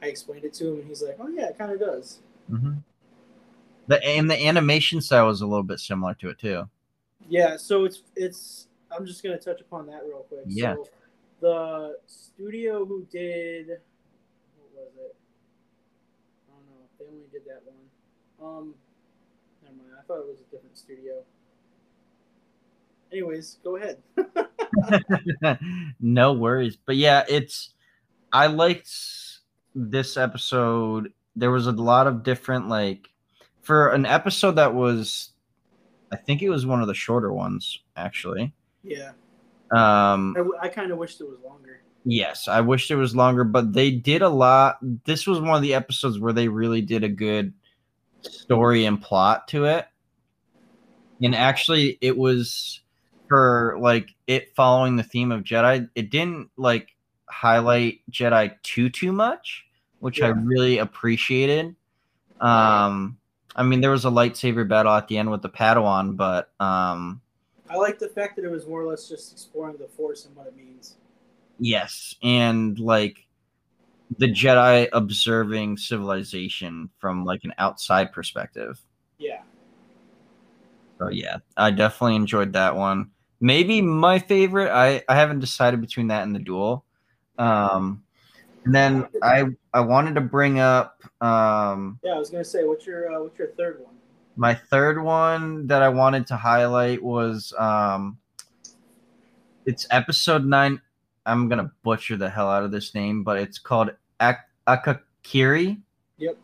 I 0.00 0.06
explained 0.06 0.44
it 0.44 0.54
to 0.54 0.68
him, 0.68 0.74
and 0.80 0.84
he's 0.88 1.02
like, 1.02 1.16
oh 1.18 1.28
yeah, 1.28 1.48
it 1.48 1.58
kind 1.58 1.72
of 1.72 1.80
does. 1.80 2.20
Mm-hmm. 2.50 2.74
The 3.88 4.04
and 4.04 4.30
the 4.30 4.46
animation 4.46 5.00
style 5.00 5.26
was 5.26 5.40
a 5.40 5.46
little 5.46 5.64
bit 5.64 5.80
similar 5.80 6.14
to 6.14 6.28
it 6.30 6.38
too. 6.38 6.68
Yeah, 7.28 7.56
so 7.56 7.84
it's 7.84 8.02
it's. 8.14 8.68
I'm 8.90 9.06
just 9.06 9.22
gonna 9.22 9.38
touch 9.38 9.60
upon 9.60 9.86
that 9.86 10.02
real 10.04 10.24
quick. 10.28 10.42
Yeah. 10.46 10.74
So 10.74 10.88
the 11.42 11.96
studio 12.06 12.86
who 12.86 13.04
did 13.10 13.66
what 13.66 14.70
was 14.74 14.92
it? 14.96 15.16
I 16.48 16.54
don't 16.54 16.66
know. 16.66 16.86
They 16.98 17.04
only 17.06 17.26
did 17.32 17.42
that 17.46 17.62
one. 17.66 17.76
Um, 18.40 18.74
never 19.62 19.76
mind. 19.76 19.90
I 19.98 20.06
thought 20.06 20.20
it 20.20 20.26
was 20.28 20.40
a 20.40 20.50
different 20.54 20.78
studio. 20.78 21.22
Anyways, 23.10 23.58
go 23.62 23.76
ahead. 23.76 23.98
no 26.00 26.32
worries. 26.32 26.76
But 26.76 26.96
yeah, 26.96 27.24
it's 27.28 27.74
I 28.32 28.46
liked 28.46 28.90
this 29.74 30.16
episode. 30.16 31.12
There 31.34 31.50
was 31.50 31.66
a 31.66 31.72
lot 31.72 32.06
of 32.06 32.22
different 32.22 32.68
like 32.68 33.08
for 33.62 33.88
an 33.88 34.06
episode 34.06 34.52
that 34.52 34.74
was 34.74 35.32
I 36.12 36.16
think 36.16 36.40
it 36.40 36.50
was 36.50 36.64
one 36.64 36.80
of 36.80 36.86
the 36.86 36.94
shorter 36.94 37.32
ones 37.32 37.80
actually. 37.96 38.54
yeah, 38.84 39.12
Um 39.74 40.34
I, 40.36 40.40
w- 40.40 40.58
I 40.60 40.68
kind 40.68 40.92
of 40.92 40.98
wished 40.98 41.20
it 41.20 41.28
was 41.28 41.38
longer. 41.44 41.82
yes, 42.04 42.48
I 42.48 42.60
wished 42.60 42.90
it 42.90 42.96
was 42.96 43.16
longer, 43.16 43.44
but 43.44 43.72
they 43.72 43.90
did 43.90 44.22
a 44.22 44.28
lot. 44.28 44.78
This 45.04 45.26
was 45.26 45.40
one 45.40 45.56
of 45.56 45.62
the 45.62 45.74
episodes 45.74 46.18
where 46.18 46.32
they 46.32 46.48
really 46.48 46.82
did 46.82 47.04
a 47.04 47.08
good 47.08 47.52
story 48.20 48.84
and 48.84 49.00
plot 49.00 49.48
to 49.48 49.64
it. 49.64 49.86
And 51.22 51.34
actually 51.34 51.98
it 52.00 52.16
was 52.16 52.80
for 53.28 53.78
like 53.80 54.10
it 54.26 54.54
following 54.54 54.96
the 54.96 55.02
theme 55.02 55.32
of 55.32 55.42
Jedi, 55.44 55.88
it 55.94 56.10
didn't 56.10 56.50
like 56.56 56.90
highlight 57.28 58.00
Jedi 58.10 58.54
too 58.62 58.90
too 58.90 59.12
much, 59.12 59.64
which 60.00 60.20
I 60.20 60.28
really 60.28 60.78
appreciated. 60.78 61.74
Um 62.40 63.18
I 63.54 63.62
mean 63.62 63.80
there 63.80 63.90
was 63.90 64.04
a 64.04 64.10
lightsaber 64.10 64.68
battle 64.68 64.92
at 64.92 65.08
the 65.08 65.18
end 65.18 65.30
with 65.30 65.42
the 65.42 65.48
Padawan, 65.48 66.16
but 66.16 66.50
um 66.60 67.20
I 67.72 67.76
like 67.76 67.98
the 67.98 68.08
fact 68.08 68.36
that 68.36 68.44
it 68.44 68.50
was 68.50 68.66
more 68.66 68.82
or 68.82 68.86
less 68.86 69.08
just 69.08 69.32
exploring 69.32 69.78
the 69.78 69.88
Force 69.88 70.26
and 70.26 70.36
what 70.36 70.46
it 70.46 70.56
means. 70.56 70.96
yes, 71.58 72.14
and 72.22 72.78
like 72.78 73.24
the 74.18 74.26
Jedi 74.26 74.88
observing 74.92 75.78
civilization 75.78 76.90
from 76.98 77.24
like 77.24 77.44
an 77.44 77.54
outside 77.56 78.12
perspective. 78.12 78.78
Yeah, 79.18 79.42
So 81.00 81.08
yeah, 81.08 81.38
I 81.56 81.70
definitely 81.70 82.16
enjoyed 82.16 82.52
that 82.52 82.76
one. 82.76 83.10
Maybe 83.40 83.80
my 83.80 84.18
favorite. 84.18 84.70
I 84.70 85.02
I 85.08 85.16
haven't 85.16 85.40
decided 85.40 85.80
between 85.80 86.08
that 86.08 86.24
and 86.24 86.34
the 86.34 86.40
duel. 86.40 86.84
Um, 87.38 88.04
and 88.64 88.74
then 88.74 89.06
I 89.22 89.46
I 89.72 89.80
wanted 89.80 90.14
to 90.16 90.20
bring 90.20 90.58
up 90.58 91.02
um 91.20 91.98
yeah. 92.04 92.12
I 92.12 92.18
was 92.18 92.30
gonna 92.30 92.44
say, 92.44 92.64
what's 92.64 92.86
your 92.86 93.10
uh, 93.10 93.22
what's 93.22 93.38
your 93.38 93.48
third 93.48 93.80
one? 93.82 93.94
My 94.36 94.54
third 94.54 95.02
one 95.02 95.66
that 95.66 95.82
I 95.82 95.88
wanted 95.88 96.26
to 96.28 96.36
highlight 96.36 97.02
was 97.02 97.52
um 97.58 98.18
it's 99.66 99.86
episode 99.90 100.44
nine. 100.44 100.80
I'm 101.24 101.48
gonna 101.48 101.72
butcher 101.82 102.16
the 102.16 102.30
hell 102.30 102.50
out 102.50 102.64
of 102.64 102.72
this 102.72 102.94
name, 102.94 103.22
but 103.22 103.38
it's 103.38 103.58
called 103.58 103.90
Ak- 104.18 104.48
Akakiri. 104.66 105.80
Yep. 106.18 106.36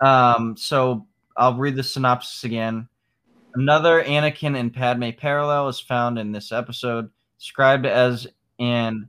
Um, 0.00 0.56
so 0.56 1.06
I'll 1.36 1.54
read 1.54 1.76
the 1.76 1.82
synopsis 1.82 2.44
again. 2.44 2.88
Another 3.54 4.02
Anakin 4.02 4.58
and 4.58 4.72
Padme 4.72 5.10
parallel 5.16 5.68
is 5.68 5.78
found 5.80 6.18
in 6.18 6.32
this 6.32 6.52
episode, 6.52 7.10
described 7.38 7.86
as 7.86 8.26
an 8.58 9.08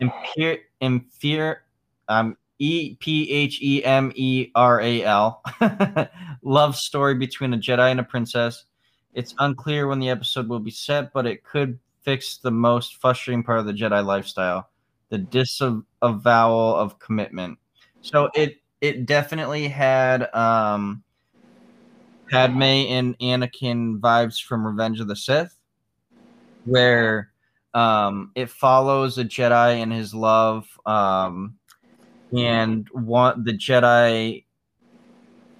imper- 0.00 0.60
inferior 0.80 1.62
um 2.08 2.36
E 2.62 2.94
P 3.00 3.28
H 3.28 3.58
E 3.60 3.84
M 3.84 4.12
E 4.14 4.52
R 4.54 4.80
A 4.80 5.02
L 5.02 5.42
love 6.42 6.76
story 6.76 7.16
between 7.16 7.52
a 7.54 7.58
Jedi 7.58 7.90
and 7.90 7.98
a 7.98 8.04
princess. 8.04 8.66
It's 9.14 9.34
unclear 9.40 9.88
when 9.88 9.98
the 9.98 10.10
episode 10.10 10.48
will 10.48 10.60
be 10.60 10.70
set, 10.70 11.12
but 11.12 11.26
it 11.26 11.42
could 11.42 11.80
fix 12.02 12.36
the 12.36 12.52
most 12.52 13.00
frustrating 13.00 13.42
part 13.42 13.58
of 13.58 13.66
the 13.66 13.72
Jedi 13.72 14.04
lifestyle, 14.04 14.70
the 15.08 15.18
disavowal 15.18 16.76
of 16.76 17.00
commitment. 17.00 17.58
So 18.00 18.30
it 18.32 18.58
it 18.80 19.06
definitely 19.06 19.66
had 19.66 20.32
um 20.32 21.02
Padme 22.30 22.62
and 22.62 23.18
Anakin 23.18 23.98
vibes 23.98 24.40
from 24.40 24.64
Revenge 24.64 25.00
of 25.00 25.08
the 25.08 25.16
Sith, 25.16 25.58
where 26.64 27.32
um, 27.74 28.30
it 28.34 28.50
follows 28.50 29.18
a 29.18 29.24
Jedi 29.24 29.82
and 29.82 29.92
his 29.92 30.14
love, 30.14 30.68
um, 30.86 31.58
and 32.36 32.88
want 32.94 33.44
the 33.44 33.52
Jedi 33.52 34.44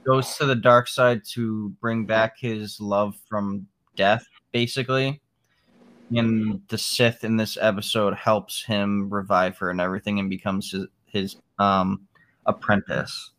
goes 0.05 0.37
to 0.37 0.47
the 0.47 0.55
dark 0.55 0.89
side 0.89 1.23
to 1.33 1.71
bring 1.81 2.07
back 2.07 2.39
his 2.39 2.81
love 2.81 3.15
from 3.29 3.67
death, 3.97 4.27
basically. 4.53 5.21
And 6.15 6.61
the 6.69 6.77
Sith 6.77 7.25
in 7.25 7.37
this 7.37 7.57
episode 7.61 8.15
helps 8.15 8.63
him 8.65 9.09
revive 9.09 9.57
her 9.59 9.71
and 9.71 9.81
everything, 9.81 10.19
and 10.19 10.29
becomes 10.29 10.71
his, 10.71 10.87
his 11.07 11.37
um, 11.59 12.07
apprentice. 12.47 13.31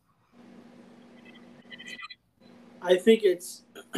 I 2.82 2.98
think 2.98 3.24
it's. 3.24 3.64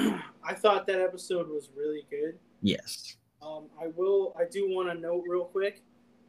I 0.48 0.54
thought 0.54 0.86
that 0.88 1.00
episode 1.00 1.48
was 1.48 1.70
really 1.76 2.06
good. 2.10 2.38
Yes. 2.62 3.18
Um, 3.42 3.68
I 3.82 3.88
will. 3.96 4.36
I 4.38 4.44
do 4.50 4.70
want 4.70 4.90
to 4.90 4.96
note 4.96 5.24
real 5.28 5.46
quick 5.46 5.82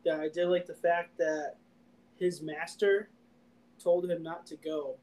that 0.04 0.20
I 0.20 0.28
did 0.28 0.46
like 0.46 0.66
the 0.66 0.74
fact 0.74 1.18
that 1.18 1.56
his 2.18 2.40
master 2.42 3.08
told 3.82 4.08
him 4.10 4.22
not 4.22 4.46
to 4.46 4.56
go, 4.56 4.96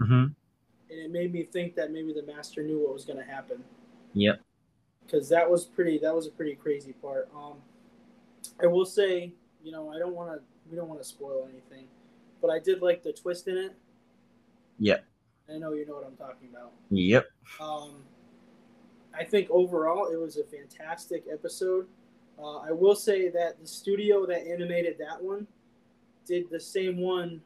Mm-hmm. 0.00 0.12
and 0.14 0.34
it 0.88 1.10
made 1.10 1.30
me 1.32 1.42
think 1.42 1.74
that 1.76 1.92
maybe 1.92 2.12
the 2.14 2.22
master 2.22 2.62
knew 2.62 2.78
what 2.82 2.94
was 2.94 3.04
going 3.04 3.18
to 3.18 3.24
happen. 3.24 3.62
Yep. 4.14 4.40
Because 5.04 5.28
that 5.28 5.48
was 5.50 5.66
pretty. 5.66 5.98
That 5.98 6.14
was 6.14 6.26
a 6.26 6.30
pretty 6.30 6.54
crazy 6.54 6.92
part. 6.94 7.28
Um, 7.36 7.54
I 8.62 8.66
will 8.66 8.86
say, 8.86 9.32
you 9.62 9.72
know, 9.72 9.92
I 9.92 9.98
don't 9.98 10.14
want 10.14 10.30
to. 10.32 10.40
We 10.70 10.76
don't 10.76 10.88
want 10.88 11.00
to 11.00 11.06
spoil 11.06 11.48
anything, 11.52 11.86
but 12.40 12.48
I 12.48 12.58
did 12.60 12.80
like 12.80 13.02
the 13.02 13.12
twist 13.12 13.48
in 13.48 13.56
it. 13.58 13.72
Yep. 14.78 15.04
I 15.52 15.58
know 15.58 15.72
you 15.72 15.84
know 15.86 15.94
what 15.96 16.06
I'm 16.06 16.16
talking 16.16 16.48
about. 16.50 16.72
Yep. 16.90 17.26
Um, 17.60 17.96
I 19.12 19.24
think 19.24 19.50
overall 19.50 20.06
it 20.12 20.16
was 20.16 20.36
a 20.38 20.44
fantastic 20.44 21.24
episode. 21.30 21.86
Uh, 22.38 22.58
I 22.58 22.70
will 22.70 22.94
say 22.94 23.28
that 23.30 23.60
the 23.60 23.66
studio 23.66 24.24
that 24.26 24.46
animated 24.46 24.96
that 24.98 25.20
one 25.20 25.46
did 26.26 26.50
the 26.50 26.60
same 26.60 26.98
one 26.98 27.40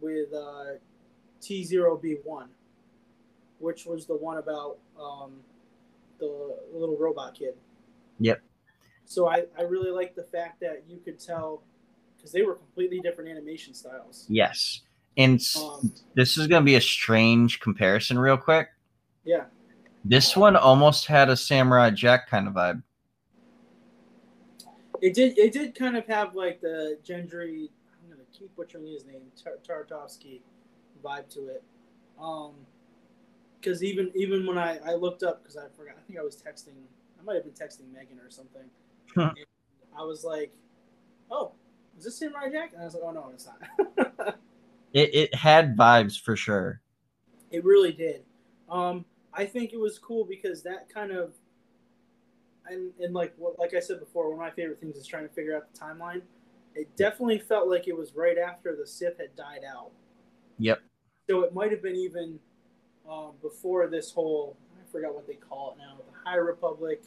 with 0.00 0.32
uh, 0.32 0.74
T0B1, 1.40 2.46
which 3.58 3.86
was 3.86 4.06
the 4.06 4.16
one 4.16 4.38
about 4.38 4.78
um, 5.00 5.32
the 6.18 6.56
little 6.72 6.96
robot 6.98 7.34
kid. 7.34 7.54
Yep. 8.20 8.40
So 9.06 9.28
I, 9.28 9.44
I 9.58 9.62
really 9.62 9.90
like 9.90 10.14
the 10.14 10.22
fact 10.24 10.60
that 10.60 10.84
you 10.88 10.98
could 10.98 11.18
tell 11.20 11.62
because 12.16 12.32
they 12.32 12.42
were 12.42 12.54
completely 12.54 13.00
different 13.00 13.28
animation 13.30 13.74
styles. 13.74 14.26
Yes. 14.28 14.80
And 15.16 15.40
Um, 15.56 15.92
this 16.14 16.36
is 16.38 16.46
going 16.46 16.62
to 16.62 16.64
be 16.64 16.74
a 16.74 16.80
strange 16.80 17.60
comparison, 17.60 18.18
real 18.18 18.36
quick. 18.36 18.68
yeah. 19.24 19.44
This 20.06 20.36
one 20.36 20.54
almost 20.54 21.06
had 21.06 21.30
a 21.30 21.36
Samurai 21.36 21.88
Jack 21.90 22.28
kind 22.28 22.46
of 22.46 22.52
vibe. 22.54 22.82
It 25.00 25.14
did. 25.14 25.38
It 25.38 25.52
did 25.52 25.74
kind 25.74 25.96
of 25.96 26.06
have 26.06 26.34
like 26.34 26.60
the 26.60 26.98
Genndy. 27.06 27.70
Keep 28.38 28.56
butchering 28.56 28.86
his 28.86 29.06
name, 29.06 29.22
Tar- 29.42 29.58
Tartovsky 29.66 30.40
vibe 31.04 31.28
to 31.34 31.48
it. 31.48 31.62
Um, 32.20 32.52
because 33.60 33.82
even 33.82 34.10
even 34.14 34.46
when 34.46 34.58
I 34.58 34.78
I 34.84 34.94
looked 34.94 35.22
up 35.22 35.42
because 35.42 35.56
I 35.56 35.66
forgot. 35.76 35.96
I 35.96 36.02
think 36.06 36.18
I 36.18 36.22
was 36.22 36.36
texting. 36.36 36.74
I 37.18 37.24
might 37.24 37.34
have 37.34 37.44
been 37.44 37.52
texting 37.52 37.92
Megan 37.92 38.18
or 38.20 38.30
something. 38.30 38.64
Huh. 39.16 39.30
I 39.96 40.02
was 40.02 40.24
like, 40.24 40.52
"Oh, 41.30 41.52
is 41.96 42.02
this 42.02 42.18
Samurai 42.18 42.50
Jack?" 42.50 42.72
And 42.72 42.82
I 42.82 42.84
was 42.84 42.94
like, 42.94 43.04
"Oh 43.04 43.12
no, 43.12 43.30
it's 43.32 43.46
not." 43.46 44.38
It, 44.94 45.12
it 45.12 45.34
had 45.34 45.76
vibes 45.76 46.20
for 46.20 46.36
sure. 46.36 46.80
It 47.50 47.64
really 47.64 47.90
did. 47.90 48.22
Um, 48.70 49.04
I 49.32 49.44
think 49.44 49.72
it 49.72 49.78
was 49.78 49.98
cool 49.98 50.24
because 50.24 50.62
that 50.62 50.88
kind 50.88 51.10
of, 51.10 51.32
and 52.70 52.92
and 53.00 53.12
like 53.12 53.34
what 53.36 53.58
like 53.58 53.74
I 53.74 53.80
said 53.80 53.98
before, 53.98 54.30
one 54.30 54.34
of 54.34 54.38
my 54.38 54.50
favorite 54.54 54.80
things 54.80 54.96
is 54.96 55.04
trying 55.04 55.28
to 55.28 55.34
figure 55.34 55.56
out 55.56 55.72
the 55.72 55.78
timeline. 55.78 56.22
It 56.74 56.94
definitely 56.96 57.38
felt 57.38 57.68
like 57.68 57.88
it 57.88 57.96
was 57.96 58.14
right 58.14 58.38
after 58.38 58.74
the 58.76 58.86
Sith 58.86 59.18
had 59.18 59.34
died 59.36 59.62
out. 59.68 59.90
Yep. 60.58 60.80
So 61.28 61.42
it 61.42 61.54
might 61.54 61.70
have 61.70 61.82
been 61.82 61.96
even 61.96 62.38
um, 63.08 63.32
before 63.42 63.86
this 63.86 64.10
whole 64.10 64.56
I 64.76 64.90
forgot 64.90 65.14
what 65.14 65.26
they 65.26 65.34
call 65.34 65.72
it 65.72 65.78
now, 65.78 65.96
the 65.96 66.30
High 66.30 66.36
Republic, 66.36 67.02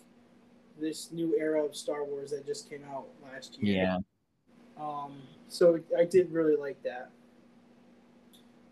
this 0.79 1.11
new 1.11 1.37
era 1.37 1.63
of 1.63 1.75
Star 1.75 2.03
Wars 2.03 2.31
that 2.31 2.45
just 2.45 2.69
came 2.69 2.83
out 2.89 3.05
last 3.23 3.61
year. 3.61 3.83
Yeah. 3.83 3.97
Um, 4.79 5.21
so 5.47 5.79
I 5.97 6.05
did 6.05 6.31
really 6.31 6.55
like 6.55 6.81
that. 6.83 7.09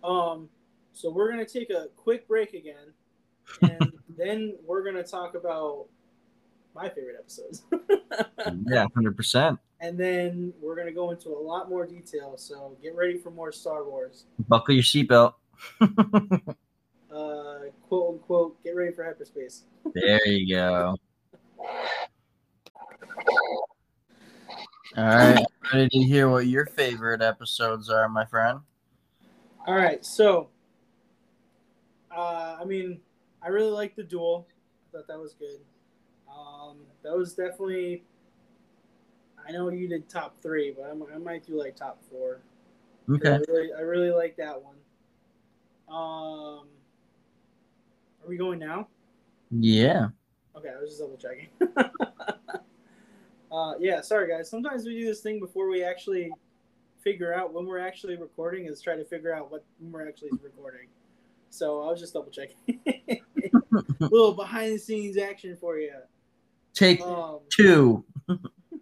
Um, 0.04 0.50
so 0.94 1.10
we're 1.10 1.30
gonna 1.30 1.46
take 1.46 1.70
a 1.72 1.88
quick 1.96 2.28
break 2.28 2.54
again, 2.54 2.94
and 3.62 3.92
then 4.18 4.56
we're 4.66 4.84
gonna 4.84 5.04
talk 5.04 5.36
about 5.36 5.88
my 6.76 6.90
favorite 6.90 7.16
episodes, 7.18 7.64
Yeah, 8.68 8.86
100%. 8.96 9.58
and 9.80 9.98
then 9.98 10.54
we're 10.62 10.76
gonna 10.76 10.92
go 10.92 11.12
into 11.12 11.30
a 11.30 11.40
lot 11.40 11.70
more 11.70 11.86
detail. 11.88 12.36
So 12.38 12.78
get 12.84 12.96
ready 12.96 13.18
for 13.18 13.32
more 13.32 13.52
Star 13.52 13.84
Wars. 13.86 14.26
Buckle 14.48 14.76
your 14.76 14.84
seatbelt. 14.84 15.34
Uh, 17.14 17.60
quote 17.88 18.16
unquote, 18.16 18.62
get 18.62 18.76
ready 18.76 18.92
for 18.94 19.06
hyperspace. 19.06 19.64
there 19.94 20.20
you 20.28 20.54
go. 20.54 20.98
All 24.98 25.04
right. 25.06 25.46
Ready 25.74 25.88
to 25.90 26.00
hear 26.00 26.30
what 26.30 26.48
your 26.48 26.66
favorite 26.66 27.22
episodes 27.22 27.90
are, 27.90 28.10
my 28.10 28.26
friend? 28.26 28.60
All 29.66 29.76
right, 29.76 30.06
so 30.06 30.50
uh, 32.16 32.58
I 32.60 32.66
mean, 32.66 33.00
I 33.42 33.48
really 33.48 33.72
like 33.72 33.96
the 33.96 34.04
duel. 34.04 34.48
I 34.90 34.98
thought 34.98 35.08
that 35.08 35.20
was 35.20 35.34
good. 35.34 35.60
Um, 36.36 36.78
that 37.04 37.16
was 37.16 37.34
definitely. 37.34 38.04
I 39.48 39.52
know 39.52 39.70
you 39.70 39.88
did 39.88 40.10
top 40.10 40.42
three, 40.42 40.74
but 40.76 40.90
I'm, 40.90 41.04
I 41.14 41.18
might 41.20 41.46
do 41.46 41.60
like 41.60 41.76
top 41.76 42.02
four. 42.10 42.42
Okay. 43.10 43.34
I 43.34 43.38
really, 43.48 43.70
I 43.78 43.82
really 43.82 44.10
like 44.10 44.36
that 44.38 44.60
one. 44.62 44.76
Um, 45.88 46.68
are 48.24 48.28
we 48.28 48.38
going 48.38 48.58
now? 48.58 48.88
Yeah. 49.52 50.08
Okay, 50.56 50.70
I 50.70 50.80
was 50.80 50.90
just 50.90 51.02
double 51.02 51.18
checking. 51.18 51.50
uh, 53.52 53.74
yeah, 53.80 54.02
sorry 54.02 54.28
guys. 54.28 54.50
Sometimes 54.50 54.86
we 54.86 55.00
do 55.00 55.06
this 55.06 55.22
thing 55.22 55.40
before 55.40 55.70
we 55.70 55.84
actually 55.84 56.32
figure 57.04 57.34
out 57.34 57.54
when 57.54 57.68
we're 57.68 57.78
actually 57.78 58.18
recording. 58.18 58.66
Is 58.66 58.82
try 58.82 58.96
to 58.96 59.06
figure 59.06 59.34
out 59.34 59.52
what 59.52 59.64
when 59.80 59.92
we're 59.92 60.08
actually 60.08 60.32
recording. 60.42 60.88
So 61.52 61.84
I 61.84 61.92
was 61.92 62.00
just 62.00 62.14
double 62.14 62.32
checking. 62.32 62.80
little 64.00 64.34
behind 64.34 64.74
the 64.74 64.80
scenes 64.80 65.18
action 65.18 65.56
for 65.60 65.78
you. 65.78 65.94
Take 66.76 67.02
Um, 67.02 67.40
two. 67.50 68.04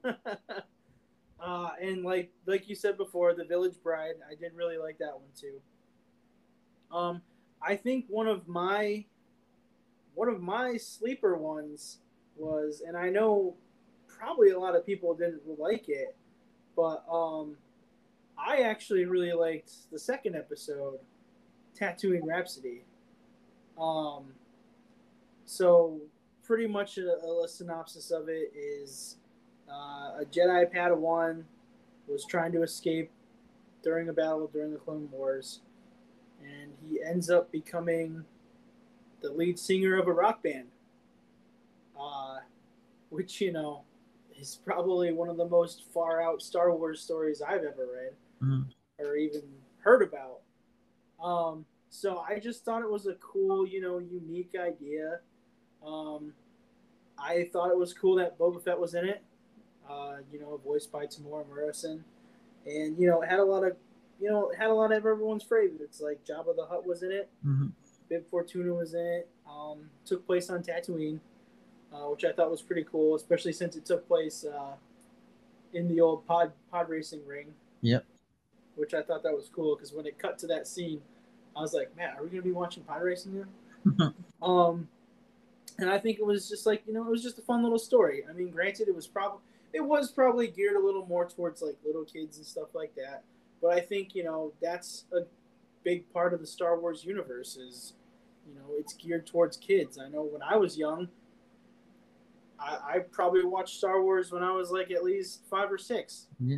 uh, 0.05 1.69
and 1.79 2.03
like 2.03 2.31
like 2.47 2.67
you 2.67 2.75
said 2.75 2.97
before, 2.97 3.33
the 3.33 3.45
Village 3.45 3.75
Bride, 3.83 4.15
I 4.29 4.35
did 4.35 4.53
really 4.55 4.77
like 4.77 4.97
that 4.97 5.13
one 5.13 5.29
too. 5.39 5.61
Um, 6.91 7.21
I 7.61 7.75
think 7.75 8.05
one 8.09 8.27
of 8.27 8.47
my 8.47 9.05
one 10.15 10.27
of 10.27 10.41
my 10.41 10.75
sleeper 10.77 11.37
ones 11.37 11.99
was, 12.35 12.81
and 12.85 12.97
I 12.97 13.09
know 13.09 13.55
probably 14.07 14.49
a 14.49 14.59
lot 14.59 14.75
of 14.75 14.85
people 14.85 15.13
didn't 15.13 15.41
like 15.59 15.87
it, 15.87 16.15
but 16.75 17.03
um, 17.11 17.57
I 18.37 18.61
actually 18.61 19.05
really 19.05 19.33
liked 19.33 19.71
the 19.91 19.99
second 19.99 20.35
episode, 20.35 20.99
Tatooine 21.79 22.23
Rhapsody. 22.23 22.85
Um, 23.79 24.33
so 25.45 25.99
pretty 26.43 26.67
much 26.67 26.97
a, 26.97 27.17
a 27.43 27.47
synopsis 27.47 28.11
of 28.11 28.27
it 28.29 28.51
is 28.55 29.17
uh, 29.69 30.19
a 30.21 30.25
Jedi 30.31 30.71
Padawan 30.73 31.43
was 32.07 32.25
trying 32.25 32.51
to 32.51 32.63
escape 32.63 33.09
during 33.81 34.09
a 34.09 34.13
battle 34.13 34.47
during 34.51 34.71
the 34.71 34.77
Clone 34.77 35.09
Wars, 35.11 35.61
and 36.41 36.71
he 36.87 37.01
ends 37.03 37.29
up 37.29 37.51
becoming 37.51 38.23
the 39.21 39.31
lead 39.31 39.57
singer 39.57 39.97
of 39.97 40.07
a 40.07 40.11
rock 40.13 40.43
band, 40.43 40.67
uh, 41.99 42.37
which 43.09 43.39
you 43.41 43.51
know 43.51 43.83
is 44.39 44.59
probably 44.65 45.11
one 45.11 45.29
of 45.29 45.37
the 45.37 45.47
most 45.47 45.83
far 45.93 46.21
out 46.21 46.41
Star 46.41 46.73
Wars 46.75 47.01
stories 47.01 47.41
I've 47.41 47.63
ever 47.63 47.87
read 47.93 48.13
Mhm. 48.41 48.73
or 48.99 49.15
even 49.15 49.43
heard 49.79 50.01
about. 50.01 50.41
Um, 51.23 51.65
so 51.89 52.17
I 52.19 52.39
just 52.39 52.65
thought 52.65 52.81
it 52.81 52.89
was 52.89 53.05
a 53.05 53.13
cool, 53.15 53.65
you 53.67 53.79
know, 53.81 53.99
unique 53.99 54.55
idea. 54.59 55.21
Um, 55.85 56.33
I 57.17 57.49
thought 57.51 57.69
it 57.71 57.77
was 57.77 57.93
cool 57.93 58.15
that 58.15 58.37
Boba 58.37 58.63
Fett 58.63 58.79
was 58.79 58.93
in 58.93 59.07
it. 59.07 59.21
Uh, 59.89 60.17
you 60.31 60.39
know, 60.39 60.59
voiced 60.63 60.91
by 60.91 61.05
Temuera 61.05 61.47
Morrison, 61.47 62.03
and 62.65 62.97
you 62.97 63.05
know, 63.07 63.21
it 63.21 63.29
had 63.29 63.39
a 63.39 63.43
lot 63.43 63.63
of, 63.65 63.75
you 64.19 64.29
know, 64.29 64.49
it 64.49 64.57
had 64.57 64.69
a 64.69 64.73
lot 64.73 64.91
of 64.91 65.05
everyone's 65.05 65.43
favorite. 65.43 65.81
It's 65.81 65.99
Like 65.99 66.23
Jabba 66.25 66.55
the 66.55 66.65
Hutt 66.65 66.85
was 66.87 67.03
in 67.03 67.11
it. 67.11 67.29
Mhm. 67.45 67.71
Bib 68.09 68.25
Fortuna 68.29 68.73
was 68.73 68.93
in 68.93 69.05
it. 69.05 69.29
Um, 69.49 69.89
took 70.05 70.25
place 70.25 70.49
on 70.49 70.63
Tatooine. 70.63 71.19
uh, 71.91 72.09
which 72.09 72.23
I 72.25 72.31
thought 72.31 72.49
was 72.49 72.61
pretty 72.63 72.85
cool, 72.89 73.13
especially 73.15 73.53
since 73.53 73.75
it 73.75 73.85
took 73.85 74.07
place 74.07 74.43
uh, 74.45 74.73
in 75.73 75.87
the 75.87 76.01
old 76.01 76.25
pod 76.25 76.51
pod 76.71 76.89
racing 76.89 77.23
ring. 77.27 77.53
Yep. 77.81 78.03
Which 78.75 78.93
I 78.95 79.03
thought 79.03 79.21
that 79.21 79.33
was 79.35 79.47
cool 79.53 79.75
because 79.75 79.93
when 79.93 80.07
it 80.07 80.17
cut 80.17 80.39
to 80.39 80.47
that 80.47 80.65
scene, 80.67 81.01
I 81.55 81.61
was 81.61 81.73
like, 81.75 81.95
man, 81.95 82.15
are 82.17 82.23
we 82.23 82.29
gonna 82.29 82.41
be 82.41 82.51
watching 82.51 82.81
pod 82.83 83.03
racing 83.03 83.33
here? 83.33 83.47
um, 84.41 84.87
and 85.79 85.89
I 85.89 85.97
think 85.97 86.19
it 86.19 86.25
was 86.25 86.49
just 86.49 86.65
like 86.65 86.83
you 86.85 86.93
know, 86.93 87.05
it 87.05 87.09
was 87.09 87.23
just 87.23 87.39
a 87.39 87.41
fun 87.41 87.63
little 87.63 87.79
story. 87.79 88.23
I 88.29 88.33
mean, 88.33 88.49
granted, 88.49 88.87
it 88.87 88.95
was 88.95 89.07
probably 89.07 89.39
it 89.73 89.83
was 89.83 90.11
probably 90.11 90.47
geared 90.47 90.75
a 90.75 90.85
little 90.85 91.05
more 91.05 91.27
towards 91.27 91.61
like 91.61 91.75
little 91.85 92.05
kids 92.05 92.37
and 92.37 92.45
stuff 92.45 92.75
like 92.75 92.93
that. 92.95 93.23
But 93.61 93.73
I 93.73 93.79
think 93.79 94.15
you 94.15 94.23
know 94.23 94.53
that's 94.61 95.05
a 95.13 95.21
big 95.83 96.11
part 96.13 96.33
of 96.33 96.39
the 96.39 96.47
Star 96.47 96.79
Wars 96.79 97.03
universe 97.03 97.57
is 97.57 97.93
you 98.47 98.55
know 98.55 98.65
it's 98.77 98.93
geared 98.93 99.25
towards 99.25 99.57
kids. 99.57 99.97
I 99.97 100.09
know 100.09 100.23
when 100.23 100.41
I 100.41 100.57
was 100.57 100.77
young, 100.77 101.07
I, 102.59 102.77
I 102.95 102.99
probably 102.99 103.43
watched 103.45 103.77
Star 103.77 104.01
Wars 104.01 104.31
when 104.31 104.43
I 104.43 104.51
was 104.51 104.71
like 104.71 104.91
at 104.91 105.03
least 105.03 105.41
five 105.49 105.71
or 105.71 105.77
six. 105.77 106.27
Yeah. 106.39 106.57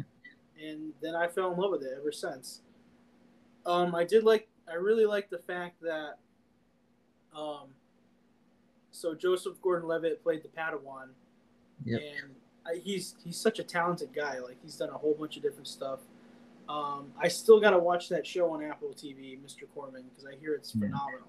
And 0.61 0.93
then 1.01 1.15
I 1.15 1.27
fell 1.27 1.51
in 1.51 1.59
love 1.59 1.71
with 1.71 1.83
it 1.83 1.93
ever 1.99 2.11
since. 2.11 2.61
Um, 3.65 3.93
I 3.95 4.03
did 4.03 4.23
like 4.23 4.47
I 4.69 4.75
really 4.75 5.05
like 5.05 5.29
the 5.29 5.39
fact 5.39 5.81
that 5.81 6.17
um, 7.35 7.67
so 8.95 9.13
Joseph 9.13 9.61
Gordon-Levitt 9.61 10.23
played 10.23 10.41
the 10.43 10.47
Padawan, 10.49 11.09
Yep. 11.83 12.01
and 12.01 12.35
I, 12.65 12.75
he's 12.81 13.15
he's 13.23 13.37
such 13.37 13.59
a 13.59 13.63
talented 13.63 14.13
guy. 14.13 14.39
Like 14.39 14.57
he's 14.63 14.77
done 14.77 14.89
a 14.89 14.97
whole 14.97 15.13
bunch 15.13 15.35
of 15.37 15.43
different 15.43 15.67
stuff. 15.67 15.99
Um, 16.69 17.11
I 17.19 17.27
still 17.27 17.59
gotta 17.59 17.77
watch 17.77 18.09
that 18.09 18.25
show 18.25 18.51
on 18.51 18.63
Apple 18.63 18.89
TV, 18.95 19.37
Mr. 19.45 19.63
Corman, 19.75 20.03
because 20.09 20.25
I 20.25 20.35
hear 20.35 20.53
it's 20.55 20.73
Yeah. 20.73 20.81
phenomenal. 20.87 21.27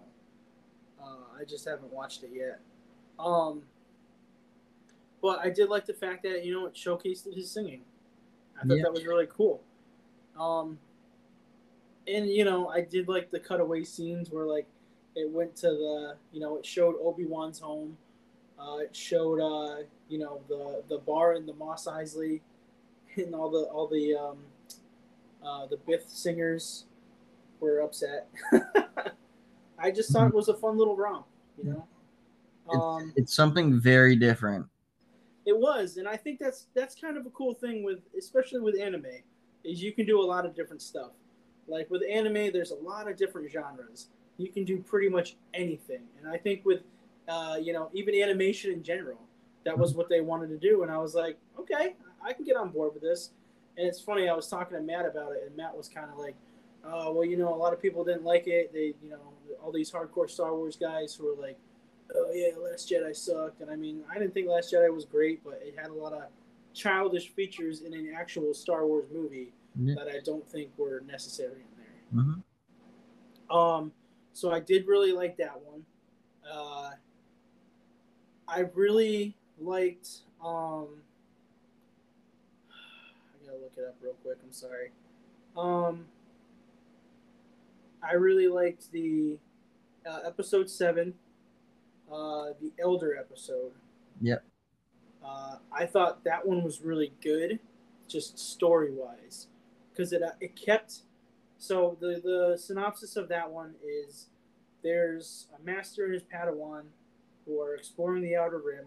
Uh, 1.02 1.38
I 1.40 1.44
just 1.44 1.64
haven't 1.66 1.92
watched 1.92 2.22
it 2.22 2.30
yet. 2.32 2.60
Um, 3.18 3.62
but 5.20 5.40
I 5.40 5.50
did 5.50 5.68
like 5.68 5.84
the 5.86 5.92
fact 5.94 6.22
that 6.22 6.44
you 6.44 6.54
know 6.54 6.66
it 6.66 6.74
showcased 6.74 7.32
his 7.34 7.50
singing. 7.50 7.82
I 8.56 8.66
thought 8.66 8.76
Yeah. 8.76 8.84
that 8.84 8.92
was 8.92 9.04
really 9.04 9.26
cool. 9.26 9.62
Um, 10.38 10.78
and 12.06 12.26
you 12.28 12.44
know 12.44 12.68
I 12.68 12.80
did 12.82 13.08
like 13.08 13.30
the 13.30 13.40
cutaway 13.40 13.82
scenes 13.84 14.30
where 14.30 14.46
like 14.46 14.66
it 15.16 15.28
went 15.28 15.56
to 15.56 15.68
the 15.68 16.16
you 16.32 16.40
know 16.40 16.56
it 16.56 16.64
showed 16.64 16.94
Obi 17.02 17.24
Wan's 17.24 17.58
home. 17.58 17.96
Uh, 18.58 18.76
it 18.78 18.94
showed 18.94 19.40
uh, 19.40 19.82
you 20.08 20.18
know 20.18 20.40
the 20.48 20.82
the 20.88 20.98
bar 20.98 21.34
in 21.34 21.46
the 21.46 21.54
Mos 21.54 21.86
Eisley, 21.86 22.40
and 23.16 23.34
all 23.34 23.50
the 23.50 23.64
all 23.64 23.88
the 23.88 24.14
um, 24.14 24.38
uh, 25.44 25.66
the 25.66 25.76
Bith 25.78 26.08
singers 26.08 26.84
were 27.60 27.80
upset. 27.80 28.28
I 29.78 29.90
just 29.90 30.12
thought 30.12 30.28
it 30.28 30.34
was 30.34 30.48
a 30.48 30.54
fun 30.54 30.78
little 30.78 30.96
romp, 30.96 31.26
you 31.58 31.64
know. 31.70 31.86
Um, 32.72 33.12
It's 33.16 33.34
something 33.34 33.78
very 33.78 34.16
different. 34.16 34.66
it 35.46 35.56
was, 35.56 35.98
and 35.98 36.08
I 36.08 36.16
think 36.16 36.38
that's 36.38 36.66
that's 36.74 36.94
kind 36.94 37.16
of 37.16 37.26
a 37.26 37.30
cool 37.30 37.54
thing 37.54 37.84
with, 37.84 38.00
especially 38.18 38.60
with 38.60 38.78
anime, 38.80 39.06
is 39.64 39.82
you 39.82 39.92
can 39.92 40.04
do 40.06 40.20
a 40.20 40.26
lot 40.26 40.44
of 40.46 40.54
different 40.56 40.82
stuff. 40.82 41.12
Like 41.68 41.90
with 41.90 42.02
anime, 42.10 42.52
there's 42.52 42.70
a 42.70 42.76
lot 42.76 43.08
of 43.08 43.16
different 43.16 43.50
genres. 43.50 44.08
You 44.38 44.50
can 44.50 44.64
do 44.64 44.78
pretty 44.78 45.08
much 45.08 45.36
anything, 45.54 46.02
and 46.18 46.28
I 46.28 46.36
think 46.36 46.64
with, 46.64 46.82
uh, 47.28 47.56
you 47.60 47.72
know, 47.72 47.90
even 47.92 48.14
animation 48.14 48.72
in 48.72 48.82
general, 48.82 49.18
that 49.64 49.76
was 49.76 49.94
what 49.94 50.08
they 50.08 50.20
wanted 50.20 50.48
to 50.48 50.58
do, 50.58 50.82
and 50.82 50.92
I 50.92 50.98
was 50.98 51.14
like, 51.14 51.38
okay, 51.58 51.96
I 52.22 52.32
can 52.32 52.44
get 52.44 52.56
on 52.56 52.70
board 52.70 52.92
with 52.94 53.02
this. 53.02 53.30
And 53.78 53.86
it's 53.86 54.00
funny, 54.00 54.28
I 54.28 54.34
was 54.34 54.48
talking 54.48 54.76
to 54.76 54.82
Matt 54.82 55.06
about 55.06 55.32
it, 55.32 55.42
and 55.46 55.56
Matt 55.56 55.76
was 55.76 55.88
kind 55.88 56.10
of 56.10 56.18
like, 56.18 56.34
oh, 56.84 57.12
well, 57.12 57.24
you 57.24 57.36
know, 57.36 57.52
a 57.52 57.56
lot 57.56 57.72
of 57.72 57.82
people 57.82 58.04
didn't 58.04 58.24
like 58.24 58.46
it. 58.46 58.72
They, 58.72 58.94
you 59.02 59.10
know, 59.10 59.20
all 59.62 59.72
these 59.72 59.90
hardcore 59.90 60.30
Star 60.30 60.54
Wars 60.54 60.76
guys 60.76 61.14
who 61.14 61.26
were 61.26 61.40
like, 61.40 61.58
oh 62.14 62.30
yeah, 62.32 62.56
Last 62.56 62.90
Jedi 62.90 63.14
sucked. 63.14 63.60
And 63.60 63.70
I 63.70 63.76
mean, 63.76 64.02
I 64.10 64.18
didn't 64.18 64.32
think 64.32 64.48
Last 64.48 64.72
Jedi 64.72 64.92
was 64.94 65.04
great, 65.04 65.42
but 65.44 65.60
it 65.62 65.74
had 65.76 65.90
a 65.90 65.94
lot 65.94 66.12
of 66.12 66.22
childish 66.72 67.30
features 67.30 67.82
in 67.82 67.92
an 67.92 68.12
actual 68.16 68.54
Star 68.54 68.86
Wars 68.86 69.06
movie 69.12 69.52
that 69.78 70.08
I 70.08 70.20
don't 70.24 70.46
think 70.48 70.70
were 70.78 71.02
necessary 71.06 71.64
in 72.14 72.22
there. 72.22 72.24
Mhm. 72.24 73.54
Um, 73.54 73.92
so 74.36 74.52
I 74.52 74.60
did 74.60 74.86
really 74.86 75.12
like 75.12 75.38
that 75.38 75.58
one. 75.64 75.82
Uh, 76.46 76.90
I 78.46 78.60
really 78.74 79.34
liked. 79.58 80.08
Um, 80.44 80.88
I 82.70 83.46
gotta 83.46 83.56
look 83.56 83.72
it 83.78 83.84
up 83.88 83.96
real 84.02 84.12
quick. 84.22 84.36
I'm 84.44 84.52
sorry. 84.52 84.90
Um, 85.56 86.04
I 88.02 88.12
really 88.12 88.46
liked 88.46 88.92
the 88.92 89.38
uh, 90.06 90.20
episode 90.26 90.68
seven, 90.68 91.14
uh, 92.12 92.48
the 92.60 92.72
Elder 92.78 93.16
episode. 93.16 93.72
Yep. 94.20 94.44
Uh, 95.24 95.56
I 95.72 95.86
thought 95.86 96.24
that 96.24 96.46
one 96.46 96.62
was 96.62 96.82
really 96.82 97.14
good, 97.22 97.58
just 98.06 98.38
story 98.38 98.92
wise, 98.92 99.46
because 99.90 100.12
it 100.12 100.22
uh, 100.22 100.32
it 100.42 100.54
kept. 100.56 101.04
So 101.58 101.96
the 102.00 102.20
the 102.22 102.58
synopsis 102.58 103.16
of 103.16 103.28
that 103.28 103.50
one 103.50 103.74
is 103.84 104.26
there's 104.82 105.46
a 105.58 105.64
master 105.64 106.04
and 106.04 106.14
his 106.14 106.22
Padawan 106.22 106.82
who 107.44 107.60
are 107.60 107.74
exploring 107.74 108.22
the 108.22 108.36
Outer 108.36 108.58
Rim 108.58 108.86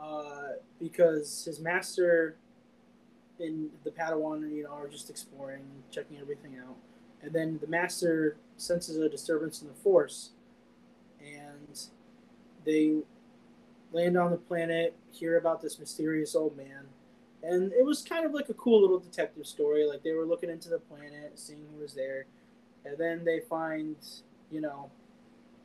uh, 0.00 0.54
because 0.80 1.44
his 1.44 1.60
master 1.60 2.36
and 3.38 3.70
the 3.84 3.90
Padawan, 3.90 4.50
you 4.54 4.64
know, 4.64 4.70
are 4.70 4.88
just 4.88 5.08
exploring, 5.08 5.64
checking 5.90 6.18
everything 6.18 6.56
out, 6.58 6.76
and 7.22 7.32
then 7.32 7.58
the 7.60 7.66
master 7.66 8.36
senses 8.56 8.96
a 8.98 9.08
disturbance 9.08 9.62
in 9.62 9.68
the 9.68 9.74
Force, 9.74 10.30
and 11.20 11.80
they 12.64 12.98
land 13.92 14.16
on 14.16 14.30
the 14.30 14.36
planet, 14.36 14.94
hear 15.12 15.38
about 15.38 15.62
this 15.62 15.78
mysterious 15.78 16.34
old 16.34 16.56
man, 16.56 16.86
and 17.42 17.72
it 17.72 17.84
was 17.84 18.02
kind 18.02 18.26
of 18.26 18.32
like 18.32 18.48
a 18.48 18.54
cool 18.54 18.80
little 18.80 18.98
detective 18.98 19.46
story. 19.46 19.86
Like 19.86 20.02
they 20.02 20.12
were 20.12 20.26
looking 20.26 20.50
into 20.50 20.68
the 20.68 20.78
planet, 20.78 21.32
seeing 21.36 21.64
who 21.74 21.82
was 21.82 21.94
there, 21.94 22.26
and 22.84 22.96
then 22.98 23.24
they 23.24 23.40
find, 23.40 23.96
you 24.50 24.60
know, 24.60 24.90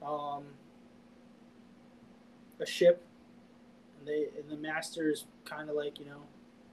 um, 0.06 0.44
a 2.60 2.66
ship, 2.66 3.04
and 4.00 4.08
they 4.08 4.28
and 4.40 4.50
the 4.50 4.58
master's 4.58 5.26
kind 5.44 5.70
of 5.70 5.76
like, 5.76 6.00
you 6.00 6.06
know, 6.06 6.22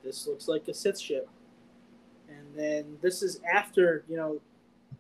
this 0.05 0.27
looks 0.27 0.49
like 0.49 0.69
a 0.69 0.75
Sith 0.75 0.99
ship, 0.99 1.29
and 2.29 2.47
then 2.55 2.99
this 3.03 3.23
is 3.23 3.41
after, 3.53 4.05
you 4.09 4.17
know, 4.17 4.41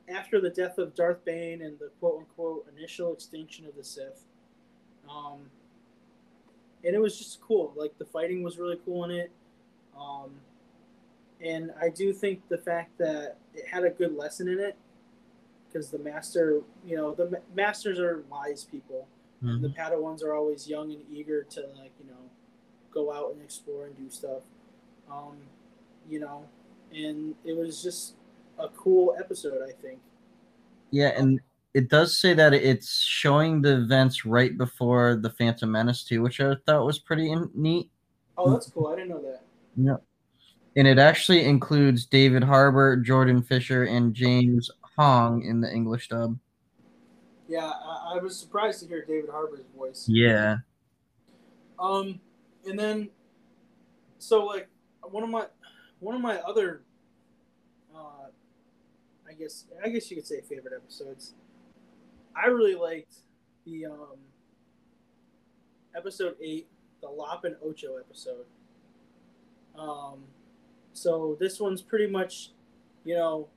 after 0.09 0.41
the 0.41 0.51
death 0.51 0.79
of 0.79 0.95
Darth 0.95 1.25
Bane 1.25 1.63
and 1.63 1.79
the 1.79 1.91
quote 2.01 2.19
unquote 2.21 2.67
initial 2.77 3.13
extinction 3.13 3.67
of 3.67 3.77
the 3.77 3.85
Sith. 3.85 4.25
Um, 5.09 5.39
and 6.85 6.95
it 6.95 6.99
was 6.99 7.17
just 7.19 7.41
cool. 7.41 7.73
Like 7.77 7.97
the 7.99 8.05
fighting 8.05 8.43
was 8.43 8.59
really 8.59 8.79
cool 8.85 9.05
in 9.05 9.11
it. 9.13 9.31
Um, 9.99 10.31
and 11.41 11.73
I 11.81 11.89
do 11.89 12.13
think 12.13 12.49
the 12.49 12.59
fact 12.59 12.97
that 12.99 13.37
it 13.55 13.67
had 13.67 13.85
a 13.85 13.91
good 13.91 14.15
lesson 14.15 14.49
in 14.49 14.61
it, 14.61 14.77
because 15.69 15.91
the 15.91 15.99
master, 15.99 16.61
you 16.87 16.97
know, 16.97 17.15
the 17.15 17.31
ma- 17.31 17.39
masters 17.55 17.99
are 17.99 18.25
wise 18.31 18.65
people. 18.65 19.07
The 19.41 19.49
Mhm. 19.49 19.77
Padawans 19.77 20.23
are 20.23 20.35
always 20.35 20.69
young 20.69 20.93
and 20.93 21.03
eager 21.11 21.43
to 21.43 21.63
like, 21.77 21.91
you 21.99 22.07
know, 22.09 22.31
go 22.93 23.13
out 23.13 23.33
and 23.33 23.43
explore 23.43 23.87
and 23.87 23.97
do 23.97 24.09
stuff. 24.09 24.43
Um, 25.11 25.37
you 26.09 26.21
know, 26.21 26.49
and 26.95 27.35
it 27.45 27.57
was 27.57 27.83
just 27.83 28.15
a 28.59 28.69
cool 28.69 29.17
episode. 29.19 29.63
I 29.69 29.73
think. 29.73 30.01
Yeah, 30.93 31.09
and 31.19 31.41
it 31.75 31.89
does 31.89 32.17
say 32.21 32.35
that 32.35 32.55
it's 32.55 33.01
showing 33.01 33.63
the 33.63 33.79
events 33.79 34.25
right 34.25 34.57
before 34.57 35.17
the 35.17 35.31
Phantom 35.31 35.73
Menace 35.73 36.05
too, 36.05 36.23
which 36.23 36.41
I 36.41 36.55
thought 36.67 36.87
was 36.87 37.01
pretty 37.01 37.33
in- 37.33 37.51
neat. 37.55 37.91
Oh, 38.39 38.51
that's 38.53 38.71
cool. 38.71 38.87
I 38.89 38.95
didn't 38.97 39.11
know 39.11 39.23
that. 39.23 39.43
And 39.77 40.89
it 40.89 40.99
actually 40.99 41.45
includes 41.45 42.07
David 42.07 42.43
Harbour, 42.43 42.97
Jordan 42.97 43.43
Fisher, 43.43 43.85
and 43.85 44.15
James 44.15 44.71
Hong 44.97 45.43
in 45.43 45.61
the 45.61 45.71
English 45.73 46.09
dub. 46.09 46.39
Yeah, 47.49 47.67
I, 47.67 48.15
I 48.15 48.23
was 48.23 48.39
surprised 48.39 48.81
to 48.81 48.89
hear 48.89 49.05
David 49.05 49.29
Harbour's 49.31 49.65
voice. 49.77 50.07
Yeah. 50.09 50.59
Um, 51.79 52.21
and 52.67 52.79
then, 52.79 53.11
so 54.19 54.47
like 54.47 54.69
one 55.03 55.23
of 55.23 55.29
my 55.29 55.47
one 56.01 56.15
of 56.15 56.21
my 56.23 56.37
other, 56.39 56.83
uh, 57.95 58.29
I 59.29 59.33
guess 59.35 59.67
I 59.85 59.89
guess 59.89 60.11
you 60.11 60.17
could 60.17 60.27
say 60.27 60.41
favorite 60.41 60.73
episodes. 60.75 61.35
I 62.35 62.47
really 62.47 62.75
liked 62.75 63.17
the 63.67 63.87
um 63.87 64.17
episode 65.95 66.37
eight, 66.41 66.69
the 67.03 67.09
Lop 67.09 67.45
and 67.45 67.57
Ocho 67.63 67.97
episode. 67.97 68.47
Um, 69.79 70.25
so 70.93 71.37
this 71.41 71.59
one's 71.59 71.83
pretty 71.83 72.07
much, 72.07 72.51
you 73.05 73.15
know, 73.15 73.49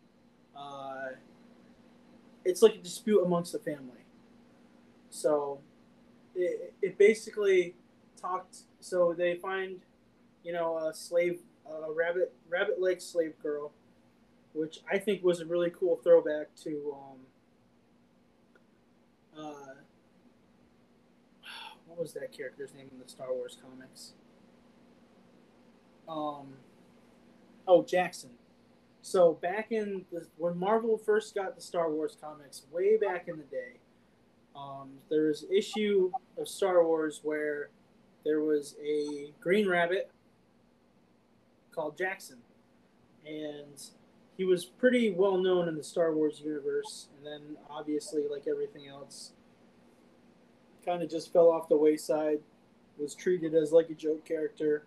uh, 0.55 1.09
it's 2.43 2.61
like 2.61 2.75
a 2.75 2.79
dispute 2.79 3.21
amongst 3.23 3.51
the 3.51 3.59
family. 3.59 4.05
So 5.09 5.59
it, 6.35 6.73
it 6.81 6.97
basically 6.97 7.75
talked. 8.19 8.57
So 8.79 9.13
they 9.17 9.35
find, 9.35 9.81
you 10.43 10.53
know, 10.53 10.77
a 10.77 10.93
slave, 10.93 11.39
a 11.65 11.91
rabbit, 11.91 12.33
rabbit 12.49 12.79
leg 12.79 13.01
slave 13.01 13.33
girl, 13.41 13.71
which 14.53 14.79
I 14.91 14.97
think 14.97 15.23
was 15.23 15.41
a 15.41 15.45
really 15.45 15.71
cool 15.77 15.99
throwback 16.03 16.47
to. 16.63 16.95
Um, 16.95 17.17
uh, 19.37 19.73
what 21.87 21.99
was 21.99 22.13
that 22.13 22.31
character's 22.31 22.73
name 22.73 22.87
in 22.91 22.99
the 22.99 23.09
Star 23.09 23.33
Wars 23.33 23.57
comics? 23.61 24.13
Um, 26.07 26.47
oh 27.67 27.83
Jaxxon. 27.83 28.29
So 29.01 29.33
back 29.33 29.71
in 29.71 30.05
the, 30.11 30.25
when 30.37 30.57
Marvel 30.57 30.97
first 30.97 31.35
got 31.35 31.55
the 31.55 31.61
Star 31.61 31.91
Wars 31.91 32.17
comics, 32.19 32.63
way 32.71 32.97
back 32.97 33.27
in 33.27 33.37
the 33.37 33.43
day, 33.43 33.79
um, 34.55 34.89
there 35.09 35.27
was 35.27 35.45
issue 35.51 36.11
of 36.39 36.47
Star 36.47 36.83
Wars 36.83 37.19
where 37.23 37.69
there 38.23 38.41
was 38.41 38.75
a 38.83 39.31
Green 39.39 39.67
Rabbit 39.67 40.09
called 41.71 41.97
Jaxxon, 41.97 42.37
and 43.25 43.89
he 44.37 44.45
was 44.45 44.65
pretty 44.65 45.11
well 45.11 45.37
known 45.37 45.67
in 45.67 45.75
the 45.75 45.83
Star 45.83 46.13
Wars 46.13 46.41
universe. 46.43 47.07
And 47.17 47.25
then, 47.25 47.57
obviously, 47.69 48.23
like 48.29 48.47
everything 48.47 48.87
else, 48.87 49.33
kind 50.85 51.03
of 51.03 51.09
just 51.09 51.31
fell 51.31 51.51
off 51.51 51.69
the 51.69 51.77
wayside. 51.77 52.39
Was 52.97 53.13
treated 53.13 53.53
as 53.53 53.73
like 53.73 53.89
a 53.89 53.93
joke 53.93 54.23
character, 54.23 54.85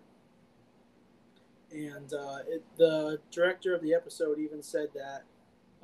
and 1.71 2.13
uh, 2.13 2.39
it, 2.47 2.63
the 2.77 3.19
director 3.31 3.75
of 3.75 3.81
the 3.81 3.93
episode 3.93 4.39
even 4.39 4.61
said 4.63 4.87
that 4.95 5.23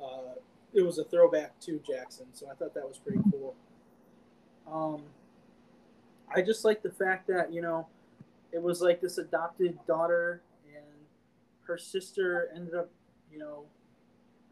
uh, 0.02 0.34
it 0.74 0.82
was 0.82 0.98
a 0.98 1.04
throwback 1.04 1.58
to 1.60 1.80
Jaxxon. 1.88 2.26
So 2.32 2.48
I 2.50 2.54
thought 2.54 2.74
that 2.74 2.86
was 2.86 2.98
pretty 2.98 3.20
cool. 3.30 3.54
Um, 4.70 5.02
I 6.34 6.42
just 6.42 6.64
like 6.64 6.82
the 6.82 6.90
fact 6.90 7.28
that 7.28 7.52
you 7.52 7.62
know 7.62 7.86
it 8.52 8.62
was 8.62 8.80
like 8.80 9.00
this 9.00 9.18
adopted 9.18 9.78
daughter, 9.86 10.42
and 10.74 10.84
her 11.66 11.78
sister 11.78 12.50
ended 12.54 12.74
up, 12.74 12.90
you 13.30 13.38
know, 13.38 13.64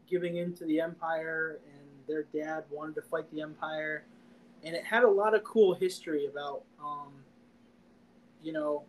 giving 0.09 0.37
in 0.37 0.53
to 0.53 0.65
the 0.65 0.79
Empire, 0.79 1.59
and 1.73 1.81
their 2.07 2.23
dad 2.23 2.63
wanted 2.69 2.95
to 2.95 3.01
fight 3.01 3.29
the 3.33 3.41
Empire, 3.41 4.05
and 4.63 4.75
it 4.75 4.83
had 4.83 5.03
a 5.03 5.09
lot 5.09 5.33
of 5.33 5.43
cool 5.43 5.73
history 5.73 6.27
about, 6.27 6.63
um, 6.79 7.11
you 8.43 8.53
know, 8.53 8.83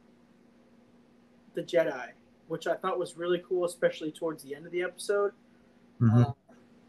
the 1.54 1.62
Jedi, 1.62 2.10
which 2.48 2.66
I 2.66 2.74
thought 2.74 2.98
was 2.98 3.16
really 3.16 3.42
cool, 3.46 3.64
especially 3.64 4.10
towards 4.12 4.42
the 4.42 4.54
end 4.54 4.66
of 4.66 4.72
the 4.72 4.82
episode. 4.82 5.32
Mhm. 6.00 6.26
Um, 6.26 6.34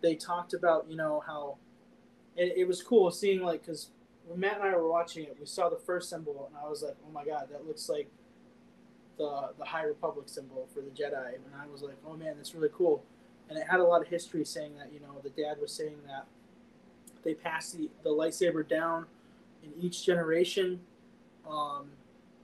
they 0.01 0.15
talked 0.15 0.53
about, 0.53 0.89
you 0.89 0.95
know, 0.95 1.23
how 1.25 1.57
it, 2.35 2.53
it 2.57 2.67
was 2.67 2.84
cool 2.84 3.09
seeing 3.11 3.41
like 3.41 3.61
because 3.61 3.89
when 4.27 4.39
Matt 4.39 4.57
and 4.59 4.63
I 4.63 4.75
were 4.75 4.89
watching 4.89 5.23
it, 5.23 5.38
we 5.39 5.45
saw 5.45 5.69
the 5.69 5.77
first 5.77 6.09
symbol, 6.09 6.47
and 6.47 6.55
I 6.63 6.69
was 6.69 6.84
like, 6.84 6.95
"Oh 7.07 7.11
my 7.11 7.25
god, 7.25 7.47
that 7.51 7.65
looks 7.65 7.89
like 7.89 8.09
the 9.17 9.49
the 9.57 9.65
High 9.65 9.84
Republic 9.84 10.29
symbol 10.29 10.67
for 10.73 10.81
the 10.81 10.89
Jedi." 10.91 11.35
And 11.35 11.43
I 11.59 11.65
was 11.67 11.81
like, 11.81 11.95
"Oh 12.05 12.15
man, 12.15 12.35
that's 12.38 12.53
really 12.53 12.69
cool." 12.73 13.03
And 13.49 13.57
it 13.57 13.65
had 13.67 13.79
a 13.79 13.84
lot 13.84 14.01
of 14.01 14.07
history 14.07 14.43
saying 14.45 14.75
that 14.77 14.91
you 14.93 14.99
know 14.99 15.19
the 15.23 15.29
dad 15.29 15.59
was 15.59 15.71
saying 15.71 15.97
that 16.05 16.25
they 17.23 17.34
passed 17.34 17.77
the, 17.77 17.89
the 18.03 18.09
lightsaber 18.09 18.67
down 18.67 19.05
in 19.63 19.73
each 19.81 20.05
generation, 20.05 20.79
um, 21.49 21.89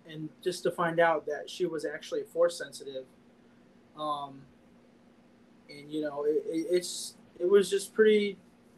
and 0.07 0.29
just 0.43 0.63
to 0.63 0.71
find 0.71 0.99
out 0.99 1.25
that 1.25 1.49
she 1.49 1.65
was 1.65 1.85
actually 1.85 2.23
force 2.23 2.57
sensitive, 2.57 3.05
um, 3.97 4.41
and 5.69 5.91
you 5.91 6.01
know 6.01 6.25
it, 6.25 6.43
it, 6.47 6.67
it's 6.69 7.15
it 7.39 7.49
was 7.49 7.69
just 7.69 7.93
pretty 7.93 8.37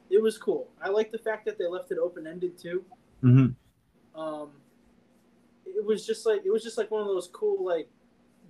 it 0.10 0.22
was 0.22 0.38
cool. 0.38 0.68
I 0.82 0.90
like 0.90 1.12
the 1.12 1.18
fact 1.18 1.46
that 1.46 1.58
they 1.58 1.68
left 1.68 1.92
it 1.92 1.98
open 1.98 2.28
ended 2.28 2.58
too. 2.58 2.84
hmm 3.22 3.48
Um, 4.16 4.52
it 5.66 5.84
was 5.84 6.06
just 6.06 6.26
like 6.26 6.46
it 6.46 6.52
was 6.52 6.64
just 6.64 6.78
like 6.78 6.92
one 6.92 7.02
of 7.02 7.08
those 7.08 7.28
cool 7.28 7.66
like 7.66 7.90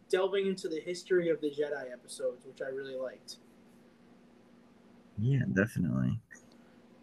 delving 0.10 0.48
into 0.48 0.68
the 0.68 0.80
history 0.80 1.30
of 1.30 1.42
the 1.42 1.50
Jedi 1.50 1.92
episodes, 1.92 2.46
which 2.46 2.62
I 2.62 2.70
really 2.70 2.96
liked. 2.96 3.38
Yeah, 5.18 5.44
definitely. 5.54 6.20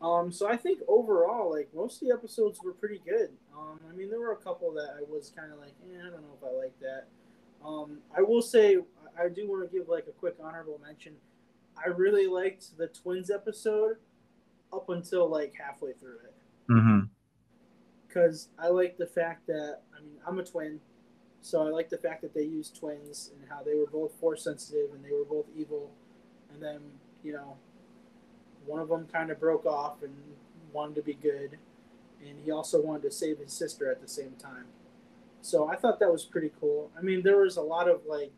Um, 0.03 0.33
so 0.33 0.49
I 0.49 0.57
think 0.57 0.81
overall, 0.89 1.51
like 1.51 1.73
most 1.75 2.03
of 2.03 2.09
the 2.09 2.15
episodes 2.15 2.61
were 2.63 2.73
pretty 2.73 3.01
good. 3.05 3.31
Um, 3.57 3.79
I 3.91 3.95
mean, 3.95 4.09
there 4.11 4.21
were 4.21 4.33
a 4.33 4.37
couple 4.37 4.73
that 4.73 4.97
I 4.99 5.03
was 5.11 5.31
kind 5.37 5.53
of 5.53 5.59
like, 5.59 5.75
eh, 5.85 5.99
I 6.01 6.11
don't 6.11 6.23
know 6.23 6.37
if 6.41 6.45
I 6.45 6.53
like 6.53 6.79
that. 6.81 7.05
Um, 7.65 7.99
I 8.17 8.23
will 8.23 8.43
say 8.43 8.79
I 9.19 9.29
do 9.29 9.49
want 9.49 9.71
to 9.71 9.79
give 9.79 9.89
like 9.89 10.07
a 10.09 10.13
quick 10.13 10.37
honorable 10.43 10.81
mention. 10.85 11.15
I 11.77 11.89
really 11.89 12.27
liked 12.27 12.77
the 12.77 12.89
twins 12.89 13.31
episode 13.31 13.97
up 14.73 14.89
until 14.89 15.29
like 15.29 15.55
halfway 15.55 15.93
through 15.93 16.17
it. 16.25 16.35
because 18.09 18.49
I 18.59 18.69
like 18.69 18.97
the 18.99 19.07
fact 19.07 19.47
that 19.47 19.81
I 19.97 20.01
mean 20.03 20.17
I'm 20.27 20.39
a 20.39 20.45
twin, 20.45 20.81
so 21.41 21.63
I 21.67 21.71
like 21.71 21.89
the 21.89 21.99
fact 21.99 22.23
that 22.23 22.35
they 22.35 22.43
used 22.43 22.77
twins 22.77 23.31
and 23.35 23.49
how 23.51 23.63
they 23.63 23.75
were 23.75 23.87
both 23.87 24.13
force 24.21 24.45
sensitive 24.45 24.93
and 24.95 25.05
they 25.05 25.13
were 25.13 25.25
both 25.25 25.47
evil, 25.57 25.91
and 26.53 26.63
then 26.63 26.81
you 27.23 27.33
know, 27.33 27.57
one 28.67 28.81
of 28.81 28.89
them 28.89 29.07
kind 29.07 29.31
of 29.31 29.39
broke 29.39 29.67
off 29.67 30.03
and 30.03 30.15
wanted 30.73 30.97
to 30.97 31.03
be 31.03 31.15
good, 31.15 31.59
and 32.27 32.39
he 32.45 32.51
also 32.51 32.81
wanted 32.81 33.03
to 33.03 33.11
save 33.11 33.39
his 33.39 33.53
sister 33.53 33.91
at 33.91 34.01
the 34.01 34.09
same 34.09 34.33
time. 34.39 34.65
So 35.43 35.69
I 35.69 35.77
thought 35.77 35.99
that 36.01 36.11
was 36.13 36.25
pretty 36.25 36.53
cool. 36.61 36.91
I 36.99 37.03
mean, 37.03 37.23
there 37.23 37.39
was 37.39 37.57
a 37.57 37.63
lot 37.63 37.89
of 37.89 38.03
like 38.07 38.33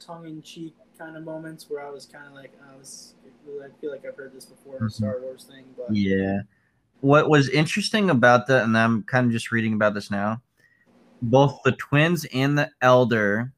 tongue 0.00 0.26
in 0.26 0.42
cheek 0.42 0.74
kind 0.98 1.16
of 1.16 1.24
moments 1.24 1.68
where 1.68 1.86
I 1.86 1.90
was 1.90 2.06
kind 2.06 2.26
of 2.26 2.32
like, 2.32 2.52
oh, 2.62 2.78
this, 2.78 3.14
I 3.62 3.68
feel 3.80 3.90
like 3.90 4.04
I've 4.06 4.16
heard 4.16 4.32
this 4.34 4.44
before, 4.44 4.80
Mhm. 4.80 4.90
Star 4.92 5.20
Wars 5.20 5.44
thing, 5.44 5.64
but 5.76 5.94
Yeah. 5.94 6.42
What 7.00 7.28
was 7.30 7.48
interesting 7.48 8.10
about 8.10 8.46
that, 8.48 8.64
and 8.64 8.76
I'm 8.76 9.04
kind 9.04 9.26
of 9.26 9.32
just 9.32 9.52
reading 9.52 9.74
about 9.74 9.94
this 9.94 10.10
now, 10.10 10.42
both 11.22 11.60
the 11.64 11.72
twins 11.72 12.24
and 12.34 12.58
the 12.58 12.70
elder 12.82 13.52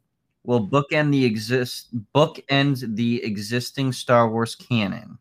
will 0.45 0.67
bookend 0.67 1.13
the 1.13 1.25
exist 1.25 1.89
bookend 2.15 2.97
the 2.97 3.23
existing 3.25 3.93
Star 3.93 4.31
Wars 4.31 4.55
canon. 4.55 5.19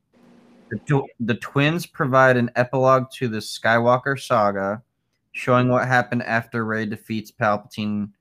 The, 0.70 0.78
tw- 0.80 1.10
the 1.20 1.36
twins 1.36 1.86
provide 1.86 2.38
an 2.38 2.52
epilogue 2.56 3.10
to 3.16 3.28
the 3.28 3.40
Skywalker 3.40 4.20
saga, 4.20 4.84
showing 5.32 5.70
what 5.70 5.88
happened 5.88 6.24
after 6.24 6.66
Rey 6.66 6.86
defeats 6.86 7.32
Palpatine 7.32 8.12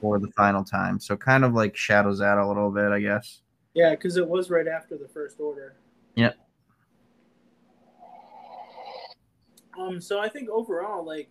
for 0.00 0.18
the 0.18 0.28
final 0.36 0.62
time. 0.62 1.00
So 1.00 1.16
kind 1.16 1.44
of 1.44 1.54
like 1.54 1.76
shadows 1.76 2.20
out 2.20 2.38
a 2.38 2.46
little 2.46 2.70
bit, 2.70 2.92
I 2.92 3.00
guess. 3.00 3.40
Yeah, 3.74 3.90
because 3.90 4.16
it 4.16 4.28
was 4.28 4.50
right 4.50 4.68
after 4.68 4.96
the 4.98 5.08
first 5.08 5.40
order. 5.40 5.76
Yep. 6.14 6.36
Um, 9.78 10.00
so 10.00 10.20
I 10.20 10.28
think 10.28 10.48
overall, 10.50 11.04
like, 11.04 11.28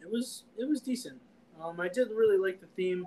it 0.00 0.10
was 0.10 0.44
it 0.56 0.66
was 0.66 0.80
decent. 0.80 1.20
Um, 1.62 1.80
I 1.80 1.88
did 1.88 2.08
really 2.10 2.38
like 2.38 2.60
the 2.60 2.68
theme 2.68 3.06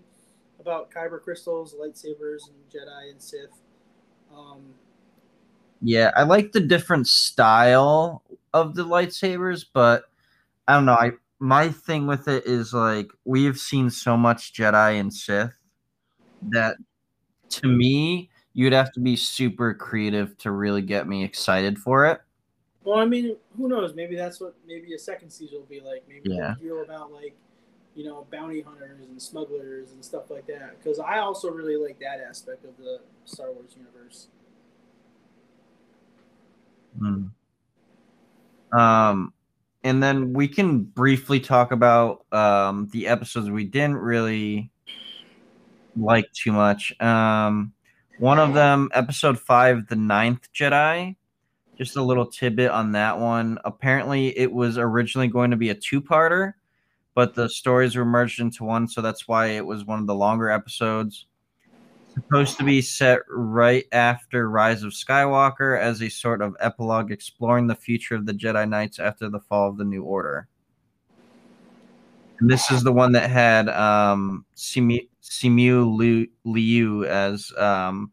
about 0.60 0.92
kyber 0.92 1.22
crystals, 1.22 1.74
lightsabers, 1.74 2.50
and 2.50 2.58
Jedi 2.70 3.10
and 3.10 3.22
Sith. 3.22 3.62
Um, 4.32 4.74
Yeah, 5.82 6.12
I 6.16 6.24
like 6.24 6.52
the 6.52 6.60
different 6.60 7.08
style 7.08 8.24
of 8.54 8.76
the 8.76 8.86
lightsabers, 8.86 9.66
but 9.74 10.04
I 10.68 10.76
don't 10.76 10.86
know. 10.86 10.94
I 10.94 11.12
my 11.40 11.70
thing 11.70 12.06
with 12.06 12.28
it 12.28 12.46
is 12.46 12.74
like 12.74 13.10
we've 13.26 13.58
seen 13.58 13.90
so 13.90 14.16
much 14.16 14.54
Jedi 14.54 15.00
and 15.00 15.12
Sith 15.12 15.54
that 16.50 16.76
to 17.50 17.68
me 17.68 18.30
you'd 18.54 18.74
have 18.74 18.92
to 18.94 19.00
be 19.00 19.16
super 19.16 19.74
creative 19.74 20.38
to 20.38 20.52
really 20.52 20.82
get 20.82 21.08
me 21.08 21.24
excited 21.24 21.78
for 21.80 22.06
it. 22.06 22.22
well, 22.84 23.00
I 23.00 23.06
mean, 23.06 23.38
who 23.58 23.68
knows? 23.68 23.94
Maybe 23.96 24.16
that's 24.16 24.40
what 24.42 24.56
maybe 24.68 24.94
a 24.94 25.00
second 25.00 25.30
season 25.32 25.60
will 25.60 25.66
be 25.66 25.80
like. 25.82 26.04
Maybe 26.08 26.30
Yeah. 26.30 26.56
they'll 26.62 26.84
about 26.84 27.12
like, 27.12 27.36
you 27.96 28.06
know, 28.06 28.28
bounty 28.32 28.62
hunters 28.62 29.00
and 29.02 29.22
smugglers 29.22 29.92
and 29.94 30.04
stuff 30.04 30.30
like 30.30 30.46
that. 30.48 30.78
Because 30.78 31.00
I 31.00 31.20
also 31.20 31.50
really 31.50 31.78
like 31.78 32.00
that 32.00 32.20
aspect 32.20 32.66
of 32.66 32.78
the 32.78 33.00
Star 33.26 33.52
Wars 33.52 33.76
universe. 33.78 34.28
Hmm. 37.02 38.78
Um, 38.78 39.34
and 39.84 40.02
then 40.02 40.34
we 40.34 40.48
can 40.48 40.84
briefly 40.84 41.40
talk 41.40 41.72
about 41.72 42.26
um, 42.32 42.88
the 42.92 43.08
episodes 43.08 43.50
we 43.50 43.66
didn't 43.66 43.98
really 43.98 44.72
like 45.98 46.32
too 46.34 46.52
much. 46.52 46.94
Um, 47.02 47.74
one 48.20 48.38
of 48.38 48.54
them, 48.54 48.90
episode 48.94 49.40
five, 49.40 49.88
the 49.88 49.96
ninth 49.96 50.48
Jedi. 50.54 51.16
Just 51.78 51.96
a 51.96 52.04
little 52.04 52.28
tidbit 52.28 52.70
on 52.70 52.92
that 52.92 53.18
one. 53.20 53.58
Apparently, 53.66 54.38
it 54.38 54.52
was 54.52 54.78
originally 54.78 55.28
going 55.28 55.50
to 55.50 55.58
be 55.58 55.72
a 55.72 55.76
two-parter, 55.76 56.54
but 57.16 57.34
the 57.34 57.50
stories 57.50 57.96
were 57.96 58.06
merged 58.06 58.40
into 58.40 58.64
one, 58.64 58.88
so 58.88 59.02
that's 59.02 59.28
why 59.28 59.48
it 59.48 59.66
was 59.66 59.84
one 59.84 60.00
of 60.00 60.06
the 60.06 60.14
longer 60.14 60.52
episodes 60.52 61.26
supposed 62.14 62.58
to 62.58 62.64
be 62.64 62.82
set 62.82 63.20
right 63.30 63.86
after 63.92 64.50
Rise 64.50 64.84
of 64.84 64.92
Skywalker 64.92 65.80
as 65.80 66.02
a 66.02 66.10
sort 66.10 66.42
of 66.42 66.56
epilogue 66.60 67.12
exploring 67.12 67.68
the 67.68 67.76
future 67.76 68.16
of 68.16 68.26
the 68.26 68.34
Jedi 68.34 68.68
Knights 68.68 69.00
after 69.00 69.30
the 69.30 69.40
fall 69.40 69.70
of 69.70 69.78
the 69.78 69.86
New 69.86 70.04
Order. 70.04 70.48
And 72.40 72.50
this 72.50 72.72
is 72.72 72.84
the 72.84 72.92
one 72.92 73.12
that 73.12 73.30
had 73.30 73.70
um, 73.70 74.46
Simu, 74.56 75.08
Simu 75.22 75.96
Liu, 75.96 76.28
Liu 76.44 77.06
as 77.06 77.54
um, 77.58 78.12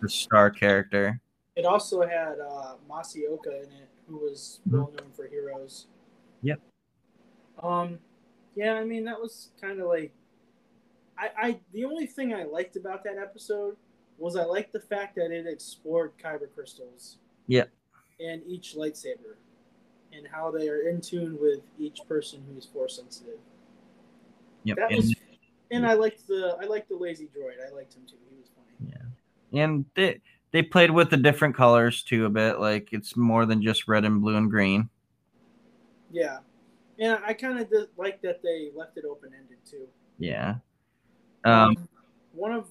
the 0.00 0.08
star 0.08 0.50
character. 0.50 1.20
It 1.54 1.64
also 1.64 2.02
had 2.02 2.36
uh, 2.40 2.74
Masi 2.90 3.28
Oka 3.30 3.50
in 3.50 3.70
it, 3.70 3.88
who 4.08 4.18
was 4.18 4.60
well 4.66 4.92
known 4.98 5.12
for 5.12 5.28
Heroes. 5.28 5.86
Yep. 6.42 6.60
Um, 7.62 7.98
yeah, 8.56 8.74
I 8.74 8.84
mean 8.84 9.04
that 9.04 9.20
was 9.20 9.50
kind 9.60 9.80
of 9.80 9.86
like, 9.86 10.12
I, 11.22 11.30
I 11.36 11.60
the 11.72 11.84
only 11.84 12.06
thing 12.06 12.34
I 12.34 12.44
liked 12.44 12.76
about 12.76 13.04
that 13.04 13.16
episode 13.16 13.76
was 14.18 14.36
I 14.36 14.44
liked 14.44 14.72
the 14.72 14.80
fact 14.80 15.14
that 15.16 15.30
it 15.30 15.46
explored 15.46 16.12
kyber 16.18 16.52
crystals. 16.52 17.18
Yeah. 17.46 17.64
And 18.20 18.42
each 18.46 18.74
lightsaber, 18.76 19.36
and 20.12 20.26
how 20.30 20.50
they 20.50 20.68
are 20.68 20.88
in 20.88 21.00
tune 21.00 21.38
with 21.40 21.60
each 21.78 22.00
person 22.08 22.44
who's 22.48 22.66
force 22.66 22.96
sensitive. 22.96 23.38
Yep. 24.64 24.76
That 24.76 24.90
and, 24.90 24.96
was, 24.96 25.14
and 25.70 25.86
I 25.86 25.94
liked 25.94 26.26
the 26.26 26.56
I 26.60 26.66
liked 26.66 26.88
the 26.88 26.96
lazy 26.96 27.26
droid. 27.26 27.66
I 27.66 27.74
liked 27.74 27.94
him 27.94 28.02
too. 28.06 28.16
He 28.30 28.36
was 28.36 28.50
funny. 28.54 28.92
yeah. 28.92 29.62
And 29.62 29.84
they 29.94 30.20
they 30.50 30.62
played 30.62 30.90
with 30.90 31.10
the 31.10 31.16
different 31.16 31.56
colors 31.56 32.02
too 32.02 32.26
a 32.26 32.30
bit. 32.30 32.58
Like 32.58 32.88
it's 32.92 33.16
more 33.16 33.46
than 33.46 33.62
just 33.62 33.88
red 33.88 34.04
and 34.04 34.20
blue 34.20 34.36
and 34.36 34.50
green. 34.50 34.88
Yeah, 36.10 36.38
and 36.98 37.18
I 37.24 37.32
kind 37.32 37.58
of 37.58 37.72
like 37.96 38.20
that 38.22 38.42
they 38.42 38.70
left 38.74 38.98
it 38.98 39.04
open 39.04 39.30
ended 39.36 39.58
too. 39.68 39.88
Yeah. 40.18 40.56
Um, 41.44 41.76
one 42.32 42.52
of 42.52 42.68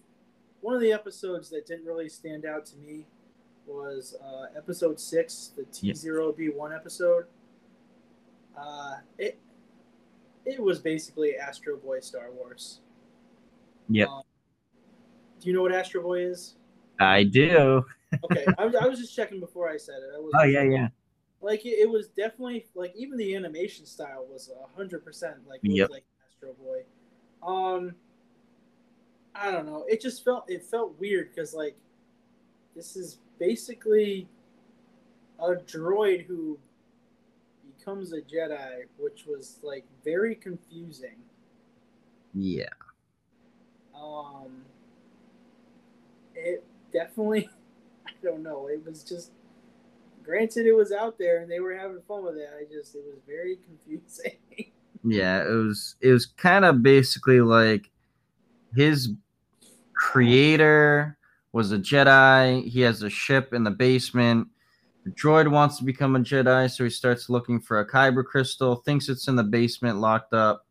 one 0.61 0.76
of 0.76 0.81
the 0.81 0.91
episodes 0.93 1.49
that 1.49 1.65
didn't 1.65 1.85
really 1.85 2.10
stand 2.10 2.45
out 2.45 2.65
to 2.68 2.77
me 2.77 3.06
was 3.65 4.15
uh, 4.23 4.45
episode 4.57 4.99
six, 4.99 5.52
the 5.56 5.64
T 5.65 5.93
zero 5.93 6.31
B 6.31 6.49
one 6.49 6.73
episode. 6.73 7.26
Uh, 8.57 8.95
it 9.18 9.39
it 10.45 10.60
was 10.61 10.80
basically 10.80 11.35
Astro 11.38 11.77
Boy 11.77 11.99
Star 11.99 12.31
Wars. 12.31 12.80
Yep. 13.89 14.07
Um, 14.10 14.22
do 15.39 15.48
you 15.49 15.53
know 15.56 15.61
what 15.61 15.73
Astro 15.73 16.02
Boy 16.02 16.22
is? 16.26 16.56
I 16.99 17.23
do. 17.23 17.84
Okay, 18.26 18.45
I, 18.57 18.65
was- 18.65 18.76
I 18.76 18.85
was 18.88 18.99
just 18.99 19.15
checking 19.15 19.39
before 19.39 19.69
I 19.69 19.77
said 19.77 19.95
it. 20.03 20.11
I 20.15 20.19
was 20.19 20.31
Oh 20.39 20.43
yeah, 20.43 20.64
yeah. 20.64 20.88
like 21.41 21.65
it, 21.65 21.80
it 21.80 21.89
was 21.89 22.07
definitely 22.10 22.65
like 22.76 22.93
even 22.95 23.18
the 23.18 23.35
animation 23.35 23.85
style 23.85 24.26
was 24.30 24.49
a 24.49 24.76
hundred 24.77 25.03
percent 25.06 25.35
like 25.48 25.60
Yep. 25.64 25.89
like 25.89 26.03
Astro 26.27 26.53
Boy. 26.61 26.84
Um, 27.41 27.95
I 29.35 29.51
don't 29.51 29.65
know. 29.65 29.85
It 29.87 30.01
just 30.01 30.23
felt 30.23 30.49
it 30.49 30.63
felt 30.63 30.99
weird 30.99 31.33
because 31.33 31.53
like 31.53 31.75
this 32.75 32.95
is 32.95 33.17
basically 33.39 34.27
a 35.39 35.53
droid 35.53 36.25
who 36.25 36.57
becomes 37.77 38.13
a 38.13 38.21
Jedi, 38.21 38.83
which 38.97 39.25
was 39.25 39.59
like 39.63 39.85
very 40.03 40.35
confusing. 40.35 41.15
Yeah. 42.33 42.69
Um, 43.95 44.63
it 46.35 46.63
definitely, 46.93 47.49
I 48.07 48.11
don't 48.23 48.43
know. 48.43 48.67
It 48.67 48.85
was 48.85 49.03
just, 49.03 49.31
granted, 50.23 50.65
it 50.65 50.73
was 50.73 50.91
out 50.91 51.17
there 51.17 51.41
and 51.41 51.51
they 51.51 51.59
were 51.59 51.75
having 51.75 52.01
fun 52.07 52.23
with 52.23 52.37
it. 52.37 52.49
I 52.57 52.63
just, 52.71 52.95
it 52.95 53.03
was 53.05 53.19
very 53.27 53.57
confusing. 53.85 54.37
Yeah, 55.03 55.43
it 55.43 55.53
was 55.53 55.95
it 55.99 56.11
was 56.11 56.27
kind 56.27 56.63
of 56.63 56.83
basically 56.83 57.41
like 57.41 57.89
his 58.76 59.10
creator 59.93 61.18
was 61.53 61.72
a 61.72 61.77
Jedi. 61.77 62.68
He 62.68 62.81
has 62.81 63.03
a 63.03 63.10
ship 63.10 63.53
in 63.53 63.64
the 63.64 63.72
basement. 63.72 64.48
The 65.03 65.11
droid 65.11 65.49
wants 65.49 65.77
to 65.77 65.84
become 65.84 66.15
a 66.15 66.19
Jedi, 66.19 66.69
so 66.69 66.84
he 66.84 66.89
starts 66.89 67.30
looking 67.30 67.60
for 67.60 67.80
a 67.80 67.88
kyber 67.89 68.23
crystal, 68.23 68.76
thinks 68.77 69.10
it's 69.10 69.27
in 69.27 69.35
the 69.35 69.43
basement 69.43 69.99
locked 69.99 70.34
up. 70.34 70.65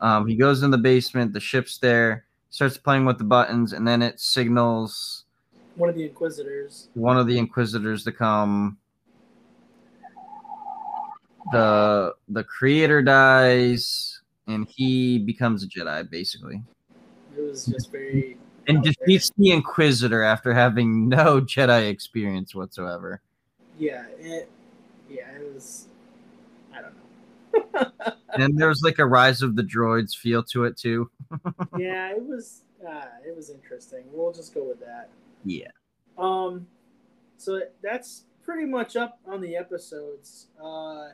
Um, 0.00 0.26
he 0.26 0.34
goes 0.34 0.62
in 0.62 0.70
the 0.70 0.78
basement, 0.78 1.32
the 1.32 1.40
ship's 1.40 1.78
there, 1.78 2.24
starts 2.50 2.76
playing 2.76 3.04
with 3.04 3.18
the 3.18 3.24
buttons, 3.24 3.72
and 3.72 3.86
then 3.86 4.02
it 4.02 4.18
signals 4.20 5.24
One 5.76 5.88
of 5.88 5.94
the 5.94 6.04
Inquisitors. 6.04 6.88
one 6.94 7.16
of 7.18 7.26
the 7.26 7.38
Inquisitors 7.38 8.04
to 8.04 8.12
come. 8.12 8.78
The 11.52 12.14
the 12.28 12.44
creator 12.44 13.00
dies, 13.00 14.20
and 14.46 14.66
he 14.68 15.18
becomes 15.18 15.62
a 15.64 15.68
Jedi, 15.68 16.08
basically, 16.10 16.62
was 17.48 17.66
just 17.66 17.90
very. 17.90 18.36
and 18.66 18.78
out 18.78 18.84
there. 18.84 18.92
defeats 18.92 19.30
the 19.36 19.50
Inquisitor 19.50 20.22
after 20.22 20.52
having 20.52 21.08
no 21.08 21.40
Jedi 21.40 21.88
experience 21.88 22.54
whatsoever. 22.54 23.20
Yeah, 23.78 24.04
it, 24.18 24.50
yeah, 25.08 25.30
it 25.30 25.54
was. 25.54 25.88
I 26.74 26.82
don't 26.82 26.94
know. 26.94 28.12
And 28.34 28.56
there's 28.56 28.82
like 28.84 28.98
a 28.98 29.06
Rise 29.06 29.42
of 29.42 29.56
the 29.56 29.62
Droids 29.62 30.14
feel 30.14 30.42
to 30.44 30.64
it 30.64 30.76
too. 30.76 31.10
yeah, 31.78 32.10
it 32.10 32.22
was. 32.22 32.62
Uh, 32.86 33.06
it 33.26 33.34
was 33.34 33.50
interesting. 33.50 34.04
We'll 34.12 34.32
just 34.32 34.54
go 34.54 34.62
with 34.62 34.78
that. 34.80 35.08
Yeah. 35.44 35.70
Um, 36.16 36.66
so 37.36 37.60
that's 37.82 38.24
pretty 38.44 38.64
much 38.64 38.96
up 38.96 39.18
on 39.26 39.40
the 39.40 39.56
episodes. 39.56 40.48
Uh, 40.62 41.08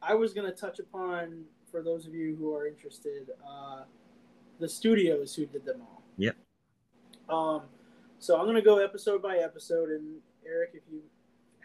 I 0.00 0.14
was 0.14 0.32
gonna 0.32 0.52
touch 0.52 0.78
upon 0.78 1.44
for 1.70 1.82
those 1.82 2.06
of 2.06 2.14
you 2.14 2.36
who 2.36 2.54
are 2.54 2.66
interested, 2.66 3.30
uh, 3.44 3.82
the 4.58 4.68
studios 4.68 5.34
who 5.34 5.46
did 5.46 5.64
them 5.64 5.82
all. 5.82 6.02
Yep. 6.16 6.36
Um, 7.28 7.62
so 8.18 8.38
I'm 8.38 8.46
gonna 8.46 8.62
go 8.62 8.78
episode 8.78 9.22
by 9.22 9.38
episode, 9.38 9.90
and 9.90 10.16
Eric, 10.46 10.70
if 10.74 10.82
you 10.90 11.00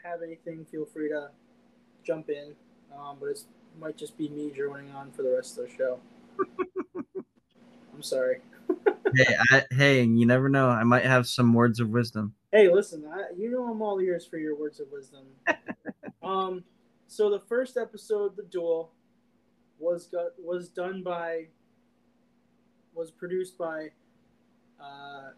have 0.03 0.21
anything, 0.21 0.65
feel 0.71 0.85
free 0.85 1.09
to 1.09 1.29
jump 2.03 2.29
in. 2.29 2.53
Um, 2.97 3.17
but 3.19 3.29
it 3.29 3.43
might 3.79 3.97
just 3.97 4.17
be 4.17 4.29
me 4.29 4.51
droning 4.55 4.91
on 4.91 5.11
for 5.11 5.23
the 5.23 5.31
rest 5.31 5.57
of 5.57 5.67
the 5.67 5.75
show. 5.75 5.99
I'm 7.93 8.01
sorry. 8.01 8.39
hey, 9.15 9.35
I, 9.51 9.63
hey, 9.71 10.03
you 10.03 10.25
never 10.25 10.49
know. 10.49 10.69
I 10.69 10.83
might 10.83 11.05
have 11.05 11.27
some 11.27 11.53
words 11.53 11.79
of 11.79 11.89
wisdom. 11.89 12.33
Hey, 12.51 12.71
listen, 12.71 13.05
I, 13.11 13.25
you 13.37 13.51
know 13.51 13.65
I'm 13.65 13.81
all 13.81 13.99
ears 13.99 14.25
for 14.25 14.37
your 14.37 14.57
words 14.57 14.79
of 14.79 14.87
wisdom. 14.91 15.25
um, 16.23 16.63
so 17.07 17.29
the 17.29 17.39
first 17.39 17.77
episode, 17.77 18.35
the 18.35 18.43
duel, 18.43 18.91
was 19.79 20.07
got 20.07 20.31
was 20.37 20.69
done 20.69 21.03
by, 21.03 21.47
was 22.99 23.11
produced 23.11 23.57
by, 23.57 23.89
uh, 24.79 25.31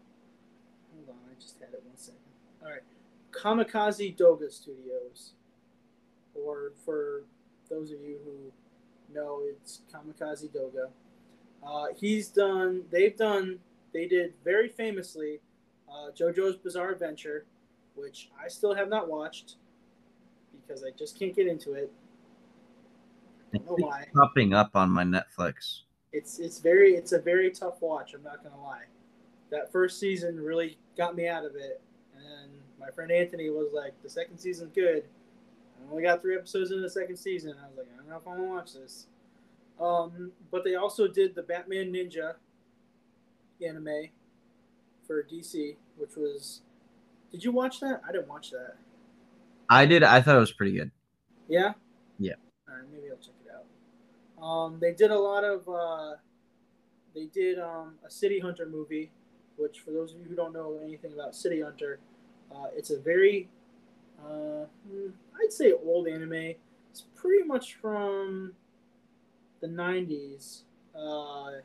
hold 0.92 1.08
on, 1.08 1.16
I 1.30 1.40
just 1.40 1.60
had 1.60 1.72
it 1.72 1.82
one 1.86 1.96
second. 1.96 2.18
All 2.62 2.68
right, 2.68 2.82
Kamikaze 3.30 4.16
Douga 4.16 4.50
Studios, 4.50 5.34
or 6.34 6.72
for 6.84 7.22
those 7.70 7.92
of 7.92 8.00
you 8.00 8.18
who 8.24 9.14
know, 9.14 9.42
it's 9.48 9.82
Kamikaze 9.94 10.50
Douga. 10.52 10.90
Uh, 11.64 11.86
he's 11.96 12.28
done. 12.28 12.82
They've 12.90 13.16
done. 13.16 13.60
They 13.94 14.06
did 14.06 14.34
very 14.42 14.68
famously 14.68 15.38
uh, 15.88 16.10
JoJo's 16.18 16.56
Bizarre 16.56 16.90
Adventure, 16.90 17.44
which 17.94 18.30
I 18.42 18.48
still 18.48 18.74
have 18.74 18.88
not 18.88 19.08
watched 19.08 19.56
because 20.60 20.82
I 20.82 20.90
just 20.98 21.16
can't 21.16 21.34
get 21.36 21.46
into 21.46 21.74
it. 21.74 21.92
I 23.54 23.58
don't 23.58 23.66
know 23.66 23.86
why. 23.86 24.06
Popping 24.14 24.52
up 24.52 24.70
on 24.74 24.90
my 24.90 25.04
Netflix. 25.04 25.82
It's 26.12 26.38
it's 26.38 26.58
very 26.58 26.94
it's 26.94 27.12
a 27.12 27.18
very 27.18 27.50
tough 27.50 27.80
watch. 27.80 28.14
I'm 28.14 28.22
not 28.22 28.42
gonna 28.42 28.62
lie. 28.62 28.84
That 29.50 29.72
first 29.72 29.98
season 29.98 30.38
really 30.40 30.78
got 30.96 31.16
me 31.16 31.26
out 31.28 31.44
of 31.44 31.56
it, 31.56 31.80
and 32.16 32.50
my 32.78 32.90
friend 32.90 33.10
Anthony 33.10 33.50
was 33.50 33.72
like, 33.72 33.94
"The 34.02 34.10
second 34.10 34.38
season's 34.38 34.72
good." 34.74 35.04
I 35.78 35.90
only 35.90 36.02
got 36.02 36.22
three 36.22 36.36
episodes 36.36 36.70
in 36.70 36.80
the 36.80 36.90
second 36.90 37.16
season. 37.16 37.54
I 37.62 37.68
was 37.68 37.78
like, 37.78 37.86
"I 37.92 37.96
don't 37.96 38.08
know 38.08 38.16
if 38.16 38.26
I 38.26 38.30
want 38.30 38.40
to 38.40 38.48
watch 38.48 38.72
this." 38.74 39.06
Um, 39.80 40.32
but 40.50 40.64
they 40.64 40.74
also 40.74 41.08
did 41.08 41.34
the 41.34 41.42
Batman 41.42 41.92
Ninja 41.92 42.34
anime 43.64 44.08
for 45.06 45.22
DC, 45.22 45.76
which 45.96 46.16
was. 46.16 46.60
Did 47.30 47.42
you 47.42 47.52
watch 47.52 47.80
that? 47.80 48.02
I 48.06 48.12
didn't 48.12 48.28
watch 48.28 48.50
that. 48.50 48.76
I 49.70 49.86
did. 49.86 50.02
I 50.02 50.20
thought 50.20 50.36
it 50.36 50.40
was 50.40 50.52
pretty 50.52 50.72
good. 50.72 50.90
Yeah. 51.48 51.72
Yeah. 52.18 52.34
All 52.68 52.76
right, 52.76 52.84
maybe 52.92 53.10
I'll 53.10 53.16
check. 53.16 53.32
Um, 54.42 54.78
they 54.80 54.92
did 54.92 55.10
a 55.10 55.18
lot 55.18 55.44
of. 55.44 55.68
Uh, 55.68 56.16
they 57.14 57.26
did 57.26 57.58
um, 57.58 57.94
a 58.06 58.10
City 58.10 58.40
Hunter 58.40 58.66
movie, 58.66 59.10
which 59.56 59.80
for 59.80 59.92
those 59.92 60.12
of 60.12 60.20
you 60.20 60.26
who 60.28 60.34
don't 60.34 60.52
know 60.52 60.80
anything 60.82 61.12
about 61.12 61.34
City 61.34 61.60
Hunter, 61.60 62.00
uh, 62.50 62.66
it's 62.74 62.90
a 62.90 62.98
very, 62.98 63.48
uh, 64.18 64.64
hmm, 64.88 65.10
I'd 65.42 65.52
say 65.52 65.72
old 65.72 66.08
anime. 66.08 66.54
It's 66.90 67.04
pretty 67.14 67.44
much 67.44 67.74
from 67.74 68.54
the 69.60 69.68
'90s. 69.68 70.62
Uh, 70.94 71.60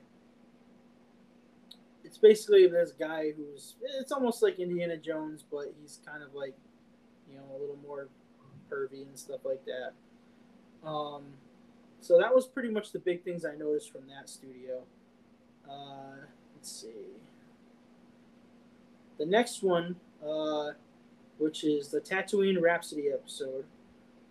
it's 2.04 2.18
basically 2.18 2.68
this 2.68 2.92
guy 2.92 3.32
who's. 3.32 3.76
It's 4.00 4.12
almost 4.12 4.44
like 4.44 4.60
Indiana 4.60 4.98
Jones, 4.98 5.44
but 5.50 5.74
he's 5.82 6.00
kind 6.06 6.22
of 6.22 6.36
like, 6.36 6.56
you 7.30 7.38
know, 7.38 7.44
a 7.56 7.60
little 7.60 7.80
more 7.86 8.08
pervy 8.72 9.08
and 9.08 9.18
stuff 9.18 9.42
like 9.46 9.62
that. 9.66 9.94
Um, 10.88 11.24
so 12.02 12.18
that 12.20 12.34
was 12.34 12.48
pretty 12.48 12.70
much 12.70 12.92
the 12.92 13.00
big 13.00 13.24
things 13.24 13.46
I 13.46 13.56
noticed 13.56 13.92
from 13.92 14.08
that 14.08 14.30
studio. 14.30 14.84
Uh, 15.70 16.26
let's 16.56 16.82
see. 16.82 17.18
The 19.18 19.26
next 19.26 19.64
one, 19.64 19.96
uh, 20.26 20.72
which 21.38 21.64
is 21.64 21.90
the 21.90 22.00
Tatooine 22.00 22.62
Rhapsody 22.62 23.10
episode, 23.10 23.66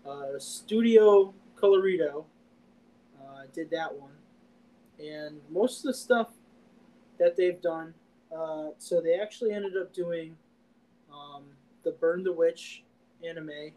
uh, 0.08 0.38
Studio 0.38 1.34
Colorido 1.56 2.24
uh, 3.20 3.42
did 3.52 3.70
that 3.70 3.92
one, 3.94 4.12
and 4.98 5.40
most 5.50 5.80
of 5.80 5.84
the 5.84 5.94
stuff 5.94 6.30
that 7.18 7.36
they've 7.36 7.60
done. 7.60 7.94
Uh, 8.36 8.68
so 8.78 9.00
they 9.00 9.14
actually 9.14 9.52
ended 9.52 9.76
up 9.76 9.92
doing 9.92 10.36
um, 11.12 11.44
the 11.84 11.92
Burn 11.92 12.22
the 12.22 12.32
Witch 12.32 12.84
anime, 13.26 13.72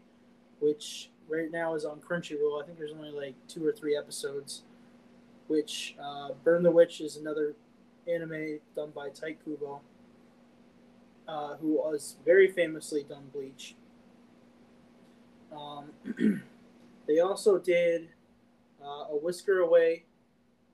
which 0.60 1.10
right 1.30 1.50
now 1.50 1.74
is 1.74 1.84
on 1.84 2.00
Crunchyroll. 2.00 2.62
I 2.62 2.66
think 2.66 2.78
there's 2.78 2.92
only 2.92 3.10
like 3.10 3.34
two 3.48 3.64
or 3.64 3.72
three 3.72 3.96
episodes. 3.96 4.62
Which 5.46 5.96
uh, 6.00 6.30
Burn 6.44 6.62
the 6.62 6.70
Witch 6.70 7.00
is 7.00 7.16
another 7.16 7.54
anime 8.06 8.60
done 8.76 8.92
by 8.94 9.08
Tai 9.08 9.36
Kubo, 9.44 9.80
uh, 11.26 11.56
who 11.56 11.72
was 11.72 12.16
very 12.24 12.52
famously 12.52 13.02
done 13.02 13.24
Bleach. 13.32 13.74
Um, 15.52 16.42
They 17.10 17.18
also 17.18 17.58
did 17.58 18.08
uh, 18.80 19.06
A 19.10 19.16
Whisker 19.20 19.58
Away, 19.58 20.04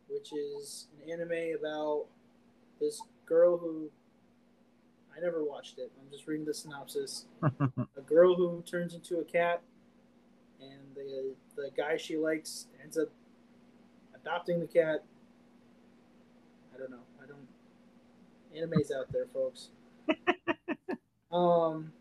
which 0.07 0.35
is 0.35 0.89
an 0.93 1.11
anime 1.11 1.57
about 1.59 2.05
this 2.79 3.01
girl 3.25 3.57
who 3.57 3.89
I 5.17 5.21
never 5.21 5.43
watched 5.43 5.79
it. 5.79 5.91
I'm 5.99 6.11
just 6.11 6.27
reading 6.27 6.45
the 6.45 6.53
synopsis. 6.53 7.25
a 7.43 8.01
girl 8.05 8.35
who 8.35 8.63
turns 8.67 8.93
into 8.93 9.21
a 9.21 9.25
cat, 9.25 9.63
the 11.07 11.35
the 11.57 11.71
guy 11.77 11.97
she 11.97 12.17
likes 12.17 12.67
ends 12.83 12.99
up 12.99 13.09
adopting 14.15 14.61
the 14.61 14.67
cat. 14.67 15.05
I 16.75 16.79
don't 16.79 16.91
know. 16.91 17.05
I 17.23 17.27
don't. 17.27 17.47
Anime's 18.55 18.91
out 18.91 19.13
there, 19.13 19.27
folks. 19.33 19.69
um, 21.33 21.93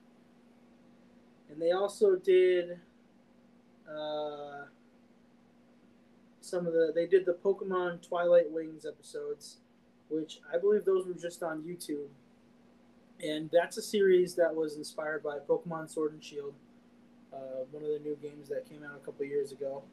and 1.50 1.62
they 1.62 1.72
also 1.72 2.16
did 2.16 2.80
uh, 3.90 4.66
some 6.42 6.68
of 6.68 6.74
the. 6.74 6.92
They 6.94 7.08
did 7.08 7.26
the 7.26 7.34
Pokemon 7.34 8.08
Twilight 8.08 8.52
Wings 8.52 8.86
episodes, 8.86 9.58
which 10.10 10.40
I 10.54 10.58
believe 10.58 10.86
those 10.86 11.08
were 11.08 11.14
just 11.14 11.44
on 11.44 11.62
YouTube 11.62 12.10
and 13.24 13.50
that's 13.52 13.78
a 13.78 13.82
series 13.82 14.36
that 14.36 14.54
was 14.54 14.76
inspired 14.76 15.24
by 15.24 15.38
Pokemon 15.40 15.90
Sword 15.90 16.14
and 16.14 16.24
Shield, 16.24 16.54
uh, 17.36 17.64
one 17.72 17.84
of 17.84 17.90
the 17.90 18.00
new 18.00 18.18
games 18.22 18.48
that 18.50 18.68
came 18.70 18.84
out 18.84 18.96
a 18.96 19.06
couple 19.06 19.26
years 19.26 19.52
ago. 19.52 19.84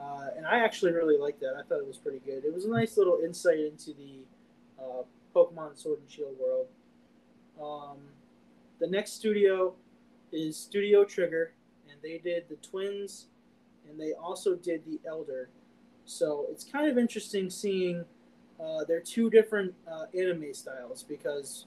Uh, 0.00 0.28
and 0.36 0.46
I 0.46 0.64
actually 0.64 0.92
really 0.92 1.18
liked 1.18 1.40
that. 1.40 1.54
I 1.58 1.62
thought 1.62 1.78
it 1.78 1.86
was 1.86 1.98
pretty 1.98 2.20
good. 2.24 2.44
It 2.44 2.52
was 2.52 2.64
a 2.64 2.70
nice 2.70 2.96
little 2.96 3.18
insight 3.22 3.58
into 3.58 3.92
the 3.92 4.24
uh, 4.82 5.02
Pokemon 5.34 5.76
Sword 5.76 5.98
and 6.00 6.10
Shield 6.10 6.36
world. 6.40 6.66
Um, 7.60 7.98
the 8.80 8.86
next 8.86 9.12
studio 9.12 9.74
is 10.32 10.56
Studio 10.56 11.04
Trigger, 11.04 11.52
and 11.90 11.98
they 12.02 12.18
did 12.18 12.44
the 12.48 12.56
Twins, 12.56 13.26
and 13.88 14.00
they 14.00 14.12
also 14.14 14.54
did 14.54 14.84
the 14.86 14.98
Elder. 15.06 15.50
So 16.06 16.46
it's 16.50 16.64
kind 16.64 16.90
of 16.90 16.96
interesting 16.96 17.50
seeing 17.50 18.04
uh, 18.58 18.84
their 18.84 19.00
two 19.00 19.28
different 19.28 19.74
uh, 19.90 20.06
anime 20.18 20.54
styles 20.54 21.02
because 21.02 21.66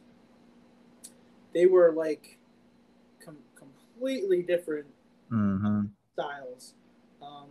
they 1.54 1.66
were 1.66 1.94
like 1.96 2.38
completely 3.96 4.42
different 4.42 4.86
mm-hmm. 5.32 5.86
styles. 6.14 6.74
Um, 7.22 7.48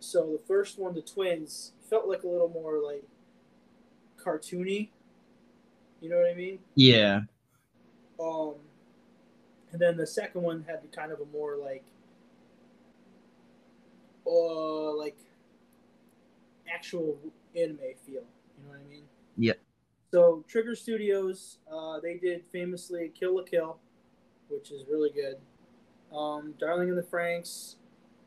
so 0.00 0.32
the 0.32 0.40
first 0.46 0.78
one, 0.78 0.94
the 0.94 1.02
twins, 1.02 1.72
felt 1.88 2.08
like 2.08 2.22
a 2.22 2.28
little 2.28 2.48
more 2.48 2.78
like 2.78 3.04
cartoony. 4.18 4.88
You 6.00 6.10
know 6.10 6.16
what 6.16 6.30
I 6.30 6.34
mean? 6.34 6.58
Yeah. 6.74 7.20
Um, 8.20 8.54
and 9.72 9.80
then 9.80 9.96
the 9.96 10.06
second 10.06 10.42
one 10.42 10.64
had 10.66 10.80
kind 10.92 11.12
of 11.12 11.20
a 11.20 11.26
more 11.26 11.56
like, 11.56 11.84
uh, 14.26 14.94
like 14.94 15.16
actual 16.72 17.18
anime 17.56 17.78
feel. 18.04 18.14
You 18.14 18.64
know 18.64 18.70
what 18.70 18.80
I 18.84 18.90
mean? 18.90 19.04
Yep. 19.38 19.58
So 20.12 20.44
Trigger 20.46 20.74
Studios, 20.74 21.58
uh, 21.72 21.98
they 22.00 22.16
did 22.18 22.44
famously 22.52 23.12
Kill 23.14 23.36
la 23.36 23.44
Kill, 23.44 23.78
which 24.52 24.70
is 24.70 24.84
really 24.88 25.10
good. 25.10 25.36
Um, 26.16 26.54
Darling 26.58 26.88
in 26.88 26.96
the 26.96 27.02
Franxx, 27.02 27.76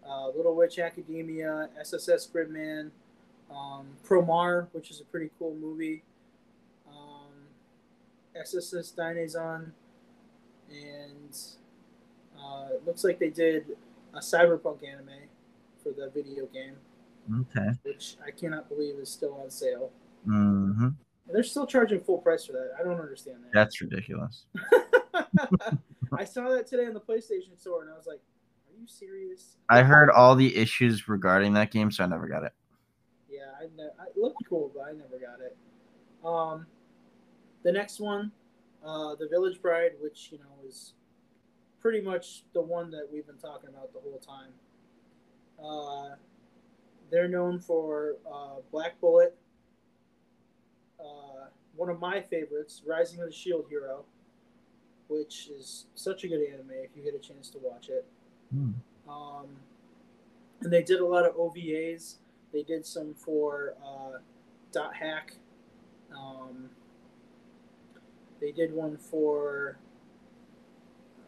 uh, 0.08 0.30
Little 0.30 0.56
Witch 0.56 0.80
Academia, 0.80 1.70
SSS 1.80 2.28
Gridman, 2.34 2.90
um, 3.52 3.88
Promare, 4.08 4.68
which 4.72 4.90
is 4.90 5.02
a 5.02 5.04
pretty 5.06 5.30
cool 5.38 5.56
movie, 5.56 6.04
um, 6.90 7.32
SSS 8.36 8.94
Dynazenon, 8.98 9.72
and 10.70 11.38
uh, 12.38 12.68
it 12.74 12.86
looks 12.86 13.04
like 13.04 13.20
they 13.20 13.30
did 13.30 13.66
a 14.14 14.20
cyberpunk 14.20 14.88
anime 14.88 15.10
for 15.82 15.92
the 15.92 16.10
video 16.10 16.46
game. 16.48 16.76
Okay. 17.42 17.70
Which 17.84 18.18
I 18.26 18.32
cannot 18.32 18.70
believe 18.70 18.96
is 18.96 19.10
still 19.10 19.40
on 19.44 19.50
sale. 19.50 19.92
Mm-hmm. 20.28 20.84
And 21.28 21.36
they're 21.36 21.44
still 21.44 21.66
charging 21.66 22.02
full 22.02 22.20
price 22.20 22.46
for 22.46 22.52
that. 22.54 22.72
I 22.80 22.84
don't 22.84 23.00
understand 23.00 23.38
that. 23.44 23.52
That's 23.54 23.82
ridiculous. 23.82 24.46
I 26.18 26.24
saw 26.24 26.50
that 26.50 26.68
today 26.68 26.86
on 26.86 26.94
the 26.94 27.02
PlayStation 27.02 27.60
Store, 27.60 27.82
and 27.84 27.92
I 27.92 27.96
was 27.96 28.08
like, 28.08 28.20
"Are 28.20 28.80
you 28.80 28.88
serious?" 28.88 29.58
I 29.70 29.84
heard 29.84 30.10
all 30.10 30.36
the 30.36 30.56
issues 30.56 31.08
regarding 31.08 31.54
that 31.54 31.72
game, 31.72 31.92
so 31.92 32.04
I 32.04 32.08
never 32.08 32.28
got 32.28 32.44
it. 32.44 32.54
Yeah, 33.30 33.52
I, 33.60 33.66
ne- 33.76 33.84
I 34.00 34.08
it 34.08 34.18
looked 34.18 34.44
cool, 34.48 34.72
but 34.74 34.82
I 34.82 34.92
never 34.92 35.20
got 35.20 35.42
it. 35.42 35.58
Um, 36.26 36.66
the 37.64 37.72
next 37.72 38.00
one, 38.00 38.32
uh, 38.86 39.16
the 39.16 39.28
Village 39.28 39.62
Bride, 39.62 39.92
which 40.00 40.30
you 40.32 40.38
know 40.40 40.68
is 40.68 40.94
pretty 41.80 42.02
much 42.02 42.44
the 42.54 42.62
one 42.62 42.90
that 42.92 43.08
we've 43.12 43.28
been 43.28 43.38
talking 43.38 43.70
about 43.70 43.94
the 43.94 44.00
whole 44.00 44.20
time. 44.20 44.52
Uh, 45.64 46.16
they're 47.12 47.28
known 47.28 47.60
for 47.60 48.16
uh, 48.32 48.56
Black 48.72 49.00
Bullet, 49.00 49.38
uh, 51.00 51.50
one 51.76 51.90
of 51.90 52.00
my 52.00 52.22
favorites, 52.22 52.82
Rising 52.86 53.20
of 53.22 53.28
the 53.28 53.34
Shield 53.34 53.66
Hero, 53.70 54.06
which 55.08 55.50
is 55.50 55.86
such 55.96 56.24
a 56.24 56.28
good 56.28 56.42
anime 56.42 56.72
if 56.72 56.90
you 56.96 57.04
get 57.04 57.16
a 57.16 57.20
chance 57.20 57.50
to 57.50 57.58
watch 57.62 57.90
it. 57.90 58.06
Hmm. 58.54 58.72
Um, 59.10 59.48
and 60.62 60.72
they 60.72 60.84
did 60.84 61.00
a 61.00 61.06
lot 61.06 61.26
of 61.26 61.36
OVAs. 61.36 62.16
They 62.52 62.64
did 62.64 62.86
some 62.86 63.14
for 63.14 63.76
uh, 63.84 64.20
Dot 64.72 64.96
Hack. 64.96 65.36
Um, 66.16 66.70
they 68.40 68.52
did 68.52 68.74
one 68.74 68.98
for 68.98 69.78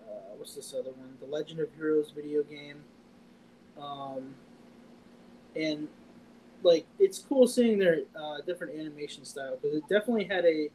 uh, 0.08 0.36
what's 0.38 0.56
this 0.56 0.74
other 0.74 0.92
one? 0.92 1.18
The 1.20 1.26
Legend 1.26 1.60
of 1.60 1.70
Heroes 1.76 2.12
video 2.12 2.44
game. 2.44 2.84
Um, 3.80 4.36
and 5.56 5.88
like 6.64 6.86
it's 7.00 7.20
cool 7.20 7.48
seeing 7.48 7.78
their 7.78 8.00
uh, 8.16 8.38
different 8.46 8.80
animation 8.80 9.26
style 9.26 9.58
because 9.62 9.78
it 9.78 9.84
definitely 9.90 10.26
had 10.26 10.46
a 10.46 10.70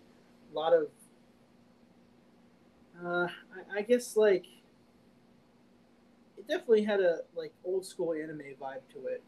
lot 0.52 0.72
of 0.72 0.88
uh, 3.04 3.26
I, 3.26 3.78
I, 3.78 3.82
guess 3.82 4.16
like 4.16 4.46
it 6.38 6.46
definitely 6.48 6.84
had 6.84 7.00
a 7.00 7.20
like 7.34 7.52
old 7.64 7.84
school 7.84 8.12
anime 8.12 8.42
vibe 8.60 8.82
to 8.92 9.06
it. 9.06 9.22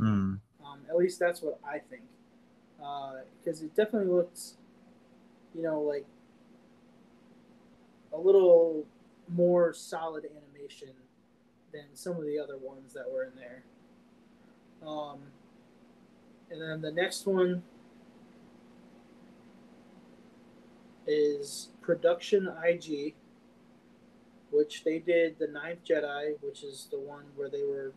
Mm. 0.00 0.38
um, 0.64 0.80
at 0.88 0.96
least 0.96 1.18
that's 1.18 1.42
what 1.42 1.58
i 1.66 1.78
think. 1.78 2.02
Because 2.76 3.62
uh, 3.62 3.66
it 3.66 3.74
definitely 3.74 4.12
looks 4.12 4.56
you 5.54 5.62
know 5.62 5.80
like 5.80 6.06
a 8.12 8.18
little 8.18 8.84
more 9.28 9.72
solid 9.72 10.24
animation 10.24 10.94
than 11.72 11.84
some 11.94 12.16
of 12.16 12.24
the 12.24 12.38
other 12.38 12.58
ones 12.58 12.94
that 12.94 13.04
were 13.10 13.24
in 13.24 13.32
there. 13.36 13.62
Um, 14.86 15.18
and 16.50 16.62
then 16.62 16.80
the 16.80 16.92
next 16.92 17.26
one 17.26 17.62
is 21.06 21.68
Production 21.88 22.52
IG, 22.62 23.14
which 24.50 24.84
they 24.84 24.98
did 24.98 25.38
the 25.38 25.46
Ninth 25.46 25.78
Jedi, 25.88 26.34
which 26.42 26.62
is 26.62 26.86
the 26.90 26.98
one 26.98 27.24
where 27.34 27.48
they 27.48 27.64
were 27.64 27.92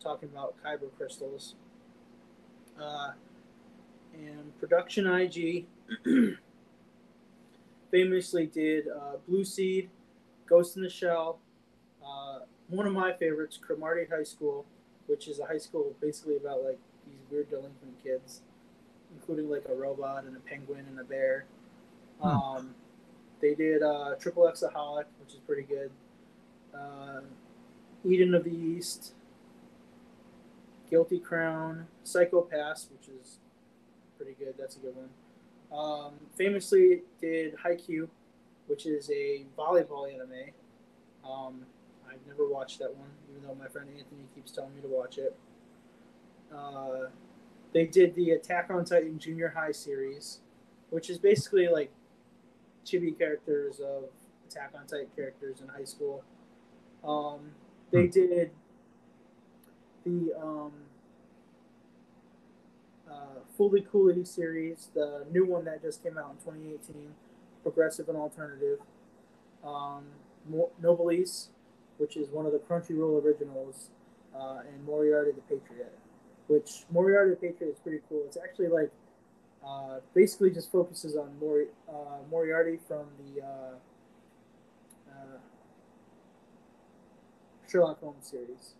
talking 0.00 0.28
about 0.32 0.54
kyber 0.64 0.96
crystals. 0.96 1.56
Uh, 2.80 3.10
and 4.12 4.56
Production 4.60 5.08
IG 5.08 5.66
famously 7.90 8.46
did 8.46 8.84
uh, 8.86 9.16
Blue 9.26 9.44
Seed, 9.44 9.90
Ghost 10.46 10.76
in 10.76 10.84
the 10.84 10.88
Shell, 10.88 11.40
uh, 12.06 12.38
one 12.68 12.86
of 12.86 12.92
my 12.92 13.12
favorites, 13.14 13.58
Cromartie 13.60 14.06
High 14.08 14.22
School, 14.22 14.64
which 15.08 15.26
is 15.26 15.40
a 15.40 15.44
high 15.46 15.58
school 15.58 15.96
basically 16.00 16.36
about 16.36 16.62
like 16.62 16.78
these 17.04 17.18
weird 17.32 17.50
delinquent 17.50 18.00
kids, 18.00 18.42
including 19.12 19.50
like 19.50 19.64
a 19.68 19.74
robot 19.74 20.22
and 20.22 20.36
a 20.36 20.40
penguin 20.40 20.84
and 20.88 21.00
a 21.00 21.04
bear. 21.04 21.46
Hmm. 22.22 22.28
Um, 22.28 22.74
they 23.44 23.54
did 23.54 23.82
uh, 23.82 24.14
Triple 24.18 24.44
Exaholic, 24.44 25.04
which 25.20 25.34
is 25.34 25.40
pretty 25.46 25.64
good. 25.64 25.90
Uh, 26.74 27.20
Eden 28.02 28.34
of 28.34 28.44
the 28.44 28.50
East, 28.50 29.12
Guilty 30.88 31.18
Crown, 31.18 31.86
Psycho-Pass, 32.04 32.88
which 32.90 33.08
is 33.08 33.38
pretty 34.16 34.34
good. 34.38 34.54
That's 34.58 34.76
a 34.76 34.78
good 34.78 34.94
one. 34.96 35.10
Um, 35.70 36.14
famously 36.36 37.02
did 37.20 37.56
Haikyuu, 37.58 38.08
which 38.66 38.86
is 38.86 39.10
a 39.10 39.44
volleyball 39.58 40.10
anime. 40.10 40.50
Um, 41.22 41.66
I've 42.08 42.26
never 42.26 42.48
watched 42.48 42.78
that 42.78 42.96
one, 42.96 43.10
even 43.30 43.46
though 43.46 43.54
my 43.54 43.68
friend 43.68 43.88
Anthony 43.90 44.24
keeps 44.34 44.52
telling 44.52 44.74
me 44.74 44.80
to 44.80 44.88
watch 44.88 45.18
it. 45.18 45.36
Uh, 46.54 47.08
they 47.74 47.84
did 47.86 48.14
the 48.14 48.30
Attack 48.30 48.70
on 48.70 48.86
Titan 48.86 49.18
Junior 49.18 49.52
High 49.54 49.72
series, 49.72 50.38
which 50.88 51.10
is 51.10 51.18
basically 51.18 51.68
like 51.68 51.90
chibi 52.84 53.16
characters 53.16 53.80
of 53.80 54.04
Attack 54.48 54.72
on 54.74 54.86
Titan 54.86 55.08
characters 55.16 55.60
in 55.60 55.68
high 55.68 55.84
school. 55.84 56.22
Um, 57.02 57.50
they 57.90 58.04
hmm. 58.04 58.10
did 58.10 58.50
the 60.04 60.32
um, 60.40 60.72
uh, 63.10 63.40
Fooly 63.58 63.86
Cooly 63.90 64.24
series, 64.24 64.90
the 64.94 65.26
new 65.32 65.44
one 65.46 65.64
that 65.64 65.82
just 65.82 66.02
came 66.02 66.18
out 66.18 66.30
in 66.32 66.52
2018, 66.52 67.14
progressive 67.62 68.08
and 68.08 68.18
alternative. 68.18 68.78
Um, 69.64 70.04
Noblesse, 70.82 71.48
which 71.96 72.16
is 72.16 72.28
one 72.28 72.44
of 72.44 72.52
the 72.52 72.58
Crunchyroll 72.58 73.24
originals, 73.24 73.88
uh, 74.36 74.58
and 74.68 74.84
Moriarty 74.84 75.30
the 75.32 75.40
Patriot, 75.42 75.96
which 76.48 76.84
Moriarty 76.92 77.30
the 77.30 77.36
Patriot 77.36 77.70
is 77.70 77.78
pretty 77.78 78.00
cool. 78.08 78.22
It's 78.26 78.36
actually 78.36 78.68
like 78.68 78.90
uh, 79.66 80.00
basically 80.14 80.50
just 80.50 80.70
focuses 80.70 81.16
on 81.16 81.30
Mori, 81.40 81.66
uh, 81.88 82.18
Moriarty 82.30 82.78
from 82.86 83.06
the 83.18 83.42
uh, 83.42 83.74
uh, 85.10 85.38
Sherlock 87.68 88.00
Holmes 88.00 88.26
series. 88.28 88.74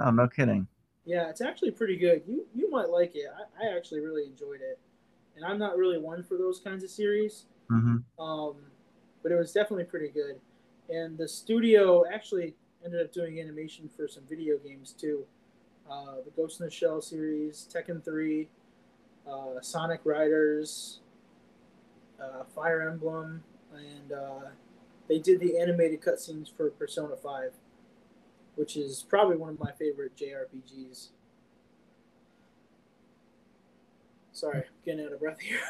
Oh, 0.00 0.10
no 0.10 0.26
kidding. 0.28 0.66
Yeah, 1.04 1.28
it's 1.28 1.40
actually 1.40 1.70
pretty 1.70 1.96
good. 1.96 2.22
You 2.26 2.46
you 2.54 2.70
might 2.70 2.88
like 2.88 3.14
it. 3.14 3.26
I, 3.32 3.66
I 3.66 3.76
actually 3.76 4.00
really 4.00 4.24
enjoyed 4.24 4.60
it, 4.60 4.78
and 5.36 5.44
I'm 5.44 5.58
not 5.58 5.76
really 5.76 5.98
one 5.98 6.24
for 6.24 6.36
those 6.36 6.58
kinds 6.60 6.82
of 6.82 6.90
series. 6.90 7.44
Mm-hmm. 7.70 8.22
Um, 8.22 8.56
but 9.22 9.32
it 9.32 9.36
was 9.36 9.52
definitely 9.52 9.84
pretty 9.84 10.08
good. 10.08 10.40
And 10.88 11.18
the 11.18 11.28
studio 11.28 12.04
actually 12.12 12.54
ended 12.84 13.04
up 13.04 13.12
doing 13.12 13.40
animation 13.40 13.88
for 13.88 14.06
some 14.06 14.22
video 14.28 14.56
games 14.58 14.92
too. 14.92 15.24
Uh, 15.90 16.16
the 16.24 16.30
Ghost 16.36 16.60
in 16.60 16.66
the 16.66 16.70
Shell 16.70 17.00
series, 17.00 17.68
Tekken 17.72 18.04
3, 18.04 18.48
uh, 19.30 19.60
Sonic 19.60 20.00
Riders, 20.04 21.00
uh, 22.20 22.44
Fire 22.54 22.88
Emblem, 22.88 23.42
and 23.74 24.12
uh, 24.12 24.48
they 25.08 25.18
did 25.18 25.40
the 25.40 25.58
animated 25.58 26.00
cutscenes 26.00 26.48
for 26.54 26.70
Persona 26.70 27.16
5, 27.16 27.52
which 28.56 28.76
is 28.76 29.04
probably 29.08 29.36
one 29.36 29.50
of 29.50 29.60
my 29.60 29.72
favorite 29.72 30.12
JRPGs. 30.16 31.08
Sorry, 34.32 34.64
getting 34.84 35.06
out 35.06 35.12
of 35.12 35.20
breath 35.20 35.40
here. 35.40 35.60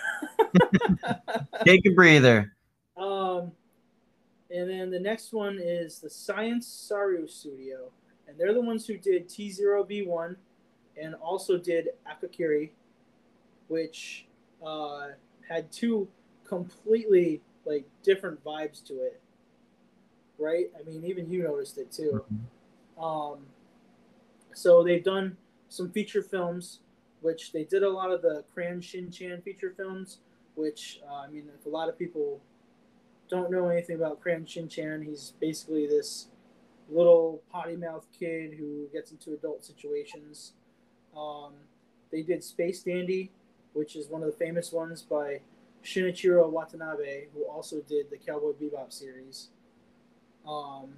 Take 1.65 1.87
a 1.87 1.91
breather. 1.91 2.53
Um, 2.97 3.53
and 4.51 4.69
then 4.69 4.91
the 4.91 4.99
next 4.99 5.33
one 5.33 5.59
is 5.63 6.01
the 6.01 6.11
Science 6.11 6.67
Saru 6.67 7.29
Studio, 7.29 7.91
and 8.27 8.39
they're 8.39 8.55
the 8.55 8.61
ones 8.61 8.87
who 8.87 8.97
did 8.97 9.29
T0B1 9.29 10.37
and 11.01 11.15
also 11.17 11.59
did 11.59 11.91
Akakiri, 12.11 12.71
which 13.69 14.27
uh, 14.65 15.09
had 15.49 15.71
two 15.73 16.09
completely 16.45 17.41
like 17.65 17.85
different 18.03 18.43
vibes 18.45 18.85
to 18.87 18.95
it. 18.95 19.21
Right? 20.39 20.67
I 20.79 20.83
mean, 20.89 21.05
even 21.05 21.31
you 21.31 21.43
noticed 21.43 21.79
it 21.79 21.91
too. 21.91 22.25
Um, 23.01 23.39
so 24.53 24.83
they've 24.83 25.05
done 25.05 25.37
some 25.69 25.91
feature 25.91 26.23
films, 26.23 26.81
which 27.21 27.53
they 27.53 27.65
did 27.65 27.83
a 27.83 27.91
lot 27.91 28.11
of 28.11 28.23
the 28.23 28.45
Crayon 28.55 28.81
Shin-chan 28.81 29.43
feature 29.43 29.73
films, 29.77 30.19
which 30.55 31.01
uh, 31.09 31.15
I 31.15 31.29
mean, 31.29 31.45
if 31.59 31.67
a 31.67 31.69
lot 31.69 31.89
of 31.89 31.99
people 31.99 32.41
don't 33.29 33.51
know 33.51 33.69
anything 33.69 33.97
about 33.97 34.21
Crayon 34.21 34.47
Shin-chan, 34.47 35.03
he's 35.03 35.33
basically 35.41 35.87
this 35.87 36.29
little 36.89 37.43
potty 37.51 37.77
mouth 37.77 38.07
kid 38.19 38.55
who 38.59 38.87
gets 38.93 39.11
into 39.11 39.33
adult 39.33 39.65
situations. 39.65 40.53
Um, 41.17 41.53
they 42.13 42.23
did 42.23 42.45
Space 42.45 42.83
Dandy, 42.83 43.31
which 43.77 43.95
is 43.95 44.09
one 44.09 44.23
of 44.23 44.31
the 44.31 44.37
famous 44.37 44.73
ones 44.73 45.03
by 45.03 45.39
Shinichiro 45.85 46.51
Watanabe, 46.51 47.27
who 47.35 47.45
also 47.45 47.83
did 47.83 48.09
the 48.11 48.17
Cowboy 48.17 48.53
Bebop 48.53 48.91
series. 48.91 49.49
Um, 50.49 50.95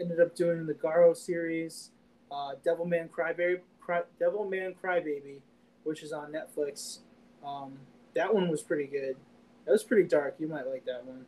ended 0.00 0.20
up 0.20 0.34
doing 0.34 0.66
the 0.66 0.72
Garo 0.72 1.14
series, 1.14 1.90
uh, 2.30 2.52
Devilman 2.64 3.10
Crybaby, 3.10 3.60
Cry, 3.78 4.00
Devilman 4.18 4.74
Crybaby, 4.82 5.40
which 5.84 6.02
is 6.02 6.12
on 6.12 6.32
Netflix. 6.32 7.00
Um, 7.44 7.74
that 8.14 8.32
one 8.32 8.48
was 8.48 8.62
pretty 8.62 8.86
good. 8.86 9.16
That 9.66 9.72
was 9.72 9.84
pretty 9.84 10.08
dark. 10.08 10.36
You 10.38 10.48
might 10.48 10.66
like 10.66 10.86
that 10.86 11.04
one. 11.04 11.26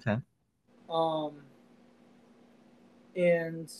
Okay. 0.00 0.16
Um, 0.90 1.34
and 3.14 3.72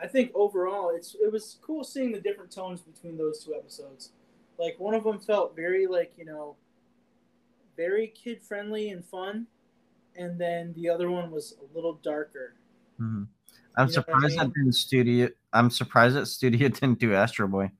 I 0.00 0.08
think 0.08 0.32
overall, 0.34 0.90
it's 0.94 1.14
it 1.14 1.30
was 1.30 1.56
cool 1.62 1.84
seeing 1.84 2.10
the 2.10 2.20
different 2.20 2.50
tones 2.50 2.80
between 2.80 3.16
those 3.16 3.44
two 3.44 3.54
episodes. 3.54 4.10
Like 4.58 4.78
one 4.78 4.94
of 4.94 5.04
them 5.04 5.20
felt 5.20 5.56
very 5.56 5.86
like 5.86 6.12
you 6.16 6.24
know, 6.24 6.56
very 7.76 8.08
kid 8.08 8.42
friendly 8.42 8.90
and 8.90 9.04
fun, 9.04 9.46
and 10.16 10.40
then 10.40 10.72
the 10.76 10.88
other 10.88 11.10
one 11.10 11.30
was 11.30 11.54
a 11.60 11.74
little 11.74 11.94
darker. 11.94 12.54
Mm-hmm. 13.00 13.24
I'm 13.76 13.86
You 13.88 13.90
I 13.90 13.94
surprised 13.94 14.38
that 14.38 14.44
mean? 14.44 14.52
didn't 14.56 14.74
studio. 14.74 15.28
I'm 15.52 15.70
surprised 15.70 16.16
that 16.16 16.26
studio 16.26 16.68
didn't 16.80 16.98
do 16.98 17.14
Astro 17.14 17.48
Boy. 17.48 17.70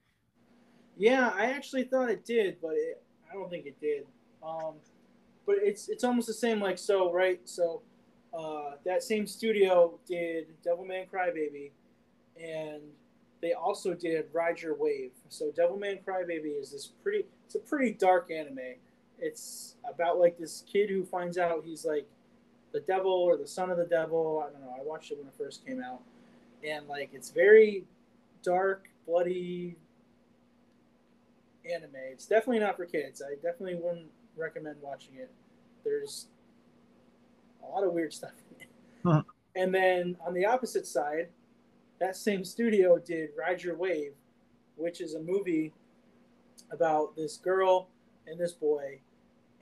Yeah, 0.97 1.33
I 1.35 1.47
actually 1.47 1.85
thought 1.85 2.11
it 2.11 2.25
did, 2.25 2.57
but 2.61 2.73
it, 2.75 3.03
I 3.31 3.35
don't 3.35 3.51
think 3.51 3.67
it 3.67 3.81
did. 3.81 4.07
Um, 4.43 4.75
but 5.47 5.57
it's 5.61 5.89
it's 5.89 6.05
almost 6.05 6.27
the 6.27 6.35
same. 6.35 6.61
Like 6.61 6.79
so, 6.79 7.13
right? 7.13 7.41
So 7.45 7.83
uh, 8.37 8.73
that 8.85 9.03
same 9.03 9.27
studio 9.27 9.99
did 10.07 10.49
Devilman 10.65 11.09
Crybaby, 11.09 11.71
and 12.43 12.83
they 13.45 13.53
also 13.53 13.93
did 13.93 14.25
Ride 14.33 14.63
Your 14.63 14.75
Wave. 14.75 15.11
So 15.29 15.51
Devilman 15.51 16.03
Crybaby 16.03 16.59
is 16.59 16.73
this 16.73 16.87
pretty. 17.03 17.27
It's 17.45 17.55
a 17.55 17.59
pretty 17.59 17.93
dark 17.93 18.31
anime. 18.31 18.77
It's 19.19 19.75
about 19.87 20.19
like 20.19 20.39
this 20.39 20.65
kid 20.67 20.89
who 20.89 21.05
finds 21.05 21.37
out 21.37 21.63
he's 21.63 21.85
like 21.85 22.09
the 22.73 22.81
devil 22.81 23.13
or 23.13 23.37
the 23.37 23.47
son 23.47 23.71
of 23.71 23.77
the 23.77 23.85
devil. 23.85 24.43
I 24.43 24.51
don't 24.51 24.63
know. 24.63 24.75
I 24.75 24.83
watched 24.83 25.13
it 25.13 25.19
when 25.19 25.27
it 25.27 25.35
first 25.37 25.67
came 25.67 25.83
out, 25.83 26.01
and 26.67 26.89
like 26.89 27.11
it's 27.13 27.31
very 27.31 27.85
dark, 28.43 28.89
bloody 29.07 29.77
anime. 31.71 31.91
It's 32.13 32.25
definitely 32.25 32.61
not 32.61 32.79
for 32.79 32.87
kids. 32.87 33.21
I 33.21 33.35
definitely 33.35 33.75
wouldn't 33.75 34.09
recommend 34.39 34.77
watching 34.81 35.17
it. 35.17 35.31
There's 35.85 36.29
a 37.63 37.67
lot 37.67 37.85
of 37.85 37.93
weird 37.93 38.15
stuff 38.15 38.33
in 38.57 38.63
it. 38.63 38.69
Huh. 39.05 39.23
And 39.55 39.75
then 39.75 40.17
on 40.27 40.33
the 40.33 40.47
opposite 40.47 40.87
side, 40.87 41.29
that 42.01 42.17
same 42.17 42.45
studio 42.45 42.99
did 42.99 43.31
Ride 43.39 43.63
Your 43.63 43.77
Wave, 43.77 44.13
which 44.77 45.01
is 45.01 45.15
a 45.15 45.21
movie 45.21 45.73
about 46.71 47.15
this 47.17 47.37
girl 47.37 47.89
and 48.27 48.39
this 48.39 48.53
boy. 48.53 48.99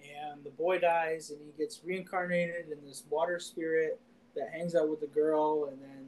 And 0.02 0.42
the 0.44 0.50
boy 0.50 0.78
dies 0.78 1.30
and 1.30 1.38
he 1.40 1.52
gets 1.62 1.80
reincarnated 1.84 2.66
in 2.70 2.78
this 2.86 3.04
water 3.10 3.38
spirit 3.38 4.00
that 4.34 4.50
hangs 4.52 4.74
out 4.74 4.88
with 4.88 5.00
the 5.00 5.06
girl 5.06 5.68
and 5.70 5.80
then 5.80 6.06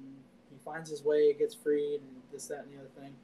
he 0.51 0.57
finds 0.65 0.91
his 0.91 1.05
way, 1.05 1.33
gets 1.35 1.55
freed, 1.55 2.01
and 2.01 2.23
this, 2.33 2.47
that, 2.49 2.65
and 2.65 2.73
the 2.73 2.79
other 2.79 2.91
thing. 3.01 3.15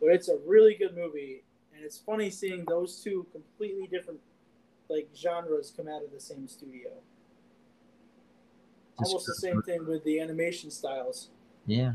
But 0.00 0.10
it's 0.10 0.28
a 0.28 0.38
really 0.46 0.74
good 0.74 0.94
movie 0.94 1.42
and 1.74 1.84
it's 1.84 1.98
funny 1.98 2.30
seeing 2.30 2.64
those 2.66 3.02
two 3.02 3.26
completely 3.32 3.86
different 3.86 4.20
like 4.88 5.08
genres 5.16 5.72
come 5.74 5.88
out 5.88 6.02
of 6.02 6.12
the 6.12 6.20
same 6.20 6.46
studio. 6.46 6.90
That's 8.98 9.10
Almost 9.10 9.26
the 9.26 9.34
same 9.34 9.62
thing 9.62 9.86
with 9.86 10.04
the 10.04 10.20
animation 10.20 10.70
styles. 10.70 11.30
Yeah. 11.66 11.94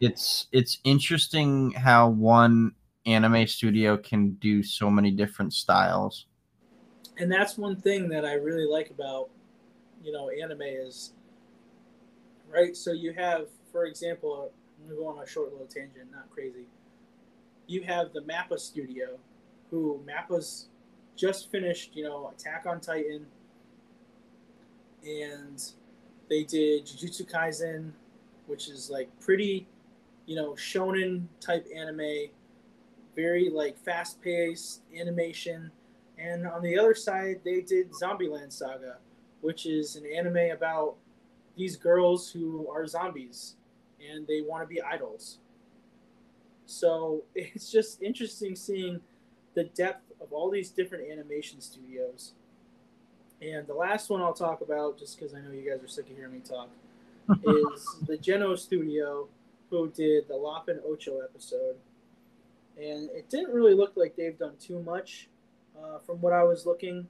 It's 0.00 0.46
it's 0.52 0.78
interesting 0.84 1.72
how 1.72 2.08
one 2.08 2.72
anime 3.06 3.46
studio 3.46 3.96
can 3.96 4.32
do 4.34 4.62
so 4.62 4.90
many 4.90 5.10
different 5.10 5.52
styles. 5.52 6.26
And 7.18 7.32
that's 7.32 7.58
one 7.58 7.76
thing 7.76 8.08
that 8.10 8.24
I 8.24 8.34
really 8.34 8.66
like 8.66 8.90
about 8.90 9.30
you 10.02 10.12
know 10.12 10.30
anime 10.30 10.62
is 10.62 11.12
right. 12.48 12.76
So 12.76 12.92
you 12.92 13.12
have, 13.14 13.46
for 13.72 13.86
example, 13.86 14.52
I'm 14.80 14.88
gonna 14.88 15.00
go 15.00 15.06
on 15.08 15.22
a 15.22 15.26
short 15.26 15.52
little 15.52 15.66
tangent, 15.66 16.10
not 16.12 16.30
crazy. 16.30 16.66
You 17.66 17.82
have 17.82 18.12
the 18.12 18.20
Mappa 18.20 18.58
studio, 18.58 19.18
who 19.70 20.02
Mappa's 20.06 20.68
just 21.16 21.50
finished, 21.50 21.94
you 21.94 22.04
know, 22.04 22.32
Attack 22.34 22.64
on 22.66 22.80
Titan, 22.80 23.26
and 25.04 25.62
they 26.30 26.44
did 26.44 26.86
Jujutsu 26.86 27.30
Kaisen, 27.30 27.90
which 28.46 28.68
is 28.68 28.88
like 28.88 29.08
pretty, 29.20 29.66
you 30.28 30.36
know, 30.36 30.50
shonen 30.50 31.24
type 31.40 31.66
anime, 31.74 32.26
very 33.16 33.48
like 33.48 33.78
fast 33.78 34.20
paced 34.20 34.82
animation. 34.94 35.70
And 36.18 36.46
on 36.46 36.60
the 36.60 36.78
other 36.78 36.94
side, 36.94 37.40
they 37.46 37.62
did 37.62 37.90
Zombieland 37.92 38.52
Saga, 38.52 38.98
which 39.40 39.64
is 39.64 39.96
an 39.96 40.04
anime 40.04 40.50
about 40.54 40.96
these 41.56 41.76
girls 41.76 42.30
who 42.30 42.68
are 42.70 42.86
zombies 42.86 43.54
and 44.06 44.26
they 44.26 44.42
want 44.42 44.62
to 44.62 44.66
be 44.66 44.82
idols. 44.82 45.38
So 46.66 47.22
it's 47.34 47.72
just 47.72 48.02
interesting 48.02 48.54
seeing 48.54 49.00
the 49.54 49.64
depth 49.64 50.12
of 50.20 50.30
all 50.34 50.50
these 50.50 50.68
different 50.68 51.10
animation 51.10 51.62
studios. 51.62 52.34
And 53.40 53.66
the 53.66 53.74
last 53.74 54.10
one 54.10 54.20
I'll 54.20 54.34
talk 54.34 54.60
about, 54.60 54.98
just 54.98 55.18
because 55.18 55.32
I 55.32 55.40
know 55.40 55.52
you 55.52 55.70
guys 55.70 55.82
are 55.82 55.88
sick 55.88 56.10
of 56.10 56.16
hearing 56.16 56.34
me 56.34 56.40
talk, 56.40 56.68
is 57.46 57.96
the 58.06 58.18
Geno 58.18 58.56
Studio, 58.56 59.28
who 59.70 59.90
did 59.90 60.28
the 60.28 60.36
Lop 60.36 60.68
and 60.68 60.80
Ocho 60.86 61.20
episode. 61.20 61.76
And 62.76 63.10
it 63.10 63.28
didn't 63.28 63.52
really 63.52 63.74
look 63.74 63.92
like 63.96 64.14
they've 64.16 64.38
done 64.38 64.54
too 64.60 64.80
much 64.80 65.28
uh, 65.76 65.98
from 65.98 66.20
what 66.20 66.32
I 66.32 66.44
was 66.44 66.64
looking. 66.64 67.06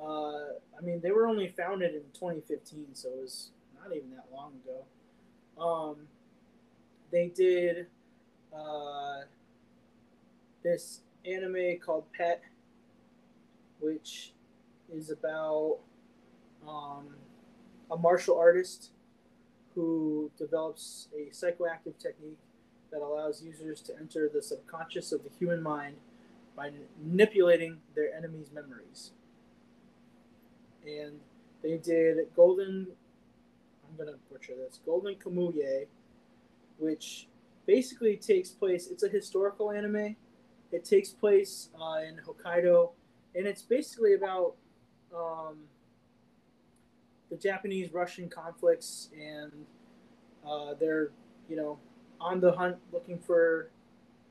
Uh, 0.00 0.54
I 0.76 0.80
mean, 0.82 1.00
they 1.02 1.10
were 1.10 1.26
only 1.26 1.48
founded 1.48 1.94
in 1.94 2.02
2015, 2.14 2.86
so 2.94 3.08
it 3.08 3.22
was 3.22 3.50
not 3.78 3.94
even 3.94 4.10
that 4.10 4.26
long 4.32 4.52
ago. 4.64 4.84
Um, 5.62 5.96
they 7.10 7.28
did 7.28 7.86
uh, 8.56 9.22
this 10.62 11.00
anime 11.24 11.78
called 11.84 12.04
Pet, 12.16 12.42
which 13.80 14.32
is 14.92 15.10
about 15.10 15.78
um, 16.66 17.08
a 17.90 17.96
martial 17.96 18.38
artist 18.38 18.90
who 19.78 20.28
develops 20.36 21.06
a 21.16 21.30
psychoactive 21.30 21.96
technique 22.00 22.40
that 22.90 23.00
allows 23.00 23.40
users 23.40 23.80
to 23.80 23.96
enter 23.96 24.28
the 24.28 24.42
subconscious 24.42 25.12
of 25.12 25.22
the 25.22 25.30
human 25.38 25.62
mind 25.62 25.94
by 26.56 26.72
manipulating 27.00 27.78
their 27.94 28.12
enemies' 28.12 28.50
memories. 28.52 29.12
And 30.84 31.20
they 31.62 31.76
did 31.76 32.16
Golden, 32.34 32.88
I'm 33.88 33.96
going 33.96 34.12
to 34.12 34.18
butcher 34.32 34.54
this, 34.56 34.80
Golden 34.84 35.14
Kamuy, 35.14 35.86
which 36.78 37.28
basically 37.64 38.16
takes 38.16 38.50
place, 38.50 38.88
it's 38.88 39.04
a 39.04 39.08
historical 39.08 39.70
anime. 39.70 40.16
It 40.72 40.84
takes 40.84 41.10
place 41.10 41.68
uh, 41.80 42.00
in 42.00 42.18
Hokkaido, 42.26 42.90
and 43.36 43.46
it's 43.46 43.62
basically 43.62 44.14
about 44.14 44.54
um, 45.14 45.58
the 47.30 47.36
Japanese 47.36 47.92
Russian 47.92 48.28
conflicts, 48.28 49.10
and 49.18 49.52
uh, 50.46 50.74
they're, 50.78 51.10
you 51.48 51.56
know, 51.56 51.78
on 52.20 52.40
the 52.40 52.52
hunt 52.52 52.76
looking 52.92 53.18
for 53.18 53.70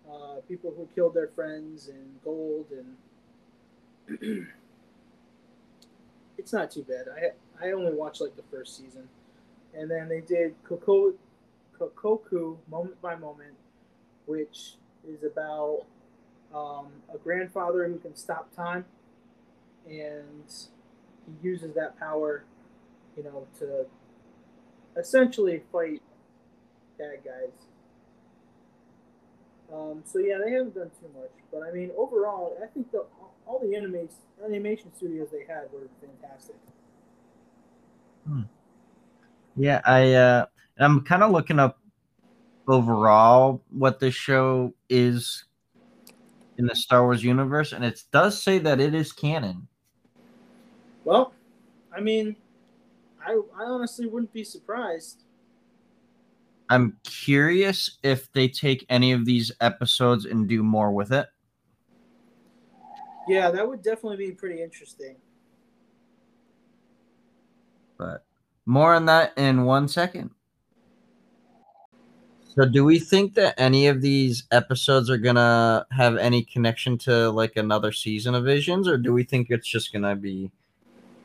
uh, 0.09 0.41
people 0.47 0.73
who 0.75 0.87
killed 0.95 1.13
their 1.13 1.27
friends 1.27 1.89
and 1.89 2.21
gold 2.23 2.65
and 2.71 4.47
it's 6.37 6.53
not 6.53 6.71
too 6.71 6.83
bad. 6.83 7.05
I 7.09 7.65
I 7.65 7.71
only 7.71 7.93
watched 7.93 8.21
like 8.21 8.35
the 8.35 8.43
first 8.43 8.77
season, 8.77 9.09
and 9.73 9.89
then 9.89 10.07
they 10.07 10.21
did 10.21 10.55
Koko, 10.63 11.13
Kokkoku 11.79 12.57
Moment 12.69 13.01
by 13.01 13.15
Moment, 13.15 13.55
which 14.25 14.75
is 15.07 15.23
about 15.23 15.83
um, 16.53 16.87
a 17.13 17.17
grandfather 17.17 17.87
who 17.87 17.97
can 17.97 18.15
stop 18.15 18.53
time, 18.55 18.85
and 19.87 20.45
he 21.25 21.47
uses 21.47 21.73
that 21.75 21.99
power, 21.99 22.43
you 23.17 23.23
know, 23.23 23.47
to 23.59 23.85
essentially 24.97 25.63
fight 25.71 26.01
bad 26.97 27.23
guys. 27.25 27.51
Um, 29.73 30.03
so 30.05 30.19
yeah, 30.19 30.37
they 30.43 30.51
haven't 30.51 30.75
done 30.75 30.91
too 30.99 31.09
much, 31.19 31.31
but 31.51 31.61
I 31.63 31.71
mean, 31.71 31.91
overall, 31.97 32.57
I 32.63 32.67
think 32.67 32.91
the 32.91 33.05
all 33.45 33.59
the 33.59 33.75
animation 33.75 34.15
animation 34.45 34.93
studios 34.95 35.29
they 35.31 35.51
had 35.51 35.71
were 35.73 35.87
fantastic. 35.99 36.55
Hmm. 38.25 38.41
Yeah, 39.57 39.81
I 39.85 40.13
uh, 40.13 40.45
I'm 40.79 41.01
kind 41.01 41.23
of 41.23 41.31
looking 41.31 41.59
up 41.59 41.79
overall 42.67 43.61
what 43.69 43.99
this 43.99 44.13
show 44.13 44.73
is 44.89 45.45
in 46.57 46.65
the 46.65 46.75
Star 46.75 47.03
Wars 47.03 47.23
universe, 47.23 47.73
and 47.73 47.83
it 47.83 48.01
does 48.11 48.41
say 48.41 48.59
that 48.59 48.79
it 48.79 48.95
is 48.95 49.11
canon. 49.11 49.67
Well, 51.03 51.33
I 51.95 51.99
mean, 51.99 52.35
I 53.27 53.33
I 53.33 53.65
honestly 53.65 54.07
wouldn't 54.07 54.33
be 54.33 54.43
surprised. 54.43 55.23
I'm 56.69 56.97
curious 57.03 57.97
if 58.03 58.31
they 58.33 58.47
take 58.47 58.85
any 58.89 59.11
of 59.11 59.25
these 59.25 59.51
episodes 59.61 60.25
and 60.25 60.47
do 60.47 60.63
more 60.63 60.91
with 60.91 61.11
it. 61.11 61.27
Yeah, 63.27 63.51
that 63.51 63.67
would 63.67 63.83
definitely 63.83 64.17
be 64.17 64.31
pretty 64.31 64.61
interesting. 64.61 65.17
But 67.97 68.23
more 68.65 68.93
on 68.93 69.05
that 69.05 69.33
in 69.37 69.65
one 69.65 69.87
second. 69.87 70.31
So, 72.55 72.65
do 72.65 72.83
we 72.83 72.99
think 72.99 73.35
that 73.35 73.53
any 73.57 73.87
of 73.87 74.01
these 74.01 74.43
episodes 74.51 75.09
are 75.09 75.17
gonna 75.17 75.85
have 75.91 76.17
any 76.17 76.43
connection 76.43 76.97
to 76.99 77.29
like 77.29 77.55
another 77.55 77.91
season 77.91 78.33
of 78.33 78.45
Visions, 78.45 78.87
or 78.87 78.97
do 78.97 79.13
we 79.13 79.23
think 79.23 79.47
it's 79.49 79.67
just 79.67 79.93
gonna 79.93 80.15
be 80.15 80.51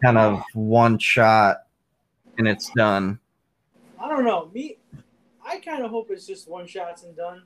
kind 0.02 0.18
of 0.18 0.42
one 0.54 0.98
shot 0.98 1.58
and 2.38 2.48
it's 2.48 2.70
done? 2.70 3.18
I 4.00 4.08
don't 4.08 4.24
know. 4.24 4.50
Me, 4.52 4.78
I 5.44 5.58
kind 5.58 5.84
of 5.84 5.90
hope 5.90 6.10
it's 6.10 6.26
just 6.26 6.48
one 6.48 6.66
shots 6.66 7.04
and 7.04 7.16
done. 7.16 7.42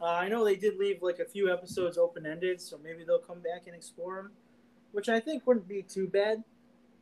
Uh, 0.00 0.06
I 0.06 0.28
know 0.28 0.44
they 0.44 0.56
did 0.56 0.78
leave 0.78 1.02
like 1.02 1.20
a 1.20 1.24
few 1.24 1.52
episodes 1.52 1.96
open 1.96 2.26
ended, 2.26 2.60
so 2.60 2.78
maybe 2.82 3.04
they'll 3.04 3.18
come 3.18 3.40
back 3.40 3.66
and 3.66 3.76
explore 3.76 4.16
them, 4.16 4.32
which 4.92 5.08
I 5.08 5.20
think 5.20 5.46
wouldn't 5.46 5.68
be 5.68 5.82
too 5.82 6.08
bad. 6.08 6.42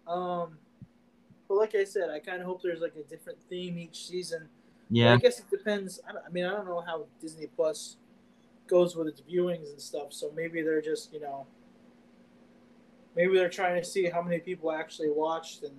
Um, 0.07 0.59
but 1.49 1.55
like 1.55 1.75
I 1.75 1.85
said, 1.85 2.11
I 2.11 2.19
kind 2.19 2.41
of 2.41 2.47
hope 2.47 2.63
there's 2.63 2.81
like 2.81 2.97
a 2.97 3.03
different 3.09 3.39
theme 3.49 3.79
each 3.79 4.07
season. 4.07 4.49
Yeah, 4.91 5.13
but 5.13 5.15
I 5.15 5.17
guess 5.19 5.39
it 5.39 5.51
depends. 5.51 6.01
I, 6.07 6.13
I 6.27 6.31
mean, 6.31 6.45
I 6.45 6.51
don't 6.51 6.67
know 6.67 6.81
how 6.81 7.07
Disney 7.21 7.47
Plus 7.47 7.97
goes 8.67 8.95
with 8.97 9.09
its 9.09 9.23
viewings 9.23 9.71
and 9.71 9.81
stuff, 9.81 10.13
so 10.13 10.33
maybe 10.37 10.63
they're 10.63 10.83
just 10.83 11.13
you 11.13 11.21
know, 11.21 11.47
maybe 13.17 13.35
they're 13.35 13.49
trying 13.49 13.81
to 13.81 13.89
see 13.89 14.11
how 14.11 14.21
many 14.21 14.41
people 14.41 14.73
actually 14.73 15.11
watched 15.11 15.63
and 15.63 15.75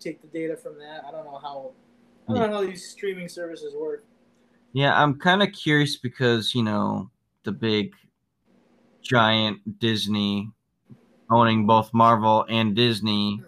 take 0.00 0.20
the 0.20 0.28
data 0.28 0.56
from 0.56 0.78
that. 0.78 1.04
I 1.06 1.10
don't 1.10 1.24
know 1.24 1.38
how 1.38 1.72
I 2.28 2.32
don't 2.32 2.44
hmm. 2.44 2.50
know 2.50 2.56
how 2.58 2.64
these 2.66 2.88
streaming 2.88 3.28
services 3.28 3.74
work. 3.74 4.04
Yeah, 4.72 5.00
I'm 5.00 5.18
kind 5.18 5.42
of 5.42 5.52
curious 5.52 5.96
because 5.96 6.54
you 6.54 6.62
know 6.62 7.10
the 7.44 7.52
big 7.52 7.94
giant 9.02 9.78
Disney 9.78 10.50
owning 11.30 11.66
both 11.66 11.92
Marvel 11.92 12.44
and 12.48 12.74
Disney, 12.74 13.42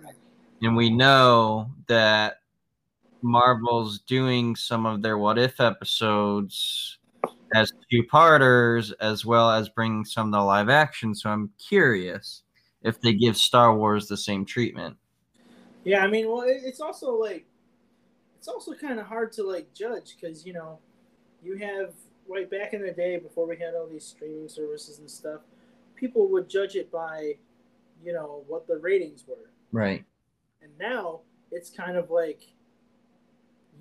and 0.63 0.77
we 0.77 0.91
know 0.91 1.71
that 1.87 2.41
Marvel's 3.23 4.01
doing 4.01 4.57
some 4.57 4.87
of 4.87 5.03
their 5.03 5.19
what 5.19 5.39
if 5.39 5.61
episodes 5.61 6.99
as 7.55 7.73
two 7.91 8.03
parters 8.05 8.93
as 8.93 9.25
well 9.25 9.51
as 9.51 9.69
bringing 9.69 10.05
some 10.05 10.29
of 10.29 10.33
the 10.33 10.45
live 10.45 10.69
action. 10.69 11.15
So 11.15 11.31
I'm 11.31 11.51
curious 11.59 12.43
if 12.83 13.01
they 13.01 13.13
give 13.13 13.37
Star 13.37 13.77
Wars 13.77 14.07
the 14.07 14.17
same 14.17 14.45
treatment. 14.45 14.97
Yeah, 15.89 16.05
I 16.05 16.07
mean, 16.07 16.29
well, 16.29 16.45
it's 16.47 16.83
also 16.83 17.13
like 17.13 17.47
it's 18.37 18.47
also 18.47 18.75
kind 18.75 19.01
of 19.01 19.07
hard 19.07 19.33
to 19.33 19.43
like 19.43 19.73
judge 19.73 20.17
because 20.21 20.45
you 20.45 20.53
know 20.53 20.79
you 21.43 21.57
have 21.57 21.95
right 22.29 22.51
back 22.51 22.75
in 22.75 22.83
the 22.83 22.93
day 22.93 23.17
before 23.17 23.47
we 23.47 23.57
had 23.57 23.75
all 23.75 23.87
these 23.87 24.05
streaming 24.05 24.51
services 24.51 24.99
and 24.99 25.11
stuff 25.11 25.41
people 25.97 26.29
would 26.29 26.47
judge 26.47 26.77
it 26.77 26.93
by 26.93 27.33
you 28.05 28.13
know 28.13 28.45
what 28.47 28.67
the 28.67 28.77
ratings 28.77 29.25
were. 29.27 29.51
Right. 29.73 30.05
And 30.61 30.71
now 30.79 31.21
it's 31.51 31.71
kind 31.71 31.97
of 31.97 32.11
like 32.11 32.43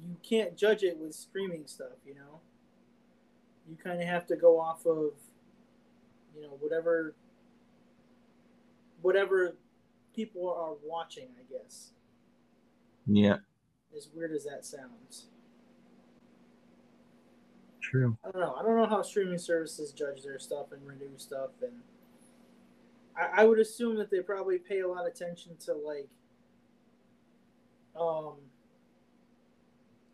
you 0.01 0.15
can't 0.23 0.55
judge 0.55 0.83
it 0.83 0.97
with 0.97 1.13
streaming 1.13 1.67
stuff 1.67 1.97
you 2.05 2.15
know? 2.15 2.39
You 3.69 3.75
kind 3.75 4.01
of 4.01 4.07
have 4.07 4.25
to 4.27 4.37
go 4.37 4.61
off 4.61 4.85
of 4.85 5.11
you 6.33 6.41
know 6.41 6.57
whatever 6.61 7.15
whatever 9.01 9.57
people 10.15 10.49
are 10.49 10.73
watching 10.83 11.27
i 11.37 11.53
guess 11.53 11.91
yeah 13.07 13.37
as 13.97 14.09
weird 14.13 14.31
as 14.31 14.45
that 14.45 14.65
sounds. 14.65 15.27
True. 17.81 18.17
I 18.23 18.31
don't 18.31 18.41
know. 18.41 18.55
I 18.59 18.63
don't 18.63 18.77
know 18.77 18.85
how 18.85 19.01
streaming 19.01 19.39
services 19.39 19.91
judge 19.91 20.23
their 20.23 20.39
stuff 20.39 20.71
and 20.71 20.85
renew 20.85 21.17
stuff, 21.17 21.51
and 21.61 21.71
I, 23.17 23.41
I 23.41 23.45
would 23.45 23.59
assume 23.59 23.97
that 23.97 24.11
they 24.11 24.19
probably 24.19 24.59
pay 24.59 24.81
a 24.81 24.87
lot 24.87 25.07
of 25.07 25.13
attention 25.13 25.55
to 25.65 25.73
like, 25.73 26.09
um, 27.99 28.35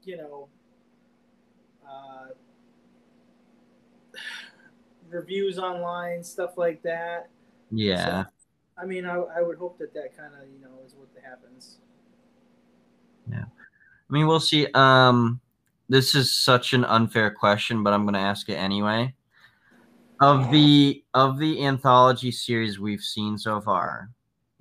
you 0.04 0.18
know, 0.18 0.48
uh, 1.88 2.28
reviews 5.10 5.58
online, 5.58 6.24
stuff 6.24 6.58
like 6.58 6.84
that. 6.84 7.30
Yeah. 7.72 8.26
So, 8.26 8.30
I 8.78 8.86
mean, 8.86 9.06
I, 9.06 9.16
I 9.16 9.42
would 9.42 9.58
hope 9.58 9.80
that 9.80 9.94
that 9.96 10.16
kind 10.16 10.34
of 10.36 10.48
you 10.48 10.62
know 10.62 10.80
is 10.86 10.96
what 10.96 11.10
happens. 11.24 11.80
I 14.14 14.16
mean, 14.16 14.28
we'll 14.28 14.40
see. 14.40 14.68
Um, 14.76 15.42
this 15.90 16.14
is 16.14 16.36
such 16.36 16.74
an 16.74 16.86
unfair 16.86 17.32
question, 17.32 17.82
but 17.82 17.94
I'm 17.94 18.04
going 18.04 18.14
to 18.14 18.20
ask 18.20 18.48
it 18.48 18.54
anyway. 18.54 19.16
Of 20.22 20.52
the 20.52 21.04
of 21.16 21.40
the 21.40 21.66
anthology 21.66 22.30
series 22.30 22.80
we've 22.80 23.02
seen 23.02 23.40
so 23.40 23.60
far, 23.60 24.12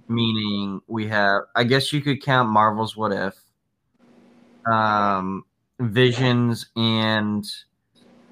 meaning 0.08 0.80
we 0.86 1.06
have, 1.08 1.42
I 1.54 1.64
guess 1.64 1.92
you 1.92 2.00
could 2.00 2.22
count 2.22 2.48
Marvel's 2.48 2.96
What 2.96 3.12
If, 3.12 3.38
um, 4.72 5.44
Visions, 5.78 6.70
and 6.74 7.44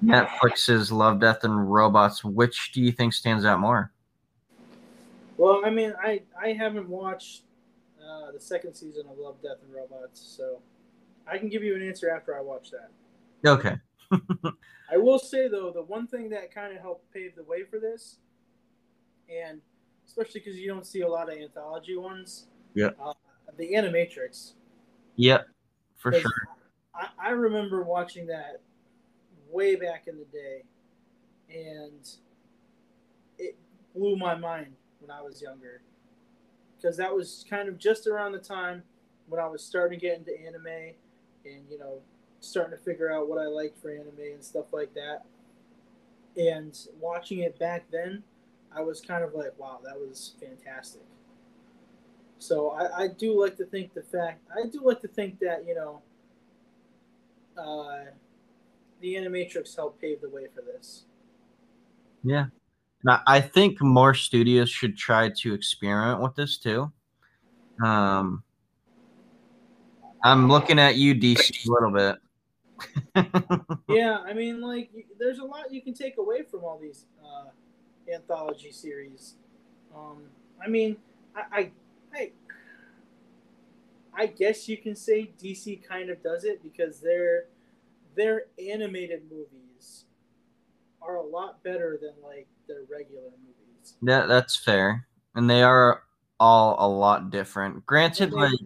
Netflix's 0.03 0.91
Love, 0.91 1.19
Death, 1.19 1.43
and 1.43 1.71
Robots. 1.71 2.23
Which 2.23 2.71
do 2.71 2.81
you 2.81 2.91
think 2.91 3.13
stands 3.13 3.45
out 3.45 3.59
more? 3.59 3.91
Well, 5.37 5.61
I 5.63 5.69
mean, 5.69 5.93
I 6.01 6.23
I 6.41 6.53
haven't 6.53 6.89
watched 6.89 7.43
uh, 8.03 8.31
the 8.31 8.39
second 8.39 8.73
season 8.73 9.03
of 9.07 9.19
Love, 9.19 9.35
Death, 9.43 9.57
and 9.63 9.71
Robots. 9.71 10.19
So 10.19 10.63
I 11.31 11.37
can 11.37 11.49
give 11.49 11.63
you 11.63 11.75
an 11.75 11.81
answer 11.81 12.09
after 12.09 12.37
I 12.37 12.41
watch 12.41 12.71
that. 12.71 13.49
Okay. 13.49 13.75
I 14.91 14.97
will 14.97 15.19
say 15.19 15.47
though, 15.47 15.71
the 15.71 15.83
one 15.83 16.05
thing 16.07 16.29
that 16.29 16.53
kind 16.53 16.75
of 16.75 16.81
helped 16.81 17.11
pave 17.13 17.35
the 17.35 17.43
way 17.43 17.63
for 17.63 17.79
this, 17.79 18.17
and 19.29 19.61
especially 20.05 20.41
because 20.41 20.57
you 20.59 20.67
don't 20.67 20.85
see 20.85 21.01
a 21.01 21.07
lot 21.07 21.31
of 21.31 21.37
anthology 21.37 21.95
ones. 21.95 22.47
Yeah. 22.73 22.89
Uh, 23.01 23.13
the 23.57 23.71
Animatrix. 23.73 24.53
Yep, 25.15 25.47
for 25.97 26.11
sure. 26.11 26.31
I, 26.93 27.07
I 27.19 27.29
remember 27.29 27.83
watching 27.83 28.27
that 28.27 28.61
way 29.49 29.75
back 29.75 30.07
in 30.07 30.17
the 30.17 30.25
day, 30.25 30.63
and 31.49 32.09
it 33.37 33.57
blew 33.95 34.17
my 34.17 34.35
mind 34.35 34.73
when 34.99 35.11
I 35.11 35.21
was 35.21 35.41
younger 35.41 35.81
because 36.75 36.97
that 36.97 37.13
was 37.13 37.45
kind 37.49 37.69
of 37.69 37.77
just 37.77 38.07
around 38.07 38.31
the 38.31 38.39
time 38.39 38.83
when 39.27 39.39
I 39.39 39.47
was 39.47 39.63
starting 39.63 39.99
to 39.99 40.05
get 40.05 40.17
into 40.17 40.31
anime, 40.45 40.95
and 41.45 41.63
you 41.69 41.77
know, 41.79 41.99
starting 42.39 42.77
to 42.77 42.83
figure 42.83 43.11
out 43.11 43.27
what 43.27 43.39
I 43.39 43.45
liked 43.45 43.81
for 43.81 43.91
anime 43.91 44.33
and 44.33 44.43
stuff 44.43 44.65
like 44.71 44.93
that. 44.93 45.23
And 46.37 46.77
watching 46.99 47.39
it 47.39 47.59
back 47.59 47.85
then, 47.91 48.23
I 48.73 48.81
was 48.81 49.01
kind 49.01 49.23
of 49.23 49.33
like, 49.33 49.57
wow, 49.57 49.79
that 49.83 49.99
was 49.99 50.33
fantastic. 50.39 51.01
So 52.39 52.71
I, 52.71 53.03
I 53.03 53.07
do 53.07 53.39
like 53.39 53.57
to 53.57 53.65
think 53.65 53.93
the 53.93 54.01
fact 54.01 54.41
I 54.51 54.67
do 54.67 54.81
like 54.83 55.01
to 55.01 55.07
think 55.07 55.39
that 55.39 55.65
you 55.67 55.75
know 55.75 56.01
uh, 57.57 58.05
the 59.01 59.15
Animatrix 59.15 59.75
helped 59.75 60.01
pave 60.01 60.21
the 60.21 60.29
way 60.29 60.47
for 60.53 60.61
this. 60.61 61.05
Yeah. 62.23 62.45
Now, 63.03 63.21
I 63.27 63.41
think 63.41 63.81
more 63.81 64.13
studios 64.13 64.69
should 64.69 64.97
try 64.97 65.29
to 65.37 65.53
experiment 65.53 66.21
with 66.21 66.35
this 66.35 66.57
too. 66.57 66.91
Um, 67.83 68.43
I'm 70.23 70.47
looking 70.47 70.79
at 70.79 70.95
you, 70.95 71.15
DC, 71.15 71.67
a 71.67 71.71
little 71.71 71.91
bit. 71.91 72.17
yeah, 73.89 74.19
I 74.25 74.33
mean, 74.33 74.61
like, 74.61 74.89
there's 75.19 75.39
a 75.39 75.43
lot 75.43 75.71
you 75.71 75.81
can 75.81 75.93
take 75.93 76.17
away 76.17 76.43
from 76.43 76.63
all 76.63 76.79
these 76.79 77.05
uh, 77.23 77.49
anthology 78.13 78.71
series. 78.71 79.35
Um, 79.95 80.23
I 80.63 80.67
mean, 80.67 80.97
I, 81.35 81.41
I, 81.51 81.71
I, 82.13 82.31
I 84.13 84.25
guess 84.27 84.67
you 84.67 84.77
can 84.77 84.95
say 84.95 85.31
DC 85.41 85.87
kind 85.87 86.09
of 86.09 86.21
does 86.23 86.43
it 86.43 86.61
because 86.61 86.99
their 86.99 87.45
their 88.15 88.43
animated 88.59 89.23
movies 89.31 90.05
are 91.01 91.15
a 91.15 91.23
lot 91.23 91.63
better 91.63 91.97
than 92.01 92.11
like 92.21 92.47
their 92.67 92.81
regular 92.91 93.29
movies. 93.29 93.95
Yeah, 94.01 94.25
that's 94.25 94.55
fair, 94.55 95.07
and 95.35 95.49
they 95.49 95.63
are 95.63 96.03
all 96.39 96.75
a 96.79 96.87
lot 96.87 97.29
different. 97.29 97.85
Granted, 97.85 98.33
like 98.33 98.59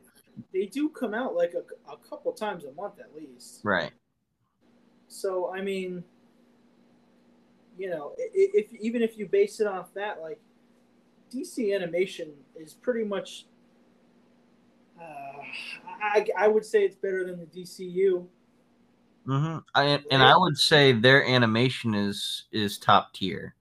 they 0.53 0.66
do 0.66 0.90
come 0.90 1.14
out 1.14 1.36
like 1.36 1.53
a, 1.53 1.91
a 1.91 1.98
couple 1.98 2.32
times 2.32 2.64
a 2.66 2.72
month 2.74 2.99
at 2.99 3.16
least. 3.16 3.62
Right. 3.64 3.91
So 5.07 5.53
I 5.53 5.62
mean, 5.62 6.03
you 7.78 7.90
know, 7.90 8.14
if, 8.18 8.72
if 8.74 8.82
even 8.82 9.02
if 9.02 9.18
you 9.18 9.28
base 9.28 9.60
it 9.60 9.68
off 9.68 9.94
that, 9.94 10.22
like 10.22 10.40
DC 11.34 11.74
animation 11.76 12.32
is 12.56 12.74
pretty 12.74 13.03
much. 13.03 13.45
Uh, 14.99 15.41
I, 16.02 16.26
I 16.38 16.48
would 16.48 16.66
say 16.66 16.86
it's 16.86 16.95
better 16.95 17.26
than 17.26 17.38
the 17.38 17.45
DCU. 17.45 18.26
Mm-hmm. 19.28 19.57
I, 19.74 20.02
and 20.12 20.24
I 20.24 20.38
would 20.38 20.57
say 20.57 20.91
their 20.91 21.26
animation 21.28 21.94
is 21.94 22.45
is 22.52 22.78
top 22.78 23.14
tier. 23.14 23.56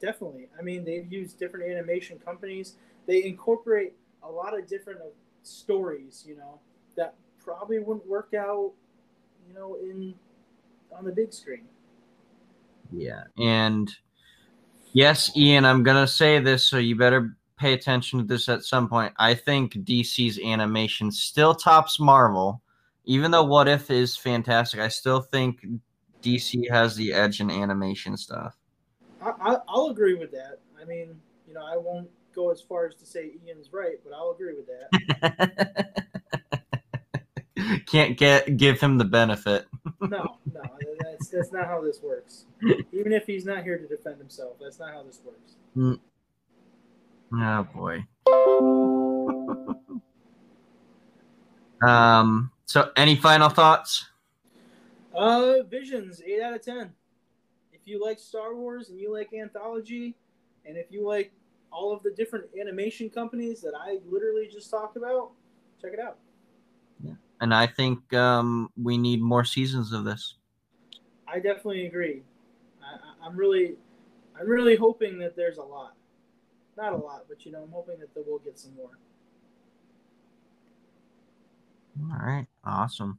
Definitely. 0.00 0.48
I 0.58 0.62
mean, 0.62 0.84
they've 0.84 1.10
used 1.10 1.38
different 1.38 1.70
animation 1.70 2.18
companies. 2.18 2.76
They 3.06 3.24
incorporate 3.24 3.94
a 4.22 4.30
lot 4.30 4.58
of 4.58 4.66
different 4.66 5.00
stories, 5.46 6.24
you 6.26 6.36
know, 6.36 6.60
that 6.96 7.14
probably 7.38 7.78
wouldn't 7.78 8.06
work 8.06 8.34
out, 8.34 8.72
you 9.48 9.54
know, 9.54 9.76
in 9.76 10.14
on 10.96 11.04
the 11.04 11.12
big 11.12 11.32
screen. 11.32 11.64
Yeah, 12.92 13.24
and 13.38 13.92
yes, 14.92 15.36
Ian, 15.36 15.64
I'm 15.64 15.82
gonna 15.82 16.06
say 16.06 16.38
this, 16.38 16.66
so 16.66 16.78
you 16.78 16.96
better 16.96 17.36
pay 17.58 17.72
attention 17.72 18.18
to 18.18 18.24
this 18.24 18.48
at 18.48 18.64
some 18.64 18.88
point. 18.88 19.12
I 19.18 19.34
think 19.34 19.72
DC's 19.74 20.38
animation 20.38 21.10
still 21.10 21.54
tops 21.54 21.98
Marvel 21.98 22.62
even 23.06 23.30
though 23.30 23.44
What 23.44 23.68
If 23.68 23.90
is 23.90 24.16
fantastic, 24.16 24.80
I 24.80 24.88
still 24.88 25.20
think 25.20 25.64
DC 26.22 26.68
has 26.70 26.96
the 26.96 27.12
edge 27.12 27.40
in 27.40 27.50
animation 27.50 28.16
stuff. 28.16 28.56
I, 29.22 29.58
I'll 29.68 29.86
agree 29.86 30.14
with 30.14 30.32
that. 30.32 30.58
I 30.80 30.84
mean, 30.84 31.18
you 31.48 31.54
know, 31.54 31.64
I 31.64 31.76
won't 31.76 32.10
go 32.36 32.50
as 32.50 32.60
far 32.60 32.86
as 32.86 32.94
to 32.96 33.06
say 33.06 33.32
Ian's 33.44 33.72
right, 33.72 33.98
but 34.04 34.12
I'll 34.12 34.30
agree 34.30 34.54
with 34.54 34.68
that. 34.68 36.04
Can't 37.86 38.16
get 38.16 38.56
give 38.56 38.80
him 38.80 38.98
the 38.98 39.04
benefit. 39.04 39.66
no, 40.00 40.38
no, 40.52 40.62
that's 41.00 41.28
that's 41.28 41.52
not 41.52 41.66
how 41.66 41.80
this 41.80 42.00
works. 42.02 42.44
Even 42.92 43.12
if 43.12 43.26
he's 43.26 43.44
not 43.44 43.64
here 43.64 43.78
to 43.78 43.88
defend 43.88 44.18
himself, 44.18 44.58
that's 44.60 44.78
not 44.78 44.92
how 44.92 45.02
this 45.02 45.20
works. 45.24 45.56
Mm. 45.76 45.98
Oh 47.32 47.66
boy. 47.74 48.04
um 51.86 52.52
so, 52.66 52.90
any 52.96 53.14
final 53.14 53.48
thoughts? 53.48 54.06
Uh, 55.14 55.62
Visions, 55.70 56.20
eight 56.26 56.42
out 56.42 56.52
of 56.52 56.62
ten. 56.62 56.92
If 57.72 57.80
you 57.84 58.04
like 58.04 58.18
Star 58.18 58.54
Wars 58.56 58.90
and 58.90 58.98
you 58.98 59.12
like 59.12 59.32
anthology, 59.32 60.16
and 60.66 60.76
if 60.76 60.90
you 60.90 61.06
like 61.06 61.32
all 61.76 61.92
of 61.92 62.02
the 62.02 62.10
different 62.10 62.46
animation 62.58 63.10
companies 63.10 63.60
that 63.60 63.74
I 63.78 63.98
literally 64.08 64.48
just 64.50 64.70
talked 64.70 64.96
about, 64.96 65.32
check 65.80 65.92
it 65.92 66.00
out. 66.00 66.16
Yeah, 67.04 67.14
and 67.40 67.52
I 67.54 67.66
think 67.66 68.14
um, 68.14 68.70
we 68.82 68.96
need 68.96 69.20
more 69.20 69.44
seasons 69.44 69.92
of 69.92 70.04
this. 70.04 70.36
I 71.28 71.34
definitely 71.36 71.86
agree. 71.86 72.22
I, 72.82 73.26
I'm 73.26 73.36
really, 73.36 73.74
I'm 74.38 74.48
really 74.48 74.74
hoping 74.74 75.18
that 75.18 75.36
there's 75.36 75.58
a 75.58 75.62
lot. 75.62 75.94
Not 76.78 76.94
a 76.94 76.96
lot, 76.96 77.24
but 77.28 77.44
you 77.44 77.52
know, 77.52 77.62
I'm 77.62 77.70
hoping 77.70 77.98
that 77.98 78.08
we'll 78.26 78.38
get 78.38 78.58
some 78.58 78.74
more. 78.74 78.98
All 82.10 82.26
right, 82.26 82.46
awesome. 82.64 83.18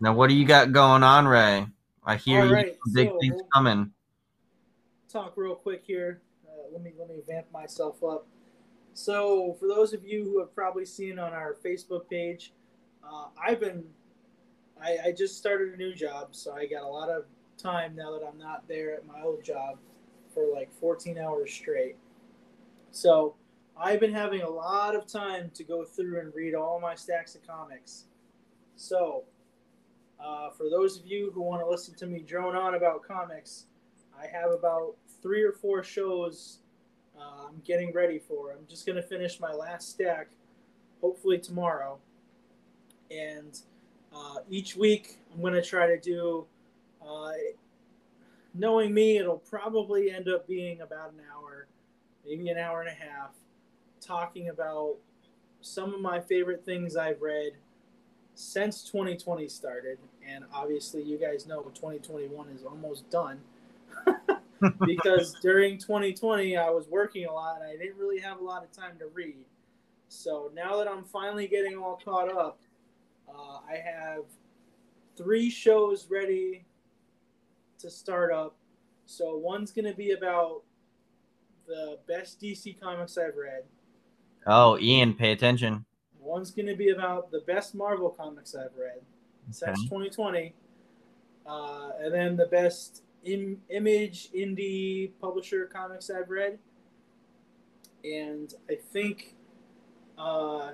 Now, 0.00 0.14
what 0.14 0.28
do 0.28 0.34
you 0.34 0.46
got 0.46 0.72
going 0.72 1.02
on, 1.02 1.26
Ray? 1.28 1.66
I 2.06 2.16
hear 2.16 2.46
right, 2.46 2.66
you 2.86 2.92
big 2.92 3.08
so 3.08 3.18
things 3.20 3.40
coming. 3.52 3.90
Talk 5.10 5.34
real 5.36 5.54
quick 5.54 5.82
here. 5.86 6.20
Let 6.72 6.82
me 6.82 6.92
let 6.98 7.08
me 7.08 7.20
vamp 7.26 7.50
myself 7.52 8.02
up. 8.02 8.26
So, 8.94 9.56
for 9.58 9.66
those 9.66 9.92
of 9.92 10.04
you 10.04 10.24
who 10.24 10.38
have 10.38 10.54
probably 10.54 10.84
seen 10.84 11.18
on 11.18 11.32
our 11.32 11.56
Facebook 11.64 12.08
page, 12.08 12.52
uh, 13.02 13.26
I've 13.42 13.60
been 13.60 13.84
I, 14.80 14.98
I 15.06 15.12
just 15.12 15.38
started 15.38 15.74
a 15.74 15.76
new 15.76 15.94
job, 15.94 16.28
so 16.32 16.52
I 16.52 16.66
got 16.66 16.82
a 16.82 16.88
lot 16.88 17.08
of 17.08 17.24
time 17.56 17.94
now 17.94 18.12
that 18.12 18.26
I'm 18.26 18.38
not 18.38 18.66
there 18.68 18.94
at 18.94 19.06
my 19.06 19.22
old 19.22 19.44
job 19.44 19.78
for 20.32 20.52
like 20.52 20.72
14 20.80 21.18
hours 21.18 21.52
straight. 21.52 21.96
So 22.90 23.34
I've 23.76 24.00
been 24.00 24.12
having 24.12 24.42
a 24.42 24.48
lot 24.48 24.94
of 24.94 25.06
time 25.06 25.50
to 25.54 25.64
go 25.64 25.84
through 25.84 26.20
and 26.20 26.34
read 26.34 26.54
all 26.54 26.80
my 26.80 26.94
stacks 26.94 27.34
of 27.34 27.46
comics. 27.46 28.04
So, 28.76 29.24
uh, 30.24 30.50
for 30.50 30.70
those 30.70 30.98
of 30.98 31.06
you 31.06 31.30
who 31.34 31.42
want 31.42 31.62
to 31.62 31.68
listen 31.68 31.94
to 31.96 32.06
me 32.06 32.20
drone 32.20 32.56
on 32.56 32.74
about 32.74 33.02
comics, 33.02 33.66
I 34.18 34.26
have 34.26 34.50
about 34.50 34.94
three 35.24 35.42
or 35.42 35.52
four 35.52 35.82
shows 35.82 36.58
uh, 37.18 37.46
I'm 37.48 37.62
getting 37.64 37.92
ready 37.92 38.18
for. 38.18 38.52
I'm 38.52 38.66
just 38.68 38.84
going 38.84 38.96
to 38.96 39.02
finish 39.02 39.40
my 39.40 39.52
last 39.52 39.88
stack, 39.88 40.28
hopefully 41.00 41.38
tomorrow. 41.38 41.98
And 43.10 43.58
uh, 44.14 44.36
each 44.50 44.76
week, 44.76 45.18
I'm 45.32 45.40
going 45.40 45.54
to 45.54 45.62
try 45.62 45.86
to 45.86 45.98
do, 45.98 46.44
uh, 47.06 47.30
knowing 48.52 48.92
me, 48.92 49.16
it'll 49.16 49.38
probably 49.38 50.10
end 50.10 50.28
up 50.28 50.46
being 50.46 50.82
about 50.82 51.12
an 51.12 51.20
hour, 51.32 51.68
maybe 52.26 52.50
an 52.50 52.58
hour 52.58 52.82
and 52.82 52.90
a 52.90 52.92
half 52.92 53.30
talking 54.00 54.50
about 54.50 54.96
some 55.62 55.94
of 55.94 56.00
my 56.00 56.20
favorite 56.20 56.64
things 56.66 56.96
I've 56.96 57.22
read 57.22 57.52
since 58.34 58.82
2020 58.82 59.48
started. 59.48 59.98
And 60.28 60.44
obviously, 60.52 61.02
you 61.02 61.16
guys 61.16 61.46
know 61.46 61.62
2021 61.62 62.48
is 62.50 62.64
almost 62.64 63.08
done. 63.08 63.40
because 64.86 65.34
during 65.42 65.78
2020, 65.78 66.56
I 66.56 66.70
was 66.70 66.86
working 66.88 67.26
a 67.26 67.32
lot 67.32 67.60
and 67.60 67.68
I 67.68 67.76
didn't 67.76 67.98
really 67.98 68.20
have 68.20 68.40
a 68.40 68.44
lot 68.44 68.64
of 68.64 68.72
time 68.72 68.98
to 68.98 69.06
read. 69.12 69.44
So 70.08 70.50
now 70.54 70.76
that 70.76 70.88
I'm 70.88 71.04
finally 71.04 71.48
getting 71.48 71.76
all 71.76 72.00
caught 72.04 72.30
up, 72.30 72.60
uh, 73.28 73.58
I 73.68 73.76
have 73.76 74.24
three 75.16 75.50
shows 75.50 76.08
ready 76.10 76.64
to 77.78 77.90
start 77.90 78.32
up. 78.32 78.56
So 79.06 79.36
one's 79.36 79.70
going 79.70 79.86
to 79.86 79.94
be 79.94 80.12
about 80.12 80.62
the 81.66 81.98
best 82.06 82.40
DC 82.40 82.80
comics 82.80 83.18
I've 83.18 83.36
read. 83.36 83.64
Oh, 84.46 84.78
Ian, 84.78 85.14
pay 85.14 85.32
attention. 85.32 85.84
One's 86.20 86.50
going 86.50 86.66
to 86.66 86.76
be 86.76 86.90
about 86.90 87.30
the 87.30 87.40
best 87.40 87.74
Marvel 87.74 88.10
comics 88.10 88.54
I've 88.54 88.76
read 88.78 89.00
since 89.50 89.82
2020. 89.84 90.54
Uh, 91.46 91.90
and 92.00 92.12
then 92.12 92.36
the 92.36 92.46
best 92.46 93.02
Im- 93.24 93.60
image 93.70 94.30
indie 94.32 95.12
publisher 95.20 95.66
comics 95.66 96.10
I've 96.10 96.30
read. 96.30 96.58
And 98.04 98.52
I 98.70 98.74
think 98.74 99.34
uh, 100.18 100.72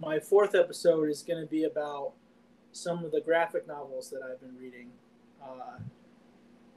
my 0.00 0.18
fourth 0.20 0.54
episode 0.54 1.08
is 1.08 1.22
going 1.22 1.40
to 1.40 1.46
be 1.46 1.64
about 1.64 2.12
some 2.72 3.04
of 3.04 3.12
the 3.12 3.20
graphic 3.20 3.66
novels 3.66 4.10
that 4.10 4.20
I've 4.22 4.40
been 4.40 4.56
reading. 4.58 4.90
Uh, 5.42 5.78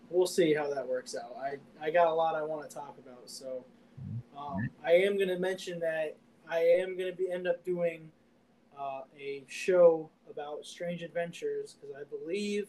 we'll 0.10 0.28
see 0.28 0.54
how 0.54 0.74
that 0.74 0.88
works 0.88 1.16
out. 1.16 1.36
I, 1.42 1.58
I 1.84 1.92
got 1.92 2.08
a 2.08 2.14
lot 2.14 2.36
I 2.36 2.44
want 2.44 2.70
to 2.70 2.74
talk 2.74 2.96
about, 3.04 3.30
so 3.30 3.66
um, 4.38 4.70
I 4.86 4.92
am 4.92 5.16
going 5.16 5.30
to 5.30 5.40
mention 5.40 5.80
that 5.80 6.18
I 6.50 6.60
am 6.60 6.98
going 6.98 7.10
to 7.10 7.18
be 7.18 7.32
end 7.32 7.48
up 7.48 7.64
doing 7.64 8.12
uh, 8.80 9.02
a 9.18 9.44
show 9.48 10.10
about 10.30 10.66
Strange 10.66 11.02
Adventures 11.02 11.76
because 11.80 11.96
I 11.96 12.04
believe 12.04 12.68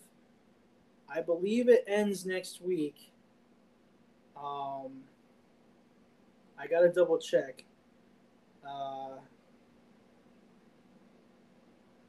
I 1.09 1.21
believe 1.21 1.69
it 1.69 1.85
ends 1.87 2.27
next 2.27 2.61
week. 2.63 3.13
Um, 4.37 5.03
I 6.59 6.67
got 6.67 6.81
to 6.81 6.89
double 6.93 7.19
check. 7.19 7.65
Uh, 8.67 9.17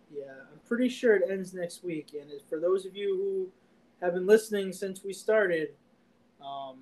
Yeah, 0.09 0.31
I'm 0.51 0.59
pretty 0.65 0.89
sure 0.89 1.15
it 1.15 1.29
ends 1.29 1.53
next 1.53 1.83
week. 1.83 2.15
And 2.19 2.31
for 2.49 2.59
those 2.59 2.85
of 2.85 2.95
you 2.95 3.15
who 3.17 3.51
have 4.05 4.13
been 4.15 4.25
listening 4.25 4.71
since 4.71 5.03
we 5.03 5.11
started, 5.13 5.75
um, 6.41 6.77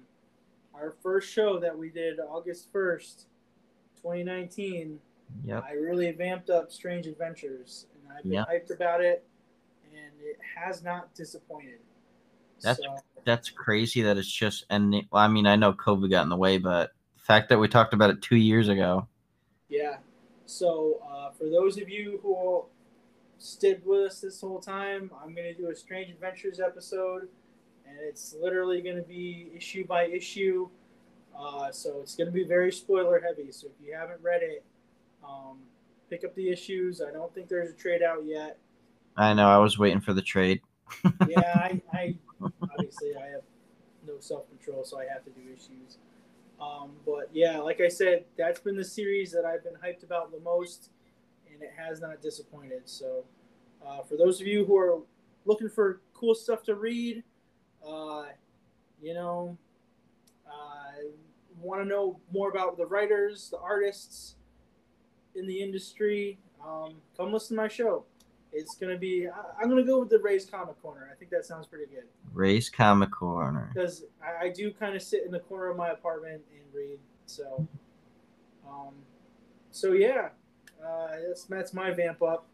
our 0.74 0.92
first 1.04 1.30
show 1.34 1.60
that 1.60 1.76
we 1.78 1.90
did 1.90 2.20
August 2.20 2.72
1st, 2.72 3.26
2019, 4.02 5.00
Yep. 5.44 5.64
I 5.64 5.72
really 5.72 6.12
vamped 6.12 6.52
up 6.52 6.72
Strange 6.72 7.08
Adventures, 7.08 7.88
and 7.96 8.14
I've 8.14 8.24
been 8.24 8.32
Yeah. 8.34 8.46
hyped 8.46 8.70
about 8.70 9.02
it, 9.04 9.26
and 9.92 10.14
it 10.22 10.40
has 10.56 10.84
not 10.84 11.14
disappointed. 11.16 11.80
That's- 12.62 12.78
so, 12.78 12.96
That's 13.26 13.50
crazy 13.50 14.02
that 14.04 14.18
it's 14.18 14.32
just 14.32 14.66
ending. 14.70 15.08
Well, 15.12 15.24
I 15.24 15.28
mean, 15.28 15.48
I 15.48 15.56
know 15.56 15.74
COVID 15.74 16.10
got 16.12 16.24
in 16.24 16.30
the 16.30 16.38
way, 16.38 16.58
but 16.60 16.92
the 17.16 17.24
fact 17.24 17.50
that 17.50 17.58
we 17.58 17.68
talked 17.68 17.94
about 17.94 18.12
it 18.12 18.22
two 18.22 18.36
years 18.38 18.70
ago. 18.70 19.08
yeah. 19.70 19.98
So 20.48 21.00
uh, 21.12 21.32
for 21.32 21.46
those 21.46 21.80
of 21.80 21.90
you 21.90 22.20
who 22.22 22.66
stayed 23.40 23.82
with 23.84 24.12
us 24.12 24.22
this 24.22 24.40
whole 24.40 24.60
time, 24.60 25.10
I'm 25.24 25.34
going 25.34 25.48
to 25.48 25.56
do 25.56 25.72
a 25.72 25.76
Strange 25.76 26.12
Adventures 26.12 26.60
episode, 26.60 27.28
and 27.88 27.98
it's 28.00 28.36
literally 28.40 28.82
going 28.82 28.96
to 28.98 29.02
be 29.02 29.50
issue 29.56 29.88
by 29.88 30.06
issue. 30.06 30.70
Uh, 31.36 31.72
so 31.72 32.00
it's 32.02 32.16
going 32.16 32.28
to 32.28 32.32
be 32.32 32.44
very 32.44 32.72
spoiler 32.72 33.20
heavy. 33.20 33.52
So 33.52 33.68
if 33.68 33.86
you 33.86 33.96
haven't 33.96 34.22
read 34.22 34.44
it, 34.44 34.64
um, 35.28 35.58
pick 36.12 36.24
up 36.24 36.36
the 36.36 36.50
issues. 36.50 37.02
I 37.02 37.12
don't 37.12 37.34
think 37.34 37.50
there's 37.50 37.72
a 37.72 37.76
trade 37.76 38.04
out 38.04 38.24
yet. 38.24 38.60
I 39.18 39.34
know. 39.34 39.48
I 39.48 39.58
was 39.58 39.80
waiting 39.80 40.00
for 40.02 40.14
the 40.14 40.22
trade. 40.22 40.62
yeah, 41.28 41.54
I, 41.56 41.82
I 41.92 42.16
obviously 42.42 43.16
I 43.16 43.28
have 43.28 43.42
no 44.06 44.16
self 44.20 44.48
control, 44.50 44.84
so 44.84 45.00
I 45.00 45.06
have 45.06 45.24
to 45.26 45.32
do 45.32 45.42
issues. 45.54 45.98
Um, 46.60 46.92
but 47.06 47.30
yeah, 47.34 47.60
like 47.60 47.82
I 47.82 47.90
said, 47.90 48.26
that's 48.38 48.60
been 48.60 48.78
the 48.78 48.86
series 48.86 49.32
that 49.32 49.46
I've 49.46 49.64
been 49.64 49.74
hyped 49.74 50.04
about 50.04 50.32
the 50.32 50.40
most, 50.40 50.90
and 51.52 51.62
it 51.62 51.72
has 51.78 52.00
not 52.00 52.22
disappointed. 52.22 52.84
So, 52.86 53.26
uh, 53.86 54.04
for 54.04 54.16
those 54.16 54.40
of 54.40 54.48
you 54.48 54.66
who 54.66 54.78
are 54.78 55.00
looking 55.46 55.70
for 55.70 56.02
cool 56.14 56.34
stuff 56.34 56.64
to 56.64 56.76
read, 56.76 57.24
uh, 57.86 58.26
you 59.02 59.14
know, 59.14 59.58
uh, 60.48 61.02
want 61.60 61.82
to 61.82 61.86
know 61.86 62.20
more 62.32 62.50
about 62.50 62.78
the 62.78 62.86
writers, 62.86 63.50
the 63.50 63.60
artists 63.60 64.36
in 65.36 65.48
the 65.48 65.62
industry, 65.62 66.38
um, 66.66 66.96
come 67.18 67.34
listen 67.34 67.58
to 67.58 67.64
my 67.64 67.68
show. 67.68 68.06
It's 68.56 68.76
gonna 68.76 68.98
be. 68.98 69.28
I- 69.28 69.62
I'm 69.62 69.68
gonna 69.70 69.84
go 69.84 70.00
with 70.00 70.10
the 70.10 70.20
Rays 70.20 70.46
Comic 70.46 70.82
Corner. 70.82 71.10
I 71.12 71.16
think 71.16 71.30
that 71.32 71.46
sounds 71.46 71.68
pretty 71.68 71.86
good 71.94 72.06
Race 72.34 72.70
Comic 72.70 73.12
Corner. 73.12 73.70
because 73.74 74.06
I, 74.24 74.46
I 74.46 74.50
do 74.50 74.72
kind 74.72 74.96
of 74.96 75.02
sit 75.02 75.24
in 75.26 75.32
the 75.32 75.40
corner 75.42 75.68
of 75.70 75.78
my 75.78 75.90
apartment 75.90 76.42
and 76.54 76.64
read. 76.74 77.00
So, 77.26 77.68
um, 78.68 78.94
so 79.72 79.92
yeah, 79.92 80.30
uh, 80.86 81.08
that's 81.28 81.44
that's 81.44 81.74
my 81.74 81.92
vamp 81.92 82.22
up. 82.24 82.48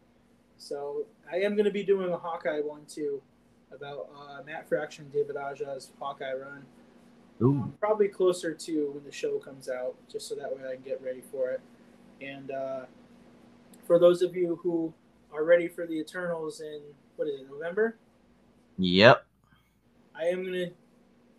So 0.58 1.06
I 1.30 1.36
am 1.36 1.56
gonna 1.56 1.70
be 1.70 1.84
doing 1.84 2.12
a 2.12 2.18
Hawkeye 2.18 2.60
one 2.60 2.84
too, 2.86 3.22
about 3.72 4.08
uh, 4.16 4.42
Matt 4.44 4.68
Fraction, 4.68 5.08
David 5.12 5.36
Aja's 5.36 5.92
Hawkeye 6.00 6.34
run. 6.34 6.64
Ooh. 7.40 7.72
Probably 7.80 8.08
closer 8.08 8.54
to 8.54 8.90
when 8.92 9.04
the 9.04 9.12
show 9.12 9.38
comes 9.38 9.68
out, 9.68 9.94
just 10.10 10.28
so 10.28 10.34
that 10.34 10.54
way 10.54 10.62
I 10.68 10.74
can 10.74 10.82
get 10.82 11.00
ready 11.02 11.22
for 11.30 11.50
it. 11.50 11.60
And 12.20 12.50
uh, 12.50 12.84
for 13.86 13.98
those 13.98 14.22
of 14.22 14.36
you 14.36 14.60
who 14.62 14.92
are 15.32 15.44
ready 15.44 15.68
for 15.68 15.86
the 15.86 15.94
Eternals 15.94 16.60
in 16.60 16.80
what 17.16 17.28
is 17.28 17.40
it, 17.40 17.46
November? 17.50 17.96
Yep. 18.78 19.24
I 20.14 20.24
am 20.24 20.42
going 20.42 20.52
to 20.52 20.70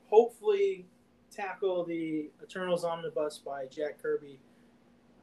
hopefully 0.07 0.85
tackle 1.31 1.83
the 1.83 2.29
Eternals 2.43 2.83
Omnibus 2.83 3.39
by 3.39 3.65
Jack 3.65 4.01
Kirby. 4.01 4.39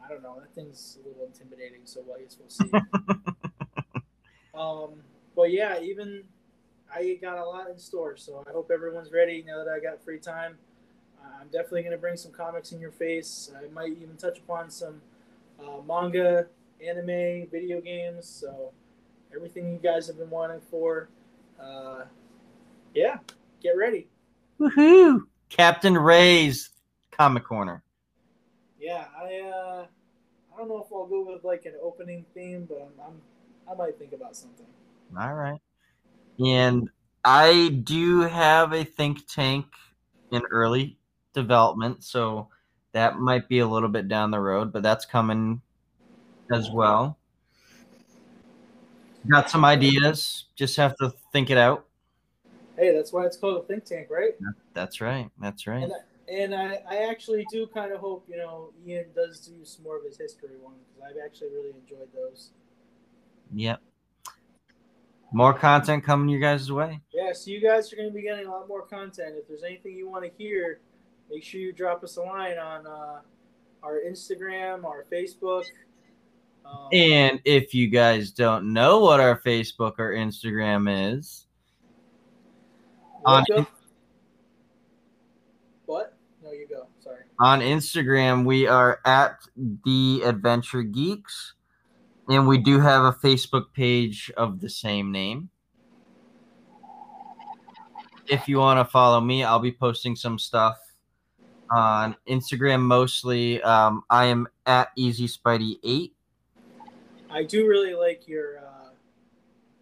I 0.05 0.09
don't 0.09 0.23
know. 0.23 0.41
That 0.41 0.55
thing's 0.55 0.99
a 1.05 1.09
little 1.09 1.27
intimidating, 1.27 1.81
so 1.85 2.01
I 2.17 2.23
guess 2.23 2.37
we'll 2.39 2.49
see. 2.49 2.71
um, 4.55 5.03
but 5.37 5.51
yeah, 5.51 5.81
even 5.81 6.25
I 6.93 7.19
got 7.21 7.39
a 7.39 7.45
lot 7.45 7.69
in 7.71 7.79
store, 7.79 8.17
so 8.17 8.43
I 8.47 8.51
hope 8.51 8.71
everyone's 8.73 9.13
ready 9.13 9.45
now 9.47 9.63
that 9.65 9.71
I 9.71 9.79
got 9.81 10.03
free 10.03 10.19
time. 10.19 10.57
I'm 11.41 11.49
definitely 11.49 11.83
going 11.83 11.93
to 11.93 11.99
bring 11.99 12.17
some 12.17 12.33
comics 12.33 12.73
in 12.73 12.81
your 12.81 12.91
face. 12.91 13.51
I 13.57 13.73
might 13.73 13.93
even 13.93 14.17
touch 14.17 14.39
upon 14.39 14.71
some 14.71 15.01
uh, 15.59 15.81
manga, 15.87 16.47
anime, 16.87 17.49
video 17.51 17.81
games. 17.81 18.27
So 18.27 18.73
everything 19.35 19.73
you 19.73 19.79
guys 19.79 20.07
have 20.07 20.19
been 20.19 20.31
wanting 20.31 20.61
for. 20.71 21.09
Uh, 21.61 22.05
yeah, 22.95 23.19
get 23.63 23.77
ready. 23.77 24.09
Woohoo! 24.59 25.23
Captain 25.49 25.97
Ray's 25.97 26.71
Comic 27.11 27.45
Corner. 27.45 27.83
Yeah, 28.79 29.05
I 29.17 29.41
uh, 29.41 29.87
I 30.55 30.59
don't 30.59 30.69
know 30.69 30.83
if 30.85 30.93
I'll 30.93 31.07
go 31.07 31.25
with 31.25 31.45
like 31.45 31.67
an 31.67 31.75
opening 31.83 32.25
theme, 32.35 32.67
but 32.69 32.81
I'm, 32.83 33.07
I'm 33.07 33.21
I 33.71 33.75
might 33.75 33.99
think 33.99 34.13
about 34.13 34.37
something. 34.37 34.67
All 35.19 35.35
right. 35.35 35.61
And 36.39 36.89
I 37.25 37.81
do 37.85 38.23
have 38.23 38.73
a 38.73 38.85
think 38.85 39.27
tank 39.27 39.67
in 40.33 40.43
early 40.51 40.97
development, 41.35 42.03
so 42.03 42.49
that 42.93 43.19
might 43.19 43.49
be 43.49 43.59
a 43.59 43.67
little 43.67 43.89
bit 43.89 44.09
down 44.09 44.31
the 44.31 44.41
road, 44.41 44.73
but 44.73 44.83
that's 44.83 45.05
coming 45.05 45.61
as 46.53 46.71
well. 46.71 47.19
Got 49.29 49.51
some 49.51 49.65
ideas, 49.65 50.47
just 50.57 50.77
have 50.77 50.97
to 50.97 51.13
think 51.33 51.51
it 51.51 51.59
out. 51.59 51.87
Hey, 52.77 52.95
that's 52.95 53.13
why 53.13 53.27
it's 53.27 53.37
called 53.37 53.63
a 53.63 53.67
think 53.67 53.85
tank, 53.85 54.09
right? 54.11 54.33
That's 54.73 55.01
right. 55.01 55.31
That's 55.39 55.67
right. 55.67 55.83
And 55.83 55.93
and 56.31 56.55
I, 56.55 56.79
I 56.89 56.97
actually 57.11 57.45
do 57.51 57.67
kind 57.67 57.93
of 57.93 58.01
hope 58.01 58.25
you 58.29 58.37
know 58.37 58.73
Ian 58.87 59.07
does 59.15 59.41
do 59.41 59.65
some 59.65 59.85
more 59.85 59.99
of 59.99 60.05
his 60.05 60.17
history 60.17 60.57
ones 60.63 60.79
because 60.89 61.11
I've 61.11 61.23
actually 61.25 61.49
really 61.49 61.75
enjoyed 61.79 62.09
those. 62.15 62.51
Yep. 63.53 63.81
More 65.33 65.55
content 65.55 66.05
coming 66.05 66.29
your 66.29 66.41
guys' 66.41 66.73
way. 66.73 67.01
Yeah, 67.13 67.33
so 67.33 67.51
you 67.51 67.61
guys 67.61 67.93
are 67.93 67.97
going 67.97 68.09
to 68.09 68.15
be 68.15 68.23
getting 68.23 68.47
a 68.47 68.51
lot 68.51 68.67
more 68.67 68.83
content. 68.83 69.35
If 69.37 69.47
there's 69.47 69.63
anything 69.63 69.97
you 69.97 70.09
want 70.09 70.25
to 70.25 70.31
hear, 70.37 70.81
make 71.31 71.45
sure 71.45 71.61
you 71.61 71.73
drop 71.73 72.03
us 72.03 72.17
a 72.17 72.23
line 72.23 72.59
on 72.59 72.87
uh, 72.87 73.21
our 73.83 74.01
Instagram, 74.01 74.85
our 74.85 75.05
Facebook. 75.13 75.65
And 76.93 77.41
if 77.45 77.73
you 77.73 77.89
guys 77.89 78.33
don't 78.33 78.73
know 78.73 78.99
what 79.01 79.21
our 79.21 79.41
Facebook 79.41 79.95
or 79.99 80.13
Instagram 80.13 81.17
is, 81.17 81.47
on 83.25 83.45
what? 85.87 86.17
No, 86.43 86.53
you 86.53 86.67
go. 86.69 86.87
Sorry. 87.01 87.23
on 87.39 87.61
Instagram, 87.61 88.45
we 88.45 88.67
are 88.67 89.01
at 89.05 89.37
the 89.85 90.23
Adventure 90.25 90.83
Geeks, 90.83 91.55
and 92.29 92.49
we 92.49 92.59
do 92.59 92.81
have 92.81 93.05
a 93.05 93.13
Facebook 93.13 93.73
page 93.73 94.31
of 94.37 94.61
the 94.61 94.69
same 94.69 95.13
name. 95.13 95.51
If 98.27 98.49
you 98.49 98.59
want 98.59 98.79
to 98.79 98.91
follow 98.91 99.21
me, 99.21 99.45
I'll 99.45 99.59
be 99.59 99.73
posting 99.73 100.17
some 100.17 100.39
stuff 100.39 100.79
on 101.71 102.17
Instagram 102.29 102.81
mostly. 102.81 103.63
Um, 103.63 104.03
I 104.11 104.27
am 104.27 104.49
at 104.67 104.91
Easy 104.97 105.27
Spidey 105.27 105.79
Eight. 105.85 106.15
I 107.31 107.45
do 107.45 107.67
really 107.69 107.95
like 107.95 108.27
your 108.27 108.59
uh, 108.59 108.91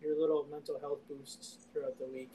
your 0.03 0.19
little 0.19 0.47
mental 0.51 0.79
health 0.79 1.01
boosts 1.09 1.66
throughout 1.73 1.99
the 1.99 2.07
week. 2.07 2.31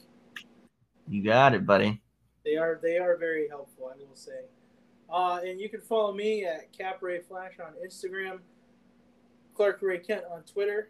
You 1.08 1.22
got 1.22 1.54
it, 1.54 1.64
buddy. 1.64 2.00
They 2.44 2.56
are 2.56 2.80
they 2.82 2.98
are 2.98 3.16
very 3.16 3.48
helpful, 3.48 3.92
I 3.94 3.98
will 3.98 4.14
say. 4.14 4.46
Uh, 5.10 5.40
and 5.44 5.60
you 5.60 5.68
can 5.68 5.80
follow 5.80 6.12
me 6.12 6.44
at 6.44 6.72
Capray 6.72 7.24
Flash 7.24 7.54
on 7.64 7.74
Instagram, 7.86 8.40
Clark 9.54 9.78
Ray 9.82 9.98
Kent 9.98 10.24
on 10.32 10.42
Twitter. 10.42 10.88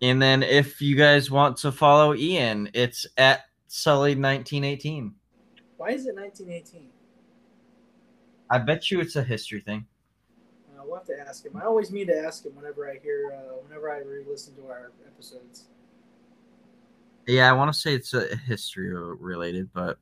And 0.00 0.20
then 0.20 0.42
if 0.42 0.80
you 0.80 0.96
guys 0.96 1.30
want 1.30 1.56
to 1.58 1.72
follow 1.72 2.14
Ian, 2.14 2.70
it's 2.74 3.06
at 3.16 3.44
Sully1918. 3.68 5.12
Why 5.76 5.88
is 5.90 6.06
it 6.06 6.14
1918? 6.14 6.90
I 8.50 8.58
bet 8.58 8.90
you 8.90 9.00
it's 9.00 9.16
a 9.16 9.22
history 9.22 9.60
thing. 9.60 9.86
Uh, 10.84 10.86
we'll 10.86 10.96
have 10.96 11.06
to 11.06 11.18
ask 11.18 11.44
him. 11.44 11.56
I 11.56 11.64
always 11.64 11.90
mean 11.90 12.06
to 12.08 12.16
ask 12.16 12.44
him 12.44 12.54
whenever 12.54 12.90
I 12.90 12.98
hear, 12.98 13.32
uh, 13.34 13.54
whenever 13.62 13.90
I 13.90 13.98
re-listen 13.98 14.54
to 14.56 14.66
our 14.68 14.92
episodes. 15.06 15.64
Yeah, 17.26 17.48
I 17.48 17.52
want 17.52 17.72
to 17.72 17.78
say 17.78 17.94
it's 17.94 18.12
a 18.12 18.36
history 18.36 18.92
related, 18.92 19.70
but 19.72 19.98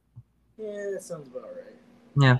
Yeah, 0.58 0.90
that 0.92 1.02
sounds 1.02 1.28
about 1.28 1.50
right. 1.54 1.76
yeah. 2.16 2.38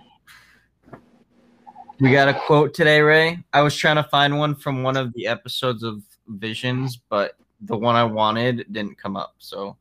We 2.00 2.10
got 2.10 2.28
a 2.28 2.34
quote 2.34 2.74
today, 2.74 3.00
Ray. 3.00 3.44
I 3.52 3.62
was 3.62 3.76
trying 3.76 3.96
to 3.96 4.02
find 4.04 4.36
one 4.38 4.56
from 4.56 4.82
one 4.82 4.96
of 4.96 5.12
the 5.12 5.28
episodes 5.28 5.84
of 5.84 6.02
Visions, 6.26 7.00
but 7.08 7.36
the 7.60 7.76
one 7.76 7.94
I 7.94 8.02
wanted 8.04 8.66
didn't 8.72 8.98
come 8.98 9.16
up. 9.16 9.34
So 9.38 9.76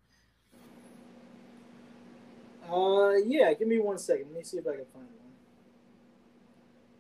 Uh, 2.71 3.15
yeah, 3.25 3.53
give 3.53 3.67
me 3.67 3.79
one 3.79 3.97
second. 3.97 4.27
Let 4.27 4.37
me 4.37 4.43
see 4.43 4.57
if 4.57 4.67
I 4.67 4.75
can 4.75 4.85
find 4.93 5.07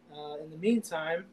one. 0.09 0.19
Uh, 0.19 0.43
in 0.43 0.49
the 0.49 0.57
meantime, 0.57 1.25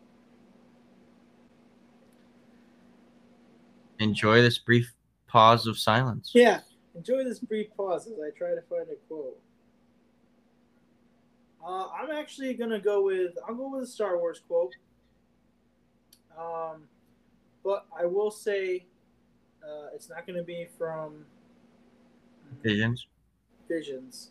enjoy 3.98 4.42
this 4.42 4.58
brief 4.58 4.92
pause 5.26 5.66
of 5.66 5.78
silence. 5.78 6.32
yeah, 6.34 6.60
enjoy 6.94 7.24
this 7.24 7.38
brief 7.38 7.68
pause 7.76 8.06
as 8.06 8.14
I 8.14 8.30
try 8.36 8.54
to 8.54 8.62
find 8.62 8.86
a 8.90 8.96
quote. 9.08 9.38
Uh, 11.64 11.88
I'm 11.88 12.10
actually 12.10 12.54
gonna 12.54 12.80
go 12.80 13.02
with 13.02 13.32
I'll 13.46 13.54
go 13.54 13.70
with 13.74 13.84
a 13.84 13.86
Star 13.86 14.18
Wars 14.18 14.40
quote. 14.46 14.74
Um, 16.38 16.84
but 17.64 17.86
I 17.98 18.06
will 18.06 18.30
say 18.30 18.86
uh, 19.62 19.88
it's 19.94 20.08
not 20.08 20.26
going 20.26 20.38
to 20.38 20.44
be 20.44 20.68
from 20.78 21.24
Visions. 22.62 23.06
Visions. 23.68 24.30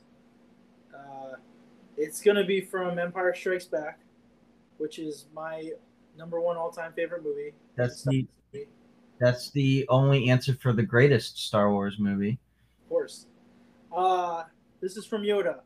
Uh, 0.94 1.34
it's 1.98 2.22
going 2.22 2.38
to 2.38 2.44
be 2.45 2.61
from 2.61 2.98
Empire 2.98 3.35
Strikes 3.35 3.65
Back, 3.65 3.99
which 4.77 4.99
is 4.99 5.26
my 5.35 5.72
number 6.18 6.41
one 6.41 6.57
all-time 6.57 6.94
favorite 6.94 7.23
movie. 7.23 7.53
That's 7.76 7.99
Star 7.99 8.14
the 8.14 8.18
Wars 8.22 8.27
movie, 8.53 8.68
that's 9.19 9.49
the 9.52 9.85
only 9.89 10.30
answer 10.30 10.53
for 10.53 10.73
the 10.73 10.84
greatest 10.84 11.45
Star 11.45 11.72
Wars 11.72 11.98
movie. 11.99 12.38
of 12.84 12.89
course. 12.89 13.26
Uh, 13.95 14.44
this 14.81 14.98
is 14.98 15.06
from 15.06 15.23
Yoda, 15.23 15.61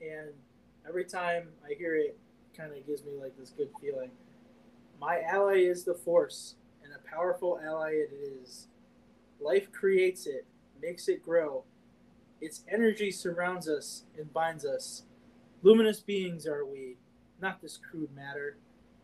and 0.00 0.30
every 0.88 1.04
time 1.04 1.48
I 1.68 1.74
hear 1.74 1.96
it, 1.96 2.18
kind 2.56 2.72
of 2.72 2.86
gives 2.86 3.04
me 3.04 3.12
like 3.20 3.36
this 3.38 3.50
good 3.50 3.70
feeling. 3.80 4.10
My 5.00 5.20
ally 5.20 5.56
is 5.56 5.84
the 5.84 5.94
Force, 5.94 6.54
and 6.84 6.92
a 6.94 7.10
powerful 7.10 7.60
ally 7.64 7.90
it 7.90 8.12
is. 8.12 8.68
Life 9.40 9.72
creates 9.72 10.26
it, 10.26 10.46
makes 10.80 11.08
it 11.08 11.22
grow. 11.22 11.64
Its 12.40 12.62
energy 12.68 13.10
surrounds 13.10 13.68
us 13.68 14.04
and 14.16 14.32
binds 14.32 14.64
us. 14.64 15.02
Luminous 15.62 16.00
beings 16.00 16.46
are 16.46 16.64
we, 16.64 16.96
not 17.40 17.60
this 17.60 17.78
crude 17.78 18.14
matter. 18.14 18.56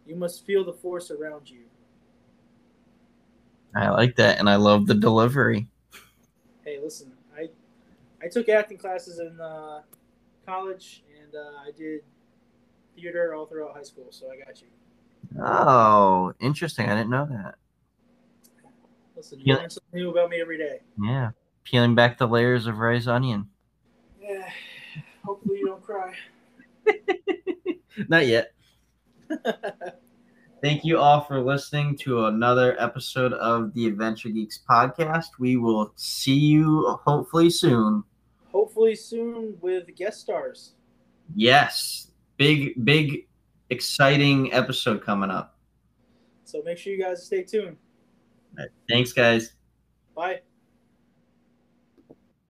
You 0.07 0.17
must 0.17 0.47
feel 0.47 0.65
the 0.65 0.73
Force 0.73 1.11
around 1.11 1.51
you. 1.51 1.65
I 3.75 3.91
like 3.91 4.17
that, 4.17 4.39
and 4.39 4.49
I 4.49 4.57
love 4.57 4.87
the 4.87 4.95
delivery. 4.95 5.69
Hey, 6.65 6.79
listen, 6.83 7.13
I 7.37 7.49
I 8.23 8.29
took 8.29 8.49
acting 8.49 8.79
classes 8.79 9.19
in 9.21 9.41
uh, 9.41 9.83
college, 10.47 11.03
and 11.23 11.35
uh, 11.35 11.59
I 11.67 11.71
did 11.77 12.01
theater 12.95 13.35
all 13.35 13.47
throughout 13.47 13.77
high 13.77 13.83
school, 13.83 14.07
so 14.11 14.31
I 14.31 14.37
got 14.45 14.61
you. 14.61 14.69
Oh, 15.43 16.33
interesting. 16.41 16.89
I 16.89 16.97
didn't 16.97 17.11
know 17.11 17.27
that. 17.31 17.55
Listen, 19.17 19.41
you 19.41 19.47
Yeah. 19.47 19.57
learn 19.59 19.71
something 19.71 20.01
new 20.01 20.11
about 20.11 20.31
me 20.31 20.41
every 20.41 20.59
day. 20.59 20.81
Yeah, 21.01 21.31
peeling 21.65 21.95
back 21.95 22.19
the 22.19 22.27
layers 22.29 22.67
of 22.67 22.79
Ray's 22.79 23.09
onion. 23.09 23.51
Yeah. 24.21 24.49
Hopefully 25.25 25.59
you 25.59 25.67
don't 25.67 25.83
cry. 25.83 26.15
Not 28.09 28.27
yet. 28.27 28.53
Thank 30.61 30.85
you 30.85 30.99
all 30.99 31.21
for 31.21 31.41
listening 31.41 31.97
to 31.99 32.27
another 32.27 32.75
episode 32.81 33.33
of 33.35 33.73
the 33.75 33.87
Adventure 33.87 34.29
Geeks 34.29 34.59
podcast. 34.69 35.27
We 35.39 35.57
will 35.57 35.93
see 35.95 36.35
you 36.35 36.99
hopefully 37.05 37.49
soon. 37.49 38.03
Hopefully 38.51 38.97
soon 38.97 39.57
with 39.61 39.95
guest 39.95 40.21
stars. 40.21 40.75
Yes, 41.37 42.11
big, 42.39 42.85
big, 42.85 43.29
exciting 43.71 44.53
episode 44.53 45.05
coming 45.05 45.31
up. 45.31 45.57
So 46.43 46.61
make 46.65 46.79
sure 46.79 46.93
you 46.93 47.01
guys 47.01 47.25
stay 47.25 47.45
tuned. 47.45 47.77
Thanks, 48.89 49.13
guys. 49.13 49.53
Bye. 50.17 50.41